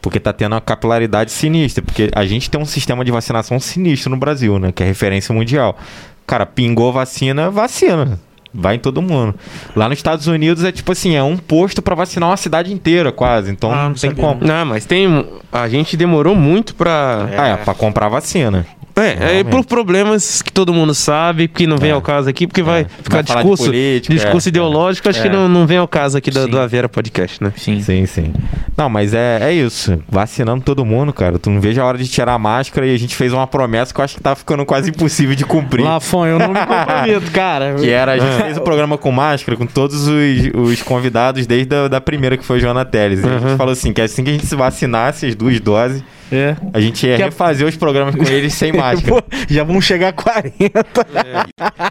Porque 0.01 0.19
tá 0.19 0.33
tendo 0.33 0.53
uma 0.53 0.61
capilaridade 0.61 1.31
sinistra. 1.31 1.83
Porque 1.83 2.09
a 2.15 2.25
gente 2.25 2.49
tem 2.49 2.59
um 2.59 2.65
sistema 2.65 3.05
de 3.05 3.11
vacinação 3.11 3.59
sinistro 3.59 4.09
no 4.09 4.17
Brasil, 4.17 4.57
né? 4.57 4.71
Que 4.71 4.81
é 4.81 4.85
referência 4.87 5.33
mundial. 5.33 5.77
Cara, 6.25 6.45
pingou 6.47 6.91
vacina, 6.91 7.51
vacina. 7.51 8.19
Vai 8.53 8.75
em 8.75 8.79
todo 8.79 9.01
mundo. 9.01 9.33
Lá 9.75 9.89
nos 9.89 9.97
Estados 9.97 10.27
Unidos 10.27 10.63
é 10.63 10.71
tipo 10.71 10.91
assim, 10.91 11.15
é 11.15 11.23
um 11.23 11.35
posto 11.37 11.81
pra 11.81 11.95
vacinar 11.95 12.29
uma 12.29 12.37
cidade 12.37 12.71
inteira, 12.71 13.11
quase. 13.11 13.51
Então 13.51 13.71
Ah, 13.71 13.75
não 13.75 13.83
não 13.89 13.93
tem 13.95 14.09
sabia, 14.11 14.23
como. 14.23 14.45
Não, 14.45 14.65
mas 14.65 14.85
tem. 14.85 15.25
A 15.51 15.67
gente 15.67 15.97
demorou 15.97 16.35
muito 16.35 16.75
pra. 16.75 17.27
Ah, 17.37 17.47
é, 17.47 17.57
pra 17.57 17.73
comprar 17.73 18.09
vacina. 18.09 18.65
É, 18.95 19.39
é 19.39 19.43
por 19.43 19.65
problemas 19.65 20.41
que 20.41 20.51
todo 20.51 20.71
mundo 20.73 20.93
sabe, 20.93 21.47
que 21.47 21.65
não 21.65 21.77
vem 21.77 21.89
É. 21.89 21.93
ao 21.93 22.01
caso 22.01 22.29
aqui, 22.29 22.45
porque 22.45 22.61
vai 22.61 22.85
ficar 23.01 23.23
Vai 23.23 23.23
discurso, 23.23 23.65
política, 23.65 24.13
discurso 24.13 24.47
é. 24.47 24.49
ideológico, 24.49 25.09
acho 25.09 25.19
É. 25.19 25.23
que 25.23 25.29
não, 25.29 25.49
não 25.49 25.65
vem 25.65 25.77
ao 25.77 25.87
caso 25.87 26.17
aqui 26.17 26.29
do, 26.29 26.47
do 26.47 26.59
Avera 26.59 26.87
Podcast, 26.87 27.43
né? 27.43 27.51
Sim. 27.57 27.81
Sim, 27.81 28.05
sim. 28.05 28.31
Não, 28.77 28.89
mas 28.89 29.13
é, 29.13 29.39
é 29.49 29.51
isso. 29.53 29.99
Vacinando 30.07 30.63
todo 30.63 30.85
mundo, 30.85 31.11
cara. 31.11 31.39
Tu 31.39 31.49
não 31.49 31.59
vejo 31.59 31.81
a 31.81 31.85
hora 31.85 31.97
de 31.97 32.07
tirar 32.07 32.33
a 32.33 32.39
máscara 32.39 32.85
e 32.85 32.93
a 32.93 32.97
gente 32.97 33.15
fez 33.15 33.33
uma 33.33 33.47
promessa 33.47 33.91
que 33.93 33.99
eu 33.99 34.05
acho 34.05 34.15
que 34.15 34.21
tá 34.21 34.35
ficando 34.35 34.63
quase 34.65 34.91
impossível 34.91 35.35
de 35.35 35.43
cumprir. 35.45 35.83
Lafon, 35.83 36.27
eu 36.27 36.37
não 36.37 36.49
me 36.49 36.59
comprometo, 36.59 37.31
cara. 37.33 37.75
Que 37.79 37.89
era, 37.89 38.11
a 38.13 38.19
gente 38.19 38.41
fez 38.43 38.57
o 38.57 38.61
programa 38.61 38.97
com 38.97 39.11
máscara, 39.11 39.57
com 39.57 39.65
todos 39.65 40.07
os, 40.07 40.51
os 40.53 40.81
convidados, 40.83 41.47
desde 41.47 41.75
a 41.75 41.87
da 41.87 41.99
primeira, 41.99 42.37
que 42.37 42.45
foi 42.45 42.59
Joana 42.59 42.85
Teles. 42.85 43.23
E 43.23 43.27
a 43.27 43.29
gente 43.39 43.43
Uhum. 43.43 43.57
falou 43.57 43.73
assim, 43.73 43.91
que 43.91 44.01
assim 44.01 44.23
que 44.23 44.29
a 44.29 44.33
gente 44.33 44.45
se 44.45 44.55
vacinasse, 44.55 45.25
as 45.25 45.35
duas 45.35 45.59
doses, 45.59 46.03
É. 46.31 46.55
a 46.73 46.79
gente 46.81 47.05
ia 47.05 47.15
Que 47.17 47.21
a- 47.21 47.25
refazer 47.25 47.67
os 47.67 47.75
programas 47.75 48.15
com 48.15 48.23
eles 48.23 48.53
sem 48.53 48.71
máscara. 48.75 49.21
Pô, 49.21 49.23
já 49.49 49.63
vamos 49.63 49.85
chegar 49.85 50.09
a 50.09 50.13
40. 50.13 50.53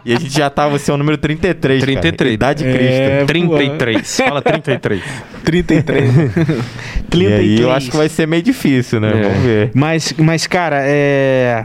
e 0.03 0.13
a 0.13 0.19
gente 0.19 0.33
já 0.35 0.49
tava, 0.49 0.75
assim, 0.75 0.91
o 0.91 0.97
número 0.97 1.17
33, 1.17 1.81
33. 1.81 2.17
Cara. 2.17 2.29
Idade 2.31 2.63
de 2.63 2.69
É, 2.69 2.73
Cristo. 3.25 3.27
33. 3.27 4.17
Fala 4.17 4.41
33. 4.41 5.01
33. 5.43 6.11
E 7.15 7.27
aí 7.27 7.61
eu 7.61 7.71
acho 7.71 7.91
que 7.91 7.97
vai 7.97 8.09
ser 8.09 8.27
meio 8.27 8.41
difícil, 8.41 8.99
né? 8.99 9.09
É. 9.15 9.21
Vamos 9.21 9.43
ver. 9.43 9.71
Mas, 9.75 10.13
mas, 10.17 10.47
cara, 10.47 10.79
é. 10.81 11.63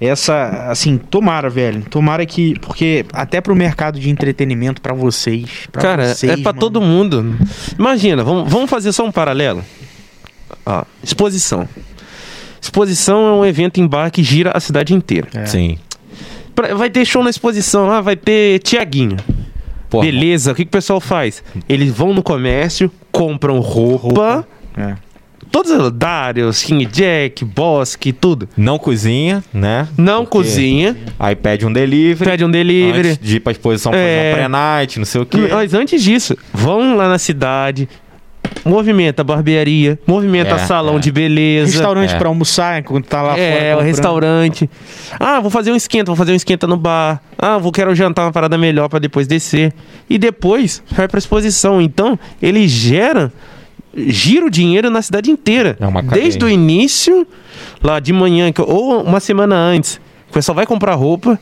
Essa, 0.00 0.68
assim, 0.70 0.96
tomara, 0.96 1.50
velho. 1.50 1.82
Tomara 1.90 2.24
que. 2.24 2.56
Porque 2.60 3.04
até 3.12 3.40
pro 3.40 3.56
mercado 3.56 3.98
de 3.98 4.08
entretenimento, 4.08 4.80
pra 4.80 4.94
vocês. 4.94 5.66
pra 5.72 5.82
Cara, 5.82 6.14
vocês, 6.14 6.32
é 6.32 6.36
pra 6.36 6.52
mano. 6.52 6.60
todo 6.60 6.80
mundo. 6.80 7.36
Imagina, 7.76 8.22
vamos, 8.22 8.48
vamos 8.48 8.70
fazer 8.70 8.92
só 8.92 9.04
um 9.04 9.10
paralelo. 9.10 9.64
Ó, 10.64 10.84
exposição. 11.02 11.68
Exposição 12.64 13.26
é 13.28 13.32
um 13.32 13.44
evento 13.44 13.78
em 13.78 13.86
bar 13.86 14.10
que 14.10 14.22
gira 14.22 14.50
a 14.54 14.58
cidade 14.60 14.94
inteira. 14.94 15.28
É. 15.34 15.44
Sim. 15.44 15.78
Pra- 16.54 16.74
vai 16.74 16.88
ter 16.88 17.04
show 17.04 17.22
na 17.22 17.28
exposição, 17.30 17.90
ah, 17.90 18.00
vai 18.00 18.16
ter 18.16 18.58
Tiaguinho. 18.60 19.16
Pô, 19.90 20.00
Beleza, 20.00 20.52
o 20.52 20.54
que, 20.54 20.64
que 20.64 20.68
o 20.68 20.72
pessoal 20.72 20.98
faz? 21.00 21.42
Eles 21.68 21.90
vão 21.92 22.14
no 22.14 22.22
comércio, 22.22 22.90
compram 23.12 23.60
roupa, 23.60 24.46
É. 24.76 24.94
todos 25.52 25.70
os 25.70 25.92
Darius, 25.92 26.62
King 26.62 26.86
Jack, 26.86 27.44
Bosque, 27.44 28.12
tudo. 28.12 28.48
Não 28.56 28.78
cozinha, 28.78 29.44
né? 29.52 29.86
Não 29.98 30.24
Porque 30.24 30.38
cozinha, 30.38 30.96
Aí 31.18 31.36
pede 31.36 31.66
um 31.66 31.72
delivery. 31.72 32.30
pede 32.30 32.44
um 32.44 32.50
delivery. 32.50 33.10
Antes 33.10 33.18
de 33.18 33.36
ir 33.36 33.40
pra 33.40 33.52
exposição 33.52 33.92
fazer 33.92 34.02
É. 34.04 34.28
uma 34.30 34.36
pré-night, 34.36 34.98
não 34.98 35.04
sei 35.06 35.20
o 35.20 35.26
quê. 35.26 35.48
Mas 35.52 35.74
antes 35.74 36.02
disso, 36.02 36.36
vão 36.52 36.96
lá 36.96 37.08
na 37.08 37.18
cidade, 37.18 37.88
movimenta 38.64 39.22
a 39.22 39.24
barbearia, 39.24 39.98
movimenta 40.06 40.54
É, 40.54 40.58
salão 40.58 40.96
é. 40.96 40.98
de 40.98 41.12
beleza. 41.12 41.72
Restaurante 41.72 42.14
É. 42.14 42.18
pra 42.18 42.28
almoçar 42.28 42.80
enquanto 42.80 43.06
tá 43.06 43.20
lá 43.22 43.30
fora. 43.30 43.40
É, 43.42 43.76
o 43.76 43.80
restaurante. 43.80 44.68
Ah, 45.20 45.40
vou 45.40 45.50
fazer 45.50 45.70
um 45.72 45.76
esquenta, 45.76 46.06
vou 46.06 46.16
fazer 46.16 46.32
um 46.32 46.36
esquenta 46.36 46.66
no 46.66 46.76
bar. 46.76 47.20
Ah, 47.38 47.58
vou 47.58 47.70
quero 47.72 47.94
jantar 47.94 48.24
uma 48.24 48.32
parada 48.32 48.56
melhor 48.56 48.88
pra 48.88 48.98
depois 48.98 49.26
descer. 49.26 49.72
E 50.08 50.18
depois 50.18 50.82
vai 50.90 51.06
pra 51.08 51.18
exposição. 51.18 51.80
Então, 51.80 52.18
ele 52.40 52.66
gera 52.68 53.32
gira 53.96 54.44
o 54.46 54.50
dinheiro 54.50 54.90
na 54.90 55.00
cidade 55.02 55.30
inteira. 55.30 55.76
É. 55.80 56.14
Desde 56.14 56.44
o 56.44 56.48
início, 56.48 57.24
lá 57.80 58.00
de 58.00 58.12
manhã, 58.12 58.52
ou 58.66 59.02
uma 59.04 59.20
semana 59.20 59.54
antes. 59.54 60.00
O 60.30 60.32
pessoal 60.32 60.56
vai 60.56 60.66
comprar 60.66 60.94
roupa, 60.94 61.38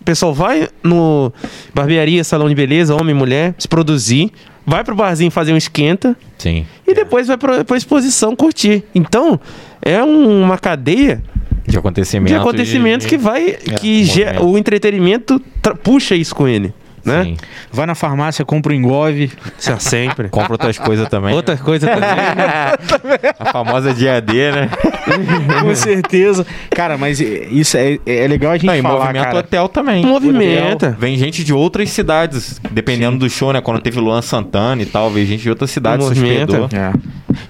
o 0.00 0.04
pessoal 0.04 0.34
vai 0.34 0.68
no 0.82 1.32
barbearia, 1.72 2.24
salão 2.24 2.48
de 2.48 2.56
beleza, 2.56 2.92
homem 2.94 3.14
e 3.14 3.18
mulher, 3.18 3.54
se 3.56 3.68
produzir, 3.68 4.32
vai 4.66 4.82
pro 4.84 4.94
barzinho 4.94 5.30
fazer 5.30 5.52
um 5.52 5.56
esquenta 5.56 6.16
Sim. 6.38 6.66
e 6.86 6.92
depois 6.94 7.26
vai 7.28 7.36
pra, 7.36 7.64
pra 7.64 7.76
exposição 7.76 8.34
curtir. 8.34 8.82
Então, 8.94 9.38
é 9.80 10.02
um- 10.02 10.42
uma 10.42 10.58
cadeia 10.58 11.22
De 11.66 11.78
acontecimentos. 11.78 12.32
de 12.34 12.38
acontecimentos 12.40 13.06
que 13.06 13.16
vai 13.16 13.52
que 13.80 14.04
ge- 14.04 14.24
movimento. 14.24 14.46
o 14.46 14.58
entretenimento 14.58 15.40
puxa 15.82 16.14
isso 16.16 16.34
com 16.34 16.46
ele, 16.48 16.74
né? 17.06 17.24
Sim. 17.24 17.36
Vai 17.72 17.86
na 17.86 17.94
farmácia, 17.94 18.44
compra 18.44 18.72
um 18.72 18.76
engove. 18.76 19.30
Sempre. 19.78 20.28
Compra 20.36 20.52
outras 20.54 20.78
coisas 20.78 21.08
também. 21.08 21.34
Outra 21.34 21.56
coisa 21.56 21.86
também. 21.86 22.08
A 23.38 23.52
famosa 23.52 23.94
DAD, 23.94 24.32
né? 24.34 24.70
Com 25.62 25.74
certeza. 25.74 26.46
Cara, 26.70 26.98
mas 26.98 27.20
isso 27.20 27.76
é, 27.76 27.98
é 28.04 28.26
legal 28.26 28.52
a 28.52 28.56
gente 28.56 28.66
Não, 28.66 28.74
e 28.74 28.82
falar, 28.82 28.98
movimento 29.06 29.24
cara. 29.24 29.38
hotel 29.38 29.68
também. 29.68 30.04
Movimenta. 30.04 30.96
Vem 30.98 31.16
gente 31.16 31.44
de 31.44 31.52
outras 31.54 31.90
cidades, 31.90 32.60
dependendo 32.70 33.18
do 33.18 33.30
show, 33.30 33.52
né? 33.52 33.60
Quando 33.60 33.80
teve 33.80 34.00
Luan 34.00 34.22
Santana 34.22 34.82
e 34.82 34.86
tal, 34.86 35.10
veio 35.10 35.26
gente 35.26 35.42
de 35.42 35.50
outras 35.50 35.70
cidades, 35.70 36.06
Movimenta. 36.08 36.68
É. 36.76 36.92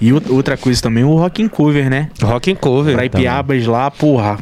E 0.01 0.11
out- 0.11 0.31
outra 0.31 0.57
coisa 0.57 0.81
também, 0.83 1.05
o 1.05 1.15
Rock 1.17 1.43
in 1.43 1.49
Cover, 1.49 1.89
né? 1.89 2.09
Rock 2.23 2.51
and 2.53 2.57
cover. 2.57 2.95
Pra 2.95 3.05
Ipiabas 3.05 3.67
lá, 3.67 3.91
porra. 3.91 4.39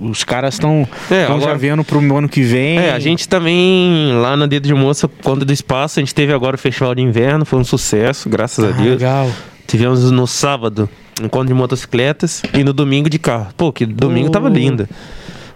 Os 0.00 0.24
caras 0.24 0.54
estão 0.54 0.86
É, 1.10 1.26
já 1.40 1.54
vendo 1.54 1.84
pro 1.84 1.98
ano 2.16 2.28
que 2.28 2.42
vem. 2.42 2.78
É, 2.78 2.92
a 2.92 2.98
gente 2.98 3.28
também, 3.28 4.12
lá 4.20 4.36
na 4.36 4.46
Dedo 4.46 4.66
de 4.66 4.74
Moça, 4.74 5.08
quando 5.22 5.44
do 5.44 5.52
espaço, 5.52 5.98
a 5.98 6.02
gente 6.02 6.14
teve 6.14 6.32
agora 6.32 6.56
o 6.56 6.58
Festival 6.58 6.94
de 6.94 7.02
Inverno, 7.02 7.44
foi 7.44 7.58
um 7.58 7.64
sucesso, 7.64 8.28
graças 8.28 8.64
a 8.64 8.68
Ah, 8.68 8.72
Deus. 8.72 8.88
legal. 8.90 9.30
Tivemos 9.66 10.10
no 10.10 10.26
sábado 10.26 10.88
encontro 11.22 11.48
de 11.48 11.54
motocicletas 11.54 12.42
e 12.54 12.64
no 12.64 12.72
domingo 12.72 13.08
de 13.10 13.18
carro. 13.18 13.48
Pô, 13.56 13.72
que 13.72 13.84
domingo 13.86 14.28
Oh. 14.28 14.30
tava 14.30 14.48
linda. 14.48 14.88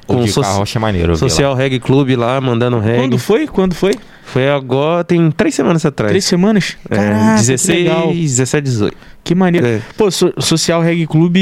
O 0.06 0.14
Com 0.14 0.24
de 0.24 0.30
o 0.30 0.32
so 0.32 0.40
carroça 0.40 0.76
é 0.76 0.80
maneiro. 0.80 1.16
Social 1.16 1.54
Reggae 1.54 1.78
Club 1.78 2.10
lá, 2.16 2.40
mandando 2.40 2.78
reggae. 2.78 2.98
Quando 2.98 3.18
foi? 3.18 3.46
Quando 3.46 3.74
foi? 3.74 3.94
Foi 4.24 4.48
agora, 4.48 5.04
tem 5.04 5.30
três 5.30 5.54
semanas 5.54 5.84
atrás. 5.86 6.10
Três 6.10 6.24
semanas? 6.24 6.76
É, 6.90 6.96
Caraca, 6.96 7.34
que 7.34 7.40
16, 7.46 7.78
legal. 7.84 8.12
17, 8.12 8.64
18. 8.64 8.96
Que 9.22 9.34
maneiro. 9.34 9.66
É. 9.66 9.80
Pô, 9.96 10.10
so- 10.10 10.32
Social 10.38 10.82
Reggae 10.82 11.06
Club, 11.06 11.36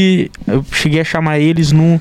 eu 0.47 0.65
cheguei 0.73 1.01
a 1.01 1.05
chamar 1.05 1.39
eles 1.39 1.73
no, 1.73 2.01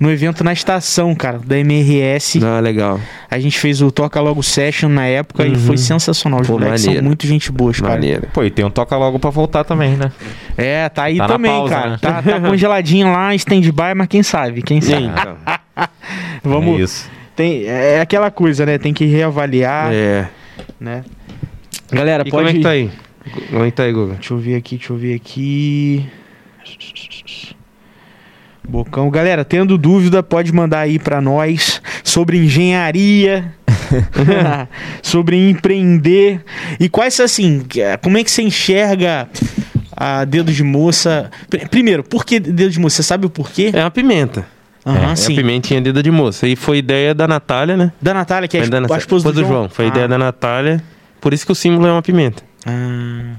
no 0.00 0.10
evento 0.10 0.44
na 0.44 0.52
estação, 0.52 1.14
cara, 1.14 1.38
da 1.44 1.58
MRS. 1.58 2.40
Ah, 2.44 2.60
legal. 2.60 3.00
A 3.30 3.38
gente 3.38 3.58
fez 3.58 3.82
o 3.82 3.90
Toca 3.90 4.20
Logo 4.20 4.42
Session 4.42 4.88
na 4.88 5.06
época 5.06 5.44
e 5.46 5.50
Uhum. 5.50 5.56
foi 5.56 5.76
sensacional. 5.76 6.40
Os 6.40 6.46
Pô, 6.46 6.52
moleques 6.58 6.82
são 6.82 7.02
muito 7.02 7.26
gente 7.26 7.50
boas, 7.50 7.80
cara. 7.80 7.94
Maneiro. 7.94 8.28
Pô, 8.32 8.44
e 8.44 8.50
tem 8.50 8.64
um 8.64 8.70
toca 8.70 8.96
logo 8.96 9.18
pra 9.18 9.30
voltar 9.30 9.64
também, 9.64 9.96
né? 9.96 10.12
É, 10.56 10.88
tá 10.88 11.04
aí 11.04 11.16
Tá 11.18 11.26
também, 11.26 11.50
pausa, 11.50 11.74
cara. 11.74 11.90
né? 11.90 11.98
Tá, 12.00 12.22
tá 12.22 12.40
congeladinho 12.40 13.12
lá, 13.12 13.34
stand-by, 13.34 13.94
mas 13.96 14.06
quem 14.08 14.22
sabe? 14.22 14.62
Quem 14.62 14.80
sabe? 14.80 15.04
Então, 15.06 15.36
Vamos. 16.44 16.78
É 16.80 16.82
isso. 16.84 17.10
Tem, 17.34 17.64
é 17.66 18.00
aquela 18.00 18.30
coisa, 18.30 18.64
né? 18.66 18.78
Tem 18.78 18.92
que 18.92 19.04
reavaliar, 19.04 19.90
é. 19.92 20.28
né? 20.80 21.04
Galera, 21.92 22.22
E 22.26 22.30
pode. 22.30 22.44
como 22.44 22.48
é 22.48 22.52
que 22.52 22.60
tá 22.60 22.70
aí? 22.70 22.90
Como 23.50 23.62
é 23.64 23.66
que 23.70 23.76
tá 23.76 23.82
aí, 23.84 23.92
Guga? 23.92 24.14
Deixa 24.14 24.32
eu 24.34 24.38
ver 24.38 24.56
aqui, 24.56 24.76
deixa 24.76 24.92
eu 24.92 24.96
ver 24.96 25.14
aqui. 25.14 26.06
Bocão. 28.68 29.08
Galera, 29.10 29.44
tendo 29.44 29.78
dúvida, 29.78 30.22
pode 30.22 30.52
mandar 30.52 30.80
aí 30.80 30.98
pra 30.98 31.20
nós 31.20 31.80
sobre 32.04 32.36
engenharia, 32.38 33.52
sobre 35.02 35.48
empreender. 35.50 36.40
E 36.78 36.88
quais, 36.88 37.18
assim, 37.20 37.62
como 38.02 38.18
é 38.18 38.24
que 38.24 38.30
você 38.30 38.42
enxerga 38.42 39.28
a 39.96 40.24
dedo 40.24 40.52
de 40.52 40.62
moça? 40.62 41.30
Pr- 41.48 41.66
Primeiro, 41.68 42.02
por 42.04 42.24
que 42.24 42.38
dedo 42.38 42.70
de 42.70 42.78
moça? 42.78 42.96
Você 42.96 43.02
sabe 43.02 43.26
o 43.26 43.30
porquê? 43.30 43.70
É 43.72 43.82
uma 43.82 43.90
pimenta. 43.90 44.46
Aham, 44.86 45.12
É 45.12 45.16
sim. 45.16 45.32
a 45.32 45.36
pimentinha 45.36 45.80
dedo 45.80 46.02
de 46.02 46.10
moça. 46.10 46.46
E 46.46 46.54
foi 46.56 46.78
ideia 46.78 47.14
da 47.14 47.26
Natália, 47.28 47.76
né? 47.76 47.92
Da 48.00 48.14
Natália, 48.14 48.48
que 48.48 48.56
é 48.56 48.62
a, 48.62 48.66
da 48.66 48.78
esp- 48.80 48.92
a 48.92 48.98
esposa 48.98 49.32
do 49.32 49.44
João. 49.44 49.68
Foi 49.68 49.86
Ah. 49.86 49.88
ideia 49.88 50.08
da 50.08 50.16
Natália. 50.18 50.82
Por 51.20 51.34
isso 51.34 51.44
que 51.44 51.52
o 51.52 51.54
símbolo 51.54 51.86
é 51.86 51.92
uma 51.92 52.02
pimenta. 52.02 52.42
Ah, 52.66 53.32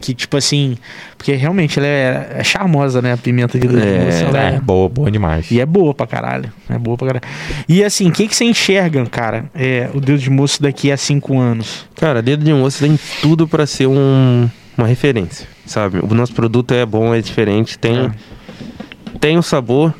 que 0.00 0.12
tipo 0.14 0.36
assim, 0.36 0.76
porque 1.16 1.32
realmente 1.32 1.78
ela 1.78 1.86
é, 1.88 2.36
é 2.38 2.44
charmosa, 2.44 3.00
né? 3.00 3.12
A 3.12 3.16
pimenta 3.16 3.58
de 3.58 3.66
de 3.66 3.76
É, 3.78 4.04
moça. 4.04 4.24
ela 4.24 4.38
É, 4.40 4.60
boa, 4.60 4.88
boa 4.88 5.10
demais. 5.10 5.50
E 5.50 5.60
é 5.60 5.66
boa 5.66 5.94
pra 5.94 6.06
caralho. 6.06 6.52
É 6.68 6.78
boa 6.78 6.96
pra 6.96 7.06
caralho. 7.08 7.24
E 7.68 7.82
assim, 7.82 8.08
o 8.08 8.12
que, 8.12 8.28
que 8.28 8.36
você 8.36 8.44
enxerga, 8.44 9.04
cara? 9.06 9.46
É, 9.54 9.88
o 9.94 10.00
dedo 10.00 10.18
de 10.18 10.30
moço 10.30 10.62
daqui 10.62 10.92
a 10.92 10.96
cinco 10.96 11.38
anos. 11.38 11.86
Cara, 11.96 12.20
dedo 12.22 12.44
de 12.44 12.52
moça 12.52 12.84
tem 12.86 12.98
tudo 13.22 13.48
pra 13.48 13.66
ser 13.66 13.86
um, 13.86 14.48
uma 14.76 14.86
referência, 14.86 15.46
sabe? 15.64 15.98
O 16.00 16.14
nosso 16.14 16.32
produto 16.34 16.72
é 16.74 16.84
bom, 16.84 17.14
é 17.14 17.20
diferente, 17.20 17.78
tem, 17.78 17.96
É. 17.96 18.10
tem 19.18 19.38
o 19.38 19.42
sabor, 19.42 19.94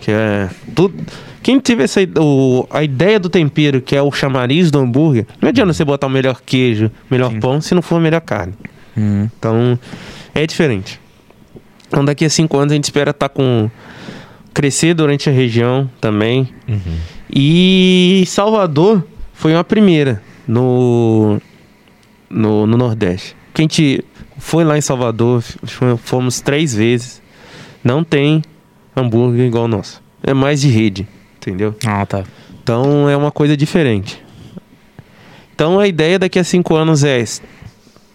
que 0.00 0.10
é 0.10 0.48
tudo. 0.74 0.94
Quem 1.42 1.58
tiver 1.58 1.84
essa, 1.84 2.00
o, 2.18 2.66
a 2.70 2.82
ideia 2.82 3.20
do 3.20 3.28
tempero, 3.28 3.82
que 3.82 3.94
é 3.94 4.00
o 4.00 4.10
chamariz 4.10 4.70
do 4.70 4.78
hambúrguer, 4.78 5.26
não 5.42 5.50
adianta 5.50 5.74
você 5.74 5.84
botar 5.84 6.06
o 6.06 6.10
melhor 6.10 6.40
queijo, 6.44 6.90
melhor 7.10 7.30
Sim. 7.30 7.40
pão, 7.40 7.60
se 7.60 7.74
não 7.74 7.82
for 7.82 7.96
a 7.96 8.00
melhor 8.00 8.22
carne. 8.22 8.54
Então, 8.96 9.78
é 10.34 10.46
diferente. 10.46 11.00
Então, 11.88 12.04
daqui 12.04 12.24
a 12.24 12.30
cinco 12.30 12.56
anos 12.58 12.72
a 12.72 12.74
gente 12.74 12.84
espera 12.84 13.10
estar 13.10 13.28
com. 13.28 13.70
crescer 14.52 14.94
durante 14.94 15.28
a 15.28 15.32
região 15.32 15.90
também. 16.00 16.48
Uhum. 16.68 16.98
E 17.30 18.24
Salvador 18.26 19.04
foi 19.32 19.52
uma 19.52 19.64
primeira 19.64 20.22
no, 20.46 21.40
no, 22.30 22.66
no 22.66 22.76
Nordeste. 22.76 23.36
Que 23.52 23.62
a 23.62 23.64
gente 23.64 24.04
foi 24.38 24.64
lá 24.64 24.76
em 24.76 24.80
Salvador, 24.80 25.42
fomos 25.98 26.40
três 26.40 26.74
vezes. 26.74 27.22
Não 27.82 28.02
tem 28.02 28.42
hambúrguer 28.96 29.46
igual 29.46 29.64
o 29.64 29.68
nosso. 29.68 30.02
É 30.22 30.32
mais 30.32 30.60
de 30.60 30.68
rede, 30.68 31.06
entendeu? 31.36 31.74
Ah, 31.86 32.06
tá. 32.06 32.24
Então 32.62 33.08
é 33.08 33.16
uma 33.16 33.30
coisa 33.30 33.56
diferente. 33.56 34.22
Então 35.54 35.78
a 35.78 35.86
ideia 35.86 36.18
daqui 36.18 36.38
a 36.38 36.44
cinco 36.44 36.74
anos 36.74 37.04
é 37.04 37.22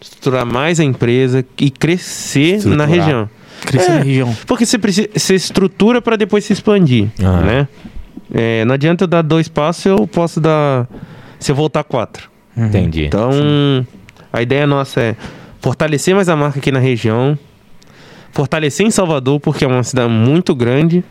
estruturar 0.01 0.45
mais 0.45 0.79
a 0.79 0.83
empresa 0.83 1.45
e 1.59 1.69
crescer 1.69 2.51
na 2.51 2.55
Estruturar. 2.57 2.87
região. 2.89 3.29
Crescer 3.65 3.91
É. 3.91 3.95
na 3.95 4.01
região. 4.01 4.37
Porque 4.47 4.65
você 4.65 4.77
precisa, 4.77 5.09
você 5.15 5.35
estrutura 5.35 6.01
para 6.01 6.15
depois 6.15 6.45
se 6.45 6.53
expandir, 6.53 7.07
Aham. 7.21 7.41
né? 7.41 7.67
É, 8.33 8.63
não 8.65 8.73
adianta 8.75 9.03
eu 9.03 9.07
dar 9.07 9.21
dois 9.21 9.47
passos, 9.47 9.85
eu 9.85 10.07
posso 10.07 10.39
dar. 10.39 10.87
Se 11.39 11.51
eu 11.51 11.55
voltar 11.55 11.83
quatro. 11.83 12.29
Uhum. 12.55 12.65
Entendi. 12.67 13.05
Então, 13.05 13.31
a 14.31 14.41
ideia 14.41 14.67
nossa 14.67 15.01
é 15.01 15.15
fortalecer 15.61 16.13
mais 16.15 16.29
a 16.29 16.35
marca 16.35 16.59
aqui 16.59 16.71
na 16.71 16.79
região, 16.79 17.37
fortalecer 18.31 18.85
em 18.85 18.91
Salvador, 18.91 19.39
porque 19.39 19.65
é 19.65 19.67
uma 19.67 19.83
cidade 19.83 20.09
muito 20.11 20.53
grande 20.53 21.03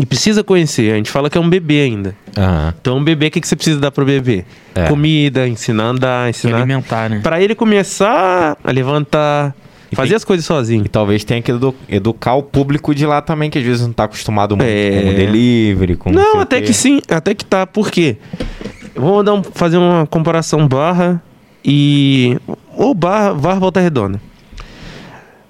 e 0.00 0.04
precisa 0.06 0.42
conhecer. 0.42 0.92
A 0.92 0.96
gente 0.96 1.10
fala 1.10 1.30
que 1.30 1.38
é 1.38 1.40
um 1.40 1.48
bebê 1.48 1.82
ainda. 1.82 2.14
Aham. 2.36 2.74
Então, 2.80 2.98
um 2.98 3.04
bebê, 3.04 3.26
o 3.26 3.30
que, 3.30 3.40
que 3.40 3.46
você 3.48 3.54
precisa 3.56 3.78
dar 3.80 3.90
pro 3.90 4.04
bebê? 4.04 4.44
É. 4.74 4.88
Comida, 4.88 5.46
ensinar 5.48 5.84
a 5.84 5.86
andar, 5.88 6.30
ensinar. 6.30 6.56
alimentar, 6.58 7.08
né? 7.10 7.20
Para 7.22 7.40
ele 7.40 7.54
começar 7.54 8.56
a 8.62 8.70
levantar, 8.72 9.54
E 9.92 9.96
fazer 9.96 10.08
tem- 10.10 10.16
as 10.16 10.24
coisas 10.24 10.44
sozinho. 10.44 10.84
E 10.84 10.88
talvez 10.88 11.22
tenha 11.24 11.40
que 11.40 11.50
edu- 11.52 11.74
educar 11.88 12.34
o 12.34 12.42
público 12.42 12.94
de 12.94 13.06
lá 13.06 13.20
também, 13.22 13.48
que 13.50 13.58
às 13.58 13.64
vezes 13.64 13.86
não 13.86 13.92
tá 13.92 14.04
acostumado 14.04 14.56
muito 14.56 14.68
É. 14.68 15.02
com 15.02 15.10
o 15.10 15.14
delivery, 15.14 15.96
com 15.96 16.10
Não, 16.10 16.40
até 16.40 16.60
que 16.60 16.72
sim, 16.72 17.00
até 17.08 17.34
que 17.34 17.44
tá. 17.44 17.66
Por 17.66 17.90
quê? 17.90 18.16
Vamos 18.96 19.24
dar 19.24 19.34
um- 19.34 19.42
fazer 19.42 19.76
uma 19.76 20.06
comparação 20.06 20.66
barra 20.66 21.22
e. 21.64 22.36
Ou 22.76 22.92
barra, 22.94 23.32
barra 23.34 23.60
volta 23.60 23.80
redonda. 23.80 24.20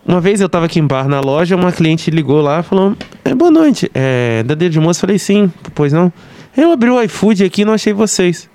Uma 0.06 0.20
vez 0.20 0.40
eu 0.42 0.48
tava 0.50 0.66
aqui 0.66 0.78
em 0.78 0.86
bar 0.86 1.08
na 1.08 1.20
loja, 1.20 1.56
uma 1.56 1.72
cliente 1.72 2.10
ligou 2.10 2.42
lá 2.42 2.60
e 2.60 2.62
falou: 2.62 2.94
é, 3.24 3.34
Boa 3.34 3.50
noite, 3.50 3.90
é 3.94 4.42
da 4.42 4.54
dedo 4.54 4.72
de 4.72 4.80
moço? 4.80 5.00
Falei: 5.00 5.18
Sim, 5.18 5.52
pois 5.74 5.92
não. 5.92 6.12
Eu 6.56 6.70
abri 6.70 6.90
o 6.90 7.02
iFood 7.02 7.44
aqui 7.44 7.62
e 7.62 7.64
não 7.64 7.72
achei 7.72 7.92
vocês. 7.92 8.48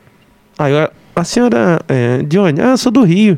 Aí 0.57 0.71
eu, 0.71 0.89
a 1.15 1.23
senhora 1.23 1.81
é, 1.87 2.23
de 2.23 2.39
onde? 2.39 2.61
Ah, 2.61 2.71
eu 2.71 2.77
sou 2.77 2.91
do 2.91 3.03
Rio. 3.03 3.37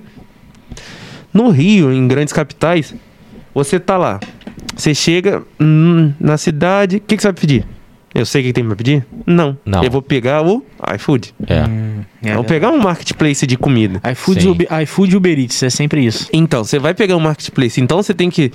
No 1.34 1.50
Rio, 1.50 1.92
em 1.92 2.08
grandes 2.08 2.34
capitais, 2.34 2.94
você 3.54 3.80
tá 3.80 3.98
lá. 3.98 4.20
Você 4.76 4.94
chega 4.94 5.44
hum, 5.60 6.14
na 6.20 6.38
cidade, 6.38 6.98
o 6.98 7.00
que, 7.00 7.16
que 7.16 7.22
você 7.22 7.28
vai 7.30 7.34
pedir? 7.34 7.66
Eu 8.14 8.26
sei 8.26 8.42
o 8.42 8.46
que 8.46 8.54
tem 8.54 8.66
pra 8.66 8.76
pedir? 8.76 9.06
Não. 9.26 9.58
Não. 9.66 9.84
Eu 9.84 9.90
vou 9.90 10.02
pegar 10.02 10.46
o 10.46 10.64
iFood. 10.96 11.34
É. 11.48 11.64
Hum, 11.64 12.02
é 12.22 12.32
eu 12.32 12.36
vou 12.36 12.44
pegar 12.44 12.70
um 12.70 12.80
marketplace 12.80 13.48
de 13.48 13.58
comida. 13.58 14.02
iFood. 14.12 14.48
Uber, 14.48 14.68
iFood 14.84 15.14
e 15.14 15.18
Uber 15.18 15.40
Eats, 15.40 15.64
é 15.64 15.70
sempre 15.70 16.06
isso. 16.06 16.28
Então, 16.34 16.64
você 16.64 16.78
vai 16.78 16.94
pegar 16.94 17.16
um 17.16 17.22
marketplace. 17.22 17.80
Então, 17.80 18.04
você 18.04 18.14
tem 18.14 18.30
que 18.30 18.52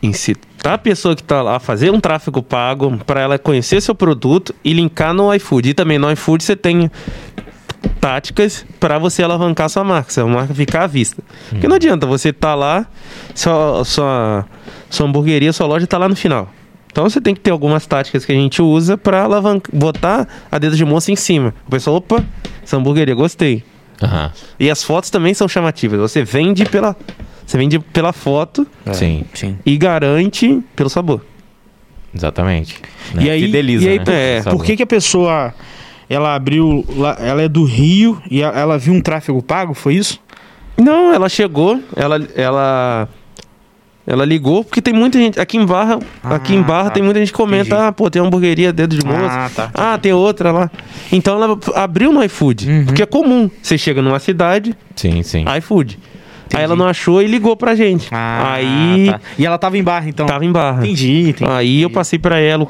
incitar 0.00 0.53
a 0.72 0.78
pessoa 0.78 1.14
que 1.14 1.22
tá 1.22 1.42
lá 1.42 1.60
fazer 1.60 1.92
um 1.92 2.00
tráfego 2.00 2.42
pago 2.42 2.98
para 3.06 3.20
ela 3.20 3.38
conhecer 3.38 3.82
seu 3.82 3.94
produto 3.94 4.54
e 4.64 4.72
linkar 4.72 5.12
no 5.12 5.32
iFood. 5.34 5.68
E 5.68 5.74
também 5.74 5.98
no 5.98 6.10
iFood 6.10 6.42
você 6.42 6.56
tem 6.56 6.90
táticas 8.00 8.64
para 8.80 8.98
você 8.98 9.22
alavancar 9.22 9.68
sua 9.68 9.84
marca, 9.84 10.10
sua 10.10 10.26
marca 10.26 10.54
ficar 10.54 10.84
à 10.84 10.86
vista. 10.86 11.22
Porque 11.50 11.68
não 11.68 11.76
adianta 11.76 12.06
você 12.06 12.32
tá 12.32 12.54
lá, 12.54 12.86
sua, 13.34 13.84
sua, 13.84 14.46
sua 14.88 15.06
hamburgueria, 15.06 15.52
sua 15.52 15.66
loja 15.66 15.86
tá 15.86 15.98
lá 15.98 16.08
no 16.08 16.16
final. 16.16 16.50
Então 16.90 17.04
você 17.04 17.20
tem 17.20 17.34
que 17.34 17.40
ter 17.40 17.50
algumas 17.50 17.86
táticas 17.86 18.24
que 18.24 18.32
a 18.32 18.34
gente 18.34 18.62
usa 18.62 18.96
para 18.96 19.22
alavancar, 19.22 19.70
botar 19.74 20.28
a 20.50 20.58
dedo 20.58 20.76
de 20.76 20.84
moça 20.84 21.10
em 21.10 21.16
cima. 21.16 21.52
O 21.66 21.70
pessoal, 21.70 21.96
opa, 21.96 22.24
essa 22.62 22.76
hamburgueria, 22.76 23.14
gostei. 23.14 23.64
Aham. 24.02 24.30
E 24.58 24.70
as 24.70 24.82
fotos 24.82 25.10
também 25.10 25.34
são 25.34 25.48
chamativas. 25.48 25.98
Você 25.98 26.22
vende 26.22 26.64
pela, 26.64 26.96
você 27.46 27.58
vende 27.58 27.78
pela 27.78 28.12
foto 28.12 28.66
Sim, 28.92 29.24
Sim. 29.34 29.58
e 29.64 29.76
garante 29.76 30.60
pelo 30.74 30.88
sabor. 30.88 31.20
exatamente. 32.14 32.76
E 33.18 33.28
aí, 33.30 33.42
Fideliza, 33.42 33.84
e 33.84 33.88
aí 33.88 33.98
né? 33.98 34.04
por, 34.04 34.12
É, 34.14 34.42
por 34.42 34.64
que, 34.64 34.76
que 34.76 34.82
a 34.82 34.86
pessoa 34.86 35.54
ela 36.08 36.34
abriu, 36.34 36.84
ela 37.18 37.42
é 37.42 37.48
do 37.48 37.64
Rio 37.64 38.20
e 38.30 38.42
ela 38.42 38.78
viu 38.78 38.94
um 38.94 39.00
tráfego 39.00 39.42
pago, 39.42 39.74
foi 39.74 39.94
isso? 39.94 40.20
Não, 40.76 41.12
ela 41.12 41.28
chegou, 41.28 41.80
ela 41.96 42.18
ela 42.34 43.08
ela 44.06 44.24
ligou 44.24 44.62
porque 44.64 44.82
tem 44.82 44.92
muita 44.92 45.18
gente 45.18 45.40
aqui 45.40 45.56
em 45.56 45.64
Barra, 45.64 45.98
Ah, 46.22 46.34
aqui 46.34 46.54
em 46.54 46.60
Barra 46.60 46.84
tá. 46.84 46.90
tem 46.90 47.02
muita 47.02 47.18
gente 47.20 47.32
que 47.32 47.36
comenta, 47.38 47.68
Entendi. 47.68 47.82
ah, 47.88 47.92
pô, 47.92 48.10
tem 48.10 48.20
uma 48.20 48.28
hamburgueria 48.28 48.70
dedo 48.72 48.94
de 48.98 49.04
moça. 49.06 49.18
Ah, 49.30 49.50
tá. 49.54 49.70
Ah, 49.72 49.98
tem 49.98 50.12
outra 50.12 50.52
lá. 50.52 50.70
Então 51.10 51.42
ela 51.42 51.58
abriu 51.74 52.12
no 52.12 52.22
iFood, 52.22 52.68
Uhum. 52.70 52.84
porque 52.84 53.02
é 53.02 53.06
comum. 53.06 53.50
Você 53.62 53.78
chega 53.78 54.02
numa 54.02 54.18
cidade, 54.18 54.74
Sim, 54.94 55.22
sim. 55.22 55.44
iFood. 55.58 55.98
Entendi. 56.46 56.56
Aí 56.58 56.64
ela 56.64 56.76
não 56.76 56.86
achou 56.86 57.22
e 57.22 57.26
ligou 57.26 57.56
pra 57.56 57.74
gente. 57.74 58.08
Ah, 58.12 58.54
Aí 58.54 59.06
tá. 59.10 59.20
E 59.38 59.46
ela 59.46 59.58
tava 59.58 59.78
em 59.78 59.82
barra, 59.82 60.08
então. 60.08 60.26
tava 60.26 60.44
em 60.44 60.52
Barra. 60.52 60.84
Entendi, 60.84 61.30
entendi. 61.30 61.50
Aí 61.50 61.82
eu 61.82 61.90
passei 61.90 62.18
pra 62.18 62.38
ela, 62.38 62.66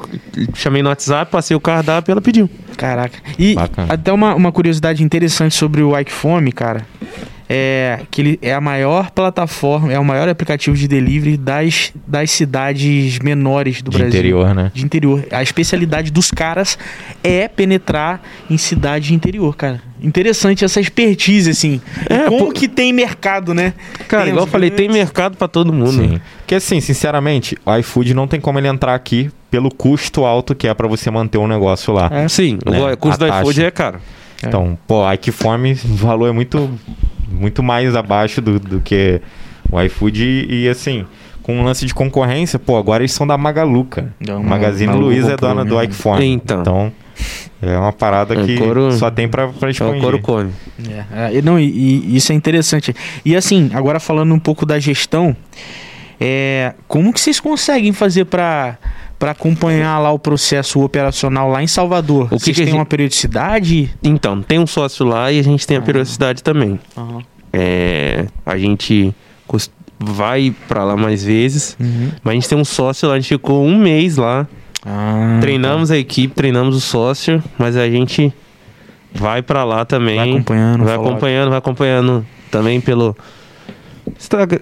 chamei 0.53 0.81
no 0.81 0.89
WhatsApp, 0.89 1.31
passei 1.31 1.55
o 1.55 1.59
cardápio 1.59 2.11
e 2.11 2.13
ela 2.13 2.21
pediu. 2.21 2.49
Caraca. 2.77 3.17
E 3.37 3.55
Bacana. 3.55 3.93
até 3.93 4.11
uma, 4.11 4.33
uma 4.35 4.51
curiosidade 4.51 5.03
interessante 5.03 5.55
sobre 5.55 5.81
o 5.81 5.97
Ike 5.97 6.11
Fome, 6.11 6.51
cara. 6.51 6.85
é 7.47 7.99
que 8.09 8.21
ele 8.21 8.39
é 8.41 8.53
a 8.53 8.59
maior 8.61 9.11
plataforma, 9.11 9.93
é 9.93 9.99
o 9.99 10.03
maior 10.05 10.27
aplicativo 10.27 10.75
de 10.75 10.87
delivery 10.87 11.37
das, 11.37 11.93
das 12.07 12.31
cidades 12.31 13.19
menores 13.19 13.81
do 13.83 13.91
De 13.91 13.97
Brasil. 13.97 14.19
interior, 14.19 14.55
né? 14.55 14.71
De 14.73 14.83
interior. 14.83 15.23
A 15.31 15.43
especialidade 15.43 16.11
dos 16.11 16.31
caras 16.31 16.77
é 17.23 17.47
penetrar 17.47 18.19
em 18.49 18.57
cidade 18.57 19.09
de 19.09 19.13
interior, 19.13 19.55
cara. 19.55 19.79
Interessante 20.05 20.63
essa 20.63 20.79
expertise, 20.79 21.49
assim. 21.49 21.81
É, 22.09 22.25
Como 22.29 22.45
pô- 22.47 22.51
que 22.51 22.67
tem 22.67 22.93
mercado, 22.93 23.53
né? 23.53 23.73
Cara, 24.07 24.23
Tem 24.23 24.31
igual 24.31 24.45
eu 24.45 24.51
falei, 24.51 24.69
tem 24.69 24.87
mercado 24.89 25.35
pra 25.37 25.47
todo 25.47 25.73
mundo. 25.73 25.91
Sim. 25.91 26.21
Porque 26.39 26.55
assim, 26.55 26.79
sinceramente, 26.79 27.57
o 27.65 27.75
iFood 27.77 28.13
não 28.13 28.27
tem 28.27 28.39
como 28.39 28.59
ele 28.59 28.67
entrar 28.67 28.93
aqui 28.93 29.29
pelo 29.49 29.69
custo 29.73 30.25
alto 30.25 30.53
que 30.53 30.67
é 30.67 30.73
pra 30.73 30.87
você 30.87 31.09
manter 31.09 31.37
um 31.37 31.47
negócio 31.47 31.93
lá. 31.93 32.09
É. 32.11 32.27
Sim, 32.27 32.59
Né, 32.65 32.93
o 32.93 32.97
custo 32.97 33.23
a 33.25 33.27
do 33.29 33.39
iFood 33.41 33.63
é 33.65 33.71
caro. 33.71 33.99
Então, 34.45 34.77
pô, 34.85 35.03
a 35.03 35.17
Fome, 35.31 35.71
o 35.85 35.95
valor 35.95 36.27
é 36.27 36.31
muito, 36.31 36.69
muito 37.31 37.63
mais 37.63 37.95
abaixo 37.95 38.41
do, 38.41 38.59
do 38.59 38.79
que 38.81 39.19
o 39.71 39.81
iFood 39.81 40.23
e, 40.23 40.65
e, 40.65 40.69
assim, 40.69 41.05
com 41.41 41.57
um 41.57 41.63
lance 41.63 41.85
de 41.85 41.93
concorrência, 41.95 42.59
pô, 42.59 42.77
agora 42.77 43.01
eles 43.01 43.11
são 43.13 43.25
da 43.25 43.37
Magalu, 43.37 43.85
cara. 43.85 44.13
Não, 44.19 44.41
O 44.41 44.43
Magazine 44.43 44.93
Luiza 44.93 45.33
é 45.33 45.37
dona 45.37 45.65
do 45.65 45.77
mesmo. 45.77 45.91
iFome. 45.91 46.25
Então. 46.27 46.61
Então, 46.61 46.93
é 47.61 47.77
uma 47.77 47.93
parada 47.93 48.33
É, 48.33 48.45
que 48.45 48.57
couro- 48.57 48.91
só 48.93 49.09
tem 49.11 49.27
pra, 49.27 49.47
pra 49.47 49.67
É 49.67 49.69
o 49.69 49.71
esconder. 49.71 50.01
couro 50.01 50.19
come. 50.19 50.51
É, 51.11 51.37
é, 51.37 51.41
não, 51.41 51.59
e, 51.59 51.65
e 51.65 52.15
isso 52.15 52.31
é 52.31 52.35
interessante. 52.35 52.93
E 53.23 53.35
assim, 53.35 53.69
agora 53.73 53.99
falando 53.99 54.33
um 54.33 54.39
pouco 54.39 54.65
da 54.65 54.79
gestão, 54.79 55.35
é, 56.19 56.73
como 56.87 57.11
que 57.13 57.19
vocês 57.19 57.39
conseguem 57.39 57.91
fazer 57.93 58.25
para 58.25 58.77
para 59.17 59.31
acompanhar 59.31 59.97
lá 59.99 60.11
o 60.11 60.19
processo 60.19 60.81
operacional 60.83 61.49
lá 61.49 61.63
em 61.63 61.67
Salvador? 61.67 62.25
O 62.25 62.29
que 62.37 62.43
vocês 62.43 62.43
que 62.43 62.53
têm 62.55 62.65
gente- 62.65 62.75
uma 62.75 62.85
periodicidade? 62.85 63.89
Então, 64.03 64.41
tem 64.41 64.59
um 64.59 64.67
sócio 64.67 65.05
lá 65.05 65.31
e 65.31 65.39
a 65.39 65.41
gente 65.41 65.65
tem 65.65 65.77
a 65.77 65.81
periodicidade 65.81 66.43
também. 66.43 66.77
É, 67.53 68.25
a 68.45 68.57
gente 68.57 69.15
vai 69.97 70.53
pra 70.67 70.83
lá 70.83 70.97
mais 70.97 71.23
vezes, 71.23 71.77
Uhum. 71.79 72.11
mas 72.21 72.31
a 72.31 72.35
gente 72.35 72.49
tem 72.49 72.57
um 72.57 72.65
sócio 72.65 73.07
lá, 73.07 73.15
a 73.15 73.19
gente 73.19 73.29
ficou 73.29 73.65
um 73.65 73.77
mês 73.77 74.17
lá, 74.17 74.45
Ah, 74.85 75.39
treinamos 75.41 75.89
a 75.91 75.97
equipe, 75.97 76.33
treinamos 76.35 76.75
o 76.75 76.81
sócio, 76.81 77.43
mas 77.57 77.75
a 77.75 77.89
gente 77.89 78.31
vai 79.13 79.41
pra 79.41 79.63
lá 79.63 79.83
também. 79.85 80.15
Vai 80.17 80.29
acompanhando, 80.29 80.83
vai 80.83 80.95
acompanhando, 80.95 81.49
vai 81.49 81.57
acompanhando 81.57 82.25
também 82.51 82.79
pelo 82.79 83.15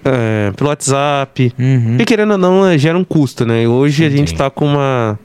é, 0.04 0.52
pelo 0.52 0.70
WhatsApp. 0.70 1.52
Uhum. 1.58 1.96
E 2.00 2.04
querendo 2.04 2.32
ou 2.32 2.38
não, 2.38 2.66
é, 2.66 2.78
gera 2.78 2.96
um 2.96 3.04
custo, 3.04 3.44
né? 3.44 3.62
E 3.62 3.66
hoje 3.66 4.04
a 4.04 4.10
gente 4.10 4.34
tá 4.34 4.50
com 4.50 4.66
uma. 4.66 5.18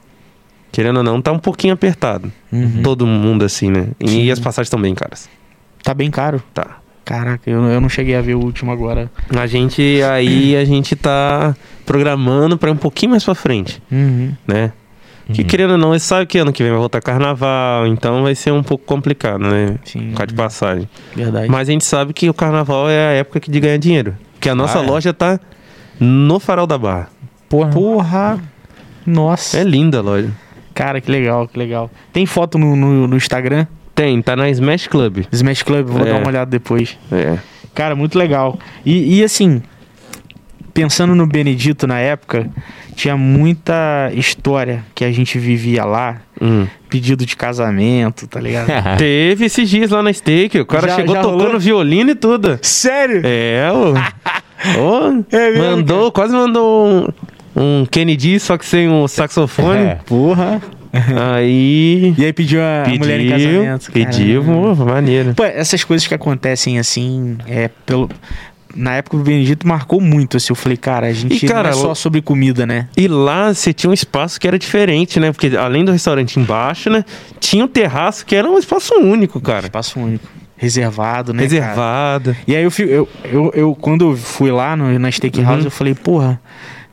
Querendo 0.71 0.97
ou 0.97 1.03
não, 1.03 1.21
tá 1.21 1.31
um 1.31 1.39
pouquinho 1.39 1.73
apertado. 1.73 2.31
Uhum. 2.51 2.81
Todo 2.83 3.07
mundo 3.07 3.43
assim, 3.43 3.71
né? 3.71 3.87
E 3.99 4.07
Sim. 4.07 4.31
as 4.31 4.39
passagens 4.39 4.67
estão 4.67 4.79
bem 4.81 4.93
caras. 4.93 5.27
Tá 5.83 5.93
bem 5.93 6.11
caro. 6.11 6.43
Tá. 6.53 6.77
Caraca, 7.03 7.49
eu, 7.49 7.63
eu 7.63 7.81
não 7.81 7.89
cheguei 7.89 8.15
a 8.15 8.21
ver 8.21 8.35
o 8.35 8.39
último 8.39 8.71
agora. 8.71 9.09
A 9.35 9.47
gente 9.47 9.81
aí 10.03 10.55
a 10.55 10.63
gente 10.63 10.95
tá 10.95 11.55
programando 11.83 12.55
pra 12.55 12.69
ir 12.69 12.73
um 12.73 12.77
pouquinho 12.77 13.11
mais 13.11 13.23
pra 13.23 13.33
frente, 13.33 13.81
Uhum. 13.91 14.33
né? 14.47 14.71
Que 15.33 15.41
Uhum. 15.41 15.47
querendo 15.47 15.71
ou 15.71 15.77
não, 15.77 15.89
você 15.89 15.99
sabe 15.99 16.25
que 16.25 16.37
ano 16.39 16.51
que 16.51 16.63
vem 16.63 16.71
vai 16.71 16.79
voltar 16.79 17.01
carnaval, 17.01 17.85
então 17.87 18.23
vai 18.23 18.33
ser 18.33 18.51
um 18.51 18.63
pouco 18.63 18.83
complicado, 18.85 19.39
né? 19.41 19.75
Sim, 19.85 20.11
causa 20.11 20.27
de 20.27 20.33
passagem. 20.33 20.89
verdade. 21.15 21.47
Mas 21.49 21.69
a 21.69 21.71
gente 21.71 21.85
sabe 21.85 22.13
que 22.13 22.29
o 22.29 22.33
carnaval 22.33 22.89
é 22.89 23.09
a 23.09 23.11
época 23.11 23.39
que 23.39 23.51
de 23.51 23.59
ganhar 23.59 23.77
dinheiro. 23.77 24.15
Porque 24.33 24.49
a 24.49 24.55
nossa 24.55 24.79
Ah, 24.79 24.83
é? 24.83 24.87
loja 24.87 25.13
tá 25.13 25.39
no 25.99 26.39
farol 26.39 26.65
da 26.65 26.77
barra. 26.77 27.09
Porra. 27.47 27.69
Porra! 27.71 28.39
Nossa. 29.05 29.57
É 29.57 29.63
linda 29.63 29.99
a 29.99 30.01
loja. 30.01 30.29
Cara, 30.73 31.01
que 31.01 31.11
legal, 31.11 31.47
que 31.47 31.57
legal. 31.59 31.89
Tem 32.13 32.25
foto 32.25 32.57
no, 32.57 32.75
no, 32.75 33.07
no 33.07 33.15
Instagram? 33.17 33.65
Tem, 33.93 34.21
tá 34.21 34.35
na 34.35 34.49
Smash 34.49 34.87
Club. 34.87 35.25
Smash 35.31 35.61
Club, 35.63 35.87
vou 35.87 36.01
É. 36.01 36.05
dar 36.11 36.17
uma 36.19 36.27
olhada 36.27 36.49
depois. 36.49 36.97
É. 37.11 37.37
Cara, 37.75 37.95
muito 37.95 38.17
legal. 38.17 38.57
E, 38.85 39.19
e 39.19 39.23
assim, 39.23 39.61
pensando 40.73 41.13
no 41.15 41.25
Benedito 41.27 41.85
na 41.87 41.99
época, 41.99 42.49
tinha 42.95 43.15
muita 43.17 44.11
história 44.13 44.83
que 44.95 45.03
a 45.05 45.11
gente 45.11 45.37
vivia 45.39 45.83
lá. 45.85 46.17
Hum. 46.41 46.65
Pedido 46.89 47.25
de 47.25 47.35
casamento, 47.35 48.27
tá 48.27 48.39
ligado? 48.39 48.67
Teve 48.97 49.45
esses 49.45 49.69
dias 49.69 49.91
lá 49.91 50.01
na 50.01 50.11
Steak, 50.13 50.59
o 50.59 50.65
cara 50.65 50.87
Já- 50.87 50.95
chegou 50.95 51.15
já 51.15 51.21
tocando 51.21 51.43
rolou? 51.43 51.59
violino 51.59 52.11
e 52.11 52.15
tudo. 52.15 52.57
Sério? 52.61 53.21
É, 53.23 53.69
ô. 53.71 53.93
Ô, 54.77 55.23
É 55.31 55.51
mesmo, 55.51 55.63
mandou, 55.77 56.11
quase 56.11 56.33
mandou 56.33 56.85
um, 56.85 57.07
um 57.81 57.85
Kennedy, 57.85 58.39
só 58.41 58.57
que 58.57 58.65
sem 58.65 58.89
o 58.89 59.07
saxofone. 59.07 59.79
É. 59.87 59.95
Porra. 60.05 60.61
Aí. 61.37 62.13
E 62.17 62.25
aí 62.25 62.33
pediu 62.33 62.59
a 62.61 62.81
Pediu, 62.83 62.99
mulher 62.99 63.19
em 63.21 63.29
casamento. 63.29 63.91
pediu, 63.91 64.43
pô, 64.43 64.75
maneiro. 64.85 65.33
Pô, 65.35 65.43
essas 65.43 65.83
coisas 65.83 66.07
que 66.07 66.13
acontecem 66.13 66.79
assim, 66.79 67.37
é 67.47 67.69
pelo. 67.85 68.09
Na 68.75 68.93
época 68.95 69.17
o 69.17 69.19
Benedito 69.21 69.67
marcou 69.67 69.99
muito, 69.99 70.37
assim. 70.37 70.51
Eu 70.51 70.55
falei, 70.55 70.77
cara, 70.77 71.07
a 71.07 71.13
gente 71.13 71.43
E, 71.43 71.47
cara, 71.47 71.71
não 71.71 71.77
é 71.79 71.81
só 71.81 71.95
sobre 71.95 72.21
comida, 72.21 72.65
né? 72.65 72.87
E 72.95 73.07
lá 73.07 73.53
você 73.53 73.73
tinha 73.73 73.89
um 73.89 73.93
espaço 73.93 74.39
que 74.39 74.47
era 74.47 74.59
diferente, 74.59 75.19
né? 75.19 75.31
Porque 75.31 75.55
além 75.57 75.83
do 75.83 75.91
restaurante 75.91 76.39
embaixo, 76.39 76.89
né? 76.89 77.03
Tinha 77.39 77.65
um 77.65 77.67
terraço 77.67 78.25
que 78.25 78.35
era 78.35 78.49
um 78.49 78.57
espaço 78.59 78.93
único, 78.95 79.41
cara. 79.41 79.65
Espaço 79.65 79.99
único. 79.99 80.27
Reservado, 80.55 81.33
né? 81.33 81.43
cara? 81.47 81.55
Reservado. 81.61 82.35
E 82.45 82.55
aí 82.55 82.63
eu, 82.63 82.71
eu, 82.79 83.09
eu, 83.23 83.51
eu- 83.55 83.75
quando 83.75 84.11
eu 84.11 84.17
fui 84.17 84.51
lá 84.51 84.75
no, 84.75 84.99
na 84.99 85.09
Steakhouse, 85.11 85.59
Uhum. 85.61 85.65
eu 85.65 85.71
falei, 85.71 85.95
porra, 85.95 86.39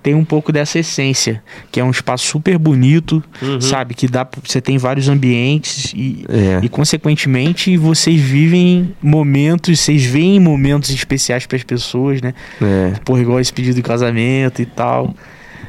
tem 0.06 0.14
um 0.14 0.24
pouco 0.24 0.52
dessa 0.52 0.78
essência, 0.78 1.42
que 1.72 1.80
é 1.80 1.84
um 1.84 1.90
espaço 1.90 2.24
super 2.26 2.56
bonito, 2.58 3.20
Uhum. 3.42 3.60
sabe? 3.60 3.92
Que 3.92 4.06
dá, 4.06 4.24
pra- 4.24 4.40
você 4.44 4.60
tem 4.60 4.78
vários 4.78 5.08
ambientes 5.08 5.92
e, 5.96 6.24
É. 6.28 6.60
e 6.64 6.68
consequentemente 6.68 7.76
vocês 7.76 8.20
vivem 8.20 8.94
momentos, 9.02 9.80
vocês 9.80 10.04
veem 10.04 10.38
momentos 10.38 10.90
especiais 10.90 11.44
para 11.44 11.56
as 11.56 11.64
pessoas, 11.64 12.22
né? 12.22 12.34
É. 12.62 12.92
Porra, 13.04 13.20
igual 13.20 13.40
esse 13.40 13.52
pedido 13.52 13.74
de 13.74 13.82
casamento 13.82 14.62
e 14.62 14.66
tal, 14.66 15.12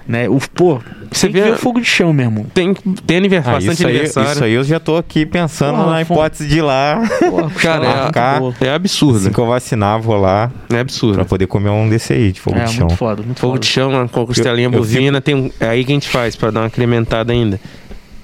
né? 0.08 0.30
O, 0.30 0.40
pô, 0.54 0.80
Você 1.12 1.28
tem 1.30 1.42
vê- 1.44 1.52
o 1.52 1.58
fogo 1.58 1.80
de 1.80 1.86
chão, 1.86 2.14
meu 2.14 2.26
irmão. 2.26 2.46
Tem, 2.54 2.74
tem 3.06 3.18
aniversário, 3.18 3.58
Ah, 3.58 3.60
bastante 3.60 3.76
isso, 3.80 3.88
aí, 3.88 3.94
aniversário. 3.94 4.32
isso 4.32 4.44
aí 4.44 4.54
eu 4.54 4.64
já 4.64 4.80
tô 4.80 4.96
aqui 4.98 5.26
pensando 5.26 5.78
Porra, 5.78 5.92
na 5.92 6.02
hipótese 6.02 6.48
de 6.48 6.58
ir 6.60 6.62
lá. 6.62 7.02
Porra, 7.30 7.50
Cara, 7.62 8.08
é- 8.08 8.12
cá- 8.12 8.40
boa. 8.40 8.54
É 8.62 8.70
absurdo. 8.70 9.18
Assim 9.18 9.32
que 9.32 9.38
eu 9.40 9.46
vacinar, 9.48 10.00
vou 10.00 10.18
lá 10.18 10.52
É 10.70 10.80
absurdo. 10.80 11.16
pra 11.16 11.26
poder 11.26 11.48
comer 11.48 11.70
um 11.70 11.90
desse 11.90 12.14
aí, 12.14 12.32
de 12.32 12.40
fogo 12.40 12.58
É, 12.58 12.64
de 12.64 12.72
chão. 12.74 12.88
muito 12.88 12.98
foda, 12.98 13.22
muito 13.24 13.40
Fogo 13.40 13.54
foda. 13.54 13.60
de 13.60 13.68
chão 13.68 14.08
com 14.08 14.22
a 14.24 14.26
costelinha 14.28 14.68
Eu- 14.68 14.72
eu 14.74 14.80
bovina, 14.80 15.20
tem 15.22 15.36
um, 15.36 15.52
é 15.60 15.68
aí 15.70 15.84
que 15.84 15.92
a 15.92 15.96
gente 15.96 16.08
faz 16.10 16.36
pra 16.36 16.50
dar 16.52 16.62
uma 16.62 16.68
incrementada 16.68 17.34
ainda. 17.34 17.60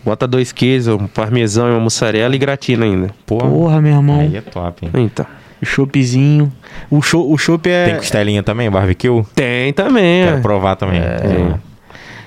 Bota 0.05 0.27
dois 0.27 0.51
queijos, 0.51 0.88
um 0.89 1.07
parmesão 1.07 1.68
e 1.69 1.72
uma 1.72 1.80
mussarela 1.80 2.35
e 2.35 2.38
gratina 2.38 2.84
ainda. 2.85 3.10
Porra, 3.26 3.47
Porra, 3.49 3.81
meu 3.81 3.93
irmão. 3.95 4.19
aí 4.19 4.35
é 4.35 4.41
top, 4.41 4.85
hein? 4.85 4.91
Então. 4.95 5.26
O 5.61 5.65
choppzinho. 5.65 6.51
O 6.91 7.01
show, 7.01 7.31
o 7.31 7.38
chopp 7.38 7.69
é. 7.69 7.85
Tem 7.85 7.95
costelinha 7.95 8.43
também, 8.43 8.69
barbecue? 8.69 9.23
Tem 9.34 9.72
também. 9.72 10.26
Quero 10.26 10.38
é. 10.38 10.41
provar 10.41 10.76
também. 10.76 10.99
É. 10.99 11.53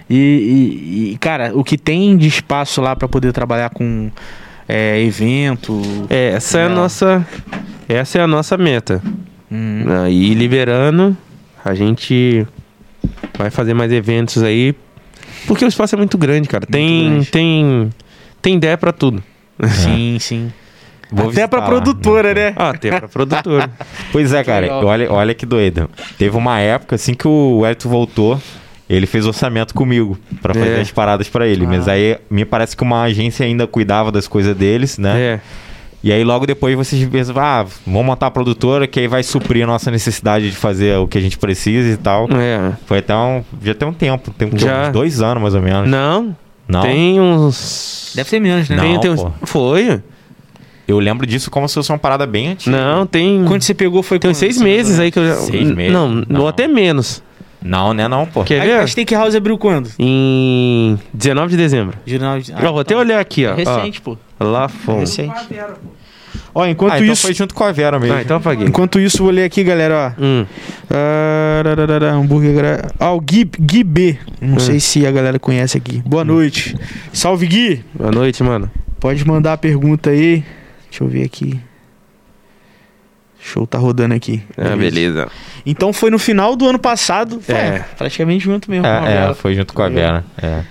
E, 0.09 0.15
e- 0.17 1.13
e, 1.15 1.19
cara, 1.19 1.51
o 1.55 1.65
que 1.65 1.77
tem 1.77 2.17
de 2.17 2.29
espaço 2.29 2.81
lá 2.81 2.95
pra 2.95 3.09
poder 3.09 3.33
trabalhar 3.33 3.71
com 3.71 4.11
é, 4.69 5.01
evento. 5.03 5.81
É, 6.11 6.31
essa 6.31 6.59
é 6.59 6.63
a 6.63 6.67
É. 6.67 6.75
nossa. 6.75 7.27
Essa 7.89 8.19
é 8.19 8.23
a 8.23 8.27
nossa 8.27 8.57
meta. 8.57 9.01
hum, 9.51 9.85
Aí 10.05 10.35
liberando, 10.35 11.17
a 11.65 11.73
gente 11.75 12.45
vai 13.39 13.49
fazer 13.51 13.75
mais 13.75 13.93
eventos 13.93 14.43
aí. 14.43 14.75
Porque 15.47 15.65
o 15.65 15.69
espaço 15.69 15.95
é 15.95 15.99
muito 15.99 16.19
grande, 16.19 16.49
cara. 16.49 16.67
Tem, 16.67 17.11
grande. 17.11 17.31
tem, 17.31 17.91
tem 18.43 18.55
ideia 18.57 18.77
pra 18.77 18.91
tudo. 18.93 19.23
Sim, 19.69 20.19
sim. 20.21 20.53
Vou 21.13 21.31
Até 21.31 21.43
lá. 21.43 21.63
produtora, 21.63 22.35
né? 22.35 22.53
Ah, 22.57 22.73
tem 22.77 22.91
pra 22.91 23.07
produtora. 23.07 23.71
Pois 24.11 24.33
é, 24.33 24.43
cara. 24.43 24.73
Olha, 24.85 25.13
olha 25.13 25.35
que 25.35 25.47
doido. 25.47 25.89
Teve 26.19 26.37
uma 26.37 26.59
época, 26.59 26.97
assim 26.97 27.15
que 27.15 27.29
o 27.29 27.65
Elton 27.65 27.89
voltou, 27.89 28.41
ele 28.89 29.07
fez 29.07 29.27
orçamento 29.27 29.75
comigo 29.75 30.19
pra 30.41 30.55
fazer 30.55 30.79
É. 30.79 30.81
as 30.81 30.91
paradas 30.91 31.29
pra 31.29 31.47
ele. 31.47 31.67
Mas 31.67 31.89
Ah. 31.89 31.93
aí 31.93 32.19
me 32.31 32.45
parece 32.45 32.77
que 32.77 32.83
uma 32.83 33.03
agência 33.03 33.45
ainda 33.45 33.67
cuidava 33.67 34.13
das 34.13 34.29
coisas 34.29 34.55
deles, 34.57 34.99
né? 34.99 35.19
é. 35.19 35.41
E 36.05 36.13
aí 36.13 36.23
logo 36.23 36.47
depois 36.47 36.77
vocês 36.77 37.05
pensam, 37.09 37.35
ah, 37.39 37.67
vamos 37.85 38.07
montar 38.07 38.27
a 38.29 38.31
produtora 38.31 38.87
que 38.87 39.01
aí 39.01 39.09
vai 39.09 39.25
suprir 39.25 39.65
a 39.65 39.67
nossa 39.67 39.91
necessidade 39.91 40.49
de 40.51 40.57
fazer 40.57 40.97
o 40.99 41.09
que 41.09 41.19
a 41.19 41.21
gente 41.21 41.37
precisa 41.37 41.89
e 41.93 41.97
tal. 41.97 42.29
É. 42.31 42.73
Foi 42.87 42.99
até 42.99 43.17
um. 43.17 43.43
Já 43.61 43.75
tem 43.75 43.89
um 43.89 43.93
tempo, 43.93 44.31
tem 44.31 44.49
Já. 44.57 44.83
uns 44.89 44.93
dois 44.93 45.21
anos 45.21 45.43
mais 45.43 45.55
ou 45.57 45.63
menos. 45.63 45.89
Não, 45.91 46.37
Não? 46.69 46.81
tem 46.83 47.21
uns. 47.21 48.13
Deve 48.15 48.29
ser 48.31 48.39
menos, 48.39 48.69
né? 48.69 48.77
Não. 48.77 48.83
tem, 48.85 49.01
tem 49.01 49.11
uns... 49.11 49.27
Foi? 49.43 50.01
Eu 50.87 51.01
lembro 51.01 51.27
disso 51.27 51.51
como 51.51 51.69
se 51.69 51.75
fosse 51.75 51.91
uma 51.91 51.99
parada 51.99 52.25
bem 52.25 52.49
antiga. 52.49 52.77
Não, 52.77 53.05
tem. 53.05 53.45
Quando 53.45 53.63
você 53.63 53.75
pegou 53.75 54.01
foi 54.05 54.21
Tem 54.21 54.33
seis 54.33 54.61
meses 54.61 55.01
aí 55.01 55.11
que 55.11 55.19
eu 55.19 55.27
já. 55.27 55.35
Seis 55.35 55.69
meses? 55.73 55.93
Não, 55.93 56.23
Não. 56.29 56.43
ou 56.43 56.47
até 56.49 56.69
menos. 56.69 57.21
Não, 57.67 57.93
né 57.93 58.07
não, 58.09 58.27
pô. 58.27 58.45
Quer 58.45 58.61
A, 58.61 58.63
a 58.63 58.79
ver? 58.81 58.89
Steakhouse 58.89 59.37
abriu 59.37 59.59
quando? 59.59 59.91
Em 59.99 60.99
19 61.13 61.51
de 61.51 61.57
dezembro. 61.57 61.99
Jornal 62.07 62.39
de... 62.41 62.53
Ó, 62.53 62.71
vou 62.73 62.81
até 62.81 62.97
olhar 62.97 63.19
aqui, 63.21 63.45
ó. 63.47 63.53
É 63.53 63.57
recente, 63.57 64.01
pô. 64.01 64.17
Ó, 64.39 64.45
lá 64.45 64.69
fomos. 64.69 65.01
Recente. 65.17 65.35
Pô. 65.49 65.91
Ó, 66.55 66.67
enquanto 66.67 66.93
ah, 66.93 66.99
então 67.01 67.13
isso... 67.13 67.23
foi 67.23 67.35
junto 67.35 67.55
com 67.55 67.65
a 67.65 67.73
Vera 67.73 67.99
mesmo. 67.99 68.17
Ah, 68.17 68.23
então 68.23 68.37
apaguei. 68.39 68.67
Enquanto 68.67 68.99
isso, 68.99 69.19
vou 69.23 69.31
ler 69.31 69.45
aqui, 69.45 69.63
galera, 69.63 70.15
ó. 70.19 70.23
Hum. 70.23 70.47
Ah, 70.91 72.15
hambúrguer. 72.15 72.55
gra- 72.55 72.91
Ah, 72.99 73.13
o 73.13 73.21
Gui, 73.21 73.45
Gui 73.45 73.85
B. 73.85 74.19
Não 74.41 74.57
Hum. 74.57 74.59
sei 74.61 74.81
se 74.81 75.07
a 75.07 75.11
galera 75.11 75.39
conhece 75.39 75.77
aqui. 75.77 76.03
Boa 76.07 76.25
noite. 76.25 76.77
Salve, 77.13 77.47
Gui. 77.47 77.85
Boa 77.95 78.11
noite, 78.11 78.43
mano. 78.43 78.71
Pode 79.01 79.27
mandar 79.27 79.55
a 79.55 79.57
pergunta 79.59 80.11
aí. 80.11 80.45
Deixa 80.89 81.05
eu 81.05 81.09
ver 81.09 81.25
aqui. 81.25 81.59
Show, 83.47 83.67
tá 83.67 83.79
rodando 83.79 84.15
aqui. 84.15 84.43
Ah, 84.57 84.77
beleza. 84.77 85.29
Então 85.65 85.93
foi 85.93 86.11
no 86.11 86.19
final 86.19 86.57
do 86.57 86.69
ano 86.69 86.79
passado. 86.79 87.41
É. 87.49 87.53
É. 87.53 87.85
Praticamente 87.97 88.45
junto 88.45 88.71
mesmo. 88.71 88.87
É, 88.87 89.31
é, 89.31 89.35
foi 89.35 89.55
junto 89.55 89.73
com 89.73 89.83
a 89.83 89.89
Vera. 89.89 90.25
É. 90.43 90.63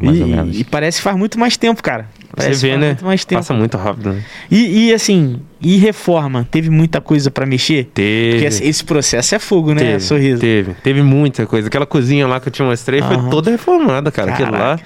Mais 0.00 0.20
ou 0.20 0.26
E, 0.26 0.30
menos. 0.30 0.60
e 0.60 0.64
parece 0.64 0.98
que 0.98 1.04
faz 1.04 1.16
muito 1.16 1.38
mais 1.38 1.56
tempo, 1.56 1.82
cara. 1.82 2.06
Você 2.18 2.26
Parece 2.36 2.60
que 2.60 2.66
vê, 2.66 2.68
faz 2.72 2.80
né? 2.80 2.86
Muito 2.88 3.04
mais 3.04 3.24
tempo. 3.24 3.38
Passa 3.40 3.54
muito 3.54 3.76
rápido, 3.76 4.12
né? 4.12 4.22
E, 4.50 4.88
e, 4.88 4.94
assim, 4.94 5.40
e 5.60 5.76
reforma? 5.76 6.46
Teve 6.50 6.70
muita 6.70 7.00
coisa 7.00 7.30
pra 7.30 7.44
mexer? 7.46 7.90
Teve. 7.92 8.32
Porque 8.32 8.64
esse, 8.64 8.84
processo 8.84 9.34
é 9.34 9.38
fogo, 9.38 9.74
né? 9.74 9.80
Teve, 9.80 10.00
Sorriso. 10.00 10.40
Teve, 10.40 10.74
teve 10.82 11.02
muita 11.02 11.46
coisa. 11.46 11.66
Aquela 11.68 11.86
cozinha 11.86 12.26
lá 12.28 12.38
que 12.38 12.48
eu 12.48 12.52
te 12.52 12.62
mostrei 12.62 13.00
Aham. 13.00 13.22
foi 13.22 13.30
toda 13.30 13.50
reformada, 13.50 14.12
cara. 14.12 14.32
Aquilo 14.32 14.52
lá. 14.52 14.78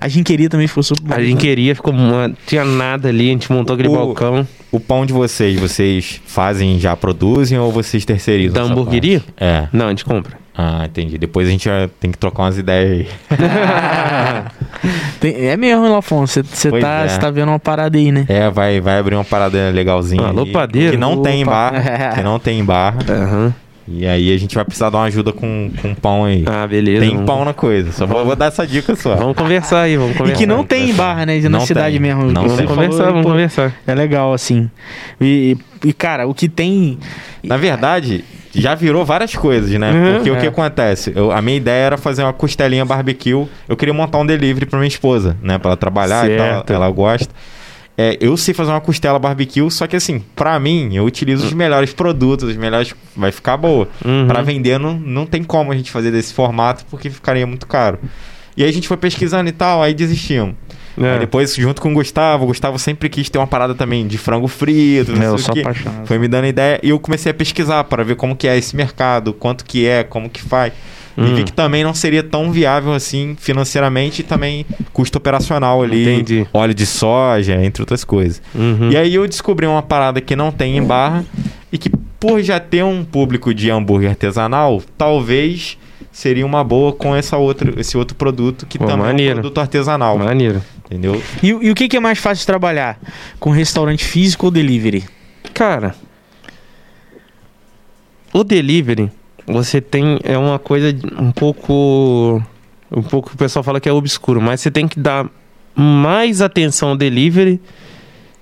A 0.00 0.08
Ginqueria 0.08 0.48
também 0.48 0.66
ficou 0.66 0.82
super 0.82 1.02
bom. 1.08 1.14
A 1.14 1.22
gente 1.22 1.38
queria, 1.38 1.74
ficou 1.74 1.92
uma... 1.92 2.32
tinha 2.46 2.64
nada 2.64 3.08
ali, 3.08 3.28
a 3.28 3.32
gente 3.32 3.52
montou 3.52 3.74
aquele 3.74 3.88
O- 3.88 3.92
balcão. 3.92 4.46
O 4.72 4.78
pão 4.80 5.04
de 5.04 5.12
vocês, 5.12 5.58
vocês 5.60 6.20
fazem, 6.26 6.78
já 6.78 6.94
produzem 6.96 7.58
ou 7.58 7.70
vocês 7.72 8.04
terceirizam? 8.04 8.54
Da 8.54 8.62
hamburgueria? 8.72 9.22
É. 9.36 9.66
Não, 9.72 9.86
a 9.86 9.88
gente 9.90 10.04
compra. 10.04 10.38
Ah, 10.56 10.84
entendi. 10.86 11.18
Depois 11.18 11.48
a 11.48 11.50
gente 11.50 11.68
tem 11.98 12.10
que 12.10 12.18
trocar 12.18 12.44
umas 12.44 12.56
ideias 12.58 12.90
aí. 12.90 13.08
Tem- 15.20 15.46
é 15.48 15.56
mesmo, 15.56 15.88
Lafonso. 15.90 16.42
Você 16.44 16.70
tá, 16.80 17.04
é. 17.04 17.18
tá 17.18 17.30
vendo 17.30 17.48
uma 17.48 17.58
parada 17.58 17.96
aí, 17.98 18.10
né? 18.12 18.24
É, 18.28 18.48
vai, 18.50 18.80
vai 18.80 18.98
abrir 18.98 19.14
uma 19.14 19.24
parada 19.24 19.70
legalzinha. 19.70 20.26
Alô, 20.28 20.42
aí, 20.44 20.52
padeiro. 20.52 20.92
Que 20.92 20.96
não 20.98 21.22
tem 21.22 21.40
em 21.40 21.44
Opa. 21.44 21.50
barra. 21.50 22.12
Que 22.14 22.22
não 22.22 22.38
tem 22.38 22.60
em 22.60 22.64
barra. 22.64 22.98
Aham. 23.08 23.54
E 23.88 24.06
aí 24.06 24.32
a 24.32 24.38
gente 24.38 24.54
vai 24.54 24.64
precisar 24.64 24.90
dar 24.90 24.98
uma 24.98 25.04
ajuda 25.06 25.32
com, 25.32 25.70
com 25.82 25.94
pão 25.94 26.24
aí. 26.24 26.44
Ah, 26.46 26.66
beleza. 26.66 27.00
tem 27.00 27.10
vamos- 27.10 27.26
pão 27.26 27.44
na 27.44 27.52
coisa. 27.52 27.90
Só 27.92 28.06
vou, 28.06 28.24
vou 28.24 28.36
dar 28.36 28.46
essa 28.46 28.66
dica 28.66 28.94
só. 28.94 29.16
Vamos 29.16 29.36
conversar 29.36 29.82
aí, 29.82 29.96
vamos 29.96 30.14
E 30.14 30.18
conversar. 30.18 30.38
que 30.38 30.46
não 30.46 30.64
tem 30.64 30.90
em 30.90 30.94
barra, 30.94 31.26
né? 31.26 31.40
Na 31.40 31.48
Não 31.48 31.60
cidade 31.60 31.92
tem. 31.92 32.00
mesmo. 32.00 32.24
Não 32.24 32.42
Vamos 32.42 32.56
tem. 32.56 32.66
falou, 32.66 32.82
conversar, 32.84 33.04
vamos 33.10 33.22
pô, 33.22 33.30
conversar. 33.30 33.74
É 33.86 33.94
legal, 33.94 34.32
assim. 34.32 34.70
E, 35.20 35.56
e- 35.84 35.88
e, 35.88 35.92
cara, 35.92 36.26
o 36.26 36.34
que 36.34 36.48
tem. 36.48 36.98
Na 37.42 37.56
verdade, 37.56 38.24
já 38.54 38.74
virou 38.74 39.04
várias 39.04 39.34
coisas, 39.34 39.70
né? 39.78 39.90
Uhum, 39.90 40.14
Porque 40.14 40.30
o 40.30 40.36
que 40.38 40.46
é. 40.46 40.48
acontece? 40.48 41.12
Eu- 41.16 41.32
a 41.32 41.40
minha 41.42 41.56
ideia 41.56 41.86
era 41.86 41.96
fazer 41.98 42.22
uma 42.22 42.32
costelinha 42.32 42.84
barbecue. 42.84 43.46
Eu 43.68 43.76
queria 43.76 43.94
montar 43.94 44.18
um 44.18 44.26
delivery 44.26 44.66
pra 44.66 44.78
minha 44.78 44.88
esposa, 44.88 45.36
né? 45.42 45.58
Pra 45.58 45.70
ela 45.70 45.76
trabalhar 45.76 46.24
e 46.30 46.36
Certo. 46.36 46.66
tal. 46.66 46.76
Ela 46.76 46.90
gosta. 46.90 47.34
É, 48.02 48.16
eu 48.18 48.34
sei 48.34 48.54
fazer 48.54 48.70
uma 48.70 48.80
costela 48.80 49.18
barbecue, 49.18 49.70
só 49.70 49.86
que 49.86 49.94
assim, 49.94 50.24
pra 50.34 50.58
mim, 50.58 50.94
eu 50.94 51.04
utilizo 51.04 51.46
os 51.46 51.52
melhores 51.52 51.92
produtos, 51.92 52.48
os 52.48 52.56
melhores. 52.56 52.94
Vai 53.14 53.30
ficar 53.30 53.58
boa. 53.58 53.86
Uhum. 54.02 54.26
Pra 54.26 54.40
vender, 54.40 54.78
não, 54.78 54.94
não 54.94 55.26
tem 55.26 55.44
como 55.44 55.70
a 55.70 55.76
gente 55.76 55.90
fazer 55.90 56.10
desse 56.10 56.32
formato, 56.32 56.82
porque 56.90 57.10
ficaria 57.10 57.46
muito 57.46 57.66
caro. 57.66 57.98
E 58.56 58.62
aí 58.62 58.70
a 58.70 58.72
gente 58.72 58.88
foi 58.88 58.96
pesquisando 58.96 59.50
e 59.50 59.52
tal, 59.52 59.82
aí 59.82 59.92
desistimos. 59.92 60.54
É. 60.98 61.12
Aí 61.12 61.18
depois, 61.18 61.54
junto 61.54 61.82
com 61.82 61.90
o 61.90 61.94
Gustavo, 61.94 62.44
o 62.44 62.46
Gustavo 62.46 62.78
sempre 62.78 63.10
quis 63.10 63.28
ter 63.28 63.36
uma 63.36 63.46
parada 63.46 63.74
também 63.74 64.06
de 64.06 64.16
frango 64.16 64.48
frito, 64.48 65.12
não 65.12 65.22
É, 65.22 65.26
eu 65.26 65.36
sei 65.36 65.44
sou 65.44 65.56
o 65.56 65.60
apaixonado. 65.60 66.06
Foi 66.06 66.18
me 66.18 66.26
dando 66.26 66.46
ideia 66.46 66.80
e 66.82 66.88
eu 66.88 66.98
comecei 66.98 67.30
a 67.30 67.34
pesquisar 67.34 67.84
para 67.84 68.02
ver 68.02 68.16
como 68.16 68.34
que 68.34 68.48
é 68.48 68.56
esse 68.56 68.74
mercado, 68.74 69.34
quanto 69.34 69.62
que 69.62 69.86
é, 69.86 70.04
como 70.04 70.30
que 70.30 70.40
faz. 70.40 70.72
E 71.16 71.20
Hum. 71.22 71.34
vi 71.34 71.44
que 71.44 71.52
também 71.52 71.82
não 71.84 71.92
seria 71.92 72.22
tão 72.22 72.52
viável 72.52 72.92
assim 72.92 73.36
financeiramente 73.38 74.20
e 74.20 74.24
também 74.24 74.64
custo 74.92 75.18
operacional 75.18 75.82
ali, 75.82 76.02
Entendi. 76.14 76.46
óleo 76.52 76.72
de 76.72 76.86
soja, 76.86 77.62
entre 77.62 77.82
outras 77.82 78.04
coisas. 78.04 78.40
Uhum. 78.54 78.90
E 78.90 78.96
aí 78.96 79.14
eu 79.14 79.26
descobri 79.26 79.66
uma 79.66 79.82
parada 79.82 80.20
que 80.20 80.34
não 80.36 80.50
tem 80.52 80.76
em 80.76 80.82
barra 80.82 81.24
e 81.72 81.76
que 81.78 81.90
por 82.18 82.40
já 82.42 82.60
ter 82.60 82.84
um 82.84 83.04
público 83.04 83.52
de 83.52 83.70
hambúrguer 83.70 84.10
artesanal, 84.10 84.82
talvez 84.96 85.76
seria 86.12 86.44
uma 86.46 86.62
boa 86.62 86.92
com 86.92 87.14
essa 87.14 87.36
outra, 87.36 87.72
esse 87.80 87.96
outro 87.96 88.14
produto 88.16 88.66
que 88.66 88.78
Pô, 88.78 88.84
também 88.86 89.04
é 89.04 89.06
maneiro. 89.08 89.32
um 89.32 89.40
produto 89.42 89.58
artesanal, 89.60 90.18
Maneiro. 90.18 90.62
entendeu? 90.86 91.20
E, 91.42 91.48
e 91.48 91.70
o 91.70 91.74
que, 91.74 91.88
que 91.88 91.96
é 91.96 92.00
mais 92.00 92.18
fácil 92.18 92.40
de 92.42 92.46
trabalhar? 92.46 92.98
Com 93.38 93.50
restaurante 93.50 94.04
físico 94.04 94.46
ou 94.46 94.50
delivery? 94.52 95.04
Cara, 95.54 95.94
o 98.32 98.44
delivery, 98.44 99.10
você 99.52 99.80
tem. 99.80 100.18
É 100.22 100.36
uma 100.36 100.58
coisa 100.58 100.94
um 101.18 101.32
pouco. 101.32 102.42
Um 102.90 103.02
pouco 103.02 103.32
o 103.32 103.36
pessoal 103.36 103.62
fala 103.62 103.80
que 103.80 103.88
é 103.88 103.92
obscuro, 103.92 104.40
mas 104.40 104.60
você 104.60 104.70
tem 104.70 104.88
que 104.88 104.98
dar 104.98 105.26
mais 105.74 106.42
atenção 106.42 106.90
ao 106.90 106.96
delivery, 106.96 107.60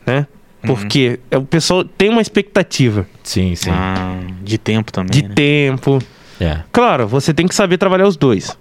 né? 0.07 0.27
Porque 0.63 1.21
é, 1.31 1.37
o 1.37 1.43
pessoal 1.43 1.85
tem 1.85 2.09
uma 2.09 2.21
expectativa 2.21 3.07
Sim, 3.23 3.55
sim. 3.55 3.71
Ah, 3.71 4.19
de 4.43 4.59
tempo 4.59 4.91
também. 4.91 5.11
de 5.11 5.29
né? 5.29 5.35
tempo. 5.35 5.99
É. 6.41 6.61
Claro, 6.73 7.07
você 7.07 7.35
tem 7.35 7.47
que 7.47 7.55
saber 7.55 7.77
trabalhar 7.79 8.07
os 8.07 8.17
dois. 8.17 8.57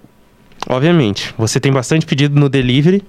Obviamente. 0.67 1.33
Você 1.37 1.59
tem 1.59 1.71
bastante 1.71 2.05
pedido 2.05 2.37
no 2.39 2.49
delivery 2.49 3.01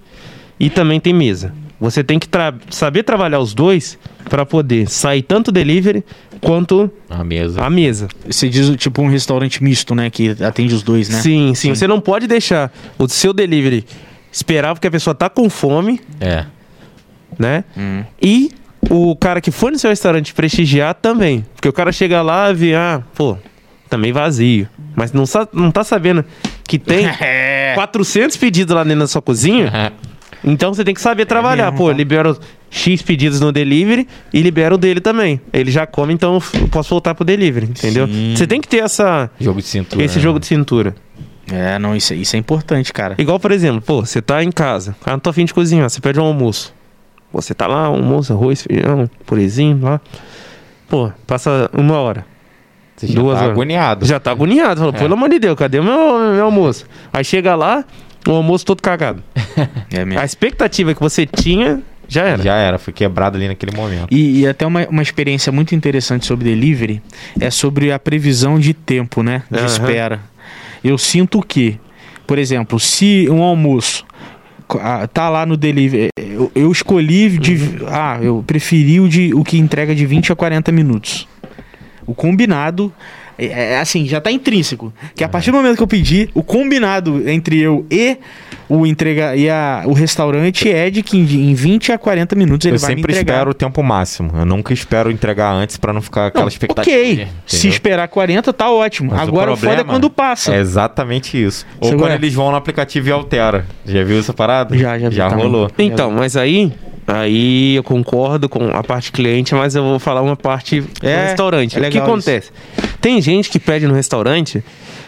e 0.58 0.70
também 0.70 1.00
tem 1.00 1.12
mesa. 1.12 1.52
Você 1.80 2.02
tem 2.02 2.18
que 2.18 2.28
tra- 2.28 2.54
saber 2.70 3.02
trabalhar 3.04 3.38
os 3.38 3.54
dois 3.54 3.98
para 4.28 4.44
poder 4.44 4.88
sair 4.88 5.22
tanto 5.22 5.48
o 5.48 5.52
delivery 5.52 6.04
quanto 6.40 6.90
A 7.08 7.22
mesa. 7.22 7.62
a 7.64 7.70
mesa. 7.70 8.08
Você 8.28 8.48
diz 8.48 8.74
tipo 8.76 9.00
um 9.00 9.08
restaurante 9.08 9.62
misto, 9.62 9.94
né? 9.94 10.10
Que 10.10 10.30
atende 10.42 10.74
os 10.74 10.82
dois, 10.82 11.08
né? 11.08 11.20
Sim, 11.20 11.54
sim, 11.54 11.74
Você 11.74 11.86
não 11.86 12.00
pode 12.00 12.26
deixar 12.26 12.72
o 12.98 13.08
seu 13.08 13.32
delivery 13.32 13.84
esperar 14.32 14.74
porque 14.74 14.86
a 14.88 14.90
pessoa 14.90 15.14
tá 15.14 15.28
com 15.30 15.48
fome, 15.48 16.00
É. 16.20 16.44
né? 17.38 17.62
Hum. 17.76 18.02
E 18.20 18.50
o 18.90 19.14
cara 19.16 19.40
que 19.40 19.50
foi 19.50 19.70
no 19.70 19.78
seu 19.78 19.90
restaurante 19.90 20.34
prestigiar 20.34 20.94
também. 20.94 21.44
Porque 21.54 21.68
o 21.68 21.72
cara 21.72 21.92
chega 21.92 22.22
lá 22.22 22.50
e 22.50 22.54
vê, 22.54 22.74
ah, 22.74 23.02
pô, 23.14 23.36
também 23.88 24.12
vazio. 24.12 24.68
Mas 24.96 25.12
não, 25.12 25.26
sa- 25.26 25.48
não 25.52 25.70
tá 25.70 25.84
sabendo 25.84 26.24
que 26.64 26.78
tem 26.78 27.06
É. 27.20 27.72
400 27.74 28.36
pedidos 28.36 28.74
lá 28.74 28.82
dentro 28.82 29.00
da 29.00 29.06
sua 29.06 29.22
cozinha. 29.22 29.92
Então 30.44 30.72
você 30.72 30.84
tem 30.84 30.94
que 30.94 31.00
saber 31.00 31.26
trabalhar. 31.26 31.66
mesmo, 31.72 31.78
Pô, 31.78 31.88
tá? 31.90 31.96
libera 31.96 32.36
X 32.70 33.02
pedidos 33.02 33.40
no 33.40 33.50
delivery 33.52 34.06
e 34.32 34.40
libera 34.42 34.74
o 34.74 34.78
dele 34.78 35.00
também. 35.00 35.40
Ele 35.52 35.70
já 35.70 35.86
come, 35.86 36.12
então 36.14 36.40
eu 36.54 36.68
posso 36.68 36.90
voltar 36.90 37.14
pro 37.14 37.24
delivery, 37.24 37.66
entendeu? 37.66 38.06
Sim. 38.06 38.34
Você 38.36 38.46
tem 38.46 38.60
que 38.60 38.68
ter 38.68 38.78
essa, 38.78 39.30
Jogo 39.40 39.60
de 39.60 39.66
cintura. 39.66 40.04
esse 40.04 40.16
né? 40.16 40.22
jogo 40.22 40.38
de 40.38 40.46
cintura. 40.46 40.94
É, 41.50 41.78
não, 41.78 41.96
isso, 41.96 42.12
isso 42.14 42.36
é 42.36 42.38
importante, 42.38 42.92
cara. 42.92 43.14
Igual, 43.18 43.40
por 43.40 43.50
exemplo, 43.52 43.80
pô, 43.80 44.04
você 44.04 44.20
tá 44.20 44.44
em 44.44 44.52
casa, 44.52 44.94
ah, 45.04 45.12
não 45.12 45.18
tô 45.18 45.30
afim 45.30 45.44
de 45.46 45.54
cozinhar, 45.54 45.88
você 45.88 46.00
pede 46.00 46.20
um 46.20 46.24
almoço. 46.24 46.74
Você 47.32 47.54
tá 47.54 47.66
lá, 47.66 47.86
almoço, 47.86 48.32
arroz, 48.32 48.62
feijão, 48.62 49.08
purezinho 49.26 49.80
lá. 49.82 50.00
Pô, 50.88 51.10
passa 51.26 51.70
uma 51.72 51.98
hora. 51.98 52.24
Você 52.96 53.06
já 53.06 53.14
Duas 53.14 53.34
tá 53.36 53.40
horas. 53.44 53.52
agoniado. 53.52 54.06
Já 54.06 54.18
tá 54.20 54.30
agoniado. 54.30 54.80
Fala, 54.80 54.92
É. 54.94 54.98
pelo 54.98 55.14
amor 55.14 55.28
de 55.28 55.38
Deus, 55.38 55.56
cadê 55.56 55.78
o 55.78 55.84
meu, 55.84 56.18
meu 56.34 56.44
almoço? 56.46 56.84
Aí 57.12 57.22
chega 57.24 57.54
lá, 57.54 57.84
o 58.26 58.32
almoço 58.32 58.64
todo 58.64 58.82
cagado. 58.82 59.22
É 59.90 60.04
mesmo. 60.04 60.20
A 60.20 60.24
expectativa 60.24 60.94
que 60.94 61.00
você 61.00 61.26
tinha 61.26 61.82
já 62.08 62.24
era. 62.24 62.42
Já 62.42 62.54
era, 62.54 62.78
foi 62.78 62.92
quebrado 62.92 63.36
ali 63.36 63.48
naquele 63.48 63.76
momento. 63.76 64.06
E, 64.10 64.40
e 64.40 64.46
até 64.46 64.66
uma, 64.66 64.86
uma 64.88 65.02
experiência 65.02 65.52
muito 65.52 65.74
interessante 65.74 66.24
sobre 66.26 66.44
delivery 66.44 67.02
é 67.38 67.50
sobre 67.50 67.92
a 67.92 67.98
previsão 67.98 68.58
de 68.58 68.72
tempo, 68.72 69.22
né? 69.22 69.42
De 69.50 69.58
Aham. 69.58 69.66
espera. 69.66 70.20
Eu 70.82 70.96
sinto 70.96 71.42
que, 71.42 71.78
por 72.26 72.38
exemplo, 72.38 72.80
se 72.80 73.28
um 73.30 73.42
almoço 73.42 74.06
tá 75.12 75.28
lá 75.28 75.44
no 75.44 75.56
delivery, 75.56 76.08
eu, 76.16 76.50
eu 76.54 76.72
escolhi 76.72 77.38
de. 77.38 77.78
Ah, 77.86 78.18
eu 78.22 78.42
preferi 78.46 79.00
o, 79.00 79.08
de, 79.08 79.34
o 79.34 79.44
que 79.44 79.58
entrega 79.58 79.94
de 79.94 80.06
20 80.06 80.32
a 80.32 80.36
40 80.36 80.72
minutos. 80.72 81.28
O 82.06 82.14
combinado. 82.14 82.92
É, 83.38 83.74
é 83.74 83.78
assim, 83.80 84.06
já 84.06 84.20
tá 84.20 84.30
intrínseco. 84.30 84.92
Que 85.14 85.22
a 85.22 85.28
partir 85.28 85.50
do 85.50 85.56
momento 85.56 85.76
que 85.76 85.82
eu 85.82 85.86
pedi, 85.86 86.28
o 86.34 86.42
combinado 86.42 87.28
entre 87.28 87.58
eu 87.60 87.86
e 87.90 88.16
o 88.68 88.84
entrega 88.86 89.34
e 89.34 89.48
a, 89.48 89.82
o 89.86 89.92
restaurante 89.92 90.70
é 90.70 90.90
de 90.90 91.02
que 91.02 91.16
em, 91.16 91.22
em 91.50 91.54
20 91.54 91.92
a 91.92 91.98
40 91.98 92.36
minutos 92.36 92.66
ele 92.66 92.76
eu 92.76 92.80
vai 92.80 92.90
me 92.90 92.96
sempre 92.96 93.12
entregar. 93.12 93.34
espero 93.34 93.50
o 93.50 93.54
tempo 93.54 93.82
máximo. 93.82 94.32
Eu 94.36 94.44
nunca 94.44 94.74
espero 94.74 95.10
entregar 95.10 95.52
antes 95.52 95.76
pra 95.76 95.92
não 95.92 96.02
ficar 96.02 96.26
aquela 96.26 96.42
Não, 96.44 96.48
expectativa. 96.48 96.94
Ok, 96.96 97.12
entendeu? 97.12 97.28
se 97.46 97.68
esperar 97.68 98.08
40 98.08 98.52
tá 98.52 98.70
ótimo. 98.70 99.10
Mas 99.12 99.20
Agora 99.26 99.52
o, 99.52 99.56
foda 99.56 99.68
é 99.72 99.74
problema 99.76 99.92
quando 99.94 100.10
passa. 100.10 100.54
É 100.54 100.58
exatamente 100.58 101.42
isso. 101.42 101.64
Ou 101.80 101.96
quando 101.96 102.12
é? 102.12 102.14
eles 102.16 102.34
vão 102.34 102.50
no 102.50 102.56
aplicativo 102.56 103.08
e 103.08 103.12
altera. 103.12 103.64
Já 103.86 104.04
viu 104.04 104.18
essa 104.18 104.34
parada? 104.34 104.76
Já, 104.76 104.98
já 104.98 105.10
Já 105.10 105.28
rolou. 105.28 105.70
Então, 105.78 106.10
mas 106.10 106.36
aí, 106.36 106.72
aí 107.08 107.74
eu 107.76 107.82
concordo 107.82 108.48
com 108.48 108.68
a 108.68 108.82
parte 108.84 109.10
cliente, 109.10 109.54
mas 109.54 109.74
eu 109.74 109.82
vou 109.82 109.98
falar 109.98 110.22
uma 110.22 110.36
parte 110.36 110.80
do 110.82 110.88
É, 111.08 111.28
restaurante. 111.28 111.76
é 111.82 111.88
o 111.88 111.90
que 111.90 111.98
acontece? 111.98 112.50
Tem 113.00 113.20
gente 113.20 113.48
que 113.50 113.58
pede 113.58 113.86
no 113.86 113.94
restaurante 113.94 114.62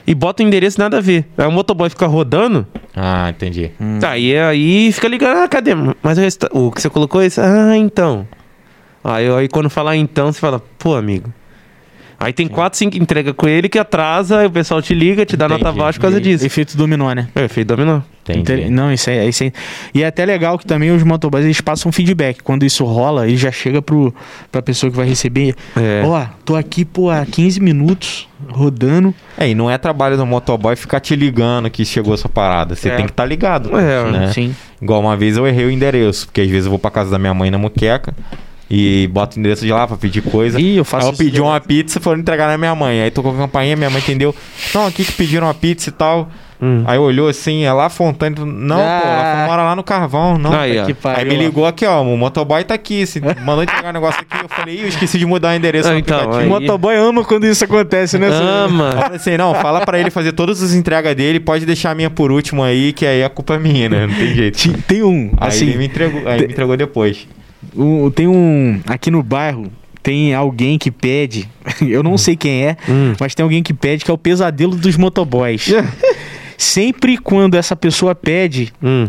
e 0.07 0.15
bota 0.15 0.43
o 0.43 0.47
endereço 0.47 0.79
nada 0.81 0.99
a 0.99 1.01
ver. 1.01 1.27
Aí 1.37 1.47
o 1.47 1.53
motoboy 1.53 1.89
fica 1.91 2.07
rodando, 2.07 2.67
Ah, 2.97 3.29
entendi. 3.31 3.71
tá, 4.01 4.17
e 4.17 4.37
aí 4.37 4.91
fica 4.93 5.07
ligando, 5.09 5.39
ah, 5.39 5.49
cadê? 5.49 5.73
Mas 6.03 6.17
o, 6.19 6.21
resta- 6.21 6.49
o 6.53 6.71
que 6.73 6.81
você 6.81 6.89
colocou 6.91 7.21
é 7.23 7.27
isso? 7.27 7.41
Ah, 7.41 7.77
então. 7.77 8.27
Aí, 9.05 9.29
aí 9.31 9.49
quando 9.49 9.69
falar 9.71 9.97
então, 9.97 10.33
você 10.33 10.41
fala, 10.41 10.63
pô, 10.79 10.95
amigo. 10.95 11.33
Aí 12.23 12.35
tem 12.35 12.47
quatro, 12.47 12.79
cinco 12.79 12.99
entrega 12.99 13.33
com 13.33 13.49
ele 13.49 13.67
que 13.67 13.79
atrasa, 13.79 14.41
aí 14.41 14.47
o 14.47 14.51
pessoal 14.51 14.83
te 14.83 14.93
liga, 14.95 15.25
te 15.25 15.39
dá 15.39 15.49
nota 15.49 15.63
Entendi. 15.63 15.79
baixa 15.79 15.99
por 15.99 16.03
causa 16.03 16.21
disso. 16.21 16.45
Efeito 16.45 16.77
dominó, 16.77 17.11
né? 17.15 17.29
É, 17.35 17.45
efeito 17.45 17.69
dominó. 17.69 18.01
Entendi. 18.29 18.69
Não, 18.71 18.93
isso 18.93 19.09
é, 19.09 19.27
isso 19.27 19.43
é- 19.43 19.53
E 19.95 20.03
é 20.03 20.07
até 20.07 20.25
legal 20.27 20.59
que 20.59 20.67
também 20.67 20.91
os 20.91 21.03
motoboys 21.03 21.45
eles 21.47 21.61
passam 21.63 21.91
feedback. 21.91 22.43
Quando 22.43 22.63
isso 22.65 22.85
rola, 22.85 23.27
ele 23.27 23.39
já 23.39 23.51
chega 23.51 23.81
pro, 23.81 24.15
pra 24.53 24.61
pessoa 24.61 24.91
que 24.91 24.97
vai 24.97 25.07
receber. 25.09 25.55
É. 25.75 26.03
Ó, 26.05 26.27
tô 26.45 26.55
aqui, 26.55 26.87
há 27.11 27.25
15 27.25 27.59
minutos 27.59 28.29
rodando. 28.51 29.15
É, 29.39 29.49
e 29.49 29.55
não 29.55 29.71
é 29.71 29.79
trabalho 29.79 30.17
do 30.19 30.27
motoboy 30.27 30.77
ficar 30.77 31.01
te 31.01 31.17
ligando 31.17 31.71
que 31.71 31.85
chegou 31.87 32.13
essa 32.13 32.29
parada. 32.29 32.77
Você 32.77 32.91
É. 32.91 32.97
tem 32.97 33.07
que 33.07 33.13
estar 33.13 33.25
ligado. 33.25 33.77
É, 33.77 34.11
né? 34.13 34.33
Sim. 34.33 34.55
Igual 34.81 35.01
uma 35.01 35.17
vez 35.17 35.39
eu 35.39 35.47
errei 35.47 35.65
o 35.65 35.71
endereço, 35.71 36.27
porque 36.27 36.43
às 36.43 36.49
vezes 36.51 36.67
eu 36.67 36.71
vou 36.71 36.79
pra 36.79 36.91
casa 36.91 37.11
da 37.11 37.19
minha 37.19 37.33
mãe 37.35 37.51
na 37.51 37.59
Muqueca. 37.59 38.15
E 38.71 39.09
bota 39.13 39.37
o 39.37 39.41
endereço 39.41 39.65
de 39.67 39.73
lá 39.73 39.87
pra 39.87 39.97
pedir 39.97 40.23
coisa. 40.23 40.61
Ih, 40.61 40.77
eu 40.77 40.85
faço 40.85 41.07
Aí 41.09 41.13
eu 41.13 41.17
pedi 41.19 41.31
direto. 41.33 41.47
uma 41.49 41.61
pizza 41.61 41.99
e 41.99 42.03
foram 42.03 42.21
entregar 42.21 42.47
na 42.49 42.57
minha 42.57 42.75
mãe. 42.75 43.03
Aí 43.03 43.11
tocou 43.11 43.33
a 43.35 43.37
campainha, 43.37 43.75
minha 43.77 43.91
mãe 43.91 43.99
entendeu. 44.01 44.35
Não, 44.75 44.87
aqui 44.87 45.05
que 45.05 45.13
pediram 45.13 45.47
uma 45.49 45.55
pizza 45.55 45.89
e 45.89 45.93
tal. 45.93 46.31
Hum. 46.63 46.85
Aí 46.87 46.99
olhou 46.99 47.27
assim, 47.27 47.65
é 47.65 47.73
lá 47.73 47.89
Fontana. 47.89 48.37
Não, 48.45 48.77
pô, 48.77 48.83
Ah. 48.83 49.33
ela 49.39 49.47
mora 49.47 49.63
lá 49.63 49.75
no 49.75 49.83
Carvão. 49.83 50.37
Não, 50.37 50.53
Aí, 50.53 50.79
ó. 50.79 50.85
Que 50.85 50.91
Aí 50.91 50.95
pariu, 50.95 51.33
me 51.33 51.39
ligou 51.39 51.65
aqui, 51.67 51.87
ó, 51.87 52.03
o 52.03 52.17
motoboy 52.19 52.63
tá 52.63 52.75
aqui. 52.75 53.07
Se 53.07 53.19
mandou 53.19 53.63
entregar 53.63 53.89
um 53.89 53.93
negócio 53.95 54.21
aqui. 54.21 54.45
Eu 54.45 54.49
falei, 54.49 54.75
ih, 54.77 54.83
eu 54.83 54.89
esqueci 54.89 55.19
de 55.19 55.25
mudar 55.25 55.53
o 55.53 55.57
endereço 55.57 55.89
Ah, 55.89 55.93
no 55.93 55.99
então, 55.99 56.19
aplicativo. 56.19 56.43
aí- 56.43 56.47
O 56.47 56.61
motoboy 56.61 56.95
ama 56.97 57.25
quando 57.25 57.47
isso 57.47 57.65
acontece, 57.65 58.19
né? 58.19 58.29
Ah? 58.31 58.35
Aí 58.35 58.41
eu 58.43 58.47
Ama. 58.67 58.93
falei 58.93 59.17
assim, 59.17 59.37
não, 59.39 59.55
fala 59.55 59.81
pra 59.87 59.99
ele 59.99 60.11
fazer 60.11 60.33
todas 60.33 60.63
as 60.63 60.75
entregas 60.75 61.17
dele, 61.17 61.41
pode 61.41 61.65
deixar 61.65 61.93
a 61.93 61.95
minha 61.95 62.11
por 62.11 62.31
último 62.31 62.63
aí, 62.63 62.93
que 62.93 63.07
aí 63.07 63.25
a 63.25 63.31
culpa 63.31 63.55
é 63.55 63.59
minha, 63.59 63.89
né? 63.89 64.07
Não 64.07 64.15
tem 64.15 64.35
jeito. 64.35 64.73
Tem 64.87 65.03
um, 65.03 65.33
Aí 65.39 65.49
assim, 65.49 65.67
ele 65.67 65.79
me 65.79 65.87
entregou, 65.87 66.29
aí 66.29 66.41
me 66.47 66.53
entregou 66.53 66.77
depois. 66.77 67.27
Um- 67.77 68.11
tem 68.11 68.27
um. 68.27 68.81
Aqui 68.87 69.11
no 69.11 69.23
bairro, 69.23 69.67
tem 70.03 70.35
alguém 70.35 70.79
que 70.79 70.91
pede. 70.91 71.49
Eu 71.81 72.03
não 72.03 72.17
sei 72.19 72.37
quem 72.37 72.65
é, 72.65 72.77
Hum. 72.89 73.15
mas 73.21 73.35
tem 73.35 73.43
alguém 73.43 73.63
que 73.63 73.75
pede 73.75 74.05
que 74.05 74.11
é 74.11 74.15
o 74.15 74.19
pesadelo 74.19 74.75
dos 74.77 74.97
motoboys. 74.97 75.67
Sempre 76.57 77.17
quando 77.17 77.55
essa 77.55 77.75
pessoa 77.75 78.15
pede, 78.15 78.73
Hum. 78.83 79.07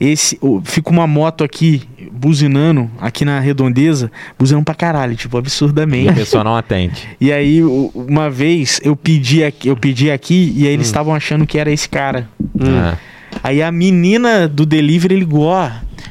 esse 0.00 0.38
o- 0.40 0.60
fica 0.64 0.90
uma 0.90 1.06
moto 1.06 1.44
aqui 1.44 1.82
buzinando 2.10 2.90
aqui 2.98 3.24
na 3.24 3.38
redondeza, 3.40 4.10
buzinando 4.38 4.64
pra 4.64 4.74
caralho, 4.74 5.14
tipo, 5.14 5.36
E 5.36 5.38
a 5.38 5.40
absurdamente. 5.40 6.12
pessoa 6.14 6.42
não 6.42 6.56
atende. 6.56 7.02
E 7.20 7.30
aí, 7.32 7.62
uma 7.62 8.30
vez 8.30 8.80
eu 8.82 8.96
pedi 8.96 9.44
aqui, 9.44 9.68
eu 9.68 9.76
pedi 9.76 10.10
aqui 10.10 10.52
e 10.56 10.66
aí 10.66 10.72
eles 10.72 10.86
estavam 10.86 11.14
achando 11.14 11.46
que 11.46 11.58
era 11.58 11.70
esse 11.70 11.88
cara. 11.88 12.28
Hum. 12.58 12.64
Ah. 12.78 12.96
Aí 13.44 13.62
a 13.62 13.70
menina 13.70 14.48
do 14.48 14.64
delivery 14.64 15.16
ligou, 15.16 15.42
ó, 15.44 15.70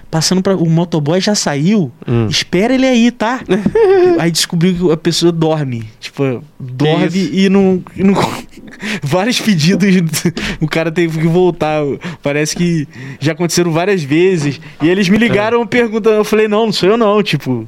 passando 0.09 0.41
para 0.41 0.55
o 0.55 0.69
motoboy 0.69 1.19
já 1.19 1.35
saiu. 1.35 1.91
Hum. 2.07 2.27
Espera 2.27 2.73
ele 2.73 2.85
aí, 2.85 3.11
tá? 3.11 3.41
aí 4.19 4.31
descobriu 4.31 4.73
que 4.73 4.91
a 4.91 4.97
pessoa 4.97 5.31
dorme, 5.31 5.85
tipo, 5.99 6.43
dorme 6.59 7.29
e 7.31 7.49
não, 7.49 7.84
e 7.95 8.03
não 8.03 8.13
vários 9.03 9.39
pedidos, 9.39 9.88
o 10.61 10.67
cara 10.67 10.91
teve 10.91 11.19
que 11.19 11.27
voltar. 11.27 11.81
Parece 12.21 12.55
que 12.55 12.88
já 13.19 13.34
aconteceram 13.34 13.71
várias 13.71 14.03
vezes. 14.03 14.59
E 14.81 14.88
eles 14.88 15.09
me 15.09 15.17
ligaram 15.17 15.65
perguntando, 15.65 16.17
eu 16.17 16.23
falei: 16.23 16.47
"Não, 16.47 16.65
não 16.65 16.73
sou 16.73 16.89
eu 16.89 16.97
não", 16.97 17.21
tipo, 17.21 17.67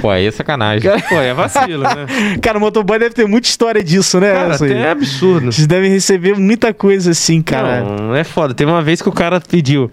Pô, 0.00 0.10
aí 0.10 0.26
é 0.26 0.30
sacanagem. 0.30 0.90
Pô, 1.08 1.14
é 1.16 1.32
vacilo, 1.34 1.82
né? 1.82 2.06
cara, 2.40 2.58
o 2.58 2.60
motoboy 2.60 2.98
deve 2.98 3.14
ter 3.14 3.26
muita 3.26 3.48
história 3.48 3.82
disso, 3.82 4.20
né? 4.20 4.32
Cara, 4.32 4.54
até 4.54 4.72
é 4.72 4.90
absurdo. 4.90 5.52
Vocês 5.52 5.66
devem 5.66 5.90
receber 5.90 6.36
muita 6.36 6.72
coisa 6.74 7.10
assim, 7.12 7.40
cara. 7.42 7.82
Não, 7.82 8.14
é 8.14 8.24
foda. 8.24 8.54
Teve 8.54 8.70
uma 8.70 8.82
vez 8.82 9.00
que 9.00 9.08
o 9.08 9.12
cara 9.12 9.40
pediu. 9.40 9.90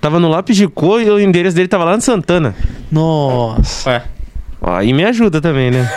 Tava 0.00 0.18
no 0.18 0.28
lápis 0.28 0.56
de 0.56 0.66
cor 0.66 1.00
e 1.02 1.10
o 1.10 1.20
endereço 1.20 1.54
dele 1.54 1.68
tava 1.68 1.84
lá 1.84 1.94
no 1.94 2.00
Santana. 2.02 2.54
Nossa. 2.90 3.90
Ué. 3.90 4.02
Ó, 4.62 4.74
aí 4.76 4.92
me 4.92 5.04
ajuda 5.04 5.40
também, 5.40 5.70
né? 5.70 5.90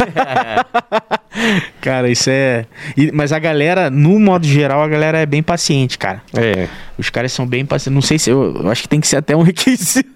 Cara, 1.81 2.09
isso 2.09 2.30
é. 2.30 2.65
e- 2.95 3.11
mas 3.11 3.31
a 3.34 3.39
galera, 3.39 3.89
no 3.89 4.19
modo 4.19 4.45
geral, 4.45 4.81
a 4.81 4.88
galera 4.88 5.17
é 5.19 5.25
bem 5.25 5.43
paciente, 5.43 5.97
cara. 5.97 6.21
É. 6.34 6.67
Os 6.97 7.09
caras 7.09 7.31
são 7.34 7.45
bem 7.45 7.65
pacientes. 7.65 7.93
Não 7.95 8.01
sei 8.01 8.17
se. 8.19 8.30
Eu, 8.30 8.61
eu 8.63 8.69
acho 8.71 8.84
que 8.84 8.88
tem 8.89 8.99
que 9.01 9.07
ser 9.07 9.17
até 9.17 9.35
um 9.35 9.41
requisito. 9.41 10.09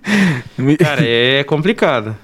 Cara, 0.80 1.02
é 1.04 1.44
complicado. 1.44 2.16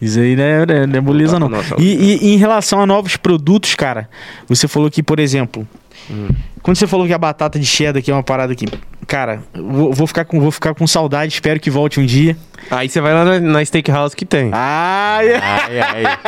Isso 0.00 0.18
aí 0.20 0.34
não 0.36 0.44
é, 0.44 0.66
não 0.66 0.74
é- 0.74 0.86
não 0.86 0.96
é 0.96 1.00
moleza, 1.00 1.38
não. 1.38 1.48
Nossa, 1.48 1.74
E, 1.78 1.84
e- 1.84 2.26
e 2.28 2.34
em 2.34 2.36
relação 2.36 2.80
a 2.80 2.86
novos 2.86 3.16
produtos, 3.16 3.74
cara, 3.74 4.08
você 4.48 4.66
falou 4.68 4.90
que, 4.90 5.02
por 5.02 5.18
exemplo, 5.20 5.66
Hum. 6.10 6.28
quando 6.62 6.76
você 6.76 6.86
falou 6.86 7.06
que 7.06 7.12
a 7.12 7.18
batata 7.18 7.58
de 7.58 7.66
cheddar 7.66 8.00
aqui 8.00 8.10
é 8.10 8.14
uma 8.14 8.22
parada 8.22 8.52
aqui, 8.52 8.64
cara, 9.06 9.40
vou, 9.54 9.92
vou 9.92 10.06
ficar 10.06 10.24
com, 10.24 10.40
vou 10.40 10.50
ficar 10.50 10.74
com 10.74 10.86
saudade, 10.86 11.32
espero 11.34 11.60
que 11.60 11.70
volte 11.70 12.00
um 12.00 12.06
dia. 12.06 12.36
Aí 12.70 12.88
você 12.88 13.00
vai 13.00 13.12
lá 13.14 13.24
na, 13.24 13.40
na 13.40 13.64
steakhouse 13.64 14.14
que 14.16 14.24
tem. 14.26 14.50
Ai, 14.52 15.32
Ai, 15.34 15.80
ai. 15.80 16.18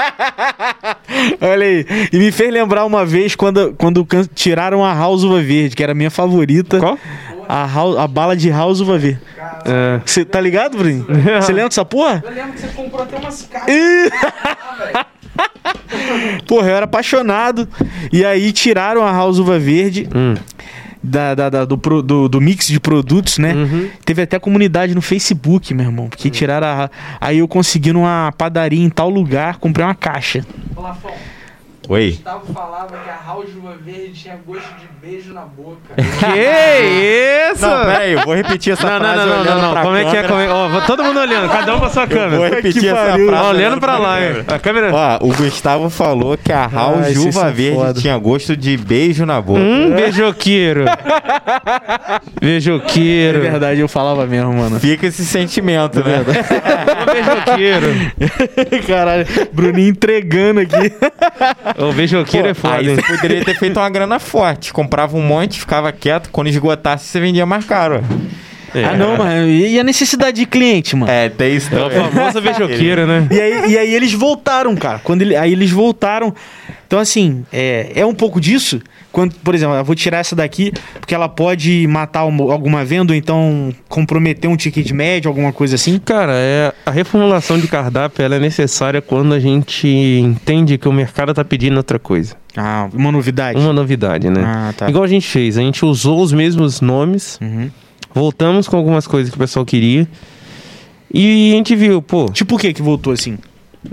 olha 1.41 1.67
aí. 1.67 1.87
E 2.13 2.19
me 2.19 2.31
fez 2.33 2.53
lembrar 2.53 2.85
uma 2.85 3.05
vez 3.05 3.35
quando, 3.35 3.75
quando 3.75 4.07
tiraram 4.35 4.85
a 4.85 4.95
House 4.95 5.23
Uva 5.25 5.41
Verde, 5.43 5.75
que 5.77 5.83
era 5.83 5.93
a 5.93 5.95
minha 5.95 6.11
favorita. 6.11 6.79
Qual? 6.79 6.99
A, 7.49 7.67
House- 7.67 7.97
a 7.99 8.07
bala 8.07 8.37
de 8.37 8.49
House 8.49 8.81
Uva 8.81 8.97
Verde. 8.97 9.21
É. 9.67 10.01
Você 10.07 10.25
tá 10.25 10.41
ligado, 10.41 10.79
Bruninho? 10.79 11.05
Você 11.41 11.51
lembra 11.53 11.69
dessa 11.69 11.85
porra? 11.85 12.23
Eu 12.25 12.33
lembro 12.33 12.53
que 12.53 12.61
você 12.61 12.69
comprou 12.69 13.03
até 13.03 13.17
umas 13.19 13.43
caixas. 13.43 13.75
Porra, 16.47 16.69
eu 16.69 16.77
era 16.77 16.85
apaixonado. 16.85 17.69
E 18.13 18.25
aí 18.25 18.53
tiraram 18.53 19.03
a 19.03 19.13
House 19.13 19.39
Uva 19.39 19.59
Verde 19.59 20.09
Hum. 20.15 20.35
da, 21.03 21.35
da- 21.35 21.49
da- 21.51 21.65
do, 21.65 21.79
pro- 21.79 22.03
do, 22.03 22.29
do 22.29 22.41
mix 22.41 22.67
de 22.67 22.79
produtos, 22.81 23.39
né? 23.39 23.55
Uhum. 23.55 23.89
Teve 24.05 24.23
até 24.23 24.39
comunidade 24.39 24.95
no 24.95 25.01
Facebook, 25.03 25.73
meu 25.75 25.87
irmão. 25.87 26.09
Porque 26.09 26.31
tiraram 26.31 26.67
a. 26.67 26.91
Aí 27.21 27.39
eu 27.39 27.49
consegui 27.49 27.93
numa 27.93 28.33
padaria 28.37 28.83
em 28.85 28.91
tal 28.91 29.09
lugar, 29.09 29.57
comprei 29.59 29.85
uma 29.87 29.95
caixa. 29.95 30.45
Lafão, 30.77 31.13
Oi. 31.93 32.11
Gustavo 32.13 32.53
falava 32.55 32.97
que 33.03 33.11
a 33.11 33.17
Raul 33.17 33.45
Juva 33.53 33.75
Verde 33.85 34.13
tinha 34.13 34.39
gosto 34.47 34.69
de 34.79 34.87
beijo 35.03 35.35
na 35.35 35.41
boca. 35.41 35.77
Que 35.99 37.53
isso? 37.53 37.67
Não, 37.67 37.85
peraí, 37.85 38.13
eu 38.13 38.21
vou 38.21 38.33
repetir 38.35 38.73
essa 38.75 38.87
Não, 38.87 38.93
não, 38.93 39.01
frase 39.01 39.19
não, 39.19 39.27
não, 39.27 39.41
olhando 39.41 39.55
não, 39.57 39.63
não. 39.63 39.73
pra 39.73 39.83
Como 39.83 39.97
é 39.97 40.05
que 40.05 40.17
é? 40.17 40.23
câmera. 40.23 40.29
Como 40.29 40.41
é... 40.41 40.49
Ó, 40.51 40.69
vou- 40.69 40.81
todo 40.83 41.03
mundo 41.03 41.19
olhando, 41.19 41.49
cada 41.51 41.75
um 41.75 41.81
pra 41.81 41.89
sua 41.89 42.03
Eu 42.05 42.09
vou 42.09 42.19
câmera. 42.19 42.55
repetir 42.57 42.81
Que 42.83 42.89
essa 42.89 43.11
pariu. 43.11 43.27
frase. 43.29 43.49
Olhando 43.49 43.81
pra 43.81 43.99
lá, 43.99 44.15
câmera. 44.15 44.39
hein? 44.39 44.45
A 44.47 44.59
câmera. 44.61 44.91
Ó, 44.95 45.27
o 45.27 45.35
Gustavo 45.35 45.91
falou 45.91 46.39
que 46.39 46.53
a 46.53 46.67
Raul 46.67 46.99
Ah, 46.99 47.11
esses 47.11 47.15
Juva 47.15 47.51
Verde 47.51 47.75
foda. 47.77 48.01
tinha 48.01 48.17
gosto 48.19 48.57
de 48.57 48.77
beijo 48.77 49.27
na 49.27 49.41
boca. 49.41 49.61
Hum, 49.61 49.91
beijoqueiro. 49.91 50.85
É 52.41 52.45
Beijoqueiro. 52.45 53.41
verdade, 53.41 53.81
eu 53.81 53.89
falava 53.89 54.27
mesmo, 54.27 54.53
mano. 54.53 54.81
Fica 54.81 55.07
esse 55.07 55.25
sentimento, 55.25 56.03
né? 56.03 56.21
Ô, 56.21 57.13
beijoqueiro. 57.13 57.87
Caralho, 58.87 59.27
Bruninho 59.53 59.91
entregando 59.91 60.61
aqui. 60.61 60.93
O 61.81 61.93
beijoqueiro 61.95 62.49
é 62.49 62.55
foda, 62.55 62.77
Aí 62.77 62.95
você 62.95 63.03
poderia 63.03 63.45
ter 63.45 63.55
feito 63.59 63.79
uma 63.81 63.89
grana 63.89 64.19
forte. 64.19 64.73
Comprava 64.73 65.17
um 65.17 65.23
monte, 65.23 65.59
ficava 65.59 65.91
quieto. 65.91 66.29
Quando 66.31 66.49
esgotasse, 66.49 67.07
você 67.07 67.21
vendia 67.21 67.47
mais 67.47 67.65
caro. 67.65 68.03
É. 68.75 68.85
Ah, 68.85 68.97
não, 68.97 69.17
mano. 69.17 69.49
E 69.49 69.79
a 69.79 69.85
necessidade 69.85 70.37
de 70.41 70.47
cliente, 70.47 70.95
mano? 70.97 71.11
É, 71.11 71.29
tem 71.29 71.57
isso 71.57 71.75
É 71.75 71.79
o 71.85 71.91
também. 71.91 72.11
famoso 72.11 72.41
beijoqueiro, 72.43 73.07
né? 73.07 73.27
E 73.31 73.41
aí, 73.41 73.71
e 73.73 73.79
aí 73.79 73.95
eles 73.95 74.13
voltaram, 74.13 74.75
cara. 74.77 75.01
Quando 75.03 75.23
ele, 75.23 75.35
aí 75.37 75.53
eles 75.53 75.71
voltaram. 75.71 76.35
Então, 76.87 76.99
assim, 76.99 77.45
é, 77.53 77.93
é 77.95 78.05
um 78.07 78.15
pouco 78.15 78.41
disso. 78.41 78.81
Quando, 79.13 79.35
por 79.45 79.55
exemplo, 79.55 79.75
eu 79.77 79.85
vou 79.85 79.95
tirar 79.95 80.19
essa 80.19 80.35
daqui, 80.37 80.73
porque 81.01 81.15
ela 81.15 81.29
pode 81.29 81.87
matar 81.89 82.25
uma- 82.25 82.53
alguma 82.53 82.85
venda, 82.85 83.13
ou 83.13 83.17
então 83.17 83.73
comprometer 83.89 84.49
um 84.49 84.57
ticket 84.57 84.91
médio, 84.93 85.29
alguma 85.29 85.53
coisa 85.53 85.75
assim. 85.77 85.99
Cara, 85.99 86.33
é, 86.35 86.73
a 86.87 86.91
reformulação 86.93 87.59
de 87.59 87.67
cardápio 87.67 88.25
ela 88.25 88.37
é 88.37 88.39
necessária 88.41 89.01
quando 89.03 89.35
a 89.35 89.41
gente 89.41 89.87
entende 89.89 90.79
que 90.79 90.89
o 90.89 90.93
mercado 90.93 91.35
tá 91.35 91.45
pedindo 91.45 91.77
outra 91.77 91.99
coisa. 91.99 92.35
Ah, 92.57 92.89
uma 92.93 93.11
novidade. 93.13 93.59
Uma 93.59 93.73
novidade, 93.73 94.29
né? 94.31 94.43
Ah, 94.45 94.73
tá. 94.77 94.89
Igual 94.89 95.05
a 95.05 95.09
gente 95.09 95.27
fez, 95.27 95.59
a 95.59 95.61
gente 95.61 95.85
usou 95.85 96.21
os 96.21 96.33
mesmos 96.33 96.81
nomes, 96.81 97.39
Uhum. 97.41 97.69
Voltamos 98.15 98.69
com 98.69 98.77
algumas 98.77 99.07
coisas 99.07 99.31
que 99.31 99.37
o 99.37 99.41
pessoal 99.41 99.65
queria. 99.65 100.07
E 101.13 101.53
a 101.53 101.57
gente 101.57 101.75
viu, 101.75 102.01
pô, 102.01 102.27
Tipo 102.33 102.55
o 102.55 102.59
que 102.59 102.73
que 102.73 102.83
voltou 102.83 103.13
assim? 103.13 103.37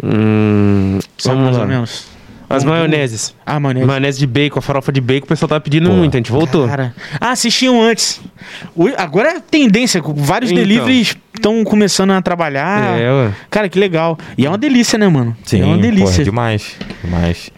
hum, 0.03 0.99
Sabe 1.17 1.35
vamos 1.37 1.43
mais 1.45 1.57
lá. 1.57 1.63
ou 1.63 1.67
menos? 1.67 2.17
As 2.49 2.63
Vamos- 2.63 2.77
maioneses. 2.79 3.35
Ah, 3.45 3.59
mané. 3.59 3.83
Maionese 3.83 4.19
de 4.19 4.25
bacon, 4.25 4.59
a 4.59 4.61
farofa 4.61 4.89
de 4.89 5.01
bacon, 5.01 5.25
o 5.25 5.27
pessoal 5.27 5.49
tava 5.49 5.59
pedindo 5.59 5.91
muito, 5.91 6.15
a 6.15 6.17
gente 6.17 6.31
voltou. 6.31 6.65
Cara. 6.65 6.95
Ah, 7.19 7.31
assistiam 7.31 7.81
antes. 7.81 8.21
O- 8.73 8.87
Agora 8.97 9.31
é 9.31 9.39
tendência. 9.41 10.01
Vários 10.01 10.49
Então. 10.51 10.63
deliveries 10.63 11.13
estão 11.35 11.61
começando 11.65 12.11
a 12.11 12.21
trabalhar. 12.21 12.97
É, 12.97 13.11
ué. 13.11 13.31
Cara, 13.49 13.67
que 13.67 13.77
legal. 13.77 14.17
E 14.37 14.45
é 14.45 14.49
uma 14.49 14.57
delícia, 14.57 14.97
né, 14.97 15.09
mano? 15.09 15.35
Sim, 15.43 15.59
é 15.59 15.65
uma 15.65 15.75
porra, 15.77 15.81
delícia. 15.91 16.23
demais. 16.23 16.75
Demais. 17.03 17.49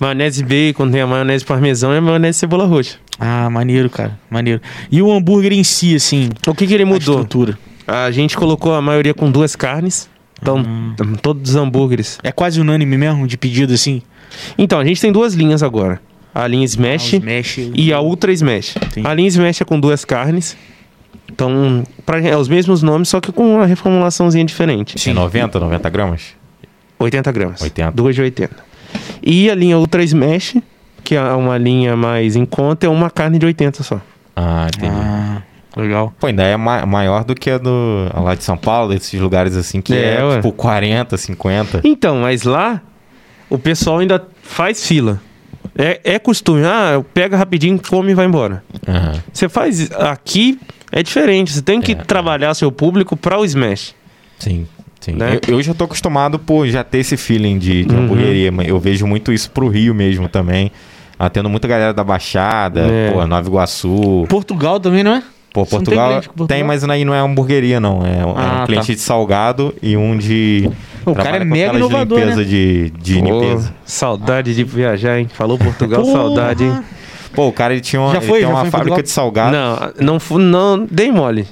Maionese 0.00 0.42
bacon, 0.42 0.90
tem 0.90 1.02
a 1.02 1.06
maionese 1.06 1.44
parmesão 1.44 1.92
e 1.92 1.98
a 1.98 2.00
maionese 2.00 2.38
cebola 2.38 2.64
roxa. 2.64 2.96
Ah, 3.18 3.50
maneiro, 3.50 3.90
cara. 3.90 4.18
Maneiro. 4.30 4.60
E 4.90 5.02
o 5.02 5.10
hambúrguer 5.12 5.52
em 5.52 5.64
si, 5.64 5.94
assim. 5.94 6.28
O 6.46 6.54
que 6.54 6.66
que 6.66 6.74
ele 6.74 6.84
A 6.84 6.86
mudou? 6.86 7.16
estrutura. 7.20 7.58
A 7.86 8.10
gente 8.10 8.36
colocou 8.36 8.74
a 8.74 8.82
maioria 8.82 9.14
com 9.14 9.30
duas 9.30 9.56
carnes. 9.56 10.08
Então, 10.40 10.62
todos 11.20 11.50
os 11.50 11.56
hambúrgueres. 11.56 12.18
É 12.22 12.30
quase 12.30 12.60
unânime 12.60 12.96
mesmo 12.96 13.26
de 13.26 13.36
pedido, 13.36 13.74
assim. 13.74 14.02
Então, 14.56 14.78
a 14.78 14.84
gente 14.84 15.00
tem 15.00 15.10
duas 15.10 15.34
linhas 15.34 15.62
agora. 15.64 16.00
A 16.34 16.46
linha 16.46 16.64
Smash 16.64 17.14
Ah, 17.14 17.16
os 17.18 17.24
Mesh. 17.24 17.58
e 17.74 17.92
a 17.92 18.00
Ultra 18.00 18.30
Smash. 18.32 18.74
Sim. 18.92 19.02
A 19.04 19.12
linha 19.14 19.28
Smash 19.28 19.62
é 19.62 19.64
com 19.64 19.80
duas 19.80 20.04
carnes. 20.04 20.56
Então, 21.32 21.82
pra, 22.06 22.20
é 22.20 22.36
os 22.36 22.48
mesmos 22.48 22.82
nomes, 22.82 23.08
só 23.08 23.20
que 23.20 23.32
com 23.32 23.56
uma 23.56 23.66
reformulaçãozinha 23.66 24.44
diferente. 24.44 24.94
Tinha 24.96 25.14
90, 25.14 25.58
90 25.58 25.90
gramas? 25.90 26.22
80 26.98 27.32
gramas. 27.32 27.60
80. 27.62 27.90
Duas 27.92 28.14
de 28.14 28.22
80. 28.22 28.54
E 29.22 29.50
a 29.50 29.54
linha 29.54 29.76
Ultra 29.78 30.02
Smash, 30.04 30.56
que 31.08 31.14
é 31.16 31.22
uma 31.32 31.56
linha 31.56 31.96
mais 31.96 32.36
em 32.36 32.44
conta, 32.44 32.84
é 32.84 32.88
uma 32.90 33.08
carne 33.08 33.38
de 33.38 33.46
80 33.46 33.82
só. 33.82 33.98
Ah, 34.36 34.66
entendi. 34.68 34.92
Ah, 34.94 35.40
legal. 35.74 36.12
Pô, 36.20 36.26
ainda 36.26 36.42
é 36.42 36.54
ma- 36.54 36.84
maior 36.84 37.24
do 37.24 37.34
que 37.34 37.48
a 37.50 37.56
do 37.56 38.10
a 38.12 38.20
lá 38.20 38.34
de 38.34 38.44
São 38.44 38.58
Paulo, 38.58 38.92
desses 38.92 39.18
lugares 39.18 39.56
assim, 39.56 39.80
que 39.80 39.94
É, 39.94 40.16
é, 40.20 40.36
tipo 40.36 40.52
40, 40.52 41.16
50. 41.16 41.80
Então, 41.82 42.16
mas 42.20 42.42
lá, 42.42 42.82
o 43.48 43.58
pessoal 43.58 44.00
ainda 44.00 44.22
faz 44.42 44.86
fila. 44.86 45.18
É, 45.76 45.98
é 46.04 46.18
costume. 46.18 46.62
Ah, 46.66 47.02
pega 47.14 47.38
rapidinho, 47.38 47.80
come 47.80 48.12
e 48.12 48.14
vai 48.14 48.26
embora. 48.26 48.62
Aham. 48.86 49.14
Você 49.32 49.48
faz 49.48 49.90
aqui 49.92 50.60
é 50.92 51.02
diferente. 51.02 51.52
Você 51.52 51.62
tem 51.62 51.80
que 51.80 51.92
É. 51.92 51.94
trabalhar 51.94 52.52
seu 52.52 52.70
público 52.70 53.16
para 53.16 53.38
o 53.38 53.44
Smash. 53.46 53.94
Sim. 54.38 54.66
Sim. 55.00 55.12
né? 55.12 55.38
Eu, 55.48 55.54
eu 55.56 55.62
já 55.62 55.72
tô 55.72 55.84
acostumado 55.84 56.38
por 56.40 56.66
já 56.66 56.82
ter 56.84 56.98
esse 56.98 57.16
feeling 57.16 57.56
de, 57.58 57.84
de 57.84 57.94
Uhum. 57.94 58.02
hamburgueria, 58.02 58.50
mas 58.52 58.66
eu 58.68 58.78
vejo 58.80 59.06
muito 59.06 59.32
isso 59.32 59.48
pro 59.52 59.68
Rio 59.68 59.94
mesmo 59.94 60.28
também. 60.28 60.70
Ah, 61.18 61.28
tendo 61.28 61.48
muita 61.48 61.66
galera 61.66 61.92
da 61.92 62.04
Baixada, 62.04 62.80
É. 62.82 63.10
pô, 63.12 63.26
Nova 63.26 63.48
Iguaçu. 63.48 64.24
Portugal 64.28 64.78
também, 64.78 65.02
não 65.02 65.14
é? 65.14 65.22
Pô, 65.52 65.60
não 65.60 65.66
tem 65.66 65.78
Portugal 65.78 66.12
Portugal? 66.22 66.46
tem, 66.46 66.62
mas 66.62 66.84
aí 66.84 67.04
não 67.04 67.14
é 67.14 67.18
hamburgueria, 67.18 67.80
não. 67.80 68.04
É, 68.06 68.24
um- 68.24 68.30
é 68.38 68.44
Ah, 68.44 68.60
um 68.62 68.66
cliente 68.66 68.86
tá. 68.88 68.92
de 68.94 69.00
salgado 69.00 69.74
e 69.82 69.96
um 69.96 70.16
de. 70.16 70.70
O 71.04 71.14
cara 71.14 71.36
é 71.36 71.40
com 71.40 71.46
mega 71.46 71.74
inovador, 71.76 72.18
limpeza 72.18 72.36
né? 72.42 72.44
de, 72.44 72.90
de 72.90 73.18
Pô, 73.18 73.24
limpeza. 73.24 73.74
saudade 73.84 74.54
de 74.54 74.62
viajar, 74.62 75.18
hein? 75.18 75.26
Falou 75.32 75.58
Portugal, 75.58 76.02
Porra! 76.02 76.12
saudade, 76.12 76.64
hein? 76.64 76.78
Pô, 77.34 77.48
o 77.48 77.52
cara 77.52 77.72
ele 77.72 77.80
tinha 77.80 78.00
uma, 78.00 78.10
Já 78.12 78.18
ele 78.18 78.26
foi? 78.26 78.38
tem 78.40 78.48
Já 78.48 78.54
uma 78.54 78.64
fábrica 78.66 78.78
Portugal? 78.96 79.02
de 79.02 79.10
salgado. 79.10 79.56
Não, 80.02 80.18
não, 80.18 80.38
não 80.38 80.86
dei 80.88 81.10
mole. 81.10 81.46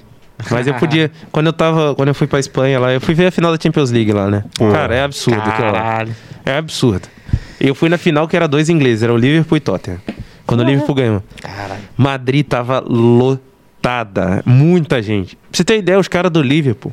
Mas 0.51 0.66
eu 0.66 0.74
podia. 0.74 1.10
quando 1.32 1.47
eu 1.47 1.52
tava. 1.52 1.94
Quando 1.94 2.09
eu 2.09 2.14
fui 2.14 2.26
pra 2.26 2.38
Espanha 2.38 2.78
lá, 2.78 2.93
eu 2.93 3.01
fui 3.01 3.14
ver 3.14 3.26
a 3.26 3.30
final 3.30 3.51
da 3.51 3.59
Champions 3.60 3.90
League 3.90 4.12
lá, 4.12 4.30
né? 4.30 4.44
Pô. 4.59 4.70
Cara, 4.70 4.94
é 4.94 5.02
absurdo 5.02 5.40
aquilo 5.40 5.68
lá. 5.68 5.72
Caralho. 5.72 6.14
É 6.44 6.59
absurdo. 6.59 7.09
Eu 7.60 7.74
fui 7.74 7.88
na 7.88 7.98
final 7.98 8.26
que 8.28 8.36
era 8.36 8.46
dois 8.46 8.68
ingleses, 8.68 9.02
era 9.02 9.12
o 9.12 9.16
Liverpool 9.16 9.56
e 9.56 9.60
Tottenham. 9.60 10.00
Quando 10.46 10.60
o 10.60 10.64
Liverpool 10.64 10.94
ganhou. 10.94 11.22
Caralho. 11.40 11.82
Madrid 11.96 12.46
tava 12.46 12.80
lotada. 12.80 14.42
Muita 14.46 15.02
gente. 15.02 15.36
Pra 15.36 15.44
você 15.52 15.64
ter 15.64 15.78
ideia, 15.78 15.98
os 15.98 16.08
caras 16.08 16.30
do 16.30 16.40
Liverpool. 16.42 16.92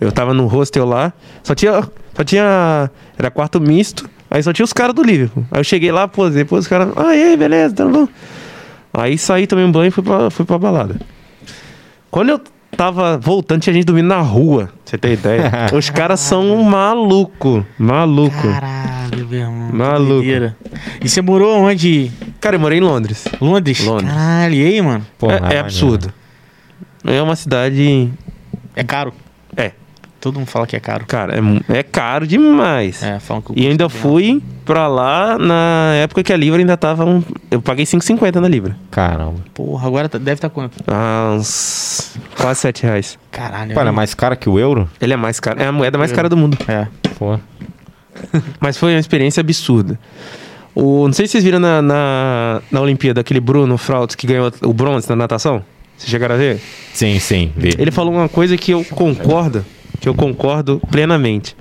Eu 0.00 0.12
tava 0.12 0.32
no 0.32 0.46
hostel 0.46 0.84
lá, 0.84 1.12
só 1.42 1.54
tinha. 1.54 1.82
Só 2.14 2.24
tinha. 2.24 2.90
Era 3.18 3.30
quarto 3.30 3.60
misto, 3.60 4.08
aí 4.30 4.42
só 4.42 4.52
tinha 4.52 4.64
os 4.64 4.72
caras 4.72 4.94
do 4.94 5.02
Liverpool. 5.02 5.44
Aí 5.50 5.60
eu 5.60 5.64
cheguei 5.64 5.90
lá, 5.90 6.06
posei, 6.06 6.44
pô, 6.44 6.56
os 6.56 6.68
caras. 6.68 6.90
Ah, 6.96 7.14
e 7.16 7.22
aí, 7.22 7.36
beleza, 7.36 7.74
tá 7.74 7.84
bom. 7.84 8.08
Aí 8.94 9.18
saí, 9.18 9.46
tomei 9.46 9.64
um 9.64 9.72
banho 9.72 9.88
e 9.88 9.90
fui 9.90 10.02
pra, 10.02 10.30
fui 10.30 10.44
pra 10.44 10.58
balada. 10.58 11.00
Quando 12.10 12.30
eu 12.30 12.40
tava 12.78 13.18
voltando, 13.18 13.60
tinha 13.60 13.74
gente 13.74 13.84
dormindo 13.84 14.06
na 14.06 14.20
rua, 14.20 14.66
pra 14.66 14.74
você 14.84 14.96
ter 14.96 15.12
ideia. 15.14 15.50
os 15.76 15.90
caras 15.90 16.20
são 16.20 16.48
um 16.52 16.62
maluco. 16.62 17.66
Maluco. 17.76 18.40
Caralho, 18.40 19.26
meu 19.26 19.40
irmão. 19.40 19.70
Maluco. 19.72 20.24
E 21.02 21.08
você 21.08 21.20
morou 21.20 21.58
onde? 21.58 22.12
Cara, 22.40 22.54
eu 22.54 22.60
morei 22.60 22.78
em 22.78 22.80
Londres. 22.80 23.24
Londres? 23.40 23.84
Londres. 23.84 24.08
Caralho, 24.08 24.54
e 24.54 24.64
aí, 24.64 24.80
mano? 24.80 25.04
Pô, 25.18 25.28
é, 25.28 25.56
é 25.56 25.58
absurdo. 25.58 26.14
É 27.04 27.20
uma 27.20 27.34
cidade. 27.34 28.12
É 28.76 28.84
caro? 28.84 29.12
Todo 30.20 30.38
mundo 30.38 30.48
fala 30.48 30.66
que 30.66 30.74
é 30.74 30.80
caro. 30.80 31.04
Cara, 31.06 31.34
é, 31.36 31.78
é 31.78 31.82
caro 31.82 32.26
demais. 32.26 33.02
É, 33.02 33.20
falam 33.20 33.40
que 33.40 33.52
o 33.52 33.54
E 33.56 33.66
ainda 33.68 33.84
é 33.84 33.88
fui 33.88 34.42
pra 34.64 34.88
lá 34.88 35.38
na 35.38 35.92
época 35.94 36.24
que 36.24 36.32
a 36.32 36.36
Libra 36.36 36.58
ainda 36.58 36.76
tava. 36.76 37.04
Um, 37.04 37.22
eu 37.50 37.62
paguei 37.62 37.84
5,50 37.84 38.36
na 38.40 38.48
Libra. 38.48 38.76
Caramba. 38.90 39.36
Porra, 39.54 39.86
agora 39.86 40.08
tá- 40.08 40.18
deve 40.18 40.34
estar 40.34 40.48
quanto? 40.50 40.76
Ah, 40.88 41.34
uns 41.36 42.16
quase 42.36 42.60
7 42.60 42.82
reais. 42.82 43.18
Caralho. 43.30 43.74
Pô, 43.74 43.80
é 43.80 43.90
mais 43.92 44.12
caro 44.12 44.36
que 44.36 44.48
o 44.48 44.58
euro? 44.58 44.88
Ele 45.00 45.12
é 45.12 45.16
mais 45.16 45.38
caro. 45.38 45.60
É 45.62 45.66
a 45.66 45.72
moeda 45.72 45.96
mais 45.96 46.10
cara 46.10 46.28
do 46.28 46.36
mundo. 46.36 46.58
É. 46.66 46.88
Pô. 47.16 47.38
Mas 48.60 48.76
foi 48.76 48.94
uma 48.94 49.00
experiência 49.00 49.40
absurda. 49.40 49.98
O, 50.74 51.06
não 51.06 51.12
sei 51.12 51.26
se 51.26 51.32
vocês 51.32 51.44
viram 51.44 51.58
na, 51.60 51.80
na, 51.82 52.62
na 52.70 52.80
Olimpíada 52.80 53.20
aquele 53.20 53.40
Bruno 53.40 53.78
Frauds 53.78 54.14
que 54.14 54.26
ganhou 54.26 54.52
o 54.62 54.72
bronze 54.72 55.08
na 55.08 55.16
natação. 55.16 55.62
Vocês 55.96 56.10
chegaram 56.10 56.36
a 56.36 56.38
ver? 56.38 56.60
Sim, 56.92 57.18
sim. 57.18 57.52
Vê. 57.56 57.70
Ele 57.78 57.90
falou 57.90 58.12
uma 58.12 58.28
coisa 58.28 58.56
que 58.56 58.70
eu 58.72 58.84
concordo, 58.84 59.64
que 60.08 60.10
eu 60.10 60.14
concordo 60.14 60.80
plenamente. 60.90 61.54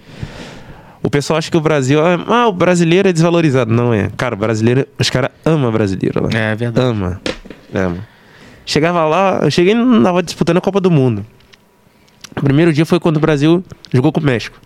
O 1.04 1.10
pessoal 1.10 1.38
acha 1.38 1.52
que 1.52 1.58
o 1.58 1.62
Brasil, 1.62 2.00
ah, 2.04 2.26
ah, 2.28 2.48
o 2.48 2.52
brasileiro 2.52 3.08
é 3.08 3.14
desvalorizado. 3.14 3.72
Não 3.72 3.94
é. 3.94 4.10
Cara, 4.18 4.36
o 4.36 4.38
brasileiro, 4.38 4.88
os 4.98 5.10
caras 5.10 5.32
amam 5.46 5.72
brasileiro 5.72 6.24
lá. 6.24 6.30
É 6.34 6.56
verdade. 6.56 6.88
Ama. 6.88 7.22
Ama. 7.74 7.98
Chegava 8.66 9.06
lá, 9.06 9.40
eu 9.44 9.52
cheguei 9.52 9.74
tava 10.04 10.22
disputando 10.22 10.58
a 10.58 10.62
Copa 10.62 10.82
do 10.82 10.92
Mundo. 10.92 11.26
O 12.36 12.42
primeiro 12.42 12.74
dia 12.74 12.86
foi 12.86 13.00
quando 13.00 13.18
o 13.18 13.20
Brasil 13.20 13.64
jogou 13.94 14.12
com 14.12 14.20
o 14.20 14.24
México. 14.24 14.58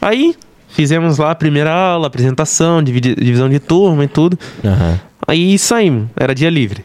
Aí 0.00 0.34
fizemos 0.68 1.18
lá 1.18 1.30
a 1.30 1.34
primeira 1.34 1.72
aula, 1.72 2.06
apresentação, 2.06 2.82
divisão 2.82 3.48
de 3.48 3.58
turma 3.58 4.04
e 4.04 4.08
tudo. 4.08 4.38
Aham. 4.64 5.00
Aí 5.26 5.58
saímos, 5.58 6.08
era 6.16 6.34
dia 6.34 6.50
livre. 6.50 6.84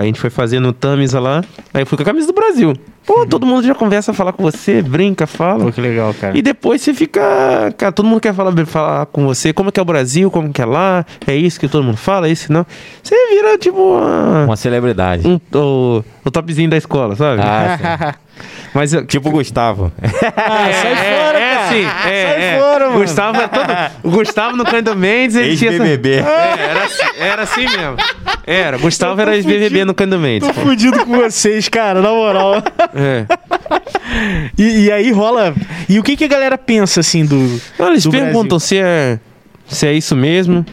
Aí 0.00 0.04
a 0.04 0.06
gente 0.06 0.20
foi 0.20 0.30
fazendo 0.30 0.72
Tamisa 0.72 1.18
lá. 1.20 1.42
Aí 1.74 1.82
eu 1.82 1.86
fui 1.86 1.96
com 1.96 2.02
a 2.02 2.06
camisa 2.06 2.26
do 2.26 2.32
Brasil. 2.32 2.74
Pô, 3.06 3.24
todo 3.24 3.46
mundo 3.46 3.64
já 3.64 3.74
conversa, 3.74 4.12
falar 4.12 4.32
com 4.32 4.42
você, 4.42 4.82
brinca, 4.82 5.26
fala. 5.28 5.64
Pô, 5.64 5.70
que 5.72 5.80
legal, 5.80 6.12
cara. 6.14 6.36
E 6.36 6.42
depois 6.42 6.82
você 6.82 6.92
fica. 6.92 7.72
Cara, 7.78 7.92
todo 7.92 8.04
mundo 8.06 8.20
quer 8.20 8.34
falar, 8.34 8.52
falar 8.66 9.06
com 9.06 9.24
você, 9.26 9.52
como 9.52 9.68
é 9.68 9.72
que 9.72 9.78
é 9.78 9.82
o 9.82 9.86
Brasil, 9.86 10.28
como 10.30 10.52
que 10.52 10.60
é 10.60 10.64
lá, 10.66 11.06
é 11.24 11.34
isso 11.36 11.60
que 11.60 11.68
todo 11.68 11.84
mundo 11.84 11.96
fala, 11.96 12.26
é 12.26 12.32
isso 12.32 12.52
não. 12.52 12.66
Você 13.02 13.14
vira 13.30 13.56
tipo 13.58 13.78
uma- 13.80 14.44
Uma 14.46 14.56
celebridade. 14.56 15.26
um, 15.26 15.38
o, 15.56 16.02
o 16.24 16.30
topzinho 16.32 16.68
da 16.68 16.76
escola, 16.76 17.14
sabe? 17.14 17.40
Ah. 17.42 18.14
Mas 18.76 18.92
eu- 18.92 19.06
tipo 19.06 19.30
o 19.30 19.32
Gustavo. 19.32 19.90
Ah, 20.02 20.68
sai 20.70 20.96
fora, 20.96 21.38
é, 21.38 21.54
cara. 21.54 21.68
sim, 21.70 21.84
é, 21.84 21.88
Sai 22.26 22.42
é. 22.42 22.58
fora, 22.60 22.86
mano. 22.90 23.00
Gustavo 23.00 23.40
é 23.40 23.48
todo. 23.48 23.66
O 24.02 24.10
Gustavo 24.10 24.56
no 24.56 24.64
Cândido 24.66 24.94
Mendes, 24.94 25.34
ele 25.36 25.56
tinha. 25.56 25.70
essa- 25.70 25.82
Ex-BBB. 25.82 26.10
É, 26.16 26.20
era, 26.70 26.84
assim- 26.84 27.18
era 27.18 27.42
assim 27.42 27.62
mesmo. 27.64 27.96
Era, 28.46 28.76
Gustavo 28.78 29.20
era 29.20 29.34
ex-BBB 29.34 29.84
no 29.86 29.94
Cândido 29.94 30.18
Mendes. 30.18 30.46
Tô 30.46 30.54
fudido 30.54 31.04
com 31.06 31.16
vocês, 31.16 31.68
cara, 31.70 32.00
na 32.02 32.10
moral. 32.10 32.62
É. 32.94 33.24
E, 34.58 34.84
e 34.86 34.92
aí 34.92 35.10
rola. 35.10 35.54
E 35.88 35.98
o 35.98 36.02
que, 36.02 36.16
que 36.16 36.24
a 36.24 36.28
galera 36.28 36.56
pensa, 36.58 37.00
assim, 37.00 37.24
do. 37.24 37.60
Eles 37.80 38.04
do 38.04 38.10
perguntam 38.10 38.58
se 38.58 38.76
é, 38.78 39.18
se 39.66 39.86
é 39.86 39.92
isso 39.94 40.14
mesmo. 40.14 40.64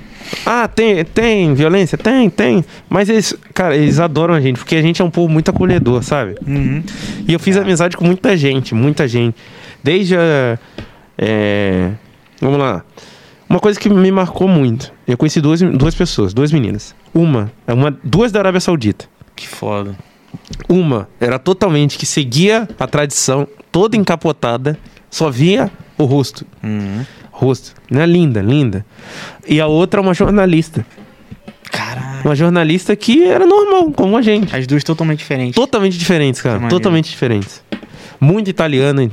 Ah, 0.46 0.68
tem, 0.68 1.04
tem 1.06 1.54
violência? 1.54 1.98
Tem, 1.98 2.30
tem. 2.30 2.64
Mas 2.90 3.10
eles, 3.10 3.36
cara, 3.54 3.76
eles 3.76 4.00
adoram 4.00 4.34
a 4.34 4.42
gente, 4.42 4.58
porque 4.58 4.76
a 4.76 4.82
gente 4.82 5.02
é 5.02 5.06
um 5.06 5.10
povo 5.10 5.32
muito 5.32 5.50
acolhedor, 5.50 6.04
sabe? 6.04 6.36
Uhum. 6.46 6.84
E 7.28 7.34
eu 7.34 7.40
fiz 7.40 7.58
amizade 7.58 7.96
com 7.98 8.06
muita 8.06 8.36
gente, 8.36 8.74
muita 8.76 9.08
gente. 9.08 9.36
Desde 9.84 10.16
a. 10.16 10.58
é, 11.18 11.92
vamos 12.40 12.60
lá. 12.60 12.84
Uma 13.50 13.60
coisa 13.60 13.80
que 13.80 13.90
me 13.90 14.12
marcou 14.12 14.48
muito. 14.48 14.92
Eu 15.08 15.18
conheci 15.18 15.40
duas, 15.40 15.62
duas 15.62 15.94
pessoas, 15.94 16.34
duas 16.34 16.52
meninas. 16.52 16.96
Uma, 17.14 17.52
uma, 17.68 17.96
duas 18.04 18.32
da 18.32 18.40
Arábia 18.40 18.60
Saudita. 18.60 19.06
Que 19.36 19.48
foda. 19.48 19.96
Uma 20.68 21.08
era 21.20 21.38
totalmente 21.38 21.98
que 21.98 22.06
seguia 22.06 22.68
a 22.80 22.88
tradição, 22.88 23.48
toda 23.72 23.96
encapotada, 23.96 24.78
só 25.10 25.30
via 25.30 25.72
o 25.98 26.06
rosto. 26.06 26.46
Uhum. 26.64 27.06
Rosto. 27.34 27.74
Né? 27.90 28.06
Linda, 28.06 28.42
linda. 28.42 28.86
E 29.48 29.60
a 29.60 29.68
outra 29.68 30.00
uma 30.02 30.14
jornalista. 30.14 30.86
Caralho. 31.72 32.22
Uma 32.24 32.36
jornalista 32.36 32.96
que 32.96 33.24
era 33.24 33.46
normal, 33.46 33.92
como 33.92 34.16
a 34.16 34.22
gente. 34.22 34.56
As 34.56 34.68
duas 34.68 34.84
totalmente 34.84 35.20
diferentes. 35.20 35.56
Totalmente 35.56 35.98
diferentes, 35.98 36.42
cara. 36.42 36.60
Totalmente 36.70 37.10
diferentes. 37.10 37.64
Muito 38.20 38.50
italiana. 38.50 39.10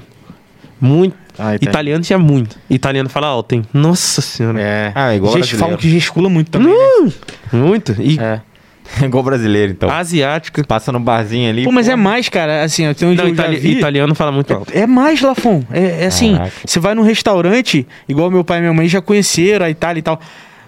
Muito. 0.80 1.16
Ah. 1.38 1.54
Italiano 1.54 2.02
tinha 2.04 2.18
muito. 2.18 2.56
Italiano 2.68 3.08
fala 3.08 3.26
alto, 3.26 3.54
hein? 3.54 3.62
Nossa 3.72 4.20
senhora. 4.20 4.60
É. 4.60 4.92
Ah, 4.94 5.14
igual 5.16 5.32
Ges- 5.32 5.40
brasileiro. 5.40 5.58
falam 5.64 5.76
que 5.78 5.88
gesticula 5.90 6.28
muito 6.28 6.50
também. 6.50 6.72
né? 6.72 7.12
Muito. 7.52 7.96
E 8.00 8.18
É. 8.20 8.40
igual 9.04 9.22
brasileiro, 9.22 9.72
então. 9.72 9.90
asiática. 9.90 10.62
Passa 10.64 10.90
no 10.92 11.00
barzinho 11.00 11.48
ali. 11.48 11.64
Pô, 11.64 11.72
mas 11.72 11.86
pô. 11.86 11.92
é 11.92 11.96
mais, 11.96 12.28
cara. 12.28 12.62
Assim, 12.62 12.84
eu 12.84 12.94
tenho 12.94 13.12
onde 13.12 13.22
Não, 13.22 13.28
itali- 13.28 13.56
vi. 13.56 13.78
italiano 13.78 14.14
fala 14.14 14.32
muito 14.32 14.52
alto. 14.52 14.72
É 14.74 14.86
mais, 14.86 15.20
Lafon. 15.20 15.62
É, 15.70 16.04
é 16.04 16.06
assim, 16.06 16.38
você 16.64 16.78
vai 16.80 16.94
num 16.94 17.02
restaurante, 17.02 17.86
igual 18.08 18.30
meu 18.30 18.44
pai 18.44 18.58
e 18.58 18.60
minha 18.62 18.72
mãe 18.72 18.88
já 18.88 19.00
conheceram 19.00 19.66
a 19.66 19.70
Itália 19.70 20.00
e 20.00 20.02
tal. 20.02 20.20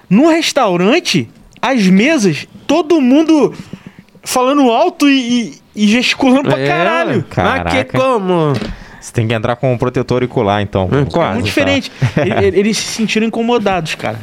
No 0.09 0.29
restaurante, 0.29 1.29
as 1.61 1.87
mesas, 1.87 2.47
todo 2.67 3.01
mundo 3.01 3.55
falando 4.23 4.71
alto 4.71 5.09
e, 5.09 5.53
e- 5.77 5.85
e 5.85 5.89
gesticulando 5.89 6.43
pra 6.49 6.59
É, 6.61 6.67
caralho. 6.69 7.25
Caraca. 7.31 7.65
Mas 7.65 7.73
que 7.75 7.85
como? 7.99 8.53
Você 9.01 9.13
tem 9.13 9.27
que 9.27 9.35
entrar 9.35 9.57
com 9.57 9.73
um 9.73 9.77
protetor 9.79 10.17
auricular, 10.17 10.63
então. 10.63 10.89
É, 10.93 11.05
quase. 11.11 11.31
É 11.31 11.35
muito 11.35 11.45
diferente. 11.47 11.91
Ele- 12.17 12.47
ele- 12.47 12.59
Eles 12.61 12.79
se 12.79 12.85
sentiram 12.93 13.27
incomodados, 13.27 13.95
cara. 13.97 14.19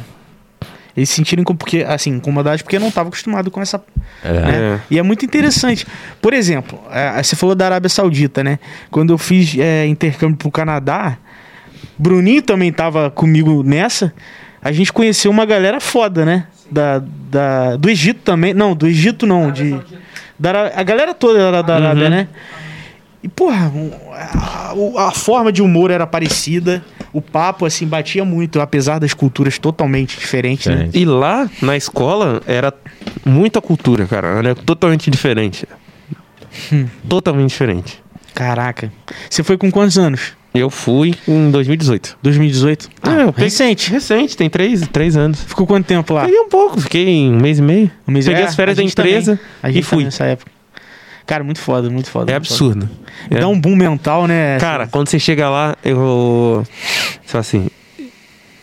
Eles 0.96 1.08
se 1.08 1.16
sentiram 1.16 1.42
porque, 1.44 1.84
assim, 1.86 2.10
incomodados 2.10 2.62
porque 2.62 2.78
não 2.78 2.88
estavam 2.88 3.08
acostumados 3.08 3.52
com 3.52 3.60
essa 3.60 3.82
É. 4.24 4.32
né? 4.32 4.52
É. 4.52 4.80
E 4.90 4.98
é 4.98 5.02
muito 5.02 5.24
interessante. 5.24 5.86
Por 6.20 6.32
exemplo, 6.32 6.78
é, 6.90 7.22
você 7.22 7.36
falou 7.36 7.54
da 7.54 7.66
Arábia 7.66 7.88
Saudita, 7.88 8.42
né? 8.44 8.58
Quando 8.90 9.12
eu 9.12 9.18
fiz 9.18 9.56
é, 9.58 9.86
intercâmbio 9.86 10.36
pro 10.36 10.50
Canadá, 10.50 11.16
Bruninho 11.98 12.42
também 12.42 12.72
tava 12.72 13.10
comigo 13.10 13.62
nessa. 13.62 14.12
A 14.62 14.72
gente 14.72 14.92
conheceu 14.92 15.30
uma 15.30 15.46
galera 15.46 15.80
foda, 15.80 16.24
né? 16.24 16.46
Da, 16.70 17.02
da, 17.30 17.76
do 17.76 17.88
Egito 17.90 18.20
também. 18.22 18.52
Não, 18.54 18.74
do 18.74 18.86
Egito 18.86 19.26
não. 19.26 19.50
De, 19.50 19.78
da, 20.38 20.72
a 20.74 20.82
galera 20.82 21.14
toda 21.14 21.38
era 21.40 21.62
da 21.62 21.76
Arábia, 21.76 22.04
Uhum. 22.04 22.10
né? 22.10 22.28
E, 23.22 23.28
porra, 23.28 23.70
a, 24.12 25.08
a 25.08 25.10
forma 25.10 25.52
de 25.52 25.62
humor 25.62 25.90
era 25.90 26.06
parecida. 26.06 26.82
O 27.12 27.20
papo, 27.20 27.64
assim, 27.66 27.86
batia 27.86 28.24
muito, 28.24 28.60
apesar 28.60 28.98
das 29.00 29.12
culturas 29.12 29.58
totalmente 29.58 30.18
diferentes, 30.18 30.66
né? 30.66 30.88
E 30.94 31.04
lá, 31.04 31.50
na 31.60 31.76
escola, 31.76 32.40
era 32.46 32.72
muita 33.24 33.60
cultura, 33.60 34.06
cara. 34.06 34.28
Era 34.38 34.54
totalmente 34.54 35.10
diferente. 35.10 35.66
Hum. 36.72 36.86
Totalmente 37.08 37.50
diferente. 37.50 38.02
Caraca. 38.34 38.92
Você 39.28 39.42
foi 39.42 39.56
com 39.58 39.70
quantos 39.70 39.98
anos? 39.98 40.32
Eu 40.54 40.68
fui 40.70 41.14
em 41.28 41.50
2018. 41.50 42.18
2018? 42.22 42.88
Ah, 43.02 43.10
eu 43.22 43.32
peguei- 43.32 43.44
recente. 43.44 43.90
Recente, 43.90 44.36
tem 44.36 44.50
três, 44.50 44.86
três 44.88 45.16
anos. 45.16 45.42
Ficou 45.44 45.66
quanto 45.66 45.86
tempo 45.86 46.12
lá? 46.12 46.24
Peguei 46.24 46.40
um 46.40 46.48
pouco, 46.48 46.80
fiquei 46.80 47.28
um 47.28 47.38
mês 47.40 47.58
e 47.58 47.62
meio. 47.62 47.90
Um 48.06 48.12
mês- 48.12 48.26
Peguei 48.26 48.42
é, 48.42 48.46
as 48.46 48.54
férias 48.56 48.76
da 48.76 48.82
também. 48.82 49.12
empresa 49.12 49.40
e 49.64 49.72
gente 49.72 49.84
fui. 49.84 49.98
tá 49.98 50.04
nessa 50.06 50.24
época. 50.24 50.50
Cara, 51.30 51.44
muito 51.44 51.60
foda, 51.60 51.88
muito 51.88 52.10
foda. 52.10 52.32
É 52.32 52.34
muito 52.34 52.48
absurdo. 52.48 52.88
foda. 52.88 53.00
É. 53.30 53.38
Dá 53.38 53.46
um 53.46 53.60
boom 53.60 53.76
mental, 53.76 54.26
né? 54.26 54.58
Cara, 54.58 54.88
quando 54.88 55.08
você 55.08 55.16
chega 55.16 55.48
lá, 55.48 55.76
eu. 55.84 56.66
Fala 57.24 57.40
assim. 57.40 57.68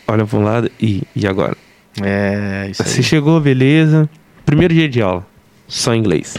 Olha 0.06 0.26
pra 0.26 0.38
um 0.38 0.44
lado 0.44 0.70
e, 0.78 1.02
e 1.16 1.26
agora? 1.26 1.56
É, 2.04 2.68
isso 2.70 2.84
Você 2.84 2.98
aí. 2.98 3.04
chegou, 3.04 3.40
beleza. 3.40 4.10
Primeiro 4.46 4.74
dia 4.74 4.90
de 4.90 5.02
aula, 5.02 5.26
só 5.66 5.96
inglês. 5.96 6.36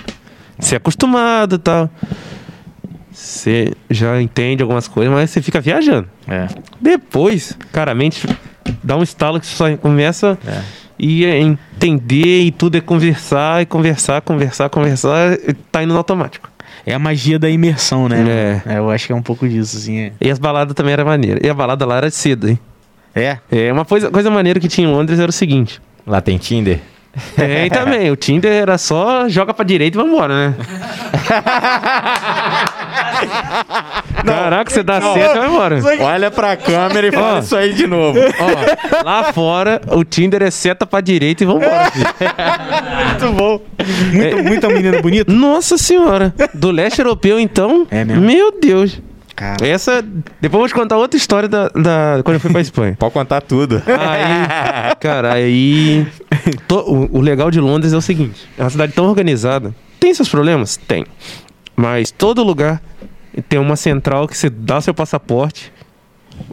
Você 0.58 0.74
é 0.74 0.76
acostumado 0.76 1.54
e 1.54 1.58
tal. 1.58 1.90
Você 3.10 3.72
já 3.88 4.20
entende 4.20 4.62
algumas 4.62 4.86
coisas, 4.86 5.10
mas 5.10 5.30
você 5.30 5.40
fica 5.40 5.62
viajando. 5.62 6.06
É, 6.28 6.46
Depois, 6.78 7.56
cara, 7.72 7.92
a 7.92 7.94
mente 7.94 8.26
dá 8.84 8.98
um 8.98 9.02
estalo 9.02 9.40
que 9.40 9.46
você 9.46 9.56
só 9.56 9.76
começa 9.78 10.38
é. 10.46 10.60
E 10.98 11.24
é 11.24 11.38
entender 11.38 12.42
e 12.42 12.50
tudo 12.50 12.76
é 12.76 12.80
conversar 12.80 13.62
e 13.62 13.66
conversar, 13.66 14.20
conversar, 14.20 14.68
conversar, 14.68 15.34
e 15.34 15.54
tá 15.54 15.82
indo 15.82 15.92
no 15.92 15.98
automático. 15.98 16.50
É 16.84 16.94
a 16.94 16.98
magia 16.98 17.38
da 17.38 17.50
imersão, 17.50 18.08
né? 18.08 18.62
É. 18.66 18.78
eu 18.78 18.90
acho 18.90 19.06
que 19.06 19.12
é 19.12 19.16
um 19.16 19.22
pouco 19.22 19.48
disso, 19.48 19.76
assim. 19.76 19.98
É. 19.98 20.12
E 20.20 20.30
as 20.30 20.38
baladas 20.38 20.74
também 20.74 20.92
eram 20.92 21.04
maneiras. 21.04 21.40
E 21.44 21.48
a 21.48 21.54
balada 21.54 21.84
lá 21.84 21.98
era 21.98 22.10
cedo, 22.10 22.48
hein? 22.48 22.58
é. 23.14 23.38
É, 23.50 23.72
uma 23.72 23.84
coisa, 23.84 24.10
coisa 24.10 24.30
maneira 24.30 24.58
que 24.58 24.68
tinha 24.68 24.86
em 24.86 24.90
Londres 24.90 25.18
era 25.18 25.28
o 25.28 25.32
seguinte. 25.32 25.80
Lá 26.06 26.20
tem 26.20 26.38
Tinder? 26.38 26.80
É, 27.36 27.66
e 27.66 27.70
também, 27.70 28.10
o 28.10 28.16
Tinder 28.16 28.52
era 28.52 28.78
só 28.78 29.28
joga 29.28 29.52
pra 29.52 29.64
direita 29.64 29.98
e 29.98 30.02
vambora, 30.02 30.50
né? 30.50 30.54
Caraca, 34.24 34.70
você 34.70 34.82
dá 34.82 35.00
certo 35.00 35.36
e 35.36 35.38
vai 35.38 35.48
embora. 35.48 35.78
Olha 36.00 36.30
pra 36.30 36.56
câmera 36.56 37.06
e 37.06 37.12
fala 37.12 37.36
Ó. 37.36 37.38
isso 37.40 37.56
aí 37.56 37.72
de 37.72 37.86
novo. 37.86 38.18
Ó, 38.18 39.04
lá 39.04 39.32
fora, 39.32 39.80
o 39.92 40.04
Tinder 40.04 40.42
é 40.42 40.50
seta 40.50 40.86
pra 40.86 41.00
direita 41.00 41.42
e 41.44 41.46
vambora. 41.46 41.90
filho. 41.90 42.06
Muito 43.20 43.32
bom. 43.36 43.60
Muita, 44.12 44.42
muita 44.42 44.68
menina 44.68 45.00
bonita. 45.02 45.32
Nossa 45.32 45.76
senhora. 45.78 46.34
Do 46.54 46.70
leste 46.70 46.98
europeu, 47.00 47.38
então. 47.38 47.86
É 47.90 48.04
mesmo? 48.04 48.22
Meu 48.22 48.52
Deus. 48.60 49.00
Cara, 49.36 49.64
Essa. 49.66 50.02
Depois 50.40 50.54
eu 50.54 50.58
vou 50.58 50.68
te 50.68 50.74
contar 50.74 50.96
outra 50.96 51.16
história 51.16 51.48
da, 51.48 51.68
da- 51.68 52.20
quando 52.24 52.34
eu 52.34 52.40
fui 52.40 52.50
pra 52.50 52.60
Espanha. 52.60 52.96
Pode 52.98 53.12
contar 53.12 53.40
tudo. 53.40 53.80
Aí, 53.86 54.96
cara, 54.98 55.32
aí. 55.34 56.04
to- 56.66 56.80
o, 57.12 57.18
o 57.18 57.20
legal 57.20 57.48
de 57.48 57.60
Londres 57.60 57.92
é 57.92 57.96
o 57.96 58.00
seguinte: 58.00 58.48
é 58.58 58.62
uma 58.64 58.70
cidade 58.70 58.92
tão 58.92 59.06
organizada. 59.06 59.72
Tem 60.00 60.12
seus 60.12 60.28
problemas? 60.28 60.76
Tem. 60.76 61.06
Mas 61.76 62.10
todo 62.10 62.42
lugar 62.42 62.82
tem 63.42 63.58
uma 63.58 63.76
central 63.76 64.26
que 64.26 64.36
você 64.36 64.48
dá 64.50 64.80
seu 64.80 64.94
passaporte, 64.94 65.72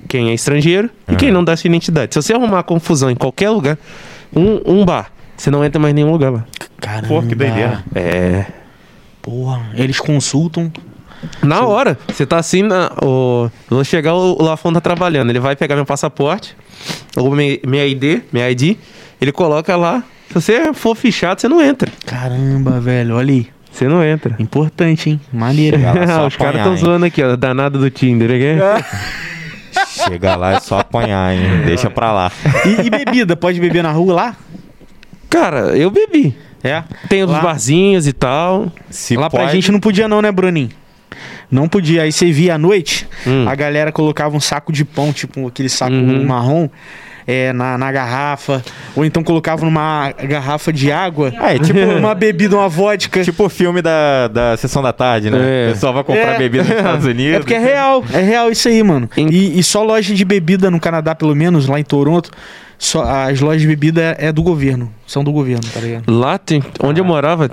quem 0.07 0.29
é 0.29 0.33
estrangeiro, 0.33 0.89
e 1.09 1.15
quem 1.15 1.31
não 1.31 1.43
dá 1.43 1.55
sua 1.55 1.67
identidade. 1.67 2.13
Se 2.13 2.21
você 2.21 2.33
arrumar 2.33 2.63
confusão 2.63 3.09
em 3.09 3.15
qualquer 3.15 3.49
lugar, 3.49 3.77
um, 4.35 4.79
um 4.79 4.85
bar, 4.85 5.11
você 5.35 5.49
não 5.49 5.63
entra 5.63 5.79
mais 5.79 5.91
em 5.91 5.95
nenhum 5.95 6.11
lugar 6.11 6.31
lá. 6.31 6.45
caramba. 6.79 7.07
Pô, 7.07 7.21
que 7.21 7.35
doideira. 7.35 7.83
É. 7.93 8.45
Porra, 9.21 9.71
eles 9.73 9.99
consultam. 9.99 10.71
Na 11.41 11.65
hora, 11.65 11.97
você 12.07 12.25
tá 12.25 12.37
assim, 12.37 12.61
na, 12.61 12.91
o, 13.01 13.49
vou 13.69 13.83
chegar, 13.83 14.13
o, 14.13 14.33
o 14.39 14.43
Lafon 14.43 14.71
tá 14.73 14.81
trabalhando, 14.81 15.29
ele 15.29 15.39
vai 15.39 15.55
pegar 15.55 15.75
meu 15.75 15.85
passaporte, 15.85 16.55
ou 17.15 17.35
minha, 17.35 17.59
minha 17.65 17.85
ID, 17.85 18.21
minha 18.31 18.49
ID, 18.49 18.77
ele 19.19 19.31
coloca 19.31 19.75
lá. 19.75 20.03
Se 20.27 20.33
você 20.33 20.73
for 20.73 20.95
fichado, 20.95 21.41
você 21.41 21.47
não 21.47 21.61
entra. 21.61 21.91
Caramba, 22.05 22.79
velho, 22.79 23.15
olha 23.15 23.33
aí. 23.33 23.54
Você 23.75 23.89
não 23.89 24.01
entra. 24.01 24.35
Importante, 24.39 25.09
hein? 25.09 25.21
Maneiro. 25.33 25.77
Só 26.07 26.27
Os 26.27 26.37
caras 26.37 26.55
estão 26.57 26.71
hein? 26.71 26.77
zoando 26.77 27.05
aqui, 27.05 27.21
ó, 27.21 27.35
danado 27.35 27.77
do 27.77 27.89
Tinder, 27.89 28.29
né? 28.29 28.83
Chega 29.89 30.35
lá 30.37 30.53
é 30.53 30.59
só 30.61 30.79
apanhar, 30.79 31.33
hein? 31.35 31.41
Deixa 31.65 31.89
pra 31.89 32.11
lá. 32.13 32.31
E, 32.65 32.87
e 32.87 32.89
bebida? 32.89 33.35
Pode 33.35 33.59
beber 33.59 33.83
na 33.83 33.91
rua 33.91 34.13
lá? 34.13 34.35
Cara, 35.29 35.75
eu 35.77 35.91
bebi. 35.91 36.35
É. 36.63 36.83
Tem 37.09 37.23
os 37.23 37.29
Lá- 37.29 37.41
barzinhos 37.41 38.07
e 38.07 38.13
tal. 38.13 38.71
Se 38.89 39.15
lá 39.17 39.29
pode, 39.29 39.43
pra 39.43 39.51
gente 39.53 39.71
não 39.71 39.79
podia 39.79 40.07
não, 40.07 40.21
né, 40.21 40.31
Bruninho? 40.31 40.69
Não 41.51 41.67
podia. 41.67 42.03
Aí 42.03 42.11
você 42.11 42.31
via 42.31 42.55
à 42.55 42.57
noite, 42.57 43.07
Hum. 43.27 43.45
a 43.47 43.53
galera 43.55 43.91
colocava 43.91 44.35
um 44.35 44.39
saco 44.39 44.71
de 44.71 44.85
pão, 44.85 45.11
tipo 45.11 45.47
aquele 45.47 45.69
saco 45.69 45.93
Uhum. 45.93 46.25
marrom, 46.25 46.69
é, 47.27 47.51
na, 47.53 47.77
na 47.77 47.91
garrafa. 47.91 48.63
Ou 48.95 49.03
então 49.05 49.23
colocava 49.23 49.63
numa 49.65 50.11
garrafa 50.11 50.71
de 50.71 50.91
água. 50.91 51.33
É, 51.41 51.57
tipo, 51.59 51.79
uma 51.79 52.13
bebida, 52.15 52.55
uma 52.55 52.69
vodka. 52.69 53.23
tipo 53.23 53.45
o 53.45 53.49
filme 53.49 53.81
da, 53.81 54.27
da 54.27 54.57
Sessão 54.57 54.81
da 54.83 54.93
Tarde, 54.93 55.29
né? 55.29 55.37
É. 55.65 55.69
O 55.69 55.73
pessoal 55.73 55.93
vai 55.93 56.03
comprar 56.03 56.33
É. 56.35 56.37
bebida 56.37 56.63
nos 56.63 56.75
Estados 56.75 57.05
Unidos. 57.07 57.35
É 57.35 57.39
porque 57.39 57.53
é 57.53 57.59
real, 57.59 58.03
é 58.13 58.21
real 58.21 58.49
isso 58.51 58.67
aí, 58.67 58.81
mano. 58.83 59.09
E, 59.17 59.59
e 59.59 59.63
só 59.63 59.83
loja 59.83 60.13
de 60.13 60.23
bebida 60.25 60.69
no 60.71 60.79
Canadá, 60.79 61.15
pelo 61.15 61.35
menos, 61.35 61.67
lá 61.67 61.79
em 61.79 61.83
Toronto, 61.83 62.29
só 62.77 63.03
as 63.03 63.39
lojas 63.39 63.61
de 63.61 63.67
bebida 63.67 64.15
é 64.19 64.31
do 64.31 64.43
governo. 64.43 64.91
São 65.07 65.23
do 65.23 65.31
governo, 65.31 65.63
tá 65.73 65.79
ligado? 65.79 66.03
Lá 66.11 66.37
tem, 66.37 66.61
onde 66.83 66.99
eu 67.01 67.05
morava, 67.05 67.49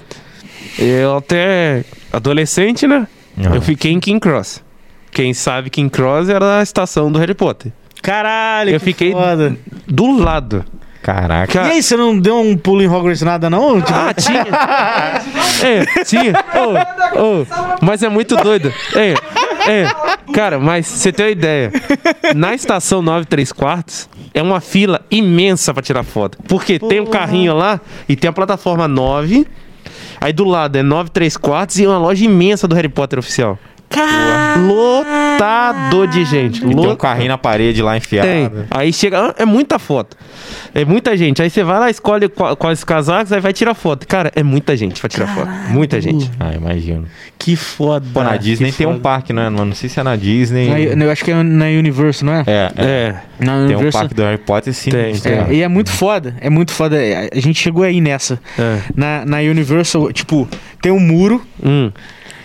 eu 0.79 1.17
até 1.17 1.85
adolescente, 2.13 2.87
né? 2.87 3.07
Uhum. 3.37 3.55
Eu 3.55 3.63
fiquei 3.63 3.93
em 3.93 4.01
King 4.01 4.21
Cross. 4.21 4.63
Quem 5.11 5.33
sabe 5.35 5.71
King 5.71 5.91
Cross 5.91 6.29
era 6.29 6.59
a 6.59 6.63
estação 6.63 7.11
do 7.13 7.19
Harry 7.19 7.35
Potter. 7.35 7.73
Caralho, 8.03 8.71
Eu 8.71 8.79
que 8.81 8.85
fiquei- 8.87 9.13
foda. 9.13 9.57
Do 9.87 10.19
lado. 10.19 10.65
Caraca. 11.03 11.53
Ca- 11.53 11.69
E 11.69 11.73
aí, 11.73 11.83
você 11.83 11.97
não 11.97 12.17
deu 12.19 12.39
um 12.41 12.57
pulo 12.57 12.81
em 12.83 12.87
Hogwarts 12.89 13.23
nada, 13.23 13.49
não? 13.51 13.81
Tipo, 13.81 13.99
Ah, 13.99 14.15
tinha. 14.15 14.45
é, 15.65 16.05
tinha. 16.05 16.33
Ô, 16.55 17.41
ô, 17.43 17.47
mas 17.81 18.03
é 18.03 18.09
muito 18.09 18.37
doido. 18.37 18.73
É, 18.95 19.15
é. 19.71 19.87
Cara, 20.33 20.59
mas 20.61 20.87
você 20.87 21.13
tem 21.13 21.27
uma 21.27 21.33
ideia. 21.33 21.73
Na 22.37 22.55
estação 22.55 23.03
9 23.03 23.27
3 23.27 23.51
quartos, 23.53 24.09
é 24.33 24.41
uma 24.43 24.61
fila 24.61 25.01
imensa 25.11 25.75
pra 25.75 25.83
tirar 25.83 26.05
foto. 26.05 26.39
Porque 26.49 26.79
tem 26.79 27.01
um 27.01 27.07
carrinho 27.07 27.55
lá 27.55 27.81
e 28.09 28.15
tem 28.15 28.29
a 28.29 28.33
plataforma 28.33 28.87
9. 28.87 29.45
Aí 30.21 30.33
do 30.33 30.45
lado 30.45 30.77
é 30.77 30.83
9 30.85 31.11
3 31.11 31.37
quartos 31.37 31.81
e 31.81 31.87
uma 31.87 31.99
loja 31.99 32.25
imensa 32.25 32.69
do 32.69 32.77
Harry 32.77 32.89
Potter 32.89 33.19
oficial. 33.19 33.59
Lotado 34.67 36.07
de 36.09 36.25
gente. 36.25 36.65
E 36.65 36.75
tem 36.75 36.89
um 36.89 36.97
carrinho 36.97 37.29
na 37.29 37.39
parede 37.39 37.83
lá 37.83 37.97
enfiado. 37.97 38.27
Tem. 38.29 38.51
Aí 38.71 38.93
chega. 38.93 39.29
ah, 39.31 39.35
É 39.39 39.45
muita 39.45 39.79
foto. 39.79 40.17
É 40.75 40.85
muita 40.85 41.17
gente. 41.17 41.43
Aí 41.43 41.51
você 41.51 41.63
vai 41.63 41.79
lá, 41.79 41.91
escolhe 41.91 42.29
qua- 42.29 42.57
quais 42.57 42.83
casacos, 42.85 43.33
aí 43.33 43.41
vai 43.41 43.53
tirar 43.53 43.75
foto. 43.75 44.07
Cara, 44.07 44.31
é 44.35 44.43
muita 44.43 44.77
gente 44.77 45.01
pra 45.01 45.09
tirar 45.09 45.27
foto. 45.35 45.49
Muita 45.71 46.01
gente. 46.01 46.31
Ah, 46.39 46.53
imagino. 46.55 47.07
que 47.39 47.57
foda. 47.57 48.07
Pô, 48.15 48.23
na 48.23 48.33
que 48.39 48.45
Disney 48.45 48.71
tem 48.71 48.87
um 48.87 48.91
foda. 48.93 49.03
parque, 49.03 49.33
né? 49.33 49.51
Não 49.51 49.73
sei 49.75 49.89
se 49.89 49.99
é 49.99 50.03
na 50.05 50.15
Disney. 50.15 50.95
Na- 50.95 51.05
eu 51.05 51.11
acho 51.11 51.25
que 51.25 51.33
é 51.33 51.43
na 51.43 51.65
Universo, 51.67 52.25
não 52.25 52.35
é? 52.35 52.45
É, 52.47 52.73
é. 52.77 52.85
É. 52.85 53.15
Na 53.45 53.67
Tem 53.67 53.77
um 53.77 53.91
parque 53.91 54.15
do 54.15 54.23
Harry 54.23 54.39
Potter 54.39 54.73
sim. 54.73 54.91
Tem, 54.91 55.13
tem. 55.17 55.33
É, 55.33 55.47
e 55.51 55.61
é 55.63 55.67
muito 55.67 55.91
foda, 55.91 56.37
é 56.41 56.49
muito 56.49 56.71
foda. 56.73 56.97
É, 57.03 57.29
A 57.35 57.41
gente 57.41 57.59
chegou 57.61 57.83
aí 57.83 58.01
nessa. 58.01 58.39
É. 58.57 58.79
Na, 58.95 59.25
na 59.27 59.39
Universal, 59.39 60.13
tipo, 60.13 60.49
tem 60.81 60.93
um 60.93 61.01
muro 61.01 61.43
Hum. 61.65 61.91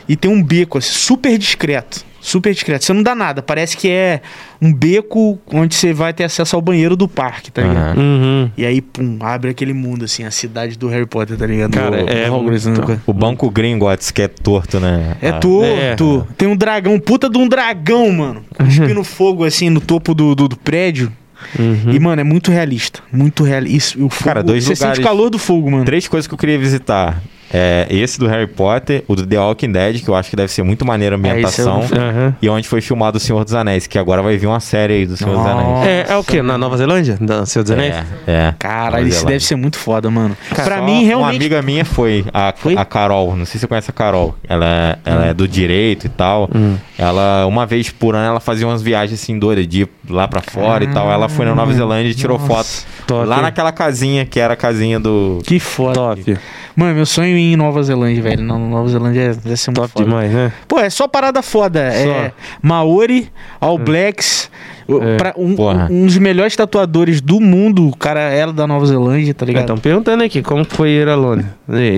E 0.07 0.15
tem 0.15 0.29
um 0.31 0.41
beco, 0.43 0.77
assim, 0.77 0.91
super 0.91 1.37
discreto. 1.37 2.05
Super 2.19 2.53
discreto. 2.53 2.83
Você 2.83 2.91
não 2.91 3.03
dá 3.03 3.15
nada. 3.15 3.41
Parece 3.41 3.77
que 3.77 3.89
é 3.89 4.21
um 4.61 4.73
beco 4.73 5.39
onde 5.53 5.75
você 5.75 5.93
vai 5.93 6.11
ter 6.13 6.25
acesso 6.25 6.57
ao 6.57 6.61
banheiro 6.61 6.93
do 6.95 7.07
parque, 7.07 7.49
tá 7.51 7.61
ligado? 7.61 7.97
Uhum. 7.97 8.51
E 8.57 8.65
aí, 8.65 8.81
pum, 8.81 9.17
abre 9.21 9.51
aquele 9.51 9.71
mundo, 9.71 10.03
assim, 10.03 10.23
a 10.25 10.31
cidade 10.31 10.77
do 10.77 10.89
Harry 10.89 11.05
Potter, 11.05 11.37
tá 11.37 11.45
ligado? 11.45 11.71
Cara, 11.71 12.03
Do- 12.03 12.09
é 12.09 12.29
muito- 12.29 12.69
né? 12.87 12.99
O 13.05 13.13
banco 13.13 13.49
Gringotts, 13.49 14.11
que 14.11 14.23
é 14.23 14.27
torto, 14.27 14.77
né? 14.77 15.15
É 15.21 15.29
Ah, 15.29 15.39
torto. 15.39 16.27
Tem 16.37 16.49
um 16.49 16.55
dragão, 16.57 16.99
puta 16.99 17.29
de 17.29 17.37
um 17.37 17.47
dragão, 17.47 18.11
mano. 18.11 18.43
Cuspindo 18.57 19.03
fogo, 19.05 19.45
assim, 19.45 19.69
no 19.69 19.79
topo 19.79 20.13
do, 20.13 20.35
do, 20.35 20.49
do 20.49 20.57
prédio. 20.57 21.09
Uhum. 21.57 21.93
E, 21.93 21.99
mano, 21.99 22.19
é 22.19 22.23
muito 22.25 22.51
realista. 22.51 22.99
Muito 23.13 23.43
realista. 23.43 23.97
O 24.03 24.09
fogo, 24.09 24.25
Cara, 24.25 24.43
dois 24.43 24.65
você 24.65 24.73
lugares- 24.73 24.97
sente 24.97 25.05
o 25.05 25.07
calor 25.09 25.29
do 25.29 25.37
fogo, 25.37 25.71
mano. 25.71 25.85
Três 25.85 26.07
coisas 26.09 26.27
que 26.27 26.33
eu 26.33 26.37
queria 26.37 26.57
visitar. 26.59 27.21
É 27.53 27.87
esse 27.89 28.19
do 28.19 28.27
Harry 28.27 28.47
Potter, 28.47 29.03
o 29.07 29.15
do 29.15 29.25
The 29.25 29.39
Walking 29.39 29.71
Dead, 29.71 30.03
que 30.03 30.09
eu 30.09 30.15
acho 30.15 30.29
que 30.29 30.35
deve 30.35 30.51
ser 30.51 30.63
muito 30.63 30.85
maneira 30.85 31.15
a 31.15 31.17
É, 31.17 31.19
ambientação. 31.19 31.81
não 31.91 31.97
Aham. 31.97 32.35
E 32.41 32.49
onde 32.49 32.67
foi 32.67 32.81
filmado 32.81 33.17
O 33.17 33.19
Senhor 33.19 33.43
dos 33.43 33.53
Anéis, 33.53 33.87
que 33.87 33.97
agora 33.97 34.21
vai 34.21 34.35
vir 34.37 34.47
uma 34.47 34.59
série 34.59 34.93
aí 34.93 35.05
do 35.05 35.15
Senhor 35.15 35.35
dos 35.35 35.45
Nossa. 35.45 35.59
Anéis. 35.61 35.87
É, 35.87 36.05
é 36.13 36.17
o 36.17 36.23
quê? 36.23 36.41
Na 36.41 36.57
Nova 36.57 36.75
Zelândia? 36.77 37.17
Da 37.21 37.45
Senhor 37.45 37.63
dos 37.63 37.71
Anéis? 37.71 37.95
É, 38.27 38.31
é. 38.31 38.53
Cara, 38.59 38.99
isso 39.01 39.25
deve 39.25 39.43
ser 39.43 39.55
muito 39.55 39.77
foda, 39.77 40.09
mano. 40.11 40.35
pra 40.53 40.77
Só 40.77 40.83
mim, 40.83 40.99
Uma 40.99 41.07
realmente. 41.07 41.35
amiga 41.37 41.61
minha 41.61 41.85
foi, 41.85 42.25
a, 42.33 42.53
Foi? 42.55 42.75
a 42.75 42.83
Carol. 42.83 43.35
Não 43.35 43.45
sei 43.45 43.53
se 43.53 43.59
você 43.59 43.67
conhece 43.67 43.89
a 43.89 43.93
Carol. 43.93 44.35
Ela, 44.47 44.65
é- 44.65 44.97
ela 45.05 45.25
é 45.27 45.33
do 45.33 45.47
direito 45.47 46.05
e 46.05 46.09
tal. 46.09 46.49
Hum. 46.53 46.75
Ela, 46.97 47.45
uma 47.45 47.65
vez 47.65 47.89
por 47.89 48.15
ano, 48.15 48.25
ela 48.27 48.39
fazia 48.39 48.67
umas 48.67 48.81
viagens 48.81 49.21
assim 49.21 49.37
doidas, 49.39 49.67
de 49.67 49.81
ir 49.83 49.89
lá 50.09 50.27
pra 50.27 50.41
fora 50.41 50.83
e 50.83 50.87
tal. 50.87 51.09
Ela 51.11 51.29
foi 51.29 51.45
na 51.45 51.55
Nova 51.55 51.71
Zelândia 51.73 52.09
e 52.11 52.13
tirou 52.15 52.37
Nossa, 52.37 52.47
fotos. 52.53 52.85
top. 53.05 53.25
Lá 53.27 53.41
naquela 53.41 53.71
casinha, 53.71 54.25
que 54.25 54.39
era 54.39 54.53
a 54.53 54.57
casinha 54.57 54.99
do. 54.99 55.39
Que 55.45 55.59
foda. 55.59 55.93
Top. 55.93 56.37
Mano, 56.75 56.93
meu 56.93 57.05
sonho 57.07 57.35
é 57.35 57.36
em 57.37 57.55
Nova 57.55 57.81
Zelândia, 57.83 58.21
velho. 58.21 58.43
Na 58.43 58.57
Nova 58.57 58.87
Zelândia 58.89 59.21
é- 59.21 59.33
deve 59.33 59.57
ser 59.57 59.71
muito 59.71 59.81
Top 59.81 59.91
foda. 59.93 60.05
demais, 60.05 60.31
né? 60.31 60.51
Pô, 60.67 60.79
é 60.79 60.89
só 60.89 61.07
parada 61.07 61.41
foda. 61.41 61.79
É 61.81 62.31
Maori, 62.61 63.31
All 63.59 63.77
Blacks. 63.77 64.49
o- 64.87 65.01
É. 65.03 65.17
pra- 65.17 65.33
um, 65.37 65.55
Porra. 65.55 65.87
um 65.91 66.05
dos 66.05 66.17
melhores 66.17 66.55
tatuadores 66.55 67.19
do 67.21 67.39
mundo, 67.41 67.87
o 67.89 67.95
cara 67.95 68.21
era 68.21 68.53
da 68.53 68.65
Nova 68.65 68.85
Zelândia, 68.85 69.33
tá 69.33 69.45
ligado? 69.45 69.63
Estão 69.63 69.77
perguntando 69.77 70.23
aqui 70.23 70.41
como 70.41 70.63
foi 70.65 70.89
ir 70.91 71.07
a 71.09 71.15
Londres. 71.15 71.47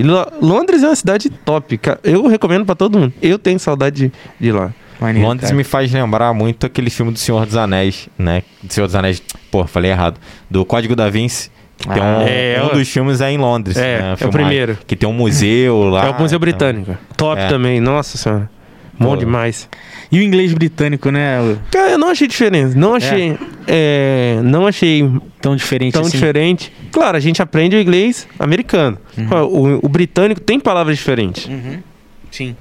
Lo- 0.03 0.27
Londres 0.41 0.81
é 0.83 0.87
uma 0.87 0.95
cidade 0.95 1.29
top. 1.29 1.77
ca- 1.77 1.99
Eu 2.03 2.25
recomendo 2.27 2.65
pra 2.65 2.75
todo 2.75 2.97
mundo. 2.99 3.13
Eu 3.21 3.37
tenho 3.37 3.59
saudade 3.59 4.07
de, 4.07 4.11
de 4.39 4.47
ir 4.47 4.51
lá. 4.51 4.73
Maneiro, 4.99 5.27
Londres 5.29 5.45
cara. 5.49 5.55
me 5.55 5.63
faz 5.63 5.91
lembrar 5.93 6.33
muito 6.33 6.65
aquele 6.65 6.89
filme 6.89 7.11
do 7.13 7.19
Senhor 7.19 7.45
dos 7.45 7.55
Anéis, 7.55 8.09
né? 8.17 8.43
Do 8.61 8.73
Senhor 8.73 8.85
dos 8.87 8.95
Anéis, 8.95 9.21
pô, 9.49 9.65
falei 9.65 9.91
errado. 9.91 10.19
Do 10.49 10.65
Código 10.65 10.93
da 10.95 11.09
Vinci, 11.09 11.49
tem 11.87 12.01
um, 12.01 12.21
É, 12.27 12.61
um 12.63 12.69
é, 12.69 12.73
dos 12.73 12.89
filmes 12.89 13.21
é 13.21 13.31
em 13.31 13.37
Londres. 13.37 13.77
É, 13.77 14.01
né, 14.01 14.15
é 14.19 14.25
o 14.25 14.29
primeiro. 14.29 14.77
Que 14.85 14.95
tem 14.95 15.07
um 15.07 15.13
museu 15.13 15.83
lá. 15.85 16.05
é 16.07 16.09
o 16.09 16.13
Museu 16.13 16.25
então. 16.25 16.39
Britânico. 16.39 16.97
Top 17.15 17.39
É. 17.41 17.47
também, 17.47 17.79
nossa 17.79 18.17
senhora. 18.17 18.49
Bom 18.99 19.11
Pô. 19.11 19.15
demais. 19.15 19.69
E 20.11 20.19
o 20.19 20.21
inglês 20.23 20.51
britânico, 20.53 21.09
né? 21.09 21.37
Cara, 21.71 21.91
eu 21.91 21.97
não 21.97 22.09
achei 22.09 22.27
diferença. 22.27 22.77
Não 22.77 22.95
achei. 22.95 23.37
é, 23.65 24.39
não 24.43 24.67
achei 24.67 25.09
Tão 25.39 25.55
diferente 25.55 25.93
tão 25.93 26.01
assim. 26.01 26.11
diferente. 26.11 26.73
Claro, 26.91 27.15
a 27.15 27.19
gente 27.19 27.41
aprende 27.41 27.77
o 27.77 27.79
inglês 27.79 28.27
americano. 28.37 28.97
O, 29.49 29.85
o 29.85 29.87
britânico 29.89 30.41
tem 30.41 30.59
palavras 30.59 30.97
diferentes. 30.97 31.45
Uhum. 31.45 31.79
Sim. 32.31 32.55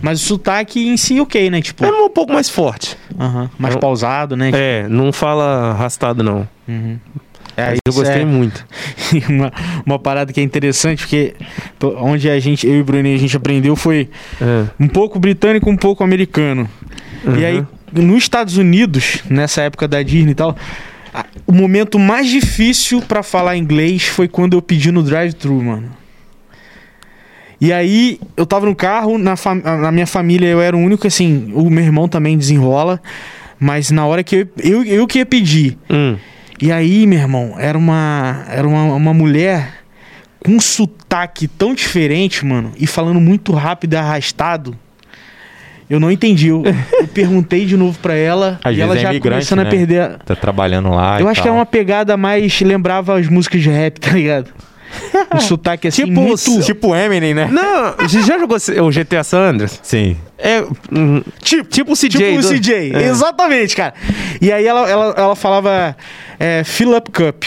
Mas 0.00 0.22
o 0.22 0.24
sotaque 0.24 0.86
em 0.88 0.96
si, 0.96 1.18
ok, 1.20 1.50
né? 1.50 1.60
Tipo, 1.60 1.84
É 1.84 1.90
um 1.90 2.08
pouco 2.08 2.32
mais 2.32 2.48
forte. 2.48 2.96
aham, 3.18 3.50
mais 3.58 3.74
Eu- 3.74 3.80
pausado, 3.80 4.36
né? 4.36 4.50
É, 4.54 4.86
não 4.88 5.12
fala 5.12 5.72
arrastado, 5.72 6.22
não. 6.22 6.48
Uhum. 6.68 6.98
É, 7.60 7.74
eu 7.84 7.92
gostei 7.92 8.22
é 8.22 8.24
muito. 8.24 8.64
uma, 9.28 9.52
uma 9.84 9.98
parada 9.98 10.32
que 10.32 10.38
é 10.40 10.42
interessante, 10.44 11.00
porque 11.00 11.34
onde 11.98 12.30
a 12.30 12.38
gente, 12.38 12.66
eu 12.66 12.76
e 12.76 12.80
o 12.80 12.84
Bruninho, 12.84 13.16
a 13.16 13.18
gente 13.18 13.36
aprendeu 13.36 13.74
foi 13.74 14.08
É. 14.40 14.64
um 14.78 14.86
pouco 14.86 15.18
britânico, 15.18 15.68
um 15.68 15.76
pouco 15.76 16.04
americano. 16.04 16.68
E 17.24 17.28
Uhum. 17.28 17.34
aí, 17.34 17.64
nos 17.92 18.18
Estados 18.22 18.56
Unidos, 18.56 19.22
nessa 19.28 19.62
época 19.62 19.88
da 19.88 20.00
Disney 20.02 20.30
e 20.32 20.34
tal, 20.36 20.56
o 21.46 21.52
momento 21.52 21.98
mais 21.98 22.28
difícil 22.28 23.00
pra 23.02 23.22
falar 23.24 23.56
inglês 23.56 24.04
foi 24.04 24.28
quando 24.28 24.56
eu 24.56 24.62
pedi 24.62 24.92
no 24.92 25.02
drive-thru, 25.02 25.60
mano. 25.62 25.90
E 27.60 27.72
aí, 27.72 28.20
eu 28.36 28.46
tava 28.46 28.66
no 28.66 28.74
carro, 28.76 29.18
na, 29.18 29.34
na 29.80 29.90
minha 29.90 30.06
família 30.06 30.46
eu 30.46 30.60
era 30.60 30.76
o 30.76 30.80
único, 30.80 31.08
assim, 31.08 31.50
o 31.54 31.68
meu 31.68 31.82
irmão 31.82 32.06
também 32.08 32.38
desenrola, 32.38 33.02
mas 33.58 33.90
na 33.90 34.06
hora 34.06 34.22
que 34.22 34.36
eu, 34.36 34.48
eu, 34.62 34.84
eu 34.84 35.06
que 35.08 35.18
ia 35.18 35.26
pedir, 35.26 35.76
Hum. 35.90 36.16
E 36.60 36.72
aí, 36.72 37.06
meu 37.06 37.18
irmão, 37.18 37.54
era 37.58 37.76
uma, 37.78 38.44
era 38.48 38.66
uma, 38.66 38.94
uma 38.94 39.14
mulher 39.14 39.78
com 40.44 40.52
um 40.52 40.60
sotaque 40.60 41.46
tão 41.46 41.74
diferente, 41.74 42.44
mano, 42.44 42.72
e 42.76 42.86
falando 42.86 43.20
muito 43.20 43.52
rápido 43.52 43.94
e 43.94 43.96
arrastado. 43.96 44.76
Eu 45.88 45.98
não 45.98 46.10
entendi. 46.10 46.48
Eu, 46.48 46.62
eu 46.64 47.08
perguntei 47.08 47.64
de 47.64 47.76
novo 47.76 47.98
pra 48.00 48.14
ela 48.14 48.60
Às 48.62 48.76
e 48.76 48.80
ela 48.80 48.96
é 48.96 48.98
já 48.98 49.20
começando 49.20 49.60
né? 49.60 49.68
a 49.68 49.70
perder. 49.70 50.18
Tá 50.18 50.36
trabalhando 50.36 50.90
lá. 50.90 51.20
Eu 51.20 51.28
acho 51.28 51.40
que 51.40 51.46
tal. 51.48 51.56
é 51.56 51.58
uma 51.58 51.66
pegada 51.66 52.16
mais. 52.16 52.60
Lembrava 52.60 53.18
as 53.18 53.26
músicas 53.28 53.62
de 53.62 53.70
rap, 53.70 53.98
tá 54.00 54.10
ligado? 54.10 54.52
Um 55.34 55.40
sotaque 55.40 55.88
assim, 55.88 56.06
Tipo 56.06 56.20
muito. 56.20 56.60
Tipo 56.62 56.94
Eminem, 56.94 57.34
né? 57.34 57.48
Não, 57.50 57.94
você 57.98 58.22
já 58.22 58.38
jogou 58.38 58.56
o 58.56 58.90
GTA 58.90 59.22
San 59.22 59.50
Andreas? 59.50 59.78
Sim. 59.82 60.16
É. 60.38 60.62
hum, 60.92 61.22
tipo, 61.42 61.68
tipo 61.68 61.92
o 61.92 61.96
CJ. 61.96 62.08
Tipo 62.10 62.38
o 62.38 62.40
do- 62.40 62.48
CJ, 62.48 62.92
É. 62.94 63.08
exatamente, 63.08 63.74
cara. 63.76 63.92
E 64.40 64.50
aí 64.52 64.66
ela, 64.66 64.88
ela, 64.88 65.14
ela 65.16 65.36
falava 65.36 65.96
é, 66.38 66.62
fill 66.64 66.96
up 66.96 67.10
cup. 67.10 67.44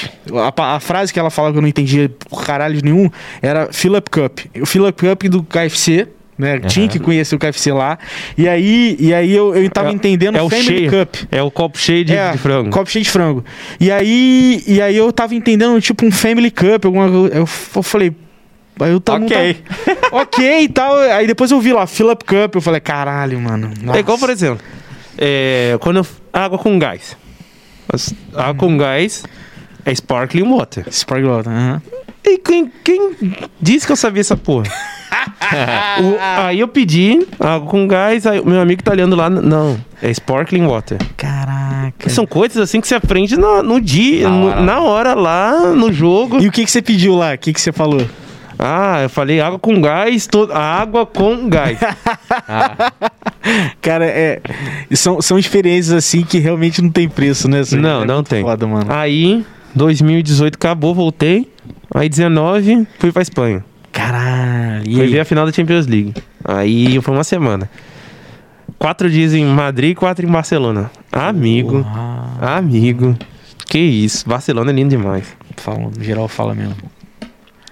A, 0.56 0.76
a 0.76 0.80
frase 0.80 1.12
que 1.14 1.20
ela 1.20 1.30
falava 1.30 1.54
que 1.54 1.58
eu 1.58 1.62
não 1.62 1.70
entendia 1.70 2.10
por 2.30 2.44
caralho 2.44 2.80
nenhum 2.84 3.10
era 3.42 3.70
fill 3.72 3.96
up 3.96 4.10
cup. 4.10 4.40
O 4.62 4.66
fill 4.66 4.88
up 4.88 5.02
cup 5.08 5.24
do 5.24 5.42
KFC, 5.44 6.08
né? 6.42 6.60
Tinha 6.60 6.88
que 6.88 7.00
conhecer 7.00 7.36
o 7.36 7.40
KFC 7.40 7.72
lá. 7.72 7.98
E 8.38 8.48
aí, 8.50 8.98
e 9.00 9.14
aí 9.14 9.32
eu, 9.32 9.56
eu 9.56 9.70
tava 9.70 9.90
É- 9.90 9.94
entendendo 9.94 10.38
é 10.38 10.42
o 10.42 10.50
Family 10.50 10.66
cheio. 10.66 10.92
Cup. 10.92 11.16
É 11.32 11.42
o 11.42 11.50
copo 11.52 11.78
cheio 11.78 12.04
de, 12.04 12.16
É, 12.16 12.32
de 12.32 12.38
frango. 12.38 12.70
Copo 12.72 12.90
cheio 12.90 13.04
de 13.06 13.12
frango. 13.12 13.46
E 13.80 13.92
aí, 13.92 14.64
e 14.68 14.82
aí 14.82 14.98
eu 14.98 15.12
tava 15.14 15.36
entendendo, 15.36 15.80
tipo, 15.80 16.06
um 16.06 16.12
Family 16.12 16.52
Cup, 16.52 16.86
alguma. 16.86 17.06
Eu, 17.08 17.28
eu 17.76 17.84
falei. 17.84 18.12
Aí 18.80 18.92
eu 18.92 19.00
tava. 19.00 19.24
Ok. 19.24 19.64
ok 20.12 20.62
e 20.64 20.70
tal. 20.70 20.98
Aí 20.98 21.28
depois 21.28 21.52
eu 21.52 21.62
vi 21.62 21.72
lá, 21.72 21.84
Up 21.84 22.26
Cup. 22.26 22.56
Eu 22.56 22.62
falei, 22.62 22.82
caralho, 22.82 23.40
mano. 23.40 23.72
É 23.94 24.00
igual, 24.00 24.18
por 24.18 24.28
nossa. 24.28 24.32
exemplo, 24.32 24.66
é, 25.18 25.78
quando 25.80 25.98
eu, 25.98 26.08
água 26.34 26.58
com 26.58 26.78
gás. 26.80 27.16
As- 27.94 28.14
Água 28.36 28.56
com 28.56 28.78
gás 28.78 29.24
é 29.86 29.94
sparkling 29.94 30.50
water. 30.50 30.86
Sparkle 30.92 31.28
Water, 31.30 31.52
aham. 31.52 31.82
E 32.24 32.38
quem, 32.38 32.72
quem 32.84 33.12
disse 33.60 33.86
que 33.86 33.92
eu 33.92 33.96
sabia 33.96 34.22
essa 34.22 34.38
porra? 34.38 34.72
O- 36.02 36.18
aí 36.46 36.60
eu 36.60 36.68
pedi 36.68 37.26
água 37.40 37.68
com 37.70 37.88
gás, 37.88 38.26
aí 38.26 38.40
o 38.40 38.46
meu 38.46 38.62
amigo 38.62 38.82
italiano 38.82 39.16
lá, 39.16 39.30
não, 39.30 39.78
é 40.02 40.14
sparkling 40.14 40.66
water. 40.66 40.98
Caraca. 41.18 42.10
São 42.10 42.26
coisas 42.26 42.58
assim 42.58 42.80
que 42.82 42.88
você 42.88 42.96
aprende 42.96 43.38
no, 43.38 43.62
no 43.62 43.82
dia, 43.82 44.30
Na 44.30 44.36
no- 44.36 44.48
hora. 44.48 44.62
na 44.62 44.80
hora 44.82 45.14
lá, 45.14 45.60
no 45.74 45.92
jogo. 45.92 46.42
E 46.42 46.48
o 46.48 46.52
que, 46.52 46.64
que 46.66 46.72
você 46.72 46.82
pediu 46.82 47.16
lá? 47.16 47.34
O 47.34 47.38
que, 47.38 47.54
que 47.54 47.62
você 47.62 47.72
falou? 47.72 48.06
Ah, 48.58 49.00
eu 49.02 49.10
falei 49.10 49.42
água 49.42 49.58
com 49.58 49.82
gás, 49.82 50.28
to- 50.28 50.50
água 50.54 51.06
com 51.06 51.50
gás. 51.50 51.80
Cara, 53.82 54.06
é. 54.06 54.40
São, 54.94 55.22
são 55.22 55.38
experiências 55.40 55.94
assim 55.96 56.22
que 56.24 56.38
realmente 56.38 56.82
não 56.82 56.92
tem 56.92 57.10
preço, 57.10 57.48
né? 57.48 57.62
Não, 57.74 58.04
é 58.04 58.06
não 58.06 58.24
tem. 58.24 58.44
Foda, 58.44 58.68
mano. 58.68 58.86
Aí, 58.90 59.44
2018 59.74 60.56
acabou, 60.56 60.94
voltei. 60.94 61.50
Aí 61.94 62.08
19, 62.08 62.88
fui 63.00 63.12
pra 63.12 63.22
Espanha. 63.22 63.66
Caralho. 63.92 64.84
E 64.88 64.96
Fui 64.96 65.08
ver 65.08 65.20
a 65.20 65.26
final 65.26 65.46
da 65.46 65.52
Champions 65.52 65.88
League. 65.88 66.14
Aí 66.44 67.00
foi 67.02 67.14
uma 67.14 67.24
semana. 67.24 67.70
Quatro 68.80 69.10
dias 69.10 69.34
em 69.34 69.46
Madrid 69.46 69.92
e 69.92 69.96
quatro 69.96 70.26
em 70.26 70.30
Barcelona. 70.32 70.90
Amigo, 71.12 71.84
Porra. 71.84 72.58
amigo. 72.58 73.16
Que 73.68 73.80
isso, 73.80 74.28
Barcelona 74.28 74.72
é 74.72 74.74
lindo 74.74 74.90
demais. 74.90 75.26
Fala, 75.58 75.80
no 75.96 76.04
geral 76.04 76.28
fala 76.28 76.56
mesmo. 76.56 76.76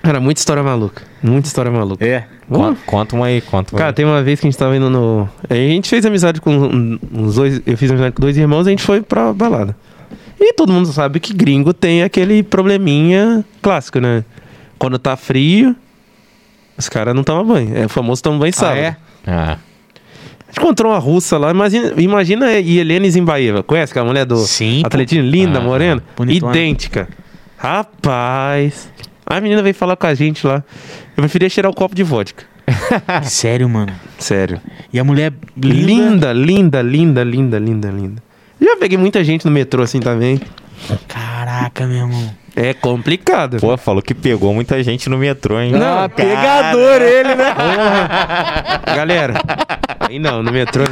Cara, 0.04 0.20
muita 0.20 0.40
história 0.40 0.64
maluca. 0.64 1.02
Muita 1.22 1.48
história 1.48 1.70
maluca. 1.72 2.06
É. 2.06 2.26
Con- 2.48 2.76
Conta 2.86 3.16
uma 3.16 3.26
aí, 3.26 3.42
conta 3.42 3.74
uma 3.74 3.78
Cara, 3.80 3.90
aí. 3.90 3.94
tem 3.96 4.06
uma 4.06 4.22
vez 4.24 4.40
que 4.40 4.48
a 4.48 4.50
gente 4.50 4.58
tava 4.58 4.76
indo 4.78 4.90
no. 4.90 5.28
A 5.50 5.54
gente 5.56 5.90
fez 5.90 6.06
amizade 6.06 6.40
com 6.40 6.98
uns 7.12 7.36
dois. 7.36 7.62
Eu 7.66 7.78
fiz 7.78 7.90
amizade 7.92 8.14
com 8.16 8.22
dois 8.22 8.38
irmãos 8.38 8.66
e 8.66 8.70
a 8.70 8.72
gente 8.72 8.84
foi 8.84 9.02
pra 9.02 9.34
balada. 9.34 9.76
E 10.40 10.54
todo 10.54 10.72
mundo 10.72 10.88
sabe 10.94 11.20
que 11.20 11.34
gringo 11.34 11.74
tem 11.74 12.02
aquele 12.02 12.42
probleminha 12.44 13.44
clássico, 13.62 14.00
né? 14.00 14.24
Quando 14.78 14.98
tá 14.98 15.18
frio, 15.18 15.76
os 16.80 16.90
caras 16.90 17.14
não 17.14 17.24
tomam 17.24 17.46
banho. 17.46 17.78
É 17.78 17.86
o 17.86 17.90
famoso 17.90 18.24
tomam 18.24 18.40
banho 18.40 18.54
Ah, 18.56 18.60
sábado. 18.60 18.80
é? 18.80 18.96
Ah, 19.28 19.58
A 20.48 20.52
gente 20.52 20.60
encontrou 20.60 20.92
uma 20.92 20.98
russa 20.98 21.38
lá, 21.38 21.52
imagina, 21.52 21.94
imagina 21.98 22.46
a 22.48 22.60
Helene 22.60 23.12
Zimbaeva. 23.12 23.62
Conhece 23.62 23.92
aquela 23.92 24.06
mulher 24.08 24.26
do 24.26 24.38
Sim, 24.38 24.80
pô. 24.82 24.88
atletismo? 24.88 25.30
Linda, 25.30 25.60
Ah, 25.60 25.62
morena? 25.62 26.04
bonitona. 26.18 26.52
Idêntica. 26.56 27.08
Rapaz. 27.58 28.90
A 29.26 29.40
menina 29.40 29.62
veio 29.62 29.76
falar 29.76 29.96
com 29.96 30.08
a 30.08 30.14
gente 30.16 30.46
lá. 30.48 30.64
Eu 31.16 31.22
preferia 31.22 31.50
cheirar 31.50 31.72
o 31.72 31.76
copo 31.76 31.94
de 31.94 32.02
vodka. 32.04 32.44
Sério, 33.24 33.70
mano. 33.70 33.92
Sério. 34.18 34.60
E 34.92 35.00
a 35.00 35.04
mulher 35.04 35.34
linda. 35.56 36.32
Linda, 36.32 36.34
linda, 36.34 36.82
linda, 36.82 37.24
linda, 37.24 37.60
linda, 37.60 37.90
linda. 37.92 38.24
Já 38.60 38.76
peguei 38.78 38.98
muita 38.98 39.24
gente 39.24 39.46
no 39.46 39.52
metrô 39.52 39.84
assim 39.84 40.00
também. 40.00 40.40
Caraca, 41.08 41.86
meu 41.86 41.98
irmão. 41.98 42.30
É 42.60 42.74
complicado. 42.74 43.58
pô, 43.60 43.78
falou 43.78 44.02
que 44.02 44.14
pegou 44.14 44.54
muita 44.54 44.84
gente 44.84 45.10
no 45.10 45.18
metrô, 45.18 45.62
hein? 45.62 45.72
Não, 45.72 46.04
ah, 46.04 46.10
pegador 46.10 47.02
ele, 47.02 47.36
né? 47.36 47.54
Galera, 48.96 49.34
aí 50.00 50.20
não, 50.20 50.44
no 50.44 50.52
metrô. 50.52 50.84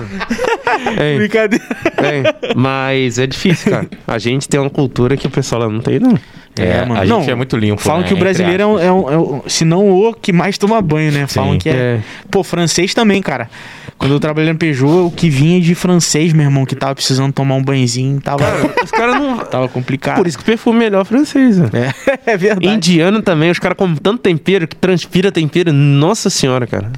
Ei, 1.00 1.18
Brincadeira. 1.18 1.66
ei, 2.02 2.54
mas 2.56 3.20
é 3.20 3.28
difícil, 3.28 3.72
cara. 3.72 3.88
A 4.08 4.18
gente 4.18 4.48
tem 4.48 4.60
uma 4.60 4.70
cultura 4.70 5.18
que 5.18 5.28
o 5.28 5.30
pessoal 5.30 5.64
lá 5.64 5.70
não 5.70 5.82
tem, 5.82 6.00
não. 6.00 6.18
É, 6.62 6.78
É, 6.78 6.86
mano. 6.86 7.02
a 7.02 7.06
gente 7.06 7.10
Não, 7.26 7.32
é 7.32 7.36
muito 7.36 7.56
limpo. 7.58 7.82
Falam 7.82 8.02
né? 8.02 8.08
que 8.08 8.14
o 8.14 8.18
brasileiro 8.18 8.64
é 8.64 8.66
um, 8.66 8.80
é 8.80 8.92
um- 8.92 9.10
é 9.12 9.18
um- 9.18 9.42
se 9.48 9.64
não 9.66 9.90
o 9.90 10.14
que 10.14 10.32
mais 10.34 10.58
toma 10.58 10.82
banho, 10.82 11.12
né? 11.12 11.28
Falam 11.28 11.54
Sim. 11.54 11.58
que 11.60 11.70
é, 11.70 11.74
É. 11.74 12.00
Pô, 12.32 12.44
francês 12.44 12.94
também, 12.94 13.22
cara. 13.22 13.50
Quando 13.98 14.12
eu 14.12 14.20
trabalhei 14.20 14.54
no 14.54 14.60
Peugeot, 14.60 15.08
o 15.08 15.12
que 15.12 15.28
vinha 15.28 15.60
de 15.60 15.74
francês, 15.74 16.32
meu 16.32 16.44
irmão, 16.46 16.66
que 16.66 16.76
tava 16.76 16.94
precisando 16.94 17.34
tomar 17.34 17.56
um 17.56 17.64
banhozinho, 17.64 18.22
tava, 18.22 18.44
Os 18.84 18.92
caras 18.92 19.16
não. 19.16 19.38
tava 19.46 19.68
complicado. 19.68 20.18
Por 20.18 20.28
isso 20.28 20.38
que 20.38 20.44
o 20.44 20.46
perfume 20.46 20.78
é 20.78 20.84
melhor 20.84 21.04
francês, 21.06 21.58
né? 21.58 21.70
É, 21.74 22.20
é 22.34 22.38
verdade. 22.38 22.68
Indiano 22.68 23.22
também, 23.24 23.50
os 23.50 23.58
caras 23.58 23.76
comem 23.78 23.96
tanto 23.96 24.20
tempero 24.22 24.68
que 24.68 24.76
transpira 24.76 25.32
tempero. 25.32 25.74
Nossa 25.74 26.30
senhora, 26.30 26.68
cara. 26.68 26.92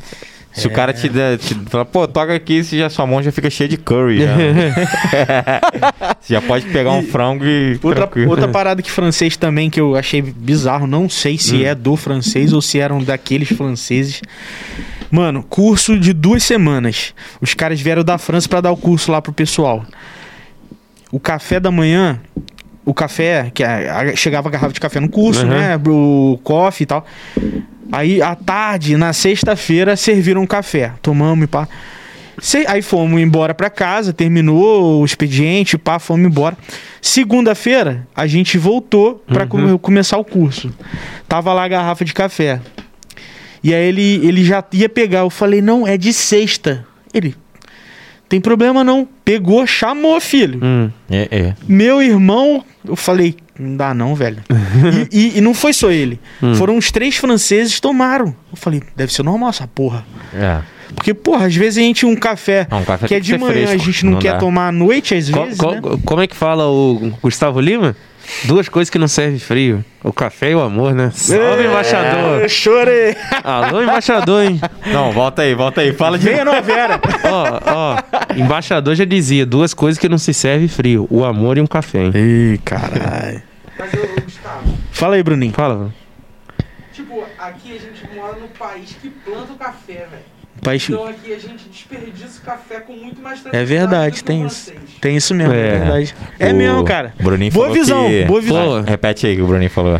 Se 0.59 0.67
o 0.67 0.71
cara 0.71 0.93
te 0.93 1.09
der, 1.09 1.37
te 1.37 1.55
fala, 1.69 1.85
pô, 1.85 2.07
toca 2.07 2.33
aqui, 2.33 2.63
se 2.63 2.77
já 2.77 2.89
sua 2.89 3.07
mão 3.07 3.21
já 3.21 3.31
fica 3.31 3.49
cheia 3.49 3.67
de 3.67 3.77
curry. 3.77 4.19
Já. 4.19 4.35
Você 6.19 6.33
já 6.33 6.41
pode 6.41 6.65
pegar 6.67 6.91
um 6.91 7.03
frango 7.03 7.45
e. 7.45 7.79
Outra, 7.81 8.07
tranquilo. 8.07 8.29
outra 8.29 8.47
parada 8.47 8.81
que 8.81 8.91
francês 8.91 9.37
também 9.37 9.69
que 9.69 9.79
eu 9.79 9.95
achei 9.95 10.21
bizarro, 10.21 10.85
não 10.85 11.09
sei 11.09 11.37
se 11.37 11.63
é 11.63 11.73
do 11.73 11.95
francês 11.95 12.53
ou 12.53 12.61
se 12.61 12.79
eram 12.79 13.03
daqueles 13.03 13.49
franceses. 13.49 14.21
Mano, 15.11 15.43
curso 15.43 15.97
de 15.97 16.13
duas 16.13 16.43
semanas. 16.43 17.13
Os 17.41 17.53
caras 17.53 17.81
vieram 17.81 18.03
da 18.03 18.17
França 18.17 18.47
pra 18.47 18.61
dar 18.61 18.71
o 18.71 18.77
curso 18.77 19.11
lá 19.11 19.21
pro 19.21 19.33
pessoal. 19.33 19.83
O 21.11 21.19
café 21.19 21.59
da 21.59 21.71
manhã, 21.71 22.21
o 22.89 22.93
café, 22.93 23.51
que 23.53 23.63
a- 23.63 23.99
a- 23.99 24.15
chegava 24.15 24.49
a 24.49 24.51
garrafa 24.51 24.73
de 24.73 24.79
café 24.79 24.99
no 24.99 25.09
curso, 25.09 25.43
Uhum. 25.43 25.49
né? 25.49 25.79
O 25.87 26.39
coffee 26.43 26.83
e 26.83 26.87
tal. 26.87 27.05
Aí 27.91 28.21
à 28.21 28.35
tarde, 28.35 28.95
na 28.97 29.13
sexta-feira, 29.13 29.95
serviram 29.95 30.41
um 30.41 30.47
café. 30.47 30.91
Tomamos 31.01 31.43
e 31.45 31.47
pá. 31.47 31.67
Se- 32.41 32.65
Aí 32.67 32.81
fomos 32.81 33.19
embora 33.19 33.53
pra 33.53 33.69
casa, 33.69 34.13
terminou 34.13 35.01
o 35.01 35.05
expediente, 35.05 35.77
pá, 35.77 35.99
fomos 35.99 36.25
embora. 36.25 36.57
Segunda-feira, 37.01 38.07
a 38.15 38.27
gente 38.27 38.57
voltou 38.57 39.23
pra 39.27 39.45
come- 39.45 39.77
começar 39.79 40.17
o 40.17 40.23
curso. 40.23 40.71
Tava 41.27 41.51
lá 41.53 41.63
a 41.63 41.67
garrafa 41.67 42.05
de 42.05 42.13
café. 42.13 42.61
E 43.63 43.73
aí 43.73 43.87
ele, 43.89 44.21
ele 44.25 44.43
já 44.45 44.63
ia 44.71 44.87
pegar. 44.87 45.19
Eu 45.19 45.29
falei, 45.29 45.61
não, 45.61 45.85
é 45.85 45.97
de 45.97 46.13
sexta. 46.13 46.85
Ele. 47.13 47.35
Tem 48.29 48.39
problema 48.39 48.83
não. 48.83 49.07
Pegou, 49.25 49.65
chamou, 49.67 50.19
filho. 50.21 50.59
Hum. 50.63 50.89
É, 51.09 51.27
é. 51.31 51.55
Meu 51.67 52.01
irmão, 52.01 52.63
eu 52.87 52.95
falei, 52.95 53.35
não 53.59 53.75
dá 53.75 53.93
não, 53.93 54.15
velho. 54.15 54.37
e, 55.11 55.17
e- 55.35 55.37
e 55.39 55.41
não 55.41 55.53
foi 55.53 55.73
só 55.73 55.89
ele. 55.91 56.19
Hum. 56.41 56.53
Foram 56.55 56.77
uns 56.77 56.91
três 56.91 57.17
franceses 57.17 57.79
tomaram. 57.79 58.27
Eu 58.51 58.55
falei, 58.57 58.81
deve 58.95 59.11
ser 59.11 59.23
normal 59.23 59.49
essa 59.49 59.67
porra. 59.67 60.05
é. 60.33 60.59
Porque, 60.95 61.13
porra, 61.13 61.45
às 61.45 61.55
vezes 61.55 61.77
a 61.77 61.81
gente 61.85 62.03
um 62.03 62.15
café 62.15 62.65
Não, 62.69 62.79
um 62.79 62.83
café 62.83 63.07
que 63.07 63.13
é 63.13 63.19
de 63.19 63.37
manhã, 63.37 63.51
fresco, 63.53 63.75
a 63.75 63.77
gente 63.77 64.05
não, 64.05 64.13
não 64.13 64.19
quer 64.19 64.31
dá. 64.33 64.37
tomar 64.39 64.69
à 64.69 64.71
noite, 64.71 65.13
às 65.13 65.29
Co- 65.29 65.43
vezes, 65.43 65.59
co- 65.59 65.71
né? 65.71 65.81
Como 66.03 66.19
é 66.21 66.25
que 66.25 66.35
fala 66.35 66.67
o 66.67 67.11
Gustavo 67.21 67.59
Lima? 67.61 67.95
Duas 68.45 68.69
coisas 68.69 68.89
que 68.89 68.97
não 68.99 69.07
servem 69.07 69.39
frio: 69.39 69.83
o 70.03 70.13
café 70.13 70.51
e 70.51 70.55
o 70.55 70.61
amor, 70.61 70.93
né? 70.93 71.11
Salve, 71.13 71.65
embaixador! 71.65 72.41
Eu 72.41 72.49
chorei. 72.49 73.15
Alô, 73.43 73.81
embaixador, 73.81 74.43
hein? 74.43 74.61
Não, 74.87 75.11
volta 75.11 75.41
aí, 75.41 75.53
volta 75.53 75.81
aí. 75.81 75.93
Fala 75.93 76.17
de 76.17 76.25
Venha. 76.25 76.45
Ó, 77.25 77.59
ó, 77.65 77.97
embaixador 78.35 78.95
já 78.95 79.05
dizia: 79.05 79.45
duas 79.45 79.73
coisas 79.73 79.99
que 79.99 80.07
não 80.07 80.17
se 80.17 80.33
serve 80.33 80.67
frio: 80.67 81.07
o 81.09 81.25
amor 81.25 81.57
e 81.57 81.61
um 81.61 81.67
café, 81.67 82.05
hein? 82.05 82.11
Ih, 82.15 82.57
caralho. 82.63 83.41
Fala 84.91 85.15
aí, 85.15 85.23
Bruninho. 85.23 85.53
Fala, 85.53 85.93
tipo, 86.93 87.23
aqui 87.37 87.75
a 87.75 87.79
gente 87.79 88.15
mora 88.15 88.37
num 88.37 88.47
país 88.47 88.95
que 89.01 89.09
planta 89.09 89.53
o 89.53 89.55
café, 89.55 90.07
velho. 90.09 90.38
Então 90.93 91.07
aqui 91.07 91.33
a 91.33 91.39
gente 91.39 91.69
desperdiça 91.69 92.39
o 92.41 92.45
café 92.45 92.79
com 92.81 92.93
muito 92.93 93.21
mais 93.21 93.41
É 93.51 93.63
verdade, 93.63 94.23
tem 94.23 94.45
isso. 94.45 94.71
Tem 95.01 95.15
isso 95.15 95.33
mesmo, 95.33 95.53
é, 95.53 95.57
É. 95.67 95.71
verdade. 95.79 96.15
É 96.39 96.51
O 96.51 96.55
mesmo, 96.55 96.83
cara. 96.83 97.13
Bruninho 97.21 97.51
Boa 97.51 97.67
falou 97.67 97.81
visão, 97.81 98.07
que- 98.07 98.25
boa 98.25 98.41
visão. 98.41 98.65
Pô, 98.83 98.89
Repete 98.89 99.25
aí 99.27 99.33
o 99.33 99.35
que 99.37 99.41
o 99.43 99.47
Bruninho 99.47 99.69
falou. 99.71 99.99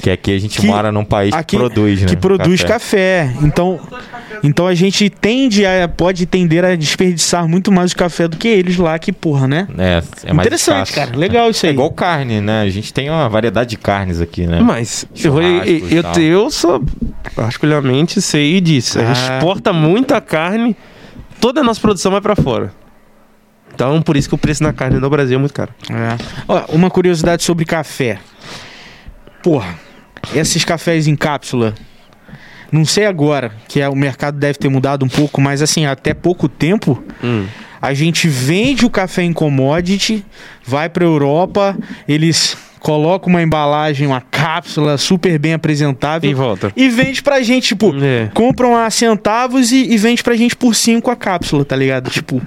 Que 0.00 0.10
aqui 0.10 0.32
a 0.34 0.38
gente 0.38 0.60
Que- 0.60 0.66
mora 0.66 0.92
num 0.92 1.04
país 1.04 1.34
aqui- 1.34 1.44
que 1.48 1.56
produz, 1.56 2.00
né? 2.02 2.06
Que 2.08 2.16
produz 2.16 2.62
café. 2.62 3.32
Então, 3.42 3.78
café 3.78 4.38
então 4.44 4.66
a 4.68 4.74
gente 4.74 5.10
tende 5.10 5.66
a 5.66 5.88
pode 5.88 6.24
tender 6.24 6.64
a 6.64 6.76
desperdiçar 6.76 7.48
muito 7.48 7.72
mais 7.72 7.90
o 7.92 7.96
café 7.96 8.28
do 8.28 8.36
que 8.36 8.46
eles 8.46 8.76
lá, 8.76 8.96
que 8.98 9.12
porra, 9.12 9.48
né? 9.48 9.66
É, 9.76 10.00
é 10.24 10.32
mais 10.32 10.46
Interessante, 10.46 10.90
escasso. 10.90 11.08
cara. 11.08 11.18
Legal 11.18 11.50
isso 11.50 11.66
É 11.66 11.70
aí. 11.70 11.74
igual 11.74 11.90
carne, 11.90 12.40
né? 12.40 12.62
A 12.62 12.70
gente 12.70 12.94
tem 12.94 13.10
uma 13.10 13.28
variedade 13.28 13.70
de 13.70 13.76
carnes 13.76 14.20
aqui, 14.20 14.46
né? 14.46 14.60
Mas 14.60 15.04
eu, 15.24 15.42
eu, 15.42 15.64
eu, 15.64 16.22
eu 16.22 16.50
sou 16.50 16.80
particularmente 17.34 18.20
sei 18.22 18.60
disso. 18.60 19.00
A 19.00 19.04
gente 19.04 19.18
Ah. 19.30 19.38
exporta 19.38 19.72
muita 19.72 20.20
carne, 20.20 20.76
toda 21.40 21.60
a 21.60 21.64
nossa 21.64 21.80
produção 21.80 22.12
vai 22.12 22.20
pra 22.20 22.36
fora. 22.36 22.72
Então, 23.74 24.00
por 24.02 24.16
isso 24.16 24.28
que 24.28 24.34
o 24.34 24.38
preço 24.38 24.62
da 24.62 24.72
carne 24.72 24.98
no 25.00 25.10
Brasil 25.10 25.36
é 25.36 25.40
muito 25.40 25.54
caro. 25.54 25.72
É. 25.90 26.16
Ó, 26.48 26.64
uma 26.68 26.88
curiosidade 26.88 27.42
sobre 27.42 27.64
café. 27.64 28.18
Porra, 29.42 29.74
esses 30.34 30.64
cafés 30.64 31.06
em 31.06 31.16
cápsula. 31.16 31.74
Não 32.70 32.84
sei 32.84 33.06
agora, 33.06 33.52
que 33.66 33.80
é, 33.80 33.88
o 33.88 33.94
mercado 33.96 34.38
deve 34.38 34.58
ter 34.58 34.68
mudado 34.68 35.04
um 35.04 35.08
pouco, 35.08 35.40
mas 35.40 35.62
assim, 35.62 35.86
até 35.86 36.12
pouco 36.12 36.48
tempo, 36.48 37.02
Hum. 37.24 37.46
a 37.80 37.94
gente 37.94 38.28
vende 38.28 38.84
o 38.84 38.90
café 38.90 39.22
em 39.22 39.32
commodity, 39.32 40.22
vai 40.66 40.88
pra 40.88 41.04
Europa, 41.04 41.76
eles 42.06 42.56
colocam 42.78 43.30
uma 43.30 43.42
embalagem, 43.42 44.06
uma 44.06 44.20
cápsula 44.20 44.98
super 44.98 45.38
bem 45.38 45.54
apresentável 45.54 46.30
E 46.30 46.34
volta. 46.34 46.70
e 46.76 46.88
vende 46.90 47.22
pra 47.22 47.40
gente, 47.42 47.68
tipo, 47.68 47.92
É. 48.02 48.30
compram 48.34 48.76
a 48.76 48.88
centavos 48.90 49.72
e, 49.72 49.90
e 49.90 49.96
vende 49.96 50.22
pra 50.22 50.36
gente 50.36 50.54
por 50.54 50.74
5 50.74 51.10
a 51.10 51.16
cápsula, 51.16 51.64
tá 51.64 51.74
ligado? 51.74 52.10
Tipo, 52.10 52.40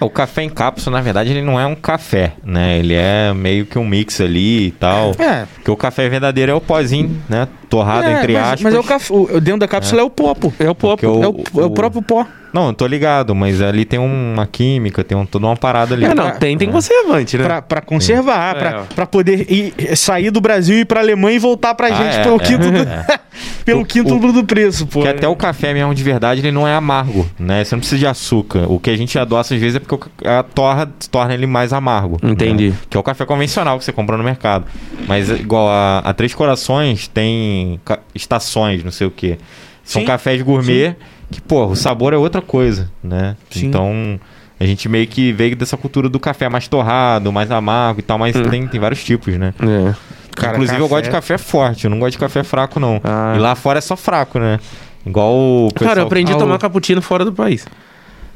O 0.00 0.08
café 0.08 0.42
em 0.42 0.48
cápsula, 0.48 0.96
na 0.98 1.02
verdade, 1.02 1.30
ele 1.30 1.42
não 1.42 1.58
é 1.58 1.66
um 1.66 1.74
café, 1.74 2.32
né? 2.44 2.78
Ele 2.78 2.94
é 2.94 3.32
meio 3.34 3.66
que 3.66 3.78
um 3.78 3.84
mix 3.86 4.20
ali 4.20 4.68
e 4.68 4.70
tal. 4.70 5.12
é, 5.18 5.44
Porque 5.54 5.70
o 5.70 5.76
café 5.76 6.08
verdadeiro 6.08 6.52
é 6.52 6.54
o 6.54 6.60
pozinho, 6.60 7.20
né? 7.28 7.48
Torrado, 7.68 8.06
É, 8.06 8.12
entre 8.18 8.32
mas, 8.34 8.42
aspas. 8.44 8.60
mas 8.62 8.74
é 8.74 8.78
o 8.78 8.84
café. 8.84 9.12
o- 9.12 9.40
dentro 9.40 9.60
da 9.60 9.68
cápsula 9.68 10.00
é, 10.00 10.04
o 10.04 10.10
pó, 10.10 10.34
pô. 10.34 10.52
É 10.58 10.70
o 10.70 10.74
pop. 10.74 11.00
Porque 11.00 11.06
o- 11.06 11.22
É 11.22 11.28
o, 11.28 11.62
é 11.62 11.64
o 11.66 11.70
próprio 11.70 12.00
pó. 12.00 12.24
Não, 12.52 12.68
eu 12.68 12.72
tô 12.72 12.86
ligado, 12.86 13.34
mas 13.34 13.60
ali 13.60 13.84
tem 13.84 13.98
uma 13.98 14.46
química, 14.46 15.04
tem 15.04 15.16
um, 15.16 15.26
toda 15.26 15.46
uma 15.46 15.56
parada 15.56 15.94
ali. 15.94 16.04
É, 16.04 16.14
não, 16.14 16.30
tem, 16.30 16.56
tem 16.56 16.70
conservante, 16.70 17.36
né? 17.36 17.44
Pra, 17.44 17.60
pra 17.62 17.80
conservar, 17.80 18.56
É, 18.56 18.58
pra, 18.58 18.82
pra 18.94 19.06
poder 19.06 19.46
ir, 19.50 19.74
sair 19.96 20.30
do 20.30 20.40
Brasil 20.40 20.76
e 20.76 20.80
ir 20.80 20.84
pra 20.84 21.00
Alemanha 21.00 21.36
e 21.36 21.38
voltar 21.38 21.74
pra 21.74 21.88
Ah, 21.88 21.90
gente 21.92 22.16
é, 22.18 22.22
pelo 22.22 22.36
é, 22.36 22.38
quinto 22.38 22.70
do, 22.70 22.78
é. 22.78 23.18
pelo 23.64 23.82
O- 23.82 23.84
quinto 23.84 24.32
do 24.32 24.44
preço, 24.44 24.86
pô. 24.86 25.00
Porque 25.00 25.08
até 25.08 25.28
o 25.28 25.36
café 25.36 25.74
mesmo 25.74 25.94
de 25.94 26.02
verdade, 26.02 26.40
ele 26.40 26.50
não 26.50 26.66
é 26.66 26.74
amargo, 26.74 27.28
né? 27.38 27.62
Você 27.64 27.74
não 27.74 27.80
precisa 27.80 27.98
de 27.98 28.06
açúcar. 28.06 28.64
O 28.70 28.80
que 28.80 28.88
a 28.90 28.96
gente 28.96 29.18
adoça 29.18 29.54
às 29.54 29.60
vezes 29.60 29.76
é 29.76 29.80
porque 29.80 29.94
o 29.94 30.28
a 30.28 30.42
torra 30.42 30.88
torna 31.10 31.34
ele 31.34 31.46
mais 31.46 31.72
amargo. 31.72 32.18
Entendi. 32.22 32.70
né? 32.70 32.76
Que 32.88 32.96
é 32.96 33.00
o 33.00 33.02
café 33.02 33.24
convencional 33.26 33.78
que 33.78 33.84
você 33.84 33.92
compra 33.92 34.16
no 34.16 34.24
mercado. 34.24 34.64
Mas 35.06 35.30
é 35.30 35.34
igual 35.34 35.68
a, 35.68 35.98
a 35.98 36.14
Três 36.14 36.34
Corações 36.34 37.08
tem 37.08 37.78
estações, 38.14 38.82
não 38.82 38.90
sei 38.90 39.06
o 39.06 39.10
quê. 39.10 39.38
São 39.84 40.02
Sim, 40.02 40.06
cafés 40.06 40.40
gourmet 40.42 40.96
que, 41.30 41.40
pô, 41.40 41.66
o 41.66 41.76
sabor 41.76 42.12
é 42.12 42.16
outra 42.16 42.40
coisa, 42.40 42.90
né? 43.02 43.36
Sim. 43.50 43.66
Então, 43.66 44.20
a 44.58 44.64
gente 44.66 44.88
meio 44.88 45.06
que 45.06 45.32
veio 45.32 45.54
dessa 45.56 45.76
cultura 45.76 46.08
do 46.08 46.18
café 46.18 46.48
mais 46.48 46.66
torrado, 46.68 47.32
mais 47.32 47.50
amargo 47.50 48.00
e 48.00 48.02
tal, 48.02 48.18
mas 48.18 48.34
Hum. 48.34 48.42
tem, 48.44 48.66
tem 48.66 48.80
vários 48.80 49.02
tipos, 49.04 49.36
né? 49.36 49.52
É. 49.60 49.94
Cara, 50.34 50.52
Inclusive, 50.54 50.78
eu 50.78 50.84
café- 50.84 50.94
gosto 50.94 51.04
de 51.04 51.10
café 51.10 51.38
forte, 51.38 51.84
eu 51.84 51.90
não 51.90 51.98
gosto 51.98 52.12
de 52.12 52.18
café 52.18 52.42
fraco, 52.44 52.78
não. 52.78 53.00
Ah. 53.02 53.34
E 53.36 53.38
lá 53.40 53.54
fora 53.54 53.78
é 53.78 53.82
só 53.82 53.96
fraco, 53.96 54.38
né? 54.38 54.58
Igual 55.04 55.34
o 55.34 55.68
pessoal... 55.72 55.88
Cara, 55.90 56.00
eu 56.02 56.06
aprendi 56.06 56.32
a 56.32 56.36
Ah, 56.36 56.38
tomar 56.38 56.54
o- 56.56 56.58
cappuccino 56.58 57.02
fora 57.02 57.24
do 57.24 57.32
país. 57.32 57.66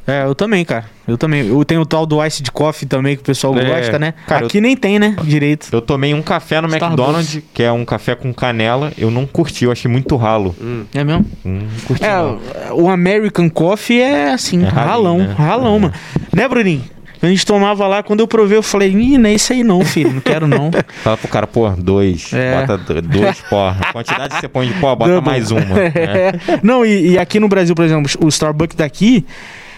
É, 0.07 0.25
eu 0.25 0.35
também, 0.35 0.65
cara. 0.65 0.85
Eu 1.07 1.17
também. 1.17 1.47
Eu 1.47 1.65
tenho 1.65 1.81
o 1.81 1.87
tal 1.87 2.05
do 2.05 2.25
Ice 2.25 2.43
de 2.43 2.51
Coffee 2.51 2.89
também, 2.89 3.15
que 3.15 3.23
o 3.23 3.25
pessoal 3.25 3.57
É, 3.57 3.65
gosta, 3.65 3.99
né? 3.99 4.15
cara, 4.27 4.47
Aqui 4.47 4.61
nem 4.61 4.77
tem, 4.77 4.99
né? 4.99 5.15
Direito. 5.23 5.69
Eu 5.71 5.81
tomei 5.81 6.13
um 6.13 6.21
café 6.23 6.61
no 6.61 6.67
Starbucks. 6.67 6.99
McDonald's, 6.99 7.43
que 7.55 7.63
é 7.63 7.71
um 7.71 7.85
café 7.85 8.15
com 8.17 8.33
canela. 8.35 8.93
Eu 8.99 9.11
não 9.11 9.27
curti, 9.27 9.65
eu 9.65 9.71
achei 9.73 9.91
muito 9.91 10.17
ralo. 10.17 10.55
É 10.95 11.05
mesmo? 11.05 11.25
Hum, 11.47 11.61
Não 11.73 11.81
curti, 11.87 12.05
É, 12.05 12.17
não. 12.17 12.41
o 12.77 12.89
American 12.91 13.49
Coffee 13.49 14.01
é 14.01 14.33
assim, 14.33 14.65
É 14.65 14.69
ralinho, 14.69 14.87
ralão. 14.91 15.19
né? 15.19 15.35
Ralão, 15.39 15.77
É. 15.77 15.79
mano. 15.79 15.95
Né, 16.35 16.49
Bruninho? 16.49 16.83
A 17.23 17.27
gente 17.29 17.47
tomava 17.47 17.87
lá, 17.87 18.03
quando 18.03 18.19
eu 18.19 18.27
provei, 18.27 18.59
eu 18.59 18.63
falei, 18.65 18.91
ih, 18.91 19.17
não 19.17 19.31
é 19.31 19.35
isso 19.35 19.53
aí 19.53 19.63
não, 19.63 19.85
filho. 19.85 20.13
Não 20.13 20.21
quero 20.21 20.49
não. 20.49 20.73
Fala 21.05 21.17
pro 21.17 21.29
cara, 21.29 21.47
pô, 21.47 21.71
dois. 21.71 22.33
É. 22.33 22.59
Bota 22.67 22.77
do- 22.79 23.03
dois 23.03 23.41
pó. 23.49 23.69
A 23.81 23.93
quantidade 23.95 24.35
que 24.35 24.41
você 24.41 24.49
põe 24.49 24.67
de 24.67 24.75
pó, 24.81 24.97
bota 24.97 25.13
Double. 25.13 25.31
mais 25.31 25.53
uma. 25.53 25.61
né? 25.61 26.33
Não, 26.65 26.85
e, 26.85 27.11
e 27.13 27.19
aqui 27.21 27.39
no 27.39 27.47
Brasil, 27.47 27.77
por 27.77 27.85
exemplo, 27.85 28.11
o 28.21 28.27
Starbucks 28.27 28.75
daqui, 28.77 29.25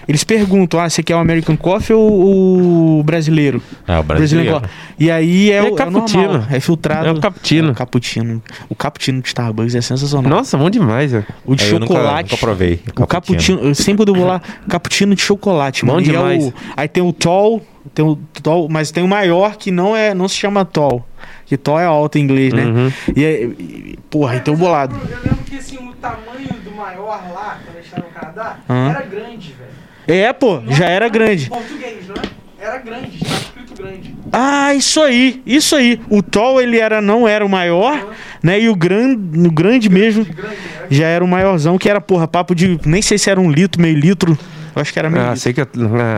eles 0.09 0.25
perguntam: 0.25 0.79
ah, 0.81 0.89
você 0.89 1.03
quer 1.03 1.15
o 1.17 1.19
American 1.19 1.57
Coffee 1.57 1.95
ou 1.95 2.99
o 3.01 3.03
brasileiro? 3.03 3.63
É, 3.87 3.99
o 3.99 4.03
Brazilian 4.03 4.45
brasileiro. 4.45 4.61
Coffee. 4.61 4.71
E 4.99 5.11
aí 5.11 5.51
é, 5.51 5.57
É 5.57 5.63
o, 5.63 5.67
é 5.67 5.71
o 5.71 5.75
cappuccino. 5.75 6.23
normal, 6.25 6.47
é 6.51 6.61
filtrado. 6.61 7.07
É 7.09 7.13
o 7.13 7.21
cappuccino. 7.21 7.69
É 7.69 7.73
o 7.73 7.75
cappuccino. 7.75 8.43
O 8.69 8.75
cappuccino 8.75 9.21
de 9.23 9.29
Starbucks 9.29 9.75
é 9.75 9.81
sensacional. 9.81 10.31
Nossa, 10.31 10.57
bom 10.57 10.71
demais, 10.71 11.13
velho. 11.13 11.27
O 11.45 11.55
de 11.55 11.65
É, 11.65 11.69
eu 11.73 11.79
nunca- 11.81 11.95
chocolate. 11.95 12.31
nunca 12.31 12.41
provei 12.41 12.81
O 12.97 13.07
cappuccino. 13.07 13.61
Eu 13.61 13.75
sempre 13.75 13.99
quando 14.05 14.09
eu 14.09 14.15
vou 14.21 14.27
lá, 14.27 14.41
cappuccino 14.69 15.15
de 15.15 15.23
chocolate, 15.23 15.85
Bom 15.85 15.93
mano. 15.95 16.01
É 16.07 16.11
demais. 16.11 16.45
o- 16.47 16.55
aí 16.77 16.89
tem 16.89 17.03
o 17.03 17.13
tall, 17.13 17.63
tem 17.95 18.05
o 18.05 18.17
tall, 18.43 18.69
mas 18.69 18.91
tem 18.91 19.03
o 19.03 19.09
maior 19.09 19.57
que 19.57 19.71
não 19.71 19.97
é, 19.97 20.15
não 20.15 20.29
se 20.29 20.37
chama 20.37 20.65
tall. 20.65 21.07
Que 21.47 21.57
tall 21.57 21.79
é 21.81 21.85
alto 21.85 22.19
em 22.19 22.23
inglês, 22.23 22.53
né? 22.53 22.65
Uhum. 22.65 22.93
E, 23.17 23.25
é- 23.25 23.45
e- 23.45 23.99
porra, 24.11 24.37
então 24.37 24.55
bolado. 24.57 24.95
Eu 24.97 25.19
lembro 25.23 25.45
que 25.45 25.57
assim, 25.57 25.77
o 25.77 25.93
tamanho 25.95 26.49
do 26.65 26.71
maior 26.73 27.23
lá, 27.33 27.59
quando 27.65 27.79
a 27.79 27.81
gente 27.83 27.97
no 27.97 28.13
Canadá, 28.21 28.57
Aham. 28.69 28.91
era 28.91 29.03
grande, 29.03 29.49
velho. 29.53 29.74
É, 30.07 30.33
pô, 30.33 30.63
já 30.69 30.87
era 30.87 31.09
grande. 31.09 31.49
Português, 31.49 32.07
não 32.09 32.15
é? 32.17 32.67
Era 32.67 32.79
grande, 32.79 33.17
estava 33.17 33.35
escrito 33.41 33.75
grande. 33.83 34.15
Ah, 34.33 34.75
isso 34.75 35.01
aí, 35.03 35.43
isso 35.47 35.77
aí. 35.77 36.01
O 36.09 36.23
tall 36.23 36.61
ele 36.61 36.79
era 36.79 37.01
não 37.01 37.29
era 37.29 37.45
o 37.45 37.49
maior, 37.49 38.11
né? 38.43 38.59
E 38.61 38.69
o 38.69 38.75
grande, 38.75 39.39
o 39.47 39.51
grande 39.51 39.89
mesmo 39.89 40.25
Grande, 40.25 40.41
né? 40.57 40.87
já 40.91 41.07
era 41.07 41.23
o 41.25 41.29
maiorzão, 41.29 41.77
que 41.79 41.89
era 41.89 42.01
porra, 42.01 42.27
papo 42.27 42.55
de 42.55 42.81
nem 42.87 43.03
sei 43.03 43.19
se 43.19 43.29
era 43.31 43.41
um 43.41 43.51
litro, 43.51 43.81
meio 43.83 43.97
litro. 43.97 44.37
Eu 44.75 44.83
acho 44.83 44.93
que 44.93 44.99
era 44.99 45.09
meio 45.09 45.23
Ah, 45.23 45.27
litro. 45.29 45.41
sei 45.41 45.53
que 45.53 45.61
a, 45.61 45.67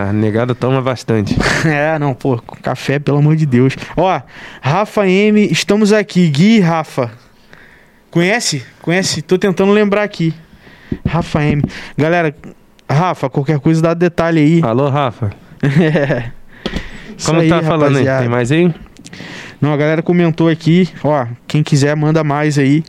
a 0.09 0.13
negada 0.13 0.55
toma 0.55 0.81
bastante. 0.81 1.35
É, 1.65 1.99
não, 1.99 2.13
pô, 2.13 2.37
café, 2.63 2.97
pelo 2.97 3.17
amor 3.17 3.35
de 3.35 3.45
Deus. 3.45 3.75
Ó, 3.95 4.21
Rafa 4.61 5.07
M, 5.07 5.45
estamos 5.51 5.91
aqui. 5.93 6.27
Gui 6.29 6.59
Rafa. 6.59 7.11
Conhece? 8.09 8.63
Conhece? 8.81 9.21
Tô 9.21 9.37
tentando 9.37 9.71
lembrar 9.73 10.03
aqui. 10.03 10.33
Rafa 11.05 11.43
M. 11.43 11.61
Galera, 11.97 12.33
Rafa, 12.89 13.29
qualquer 13.29 13.59
coisa 13.59 13.81
dá 13.81 13.93
detalhe 13.93 14.39
aí. 14.39 14.61
Alô, 14.63 14.89
Rafa. 14.89 15.31
É. 15.81 16.31
Como 17.25 17.39
aí, 17.39 17.49
tá 17.49 17.63
falando 17.63 17.97
aí? 17.97 18.03
rapaziada. 18.05 18.21
Tem 18.21 18.29
mais 18.29 18.51
aí? 18.51 18.73
Não, 19.59 19.73
a 19.73 19.77
galera 19.77 20.03
comentou 20.03 20.47
aqui, 20.47 20.87
ó, 21.03 21.25
quem 21.47 21.63
quiser 21.63 21.95
manda 21.95 22.23
mais 22.23 22.59
aí. 22.59 22.83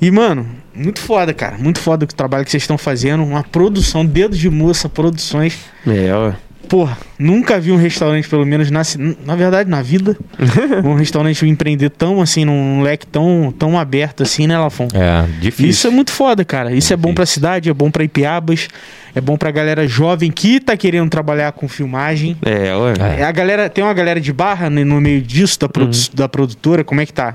E, 0.00 0.10
mano, 0.10 0.46
muito 0.74 0.98
foda, 1.00 1.34
cara. 1.34 1.58
Muito 1.58 1.78
foda 1.78 2.04
o 2.04 2.08
trabalho 2.08 2.44
que 2.44 2.50
vocês 2.50 2.62
estão 2.62 2.78
fazendo. 2.78 3.22
Uma 3.22 3.42
produção, 3.42 4.04
dedo 4.06 4.34
de 4.34 4.48
moça, 4.48 4.88
produções. 4.88 5.58
É, 5.86 6.10
ó. 6.14 6.32
Porra, 6.70 6.96
nunca 7.18 7.58
vi 7.58 7.72
um 7.72 7.76
restaurante, 7.76 8.28
pelo 8.28 8.46
menos 8.46 8.70
na, 8.70 8.82
na 9.26 9.34
verdade, 9.34 9.68
na 9.68 9.82
vida, 9.82 10.16
um 10.84 10.94
restaurante 10.94 11.44
empreender 11.44 11.90
tão 11.90 12.20
assim, 12.22 12.44
num 12.44 12.80
leque 12.80 13.04
tão, 13.08 13.52
tão 13.58 13.76
aberto 13.76 14.22
assim, 14.22 14.46
né, 14.46 14.56
Lafon? 14.56 14.86
É, 14.94 15.26
difícil. 15.40 15.68
Isso 15.68 15.86
é 15.88 15.90
muito 15.90 16.12
foda, 16.12 16.44
cara. 16.44 16.72
Isso 16.72 16.92
é, 16.92 16.96
bom 16.96 17.08
difícil. 17.08 17.14
pra 17.16 17.26
cidade, 17.26 17.68
é 17.68 17.74
bom 17.74 17.90
pra 17.90 18.04
Ipiabas, 18.04 18.68
é 19.12 19.20
bom 19.20 19.36
pra 19.36 19.50
galera 19.50 19.88
jovem 19.88 20.30
que 20.30 20.60
tá 20.60 20.76
querendo 20.76 21.10
trabalhar 21.10 21.50
com 21.50 21.66
filmagem. 21.66 22.36
É. 22.46 22.70
É, 23.18 23.24
a 23.24 23.32
galera, 23.32 23.68
tem 23.68 23.82
uma 23.82 23.92
galera 23.92 24.20
de 24.20 24.32
barra 24.32 24.70
né, 24.70 24.84
no 24.84 25.00
meio 25.00 25.20
disso, 25.20 25.58
da, 25.58 25.68
produ 25.68 25.90
Uhum. 25.90 26.04
da 26.14 26.28
produtora, 26.28 26.84
como 26.84 27.00
é 27.00 27.06
que 27.06 27.12
tá? 27.12 27.34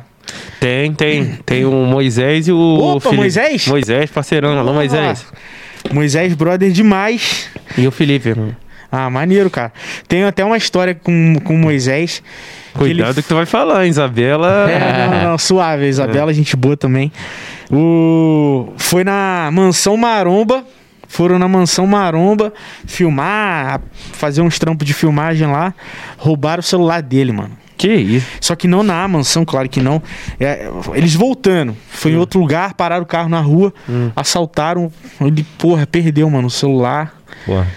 Tem, 0.62 0.94
tem. 0.94 1.38
Tem 1.46 1.66
o 1.66 1.86
Moisés 1.86 2.48
e 2.48 2.54
o. 2.54 2.58
Opa, 2.58 3.02
Felipe. 3.02 3.18
Moisés? 3.18 3.68
Moisés, 3.68 4.10
parceirão. 4.10 4.58
Alô, 4.58 4.74
Moisés. 4.74 5.26
Moisés, 5.92 6.34
brother 6.34 6.72
demais. 6.72 7.50
E 7.78 7.86
o 7.86 7.92
Felipe, 7.92 8.30
irmão. 8.30 8.56
Ah, 8.96 9.10
maneiro, 9.10 9.50
cara. 9.50 9.74
Tem 10.08 10.24
até 10.24 10.46
uma 10.46 10.56
história 10.56 10.96
com, 10.96 11.36
com 11.44 11.58
Moisés. 11.58 12.24
que 12.74 12.84
ele 12.86 12.94
Cuidado 12.94 13.22
que 13.22 13.28
tu 13.28 13.36
vai 13.36 13.46
falar? 13.46 13.86
Isabela. 13.86 14.68
É, 14.72 15.08
não, 15.08 15.32
não, 15.32 15.38
suave. 15.38 15.86
A 15.86 15.88
Isabela, 15.88 16.34
gente 16.34 16.56
boa 16.56 16.78
também. 16.78 17.12
O... 17.70 18.74
Foi 18.78 19.04
na 19.04 19.50
Mansão 19.52 19.98
Maromba. 19.98 20.64
Foram 21.08 21.38
na 21.38 21.48
Mansão 21.48 21.86
Maromba 21.86 22.54
filmar, 22.86 23.82
fazer 24.14 24.42
uns 24.42 24.58
trampos 24.58 24.88
de 24.88 24.94
filmagem 24.94 25.48
lá. 25.48 25.74
Roubaram 26.18 26.62
o 26.62 26.64
celular 26.64 27.02
dele, 27.02 27.32
mano. 27.32 27.52
Que 27.78 27.94
isso? 27.94 28.28
Só 28.40 28.56
que 28.56 28.68
não 28.68 28.84
na 28.84 29.06
mansão, 29.08 29.44
claro 29.44 29.68
que 29.68 29.82
não. 29.82 30.02
É, 30.40 30.70
eles 30.94 31.14
voltando. 31.14 31.76
Foi 31.90 32.12
em 32.12 32.16
outro 32.16 32.40
lugar, 32.40 32.74
pararam 32.74 33.04
o 33.04 33.06
carro 33.06 33.28
na 33.28 33.42
rua, 33.42 33.74
assaltaram. 34.16 34.92
Ele, 35.20 35.46
porra, 35.58 35.86
perdeu, 35.86 36.30
mano, 36.30 36.48
o 36.48 36.52
celular. 36.52 37.14
Porra. 37.46 37.68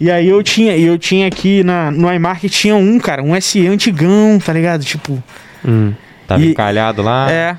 E 0.00 0.10
aí 0.10 0.28
eu 0.28 0.42
tinha, 0.42 0.76
eu 0.76 0.96
tinha 0.98 1.26
aqui 1.26 1.62
na, 1.62 1.90
no 1.90 2.10
iMarket 2.12 2.50
tinha 2.50 2.74
um, 2.74 2.98
cara, 2.98 3.22
um 3.22 3.38
SE 3.40 3.66
antigão, 3.66 4.38
tá 4.44 4.52
ligado? 4.52 4.82
Tipo, 4.84 5.22
Hum. 5.64 5.92
Tava 6.26 6.42
E- 6.42 6.50
encalhado 6.52 7.02
lá. 7.02 7.30
é. 7.30 7.56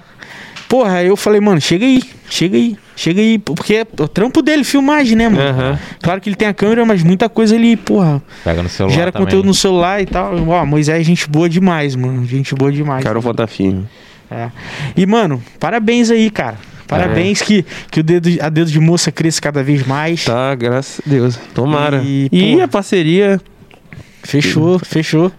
Porra, 0.68 0.94
aí 1.00 1.08
eu 1.08 1.18
falei, 1.18 1.42
mano, 1.42 1.60
chega 1.60 1.86
aí, 1.86 2.02
chega 2.30 2.56
aí, 2.56 2.78
chega 2.96 3.20
aí. 3.20 3.38
Porque 3.38 3.76
é 3.76 3.86
o 4.02 4.08
trampo 4.08 4.42
dele, 4.42 4.64
filmagem, 4.64 5.18
né, 5.18 5.28
mano? 5.28 5.42
Aham. 5.50 5.80
Claro 6.02 6.22
que 6.22 6.30
ele 6.30 6.36
tem 6.38 6.48
a 6.48 6.54
câmera, 6.54 6.86
mas 6.86 7.04
muita 7.04 7.28
coisa 7.28 7.54
ele, 7.56 7.76
porra, 7.76 8.24
Pega 8.44 8.64
no 8.64 8.70
celular 8.70 8.96
gera 8.96 9.12
também. 9.12 9.26
conteúdo 9.26 9.46
no 9.48 9.54
celular 9.54 10.02
e 10.02 10.06
tal. 10.06 10.34
Ó, 10.48 10.66
Moisés, 10.66 11.02
é 11.02 11.04
gente 11.04 11.30
boa 11.30 11.50
demais, 11.50 11.94
mano. 11.96 12.26
Gente 12.26 12.56
boa 12.56 12.72
demais. 12.72 13.04
Quero 13.04 13.20
voltar 13.20 13.48
firme. 13.48 13.86
É. 14.32 14.50
E, 14.96 15.06
mano, 15.06 15.44
parabéns 15.60 16.10
aí, 16.10 16.30
cara. 16.32 16.56
Parabéns 16.92 17.42
que, 17.42 17.66
que 17.90 18.02
o 18.02 18.04
dedo, 18.04 18.30
a 18.42 18.50
dedo 18.50 18.70
de 18.70 18.80
moça 18.80 19.12
cresça 19.12 19.42
cada 19.42 19.64
vez 19.64 19.88
mais. 19.88 20.26
Tá, 20.26 20.54
graças 20.56 21.00
a 21.06 21.10
Deus. 21.10 21.40
Tomara. 21.54 22.02
E, 22.04 22.28
E, 22.32 22.62
a 22.62 22.68
parceria. 22.68 23.40
Fechou, 24.24 24.78
fechou. 24.78 25.32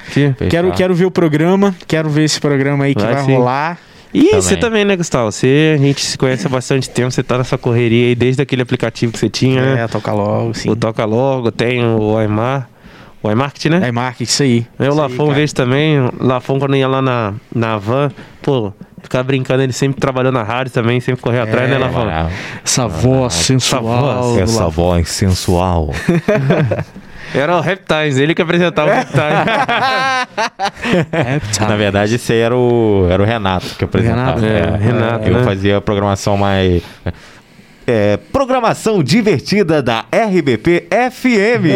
Quero, 0.51 0.73
quero 0.73 0.95
ver 0.95 1.05
o 1.05 1.11
programa. 1.11 1.75
Quero 1.87 2.09
ver 2.09 2.25
esse 2.25 2.41
programa 2.41 2.85
aí 2.85 2.95
que 2.95 3.03
Vai 3.03 3.15
vai, 3.15 3.25
rolar. 3.25 3.79
E 4.15 4.25
Também. 4.25 4.41
você 4.43 4.57
também, 4.57 4.85
né, 4.85 4.97
Gustavo? 4.97 5.31
Você, 5.31 5.77
a 5.79 5.83
gente 5.83 6.05
se 6.05 6.19
conhece 6.19 6.47
há 6.47 6.51
bastante 6.51 6.91
tempo, 6.91 7.11
você 7.11 7.23
tá 7.23 7.39
nessa 7.39 7.57
correria 7.57 8.09
aí 8.09 8.15
desde 8.15 8.43
aquele 8.43 8.61
aplicativo 8.61 9.13
que 9.13 9.19
você 9.19 9.29
tinha, 9.31 9.63
né? 9.63 9.83
É, 9.85 9.89
toca 9.89 10.13
logo, 10.13 10.53
sim. 10.53 10.69
O 10.69 10.77
Toca 10.77 11.05
Logo, 11.05 11.51
tem 11.51 11.83
o 11.85 12.17
Aimar. 12.19 12.69
O 13.23 13.31
iMarket, 13.31 13.67
né? 13.71 13.81
É 13.85 13.93
marketing, 13.93 14.25
isso 14.25 14.43
aí. 14.43 14.67
Eu, 14.81 14.93
o 14.93 14.97
Lafon, 14.97 15.33
vejo 15.33 15.55
também. 15.55 16.01
O 16.01 16.13
Lafon, 16.19 16.59
quando 16.59 16.75
ia 16.75 16.89
lá 16.89 17.01
na, 17.01 17.35
na 17.55 17.79
van, 17.79 18.11
pô, 18.43 18.73
ficava 19.03 19.25
brincando, 19.25 19.63
ele 19.63 19.73
sempre 19.73 20.01
trabalhou 20.01 20.33
na 20.33 20.43
rádio 20.43 20.73
também, 20.73 21.01
sempre 21.01 21.23
correu 21.23 21.43
atrás, 21.43 21.69
né, 21.69 21.79
Lafon? 21.79 21.93
Trabalhava. 21.93 22.31
Essa 22.65 22.87
voz 22.87 23.35
sensual. 23.35 24.39
Essa 24.39 24.69
voz 24.69 25.09
sensual. 25.09 25.91
Era 27.35 27.57
o 27.57 27.61
Rap 27.61 27.81
Times, 27.87 28.19
ele 28.19 28.35
que 28.35 28.43
apresentava 28.43 28.91
o. 28.91 28.93
É, 28.93 29.05
tá. 31.57 31.67
Na 31.67 31.77
verdade, 31.77 32.17
esse 32.17 32.31
aí 32.33 32.41
era 32.41 32.55
o, 32.55 33.07
era 33.11 33.23
o 33.23 33.27
Renato 33.27 33.67
que 33.79 33.85
apresentava. 33.85 34.39
Renato? 34.39 34.45
É, 34.45 34.77
Renato, 34.77 35.29
Eu 35.29 35.39
né? 35.39 35.45
fazia 35.45 35.79
a 35.79 35.81
programação 35.81 36.37
mais. 36.37 36.83
É, 37.95 38.17
programação 38.17 39.03
divertida 39.03 39.83
da 39.83 40.07
RBP 40.11 40.87
FM. 40.89 41.67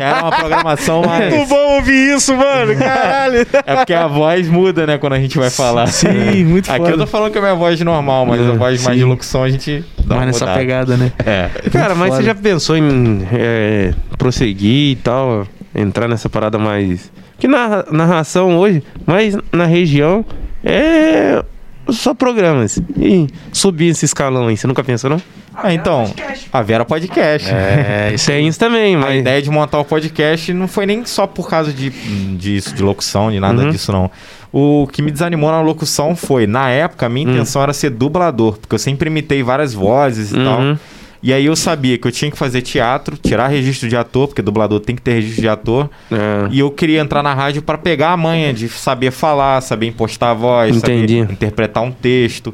Era 0.00 0.22
uma 0.22 0.30
programação 0.30 1.02
mais. 1.02 1.34
Muito 1.34 1.46
bom 1.46 1.74
ouvir 1.74 2.16
isso, 2.16 2.34
mano. 2.34 2.74
Caralho. 2.74 3.46
É 3.66 3.76
porque 3.76 3.92
a 3.92 4.06
voz 4.06 4.48
muda, 4.48 4.86
né, 4.86 4.96
quando 4.96 5.12
a 5.12 5.18
gente 5.18 5.36
vai 5.36 5.50
falar. 5.50 5.88
Sim, 5.88 6.44
muito 6.46 6.70
Aqui 6.70 6.78
foda. 6.78 6.92
eu 6.92 6.96
tô 6.96 7.06
falando 7.06 7.32
que 7.32 7.36
é 7.36 7.40
a 7.42 7.44
minha 7.44 7.54
voz 7.54 7.78
normal, 7.82 8.24
mas 8.24 8.40
a 8.40 8.52
voz 8.52 8.82
mais 8.82 8.96
sim. 8.96 9.04
de 9.04 9.04
locução 9.04 9.42
a 9.42 9.50
gente 9.50 9.84
dá 10.06 10.14
uma 10.14 10.24
Mas 10.24 10.40
nessa 10.40 10.54
pegada, 10.54 10.96
né? 10.96 11.12
É. 11.18 11.50
Cara, 11.70 11.94
mas 11.94 12.08
foda. 12.08 12.22
você 12.22 12.26
já 12.26 12.34
pensou 12.34 12.74
em 12.74 13.28
é, 13.30 13.92
prosseguir 14.16 14.92
e 14.92 14.96
tal, 14.96 15.46
entrar 15.74 16.08
nessa 16.08 16.30
parada 16.30 16.58
mais. 16.58 17.12
Que 17.38 17.46
na 17.46 17.84
narração 17.90 18.56
hoje, 18.56 18.82
mas 19.04 19.36
na 19.52 19.66
região, 19.66 20.24
é 20.64 21.44
só 21.90 22.14
programas. 22.14 22.80
E 22.96 23.26
subir 23.52 23.88
esse 23.88 24.04
escalão 24.04 24.48
aí, 24.48 24.56
você 24.56 24.66
nunca 24.66 24.82
pensou, 24.84 25.10
não? 25.10 25.22
Ah, 25.56 25.72
então, 25.72 26.12
a 26.52 26.62
Vera 26.62 26.84
Podcast. 26.84 27.48
É, 27.50 28.10
isso 28.14 28.26
Tem 28.26 28.48
isso 28.48 28.58
também, 28.58 28.96
A 28.96 28.98
mas. 28.98 29.20
ideia 29.20 29.40
de 29.40 29.50
montar 29.50 29.78
o 29.78 29.84
podcast 29.84 30.52
não 30.52 30.66
foi 30.66 30.84
nem 30.86 31.04
só 31.04 31.26
por 31.26 31.48
causa 31.48 31.72
de, 31.72 31.90
disso, 32.36 32.74
de 32.74 32.82
locução, 32.82 33.30
de 33.30 33.38
nada 33.38 33.62
Uhum. 33.62 33.70
disso, 33.70 33.92
não. 33.92 34.10
O 34.52 34.88
que 34.92 35.02
me 35.02 35.10
desanimou 35.10 35.50
na 35.50 35.60
locução 35.60 36.14
foi, 36.16 36.46
na 36.46 36.70
época, 36.70 37.06
a 37.06 37.08
minha 37.08 37.26
Hum. 37.28 37.32
intenção 37.32 37.62
era 37.62 37.72
ser 37.72 37.90
dublador, 37.90 38.56
porque 38.58 38.74
eu 38.74 38.78
sempre 38.78 39.08
imitei 39.08 39.42
várias 39.42 39.74
vozes 39.74 40.32
e 40.32 40.36
Uhum. 40.36 40.44
tal. 40.44 40.78
E 41.26 41.32
aí 41.32 41.46
eu 41.46 41.56
sabia 41.56 41.96
que 41.96 42.06
eu 42.06 42.12
tinha 42.12 42.30
que 42.30 42.36
fazer 42.36 42.60
teatro, 42.60 43.16
tirar 43.16 43.48
registro 43.48 43.88
de 43.88 43.96
ator, 43.96 44.28
porque 44.28 44.42
dublador 44.42 44.78
tem 44.78 44.94
que 44.94 45.00
ter 45.00 45.14
registro 45.14 45.40
de 45.40 45.48
ator. 45.48 45.88
É. 46.12 46.48
E 46.50 46.60
eu 46.60 46.70
queria 46.70 47.00
entrar 47.00 47.22
na 47.22 47.32
rádio 47.32 47.62
para 47.62 47.78
pegar 47.78 48.10
a 48.12 48.16
manha 48.16 48.52
de 48.52 48.68
saber 48.68 49.10
falar, 49.10 49.62
saber 49.62 49.86
impostar 49.86 50.32
a 50.32 50.34
voz, 50.34 50.76
Entendi. 50.76 51.20
saber 51.20 51.32
interpretar 51.32 51.82
um 51.82 51.90
texto. 51.90 52.52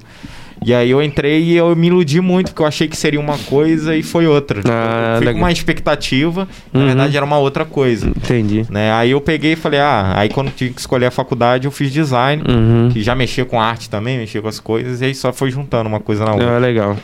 E 0.65 0.73
aí 0.73 0.91
eu 0.91 1.03
entrei 1.03 1.43
e 1.43 1.57
eu 1.57 1.75
me 1.75 1.89
iludi 1.89 2.21
muito, 2.21 2.51
porque 2.51 2.63
eu 2.63 2.67
achei 2.67 2.87
que 2.87 2.97
seria 2.97 3.19
uma 3.19 3.37
coisa 3.39 3.97
e 3.97 4.03
foi 4.05 4.27
outra. 4.29 4.61
Ah, 4.65 5.13
eu 5.15 5.17
fui 5.17 5.27
legal. 5.27 5.33
com 5.35 5.39
uma 5.47 5.51
expectativa, 5.53 6.47
na 6.73 6.81
Uhum. 6.81 6.87
verdade 6.87 7.17
era 7.17 7.27
uma 7.27 7.39
outra 7.39 7.65
coisa. 7.65 8.09
Entendi. 8.09 8.67
Né? 8.71 8.93
Aí 8.93 9.11
eu 9.11 9.21
peguei 9.21 9.55
e 9.55 9.57
falei, 9.57 9.81
ah, 9.81 10.13
aí 10.15 10.29
quando 10.29 10.51
tive 10.55 10.75
que 10.75 10.81
escolher 10.81 11.07
a 11.07 11.11
faculdade, 11.11 11.65
eu 11.67 11.71
fiz 11.73 11.91
design, 11.91 12.43
Uhum. 12.47 12.91
que 12.93 13.03
já 13.03 13.15
mexia 13.17 13.45
com 13.45 13.61
arte 13.61 13.91
também, 13.91 14.19
mexia 14.19 14.41
com 14.41 14.49
as 14.49 14.61
coisas, 14.61 15.01
e 15.01 15.07
aí 15.07 15.15
só 15.15 15.33
foi 15.33 15.51
juntando 15.51 15.89
uma 15.89 15.99
coisa 15.99 16.25
na 16.25 16.33
outra. 16.33 16.47
É 16.47 16.59
legal. 16.59 16.97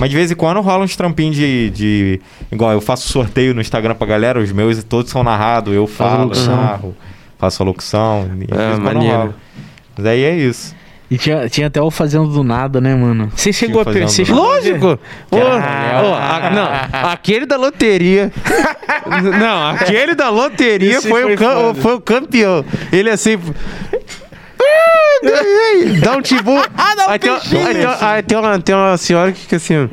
Mas 0.00 0.08
de 0.08 0.16
vez 0.16 0.30
em 0.30 0.34
quando 0.34 0.62
rola 0.62 0.82
uns 0.82 0.96
trampinhos 0.96 1.36
de, 1.36 1.68
de. 1.70 2.20
Igual 2.50 2.72
eu 2.72 2.80
faço 2.80 3.06
sorteio 3.12 3.54
no 3.54 3.60
Instagram 3.60 3.94
pra 3.94 4.06
galera, 4.06 4.40
os 4.40 4.50
meus 4.50 4.82
todos 4.82 5.10
são 5.10 5.22
narrados, 5.22 5.74
eu 5.74 5.86
falo, 5.86 6.24
locução. 6.24 6.56
narro, 6.56 6.96
faço 7.38 7.62
a 7.62 7.66
locução. 7.66 8.30
E 8.40 8.46
É, 8.50 8.76
maneiro. 8.78 9.34
Mas 9.94 10.06
aí 10.06 10.24
é 10.24 10.34
isso. 10.34 10.74
E 11.10 11.18
tinha, 11.18 11.48
tinha 11.48 11.66
até 11.66 11.82
o 11.82 11.90
Fazendo 11.90 12.28
do 12.28 12.42
Nada, 12.42 12.80
né, 12.80 12.94
mano? 12.94 13.30
Você 13.34 13.52
chegou 13.52 13.82
a 13.82 13.84
pensar. 13.84 14.32
Lógico! 14.32 14.98
A- 15.32 16.50
não, 16.50 17.10
aquele 17.10 17.44
da 17.44 17.56
loteria. 17.56 18.32
não, 19.38 19.66
aquele 19.66 20.14
da 20.14 20.30
loteria 20.30 21.02
foi, 21.02 21.36
foi 21.36 21.46
o 21.46 21.74
foi 21.74 21.94
o 21.96 22.00
campeão. 22.00 22.64
Ele 22.90 23.10
assim. 23.10 23.36
Dá 26.02 26.16
um 26.16 26.22
tibu. 26.22 26.52
aí, 27.08 27.18
tem, 27.18 27.30
uma- 27.30 27.40
aí, 27.40 27.74
tem, 27.74 27.86
aí 28.08 28.22
tem 28.22 28.38
uma, 28.38 28.60
tem 28.60 28.74
uma 28.74 28.96
senhora 28.96 29.32
que 29.32 29.40
fica 29.40 29.56
assim. 29.56 29.88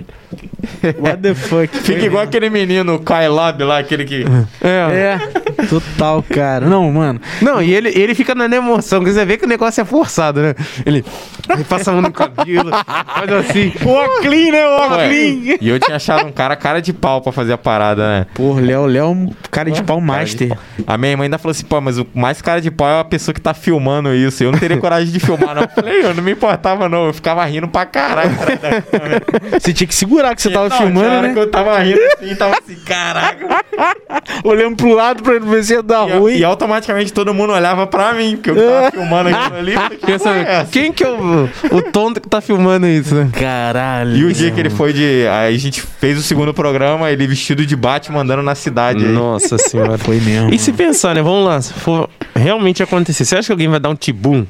What 1.00 1.18
the 1.22 1.34
fuck? 1.34 1.76
Fica 1.78 2.06
igual 2.06 2.24
aquele 2.24 2.50
menino, 2.50 2.96
o 2.96 3.00
Kylab 3.00 3.64
lá, 3.64 3.80
aquele 3.80 4.06
que. 4.06 4.26
É. 4.62 5.18
É, 5.18 5.66
total, 5.68 6.24
cara. 6.24 6.66
Não, 6.66 6.92
mano. 6.92 7.20
Não, 7.42 7.62
e 7.62 7.74
ele, 7.74 7.90
ele 7.90 8.14
fica 8.16 8.34
na 8.36 8.46
emoção, 8.56 9.00
porque 9.00 9.14
você 9.14 9.26
vê 9.26 9.38
que 9.38 9.46
o 9.46 9.48
negócio 9.48 9.82
é 9.82 9.86
forçado, 9.86 10.42
né? 10.42 10.56
Ele, 10.86 11.04
ele 11.50 11.64
passa 11.64 11.92
a 11.92 11.94
mão 11.94 12.02
no 12.04 12.12
cabelo, 12.12 12.70
faz 12.72 13.32
assim. 13.32 13.74
O 13.84 14.22
clean, 14.22 14.52
né? 14.52 14.66
O 14.68 14.92
Ué, 14.92 15.08
clean. 15.08 15.58
e 15.62 15.70
eu 15.70 15.80
tinha 15.80 15.98
achado 15.98 16.26
um 16.28 16.32
cara 16.32 16.56
cara 16.56 16.82
de 16.82 16.94
pau 16.94 17.22
pra 17.22 17.32
fazer 17.32 17.54
a 17.54 17.58
parada, 17.58 18.08
né? 18.08 18.26
Pô, 18.34 18.54
Léo, 18.56 18.86
Léo, 18.86 19.04
é 19.04 19.06
um 19.08 19.32
cara 19.52 19.72
de 19.72 19.82
pau 19.84 19.98
Cara 20.02 20.24
de 20.26 20.32
master. 20.36 20.50
pau. 20.50 20.58
A 20.88 20.98
minha 20.98 21.12
irmã 21.12 21.24
ainda 21.24 21.38
falou 21.38 21.52
assim, 21.52 21.66
pô, 21.66 21.80
mas 21.82 21.98
o 21.98 22.08
mais 22.14 22.42
cara 22.42 22.62
de 22.62 22.70
pau 22.72 22.88
é 22.88 23.00
a 23.00 23.04
pessoa 23.04 23.34
que 23.34 23.42
tá 23.42 23.54
filmando 23.54 24.14
isso. 24.14 24.44
Eu 24.44 24.52
não 24.52 24.60
teria 24.60 24.78
coragem 24.78 25.12
de 25.12 25.20
filmar, 25.20 25.56
não. 25.56 25.64
Eu 25.64 25.70
falei, 25.70 26.04
eu 26.06 26.14
não 26.14 26.24
me 26.24 26.32
importava, 26.32 26.88
não. 26.90 27.08
Eu 27.08 27.14
ficava 27.14 27.44
rindo 27.46 27.68
pra 27.68 27.86
caralho. 27.86 28.32
cara. 28.38 29.60
Você 29.60 29.74
tinha 29.74 29.88
que 29.88 29.96
segurar 29.96 30.36
que 30.36 30.42
você 30.42 30.50
tava 30.58 30.70
Não, 30.70 30.78
filmando, 30.78 31.08
hora 31.08 31.22
né? 31.28 31.34
que 31.34 31.40
eu 31.40 31.52
tava 31.52 31.80
rindo 31.80 32.00
assim, 32.18 32.36
tava 32.36 32.54
assim, 32.58 32.76
caraca. 32.86 33.48
Olhando 34.44 34.76
pro 34.76 34.94
lado 34.94 35.22
pra 35.24 35.40
ver 35.40 35.64
se 35.64 35.74
ia 35.74 35.84
dar 35.84 36.08
E, 36.08 36.12
ruim. 36.14 36.38
e 36.38 36.44
automaticamente 36.44 37.14
todo 37.14 37.34
mundo 37.34 37.54
olhava 37.54 37.86
pra 37.88 38.14
mim, 38.14 38.36
porque 38.36 38.50
eu 38.52 38.56
tava 38.56 38.92
filmando 38.92 39.30
aquilo 39.30 39.58
ali. 39.58 39.74
Pensa, 40.06 40.30
é 40.32 40.66
quem 40.72 40.92
que 40.92 41.04
é 41.04 41.10
o, 41.10 41.50
o 41.72 41.82
tonto 41.92 42.20
que 42.22 42.28
tá 42.30 42.42
filmando 42.42 42.88
isso, 42.88 43.14
né? 43.16 43.30
Caralho. 43.34 44.16
E 44.18 44.24
o 44.26 44.34
dia 44.34 44.52
que 44.52 44.60
ele 44.60 44.70
foi 44.70 44.94
de. 44.94 45.26
Aí 45.32 45.56
a 45.56 45.60
gente 45.60 45.82
fez 45.82 46.18
o 46.18 46.22
segundo 46.24 46.54
programa, 46.54 47.10
ele 47.12 47.28
vestido 47.28 47.66
de 47.66 47.76
Batman 47.76 48.22
andando 48.22 48.42
na 48.44 48.56
cidade. 48.56 49.06
aí. 49.06 49.12
Nossa 49.12 49.58
senhora. 49.60 49.98
Foi 49.98 50.20
mesmo. 50.20 50.54
E 50.54 50.58
se 50.60 50.72
pensar, 50.74 51.16
né? 51.16 51.22
Vamos 51.22 51.46
lá, 51.46 51.62
se 51.62 51.74
for 51.74 52.10
realmente 52.36 52.82
acontecer, 52.84 53.26
você 53.26 53.36
acha 53.38 53.46
que 53.48 53.52
alguém 53.52 53.68
vai 53.68 53.80
dar 53.80 53.90
um 53.90 53.96
tibum? 53.96 54.46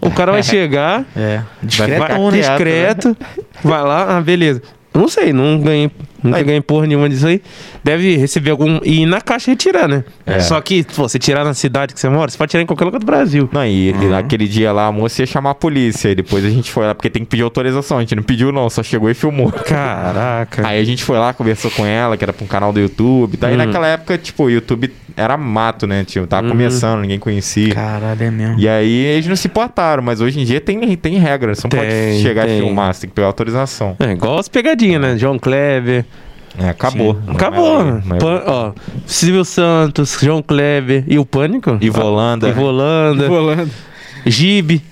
O 0.00 0.10
cara 0.10 0.32
vai 0.32 0.42
chegar, 0.42 1.04
É. 1.14 1.36
vai 1.36 1.44
Discretão, 1.62 2.30
né? 2.30 2.38
discreto, 2.38 3.16
vai 3.62 3.82
lá, 3.82 4.16
ah, 4.16 4.20
beleza. 4.22 4.62
Não 5.00 5.08
sei, 5.08 5.32
não 5.32 5.58
ganhei, 5.58 5.90
nunca 6.22 6.38
Aí- 6.38 6.44
ganhei 6.44 6.60
porra 6.60 6.86
nenhuma 6.86 7.08
disso 7.08 7.26
aí. 7.26 7.40
Deve 7.82 8.16
receber 8.16 8.50
algum. 8.50 8.78
E 8.84 9.02
ir 9.02 9.06
na 9.06 9.20
caixa 9.20 9.50
retirar, 9.50 9.88
né? 9.88 10.04
É. 10.26 10.40
Só 10.40 10.60
que, 10.60 10.82
pô, 10.84 11.08
você 11.08 11.18
tirar 11.18 11.44
na 11.44 11.54
cidade 11.54 11.94
que 11.94 12.00
você 12.00 12.08
mora, 12.08 12.30
você 12.30 12.38
pode 12.38 12.50
tirar 12.50 12.62
em 12.62 12.66
qualquer 12.66 12.84
lugar 12.84 12.98
do 12.98 13.06
Brasil. 13.06 13.48
Não, 13.52 13.64
e, 13.64 13.92
Uhum. 13.92 14.02
e 14.02 14.06
naquele 14.06 14.46
dia 14.48 14.72
lá 14.72 14.86
a 14.86 14.92
moça 14.92 15.22
ia 15.22 15.26
chamar 15.26 15.50
a 15.50 15.54
polícia. 15.54 16.08
E 16.10 16.14
depois 16.14 16.44
a 16.44 16.50
gente 16.50 16.70
foi 16.70 16.86
lá, 16.86 16.94
porque 16.94 17.10
tem 17.10 17.22
que 17.24 17.28
pedir 17.30 17.42
autorização. 17.42 17.98
A 17.98 18.00
gente 18.00 18.14
não 18.14 18.22
pediu, 18.22 18.52
não, 18.52 18.68
só 18.70 18.82
chegou 18.82 19.10
e 19.10 19.14
filmou. 19.14 19.50
Caraca. 19.52 20.66
Aí 20.66 20.80
a 20.80 20.84
gente 20.84 21.02
foi 21.04 21.18
lá, 21.18 21.32
conversou 21.32 21.70
com 21.70 21.84
ela, 21.84 22.16
que 22.16 22.24
era 22.24 22.32
pra 22.32 22.44
um 22.44 22.48
canal 22.48 22.72
do 22.72 22.80
YouTube. 22.80 23.36
Daí 23.36 23.54
Hum. 23.54 23.58
naquela 23.58 23.86
época, 23.86 24.16
tipo, 24.18 24.44
o 24.44 24.50
YouTube 24.50 24.92
era 25.16 25.36
mato, 25.36 25.86
né? 25.86 26.04
Tipo, 26.04 26.26
tava 26.26 26.44
Uhum. 26.44 26.50
começando, 26.50 27.00
ninguém 27.00 27.18
conhecia. 27.18 27.74
Caralho, 27.74 28.22
é 28.22 28.30
mesmo. 28.30 28.58
E 28.58 28.68
aí 28.68 28.92
eles 29.06 29.26
não 29.26 29.36
se 29.36 29.48
importaram, 29.48 30.02
mas 30.02 30.20
hoje 30.20 30.40
em 30.40 30.44
dia 30.44 30.60
tem, 30.60 30.96
tem 30.96 31.18
regra. 31.18 31.54
Você 31.54 31.62
não 31.64 31.70
Tem, 31.70 31.80
pode 31.80 32.22
chegar 32.22 32.46
tem. 32.46 32.58
e 32.58 32.62
filmar, 32.62 32.94
você 32.94 33.02
tem 33.02 33.10
que 33.10 33.14
pegar 33.16 33.26
autorização. 33.28 33.96
É 33.98 34.12
igual 34.12 34.38
as 34.38 34.48
pegadinhas, 34.48 35.00
né? 35.00 35.16
João 35.18 35.38
Kleber. 35.38 36.04
É, 36.58 36.68
acabou. 36.68 37.14
Sim. 37.14 37.20
Acabou. 37.32 37.80
é- 37.80 38.18
Pan- 38.18 38.42
ó, 38.46 38.72
Silvio 39.06 39.44
Santos, 39.44 40.18
João 40.20 40.42
Kleber 40.42 41.04
e 41.06 41.18
o 41.18 41.24
Pânico. 41.24 41.78
Ivo 41.80 42.00
Holanda. 42.02 42.48
Ivo 42.48 42.62
Holanda, 42.62 43.28
Rolando. 43.28 43.70
Gibe. 44.26 44.82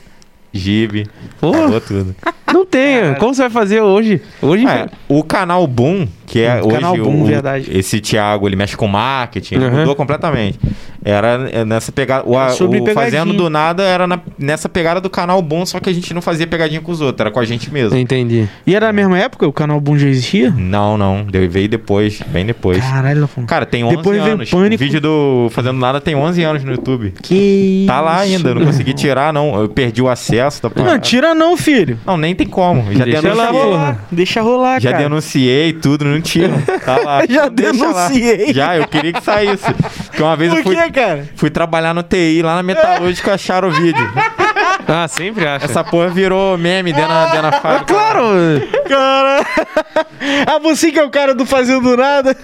Gibi. 0.53 1.07
Pô, 1.41 1.51
Acabou 1.51 1.81
tudo. 1.81 2.15
não 2.53 2.65
tem. 2.67 3.15
Como 3.19 3.35
você 3.35 3.43
vai 3.43 3.51
fazer 3.51 3.81
hoje? 3.81 4.21
Hoje 4.43 4.67
É, 4.67 4.87
o 5.09 5.23
canal 5.23 5.67
Boom, 5.67 6.07
que 6.27 6.41
é 6.41 6.61
O 6.63 6.67
hoje 6.67 6.75
canal 6.77 6.97
Boom, 6.97 7.23
o, 7.23 7.27
verdade. 7.27 7.71
esse 7.73 8.01
Thiago, 8.01 8.49
ele 8.49 8.57
mexe 8.57 8.77
com 8.77 8.87
marketing, 8.89 9.57
Uhum. 9.57 9.71
mudou 9.81 9.95
completamente. 9.95 10.59
Era 11.05 11.49
é, 11.53 11.65
nessa 11.65 11.93
pegada, 11.93 12.25
o, 12.29 12.33
o 12.33 12.87
fazendo 12.93 13.33
do 13.33 13.49
nada 13.49 13.85
era 13.85 14.07
na- 14.07 14.19
nessa 14.37 14.69
pegada 14.69 15.01
do 15.01 15.09
canal 15.09 15.41
Boom, 15.41 15.65
só 15.65 15.79
que 15.79 15.89
a 15.89 15.93
gente 15.93 16.13
não 16.13 16.21
fazia 16.21 16.47
pegadinha 16.47 16.81
com 16.81 16.91
os 16.91 17.01
outros, 17.01 17.21
era 17.21 17.31
com 17.31 17.39
a 17.39 17.45
gente 17.45 17.73
mesmo. 17.73 17.97
Entendi. 17.97 18.49
E 18.67 18.75
era 18.75 18.87
na 18.89 18.93
mesma 18.93 19.17
época? 19.19 19.47
O 19.47 19.53
canal 19.53 19.81
Boom 19.81 19.97
já 19.97 20.09
existia? 20.09 20.51
Não, 20.51 20.99
não, 20.99 21.25
veio 21.49 21.69
depois, 21.69 22.21
bem 22.29 22.45
depois. 22.45 22.79
Caralho, 22.85 23.23
Lafon. 23.23 23.47
Cara, 23.47 23.65
tem 23.65 23.85
11 23.85 23.97
Depois 23.97 24.21
anos. 24.21 24.51
Pânico. 24.51 24.75
O 24.83 24.87
vídeo 24.87 25.01
do 25.01 25.49
Fazendo 25.51 25.79
Nada 25.79 26.01
tem 26.01 26.15
11 26.17 26.43
anos 26.43 26.65
no 26.65 26.73
YouTube. 26.73 27.15
Que 27.23 27.85
Tá 27.87 28.01
lá 28.01 28.19
ainda, 28.19 28.55
não 28.55 28.67
consegui 28.67 28.93
tirar, 28.93 29.33
não. 29.33 29.59
Eu 29.61 29.69
perdi 29.69 30.03
o 30.03 30.09
acesso. 30.09 30.61
Não, 30.77 30.99
tira 30.99 31.35
não, 31.35 31.57
filho. 31.57 31.99
Não, 32.05 32.17
nem 32.17 32.35
tem 32.39 32.47
como. 32.47 32.93
Já 32.95 33.05
Deixa 33.05 33.21
denunciei. 33.23 33.45
lá, 33.47 33.53
porra. 33.53 33.99
Deixa 34.11 34.41
rolar, 34.41 34.81
Já 34.81 34.91
cara. 34.93 35.03
denunciei 35.03 35.73
tudo, 35.73 36.05
não 36.05 36.21
tira. 36.21 36.55
Tá 36.85 36.97
lá. 37.05 37.21
Já 37.29 37.49
Deixa 37.49 37.87
lá. 37.89 38.09
denunciei. 38.09 38.53
Já, 38.55 38.77
eu 38.77 38.87
queria 38.87 39.13
que 39.13 39.23
saísse. 39.23 39.65
Porque 40.07 40.23
uma 40.23 40.37
vez 40.37 40.51
Por 40.53 40.59
eu 40.59 40.63
fui, 40.65 40.77
que, 40.77 40.91
cara? 40.93 41.29
fui 41.35 41.51
trabalhar 41.51 41.93
no 41.93 42.03
TI 42.03 42.41
lá 42.43 42.55
na 42.55 42.63
Metalúrgica 42.63 43.35
acharam 43.35 43.69
o 43.69 43.73
vídeo. 43.73 44.09
Ah, 44.89 45.07
sempre 45.07 45.47
acha. 45.47 45.67
Essa 45.67 45.85
porra 45.85 46.09
virou 46.09 46.57
meme 46.57 46.93
dentro 46.95 47.09
da, 47.11 47.27
dentro 47.27 47.43
da 47.43 47.53
fábrica. 47.53 47.85
Claro! 47.93 48.23
Cara. 48.89 49.47
ah, 50.47 50.59
você 50.59 50.91
que 50.91 50.99
é 50.99 51.05
o 51.05 51.11
cara 51.11 51.35
do 51.35 51.45
Fazendo 51.45 51.95
Nada. 51.97 52.35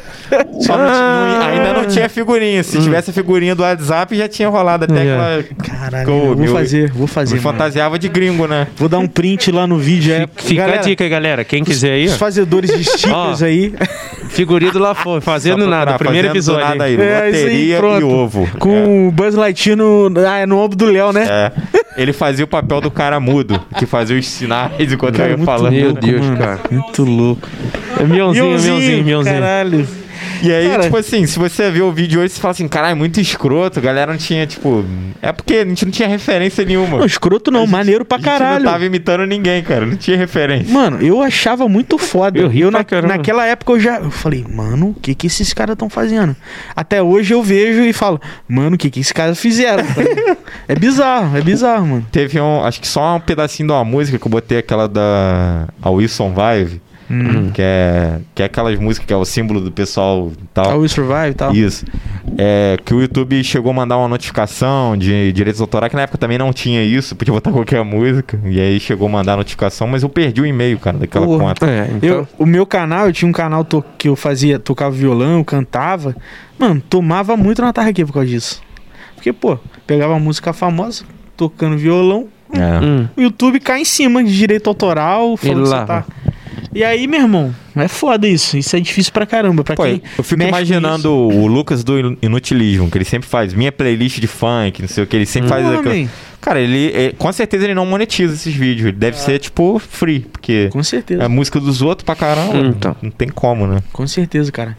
Só 0.61 0.77
não- 0.77 0.85
Ah. 0.85 1.39
não- 1.41 1.47
ainda 1.49 1.73
não 1.73 1.87
tinha 1.87 2.09
figurinha. 2.09 2.63
Se 2.63 2.79
tivesse 2.83 3.11
a 3.11 3.13
figurinha 3.15 3.55
do 3.55 3.63
WhatsApp, 3.63 4.15
já 4.17 4.29
tinha 4.29 4.49
rolado 4.49 4.85
até 4.85 4.95
É. 4.95 5.13
aquela. 5.41 5.45
Caralho, 5.81 6.07
Pô, 6.07 6.21
vou 6.27 6.37
meu- 6.37 6.53
fazer, 6.53 6.93
vou 6.93 7.07
fazer. 7.07 7.37
Me 7.37 7.41
mano. 7.41 7.57
fantasiava 7.59 7.99
de 7.99 8.09
gringo, 8.09 8.47
né? 8.47 8.67
Vou 8.77 8.89
dar 8.91 8.99
um 8.99 9.07
print 9.09 9.51
lá 9.51 9.67
no 9.67 9.79
vídeo. 9.79 10.13
É, 10.15 10.29
Fica 10.37 10.63
Galera, 10.63 10.81
a 10.81 10.83
dica 10.83 11.03
aí, 11.05 11.11
galera. 11.11 11.45
Quem 11.45 11.65
quiser 11.65 11.93
aí, 11.93 12.07
Os 12.07 12.17
fazedores 12.17 12.71
de 12.77 12.85
stickers 12.85 13.43
aí. 13.43 13.75
Figurinha 14.29 14.71
do 14.73 14.79
La 14.79 14.95
Flor, 14.95 15.21
fazendo 15.23 15.67
nada. 15.67 15.95
Primeiro 15.95 16.29
fazendo 16.29 16.37
episódio. 16.37 16.69
Nada 16.69 16.85
aí, 16.85 17.01
É, 17.01 17.31
isso 17.31 17.47
aí, 17.47 17.71
e 17.73 18.05
ovo. 18.05 18.49
Com 18.59 19.09
o 19.09 19.11
Buzz 19.13 19.35
Lightyear 19.35 19.77
no, 19.79 20.13
ah, 20.29 20.39
é 20.39 20.47
no 20.47 20.59
ombro 20.59 20.77
do 20.77 20.85
Léo, 20.87 21.13
né? 21.13 21.27
É. 21.31 21.53
Ele 21.97 22.13
fazia 22.13 22.45
o 22.45 22.49
papel 22.49 22.81
do 22.81 22.91
cara 22.91 23.21
mudo, 23.21 23.61
que 23.79 23.87
fazia 23.87 24.19
os 24.19 24.27
sinais 24.27 24.93
enquanto 24.93 25.19
eu 25.21 25.27
ia 25.29 25.37
muito 25.37 25.47
falando. 25.47 25.73
Meu 25.73 25.93
Deus, 25.93 26.27
cara. 26.39 26.61
Muito 26.71 27.05
louco. 27.05 27.49
É 28.01 28.05
Mionzinho, 28.05 28.45
Mionzinho, 28.47 29.05
Mionzinho. 29.05 29.35
Caralho. 29.41 29.89
E 30.43 30.53
aí, 30.53 30.69
Cara. 30.69 30.83
tipo 30.85 30.97
assim, 30.97 31.27
se 31.27 31.39
você 31.39 31.71
ver 31.71 31.83
o 31.83 31.93
vídeo 31.93 32.21
hoje, 32.21 32.35
você 32.35 32.41
fala 32.41 32.53
assim, 32.53 32.69
caralho, 32.69 32.97
muito 32.97 33.19
escroto. 33.21 33.79
A 33.79 33.83
galera 33.83 34.11
não 34.13 34.19
tinha, 34.19 34.47
tipo. 34.47 34.85
É 35.23 35.33
porque 35.33 35.55
a 35.55 35.65
gente 35.65 35.85
não 35.85 35.93
tinha 35.93 36.07
referência 36.09 36.65
nenhuma. 36.65 36.99
Não, 36.99 37.07
escroto 37.07 37.51
não, 37.51 37.67
maneiro 37.67 38.05
pra 38.05 38.17
A 38.17 38.21
gente 38.21 38.29
caralho. 38.29 38.65
não 38.65 38.73
tava 38.73 38.85
imitando 38.85 39.25
ninguém, 39.27 39.63
cara. 39.63 39.87
Não 39.87 39.97
tinha 39.97 40.17
referência. 40.17 40.73
Mano, 40.73 41.01
eu 41.01 41.23
achava 41.23 41.67
muito 41.69 41.97
foda. 41.99 42.39
Eu 42.39 42.53
eu 42.53 42.71
na- 42.71 42.85
naquela 43.07 43.47
época 43.47 43.73
eu 43.73 43.81
já 43.81 43.99
eu 44.01 44.11
falei, 44.11 44.45
mano, 44.49 44.89
o 44.91 44.95
que 45.01 45.15
que 45.15 45.27
esses 45.29 45.53
caras 45.55 45.75
estão 45.75 45.89
fazendo? 45.89 46.37
Até 46.77 47.03
hoje 47.03 47.33
eu 47.33 47.43
vejo 47.43 47.83
e 47.83 47.93
falo, 47.93 48.21
mano, 48.49 48.75
o 48.77 48.79
que 48.79 48.91
que 48.91 49.01
esses 49.01 49.13
caras 49.13 49.39
fizeram? 49.39 49.85
é 50.69 50.75
bizarro, 50.75 51.37
é 51.37 51.41
bizarro, 51.41 51.87
mano. 51.87 52.07
Teve 52.11 52.41
um. 52.41 52.63
Acho 52.65 52.81
que 52.81 52.89
só 52.89 53.17
um 53.17 53.21
pedacinho 53.21 53.69
de 53.69 53.73
uma 53.73 53.85
música 53.85 54.19
que 54.19 54.27
eu 54.27 54.31
botei 54.31 54.59
aquela 54.59 54.89
da. 54.89 55.69
A 55.83 55.91
Wilson 55.91 56.33
Vive. 56.35 56.81
Hum. 57.11 57.51
Que 57.53 57.61
é. 57.61 58.19
Que 58.35 58.43
é 58.43 58.47
aquelas 58.47 58.79
músicas 58.79 59.07
que 59.07 59.13
é 59.13 59.17
o 59.17 59.27
símbolo 59.27 59.61
do 59.61 59.71
pessoal 59.71 60.33
e 60.43 60.47
tal. 60.55 60.71
A 60.71 60.75
Will 60.77 60.89
Survive 60.89 61.31
e 61.31 61.35
tal. 61.35 61.55
Isso. 61.55 61.85
É, 62.39 62.79
que 62.83 62.95
o 62.95 63.01
YouTube 63.03 63.45
chegou 63.45 63.71
a 63.73 63.75
mandar 63.75 63.99
uma 63.99 64.09
notificação 64.09 64.97
de 64.97 65.31
direitos 65.33 65.61
autorais, 65.61 65.91
que 65.91 65.97
na 65.97 66.03
época 66.03 66.17
também 66.17 66.39
não 66.39 66.51
tinha 66.51 66.83
isso, 66.83 67.15
podia 67.15 67.33
botar 67.35 67.53
qualquer 67.53 67.85
música. 67.85 68.41
E 68.47 68.59
aí 68.59 68.81
chegou 68.81 69.07
a 69.07 69.11
mandar 69.11 69.35
a 69.35 69.37
notificação, 69.37 69.87
mas 69.87 70.03
eu 70.03 70.09
perdi 70.09 70.41
o 70.41 70.47
e-mail, 70.47 70.79
cara, 70.79 70.97
daquela 70.97 71.27
Porra. 71.27 71.45
conta. 71.49 71.67
É, 71.67 71.91
então. 71.95 72.09
Eu, 72.09 72.29
o 72.39 72.47
meu 72.47 72.65
canal, 72.65 73.07
eu 73.07 73.13
tinha 73.13 73.29
um 73.29 73.33
canal 73.33 73.65
to- 73.67 73.85
que 73.99 74.09
eu 74.09 74.17
fazia, 74.17 74.59
tocava 74.59 74.91
violão, 74.91 75.45
cantava. 75.45 76.17
Mano, 76.59 76.81
tomava 76.89 77.37
muito 77.37 77.61
na 77.61 77.71
tarraquê 77.71 78.03
por 78.07 78.15
causa 78.15 78.29
disso. 78.29 78.63
Porque, 79.25 79.33
pô, 79.33 79.59
pegava 79.87 80.19
música 80.19 80.53
famosa, 80.53 81.03
tocando 81.35 81.79
violão, 81.79 82.29
É. 82.53 82.79
Hum. 82.85 83.09
o 83.17 83.23
YouTube 83.23 83.59
cai 83.59 83.81
em 83.81 83.85
cima 83.87 84.23
de 84.23 84.37
direito 84.37 84.69
autoral, 84.69 85.35
falando 85.39 85.63
que 85.63 85.69
você 85.69 85.75
lava. 85.75 85.87
tá. 85.87 86.05
E 86.75 86.85
aí, 86.85 87.07
meu 87.07 87.21
irmão, 87.23 87.55
é 87.77 87.89
foda 87.89 88.29
isso. 88.29 88.59
Isso 88.59 88.77
é 88.77 88.81
difícil 88.81 89.13
pra 89.13 89.25
caramba. 89.25 89.63
Pra 89.65 89.77
Pô, 89.77 89.85
quem 89.85 90.03
eu 90.19 90.25
fico 90.25 90.39
mexe 90.39 90.51
com 90.51 90.57
imaginando 90.57 90.99
isso. 91.31 91.39
o 91.41 91.47
Lucas 91.47 91.83
do 91.85 92.17
Inutilismo, 92.21 92.91
que 92.91 92.99
ele 92.99 93.05
sempre 93.05 93.29
faz 93.29 93.55
minha 93.55 93.73
playlist 93.73 94.19
de 94.21 94.27
funk, 94.27 94.83
não 94.83 94.89
sei 94.89 95.05
o 95.05 95.07
que, 95.07 95.17
ele 95.17 95.25
sempre 95.27 95.49
faz 95.49 95.65
Porra, 95.65 95.79
aquilo. 95.81 96.11
Cara, 96.41 96.61
ele, 96.61 96.93
é, 96.93 97.13
com 97.17 97.33
certeza 97.33 97.65
ele 97.65 97.75
não 97.75 97.87
monetiza 97.87 98.35
esses 98.35 98.53
vídeos, 98.55 98.89
ele 98.89 98.97
deve 98.99 99.17
ser 99.19 99.39
tipo 99.39 99.79
free, 99.79 100.21
porque 100.31 100.69
Com 100.71 100.83
certeza. 100.83 101.23
é 101.23 101.29
música 101.29 101.59
dos 101.59 101.81
outros 101.81 102.05
pra 102.05 102.15
caramba, 102.15 102.59
Então. 102.59 102.95
não 103.01 103.11
tem 103.11 103.29
como, 103.29 103.67
né? 103.67 103.79
Com 103.93 104.07
certeza, 104.07 104.53
cara. 104.53 104.77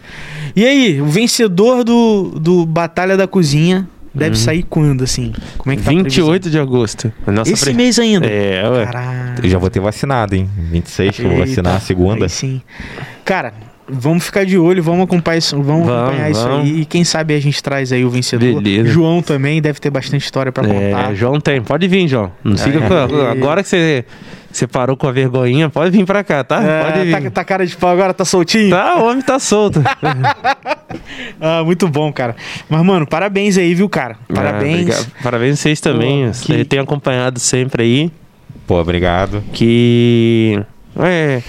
E 0.56 0.64
aí, 0.64 1.02
o 1.02 1.06
vencedor 1.08 1.84
do, 1.84 2.38
do 2.40 2.66
Batalha 2.66 3.18
da 3.18 3.26
Cozinha 3.28 3.88
deve 4.16 4.38
sair 4.38 4.64
quando, 4.64 5.04
assim? 5.04 5.34
Como 5.58 5.74
é 5.74 5.76
que 5.76 5.84
tá 5.84 5.92
a 5.92 5.94
28 5.94 6.50
de 6.50 6.58
agosto. 6.60 7.12
Nossa? 7.28 7.52
Esse 7.52 7.66
pre- 7.66 7.74
mês 7.74 8.00
ainda. 8.00 8.26
É, 8.26 8.68
ué. 8.70 8.86
Caralho. 8.86 9.36
Eu 9.44 9.50
já 9.50 9.58
vou 9.58 9.70
ter 9.70 9.80
vacinado, 9.80 10.36
hein? 10.36 10.50
26 10.58 11.16
que 11.16 11.24
eu 11.24 11.30
vou 11.30 11.40
vacinar 11.40 11.76
a 11.76 11.80
segunda. 11.80 12.28
sim. 12.30 12.62
Cara, 13.24 13.54
vamos 13.88 14.24
ficar 14.26 14.46
de 14.46 14.58
olho, 14.58 14.82
vamos 14.82 15.04
acompanhar 15.04 15.38
isso, 15.38 15.62
vamos 15.62 15.86
Vamos, 15.88 16.04
acompanhar 16.08 16.32
isso 16.32 16.42
vamos. 16.48 16.66
aí. 16.66 16.82
E 16.82 16.86
quem 16.86 17.04
sabe 17.04 17.34
a 17.36 17.40
gente 17.40 17.62
traz 17.62 17.92
aí 17.92 18.04
o 18.06 18.10
vencedor. 18.10 18.62
Beleza. 18.62 18.90
João 18.90 19.22
também 19.22 19.62
deve 19.62 19.80
ter 19.80 19.90
bastante 19.90 20.24
história 20.24 20.52
pra 20.52 20.64
contar. 20.64 21.12
É, 21.12 21.16
João 21.16 21.40
tem. 21.40 21.62
Pode 21.62 21.88
vir, 21.88 22.08
João. 22.08 22.32
Não 22.44 22.58
siga 22.58 22.80
com- 22.82 22.94
É. 22.94 23.30
Agora 23.32 23.62
que 23.64 23.70
você, 23.70 24.06
você 24.52 24.66
parou 24.68 24.96
com 24.98 25.08
a 25.08 25.12
vergonhinha, 25.12 25.70
pode 25.70 25.92
vir 25.96 26.06
pra 26.06 26.24
cá, 26.24 26.44
tá? 26.44 26.62
É, 26.64 26.84
pode 26.84 27.06
vir. 27.06 27.24
tá, 27.24 27.32
tá 27.32 27.44
cara 27.44 27.66
de 27.66 27.76
pau 27.76 27.92
agora, 27.92 28.14
tá 28.14 28.26
soltinho? 28.26 28.70
Tá, 28.72 28.98
o 28.98 29.06
homem 29.10 29.22
tá 29.22 29.40
solto. 29.40 29.82
Ah, 31.42 31.64
muito 31.64 31.88
bom, 31.88 32.12
cara. 32.14 32.36
Mas, 32.70 32.82
mano, 32.84 33.06
parabéns 33.06 33.58
aí, 33.58 33.74
viu, 33.76 33.90
cara? 33.90 34.18
Ah, 34.30 34.34
Parabéns. 34.34 34.82
obrigado. 34.82 35.08
Parabéns 35.22 35.60
vocês 35.60 35.82
também. 35.82 36.28
Pô, 36.28 36.32
que- 36.46 36.66
tem 36.66 36.80
acompanhado 36.80 37.40
sempre 37.40 37.84
aí. 37.84 38.12
Pô, 38.66 38.80
obrigado. 38.80 39.44
Que. 39.54 40.62
É. 40.98 41.42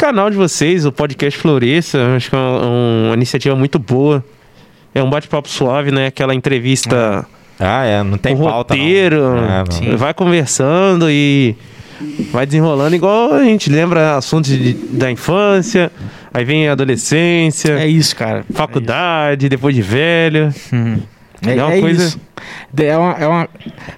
O 0.00 0.06
canal 0.10 0.30
de 0.30 0.36
vocês, 0.38 0.86
o 0.86 0.90
podcast 0.92 1.38
Floresça, 1.38 2.16
acho 2.16 2.30
que 2.30 2.34
é 2.34 2.38
uma, 2.38 2.66
uma 3.08 3.14
iniciativa 3.14 3.54
muito 3.54 3.78
boa. 3.78 4.24
É 4.94 5.02
um 5.02 5.10
bate-papo 5.10 5.46
suave, 5.46 5.90
né? 5.92 6.06
Aquela 6.06 6.34
entrevista 6.34 7.26
Ah, 7.58 7.84
é, 7.84 8.02
não 8.02 8.16
tem 8.16 8.34
com 8.34 8.44
pauta. 8.44 8.74
não. 8.74 8.80
roteiro. 8.82 9.16
É, 9.36 9.90
não. 9.90 9.98
Vai 9.98 10.14
conversando 10.14 11.10
e 11.10 11.54
vai 12.32 12.46
desenrolando 12.46 12.96
igual 12.96 13.34
a 13.34 13.44
gente 13.44 13.68
lembra 13.68 14.16
assuntos 14.16 14.50
de- 14.50 14.72
da 14.72 15.10
infância, 15.10 15.92
aí 16.32 16.46
vem 16.46 16.66
a 16.66 16.72
adolescência, 16.72 17.72
É 17.78 17.86
isso, 17.86 18.16
cara. 18.16 18.42
faculdade, 18.54 19.50
depois 19.50 19.74
de 19.74 19.82
velho. 19.82 20.50
Uhum. 20.72 20.98
É, 21.46 21.56
É 21.58 21.62
uma 21.64 21.74
é 21.74 21.80
coisa- 21.80 22.04
isso. 22.04 22.20
É 22.76 22.96
uma, 22.96 23.12
é 23.18 23.26
uma- 23.26 23.48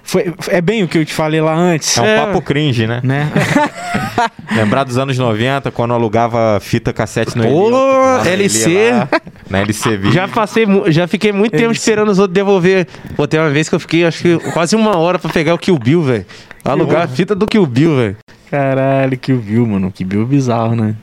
foi, 0.03 0.33
é 0.49 0.59
bem 0.59 0.83
o 0.83 0.87
que 0.87 0.97
eu 0.97 1.05
te 1.05 1.13
falei 1.13 1.39
lá 1.39 1.53
antes. 1.55 1.97
É 1.97 2.01
um 2.01 2.05
É. 2.05 2.17
papo 2.25 2.41
cringe, 2.41 2.85
né? 2.87 2.99
Né? 3.03 3.31
Lembrar 4.55 4.83
dos 4.83 4.97
anos 4.97 5.17
90, 5.17 5.71
quando 5.71 5.93
alugava 5.93 6.59
fita 6.61 6.91
cassete 6.93 7.37
no 7.37 7.43
Ô, 7.43 7.47
Eliotto, 7.47 7.71
lá 7.77 8.23
na 8.23 8.29
LC. 8.31 8.91
Lá, 8.91 9.09
Na 9.49 9.59
LC. 9.61 10.11
Já 10.11 10.27
passei, 10.27 10.65
já 10.87 11.07
fiquei 11.07 11.31
muito 11.31 11.55
tempo 11.57 11.71
esperando 11.71 12.09
os 12.09 12.19
outros 12.19 12.33
devolver. 12.33 12.87
Pô, 13.15 13.27
tem 13.27 13.39
uma 13.39 13.49
vez 13.49 13.69
que 13.69 13.75
eu 13.75 13.79
fiquei, 13.79 14.05
acho 14.05 14.21
que 14.21 14.37
quase 14.51 14.75
uma 14.75 14.97
hora 14.97 15.17
pra 15.19 15.29
pegar 15.31 15.53
o 15.53 15.57
Kill 15.57 15.77
Bill, 15.79 16.01
velho. 16.03 16.25
Alugar 16.63 17.03
a 17.03 17.07
fita 17.07 17.35
do 17.35 17.45
Kill 17.45 17.65
Bill, 17.65 17.95
velho. 17.95 18.17
Caralho, 18.49 19.17
que 19.17 19.33
viu, 19.33 19.65
mano. 19.65 19.91
Que 19.91 20.05
viu 20.05 20.25
bizarro, 20.25 20.75
né? 20.75 20.95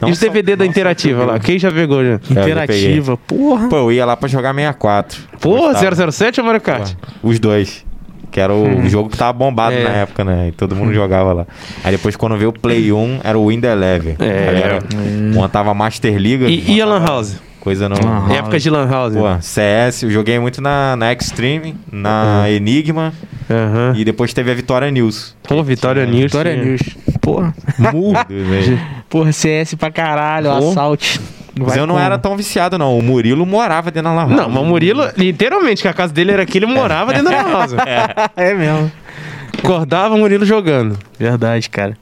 Não 0.00 0.08
E 0.10 0.12
o 0.12 0.14
só- 0.14 0.26
DVD 0.26 0.54
da 0.56 0.64
só 0.64 0.70
Interativa 0.70 1.18
Kill 1.20 1.26
lá? 1.26 1.32
Bill. 1.34 1.42
Quem 1.42 1.58
já 1.58 1.72
pegou 1.72 2.04
já? 2.04 2.12
É, 2.12 2.16
Interativa, 2.42 3.16
porra. 3.16 3.68
Pô, 3.68 3.76
eu 3.76 3.92
ia 3.92 4.04
lá 4.04 4.16
pra 4.16 4.28
jogar 4.28 4.54
64. 4.54 5.22
Pô, 5.40 5.72
Gostava. 5.72 6.12
007 6.12 6.40
ou 6.40 6.46
Mario 6.46 6.60
Kart? 6.60 6.92
Pô, 7.22 7.28
Os 7.28 7.38
dois. 7.40 7.84
Que 8.34 8.40
era 8.40 8.52
o 8.52 8.88
jogo 8.88 9.08
que 9.08 9.16
tava 9.16 9.32
bombado 9.32 9.76
É. 9.76 9.84
na 9.84 9.90
época, 9.90 10.24
né? 10.24 10.48
E 10.48 10.50
todo 10.50 10.74
mundo 10.74 10.92
jogava 10.92 11.32
lá. 11.32 11.46
Aí 11.84 11.92
depois, 11.92 12.16
quando 12.16 12.36
veio 12.36 12.50
o 12.50 12.52
Play 12.52 12.90
1, 12.92 13.20
era 13.22 13.38
o 13.38 13.46
Windows 13.48 13.72
Eleven. 13.72 14.16
É. 14.18 14.48
Aí 14.48 14.60
era, 14.60 14.78
montava 15.32 15.72
Master 15.72 16.16
Liga. 16.16 16.48
E, 16.48 16.72
e 16.72 16.82
a 16.82 16.84
Lan 16.84 16.98
House? 17.06 17.36
Coisa. 17.60 17.86
Lan 17.86 17.94
House. 17.94 18.32
Época 18.32 18.58
de 18.58 18.68
Lan 18.70 18.90
House. 18.90 19.14
Pô, 19.14 19.22
CS, 19.40 20.02
eu 20.02 20.10
joguei 20.10 20.36
muito 20.40 20.60
na, 20.60 20.96
na 20.96 21.12
Extreme, 21.12 21.76
na 21.92 22.50
Enigma 22.50 23.12
Aham. 23.48 23.92
e 23.96 24.04
depois 24.04 24.34
teve 24.34 24.50
a 24.50 24.54
Vitória 24.54 24.90
News. 24.90 25.36
Pô, 25.44 25.62
Vitória 25.62 26.04
News. 26.04 26.24
Vitória 26.24 26.54
tinha. 26.54 26.64
News. 26.64 26.82
Porra. 27.20 27.54
Deus, 28.28 28.48
velho. 28.48 28.80
Porra, 29.08 29.30
CS 29.30 29.74
pra 29.76 29.92
caralho, 29.92 30.50
Pô. 30.50 30.70
assalte. 30.70 31.20
Mas 31.56 31.68
Vai 31.68 31.78
eu 31.78 31.86
não 31.86 31.94
como? 31.94 32.04
era 32.06 32.18
tão 32.18 32.36
viciado, 32.36 32.76
não. 32.76 32.98
O 32.98 33.02
Murilo 33.02 33.46
morava 33.46 33.90
dentro 33.90 34.10
da 34.10 34.14
Lan 34.14 34.28
House. 34.28 34.36
Não, 34.36 34.48
mas 34.48 34.62
o 34.62 34.64
Murilo, 34.66 35.04
literalmente, 35.16 35.82
que 35.82 35.88
a 35.88 35.92
casa 35.92 36.12
dele 36.12 36.32
era 36.32 36.42
aqui, 36.42 36.58
ele 36.58 36.66
morava 36.66 37.12
dentro 37.12 37.30
da 37.30 37.42
Lan 37.42 37.52
House. 37.52 37.72
É 38.36 38.54
mesmo. 38.54 38.90
Acordava 39.64 40.14
o 40.14 40.18
Murilo 40.18 40.44
jogando. 40.44 40.98
Verdade, 41.18 41.70
cara. 41.70 41.96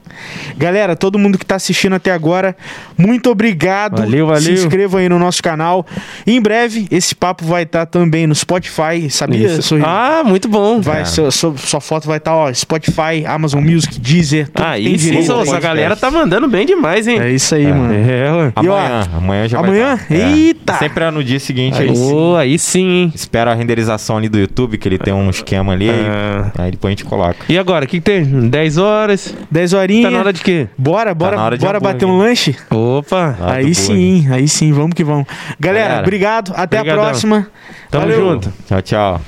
Galera, 0.57 0.95
todo 0.95 1.17
mundo 1.17 1.37
que 1.37 1.45
tá 1.45 1.55
assistindo 1.55 1.93
até 1.93 2.11
agora, 2.11 2.55
muito 2.97 3.29
obrigado. 3.29 3.99
Valeu, 4.01 4.27
valeu. 4.27 4.41
Se 4.41 4.51
inscreva 4.51 4.99
aí 4.99 5.07
no 5.09 5.17
nosso 5.17 5.41
canal. 5.41 5.85
Em 6.27 6.41
breve, 6.41 6.87
esse 6.91 7.15
papo 7.15 7.45
vai 7.45 7.63
estar 7.63 7.85
também 7.85 8.27
no 8.27 8.35
Spotify, 8.35 9.09
sabia? 9.09 9.47
Isso. 9.47 9.75
Ah, 9.83 10.23
muito 10.25 10.47
bom. 10.47 10.81
Vai, 10.81 11.01
É. 11.01 11.05
sua, 11.05 11.31
sua- 11.31 11.55
sua 11.57 11.81
foto 11.81 12.07
vai 12.07 12.17
estar, 12.17 12.35
ó, 12.35 12.51
Spotify, 12.53 13.25
Amazon 13.25 13.63
Music, 13.63 13.99
Deezer. 13.99 14.49
tudo 14.49 14.65
tem 14.73 14.97
sim, 14.97 15.05
direito 15.11 15.31
ao 15.31 15.41
essa 15.43 15.59
galera 15.59 15.95
tá 15.95 16.09
mandando 16.11 16.47
bem 16.47 16.65
demais, 16.65 17.07
hein? 17.07 17.19
É 17.19 17.31
isso 17.31 17.53
aí, 17.55 17.67
mano. 17.67 17.93
É, 17.93 18.31
ué. 18.31 18.53
E, 18.61 18.67
ó, 18.67 18.77
Amanhã, 18.77 19.07
amanhã 19.17 19.47
já 19.47 19.59
amanhã? 19.59 19.95
vai 19.95 20.05
tá. 20.07 20.13
É. 20.13 20.31
Eita! 20.37 20.73
Sempre 20.79 21.03
é 21.05 21.11
no 21.11 21.23
dia 21.23 21.39
seguinte. 21.39 21.81
Aí, 21.81 21.89
Aí, 21.89 21.97
Ô, 21.97 22.35
aí 22.35 22.57
sim, 22.59 22.87
hein? 22.87 23.11
Espera 23.15 23.51
a 23.51 23.53
renderização 23.55 24.17
ali 24.17 24.27
do 24.29 24.37
YouTube, 24.39 24.77
que 24.77 24.87
ele 24.87 24.97
tem 24.97 25.13
um 25.13 25.29
esquema 25.29 25.73
ali. 25.73 25.89
Ah. 25.89 26.51
Aí 26.57 26.71
depois 26.71 26.89
a 26.89 26.95
gente 26.95 27.05
coloca. 27.05 27.35
E 27.53 27.57
agora, 27.59 27.85
o 27.85 27.87
que, 27.87 27.97
que 27.97 28.01
tem? 28.01 28.49
10 28.49 28.77
horas? 28.79 29.35
10 29.51 29.73
horinhas. 29.73 30.05
Tá 30.05 30.09
na 30.09 30.17
hora 30.17 30.33
de 30.33 30.41
quê? 30.41 30.67
Bora, 30.75 31.13
bora, 31.13 31.55
de 31.55 31.63
bora 31.63 31.79
bater 31.79 32.03
um 32.07 32.17
lanche? 32.17 32.55
Opa! 32.71 33.37
Ah, 33.39 33.53
aí 33.53 33.75
sim, 33.75 34.25
aí 34.31 34.47
sim, 34.47 34.73
vamos 34.73 34.95
que 34.95 35.03
vamos. 35.03 35.27
Galera, 35.59 35.83
Galera, 35.89 36.01
obrigado, 36.01 36.51
até 36.55 36.79
brigadão. 36.79 37.03
a 37.03 37.05
próxima. 37.05 37.47
Tamo 37.91 38.07
Valeu. 38.07 38.31
junto. 38.31 38.53
Tchau, 38.67 38.81
tchau. 38.81 39.21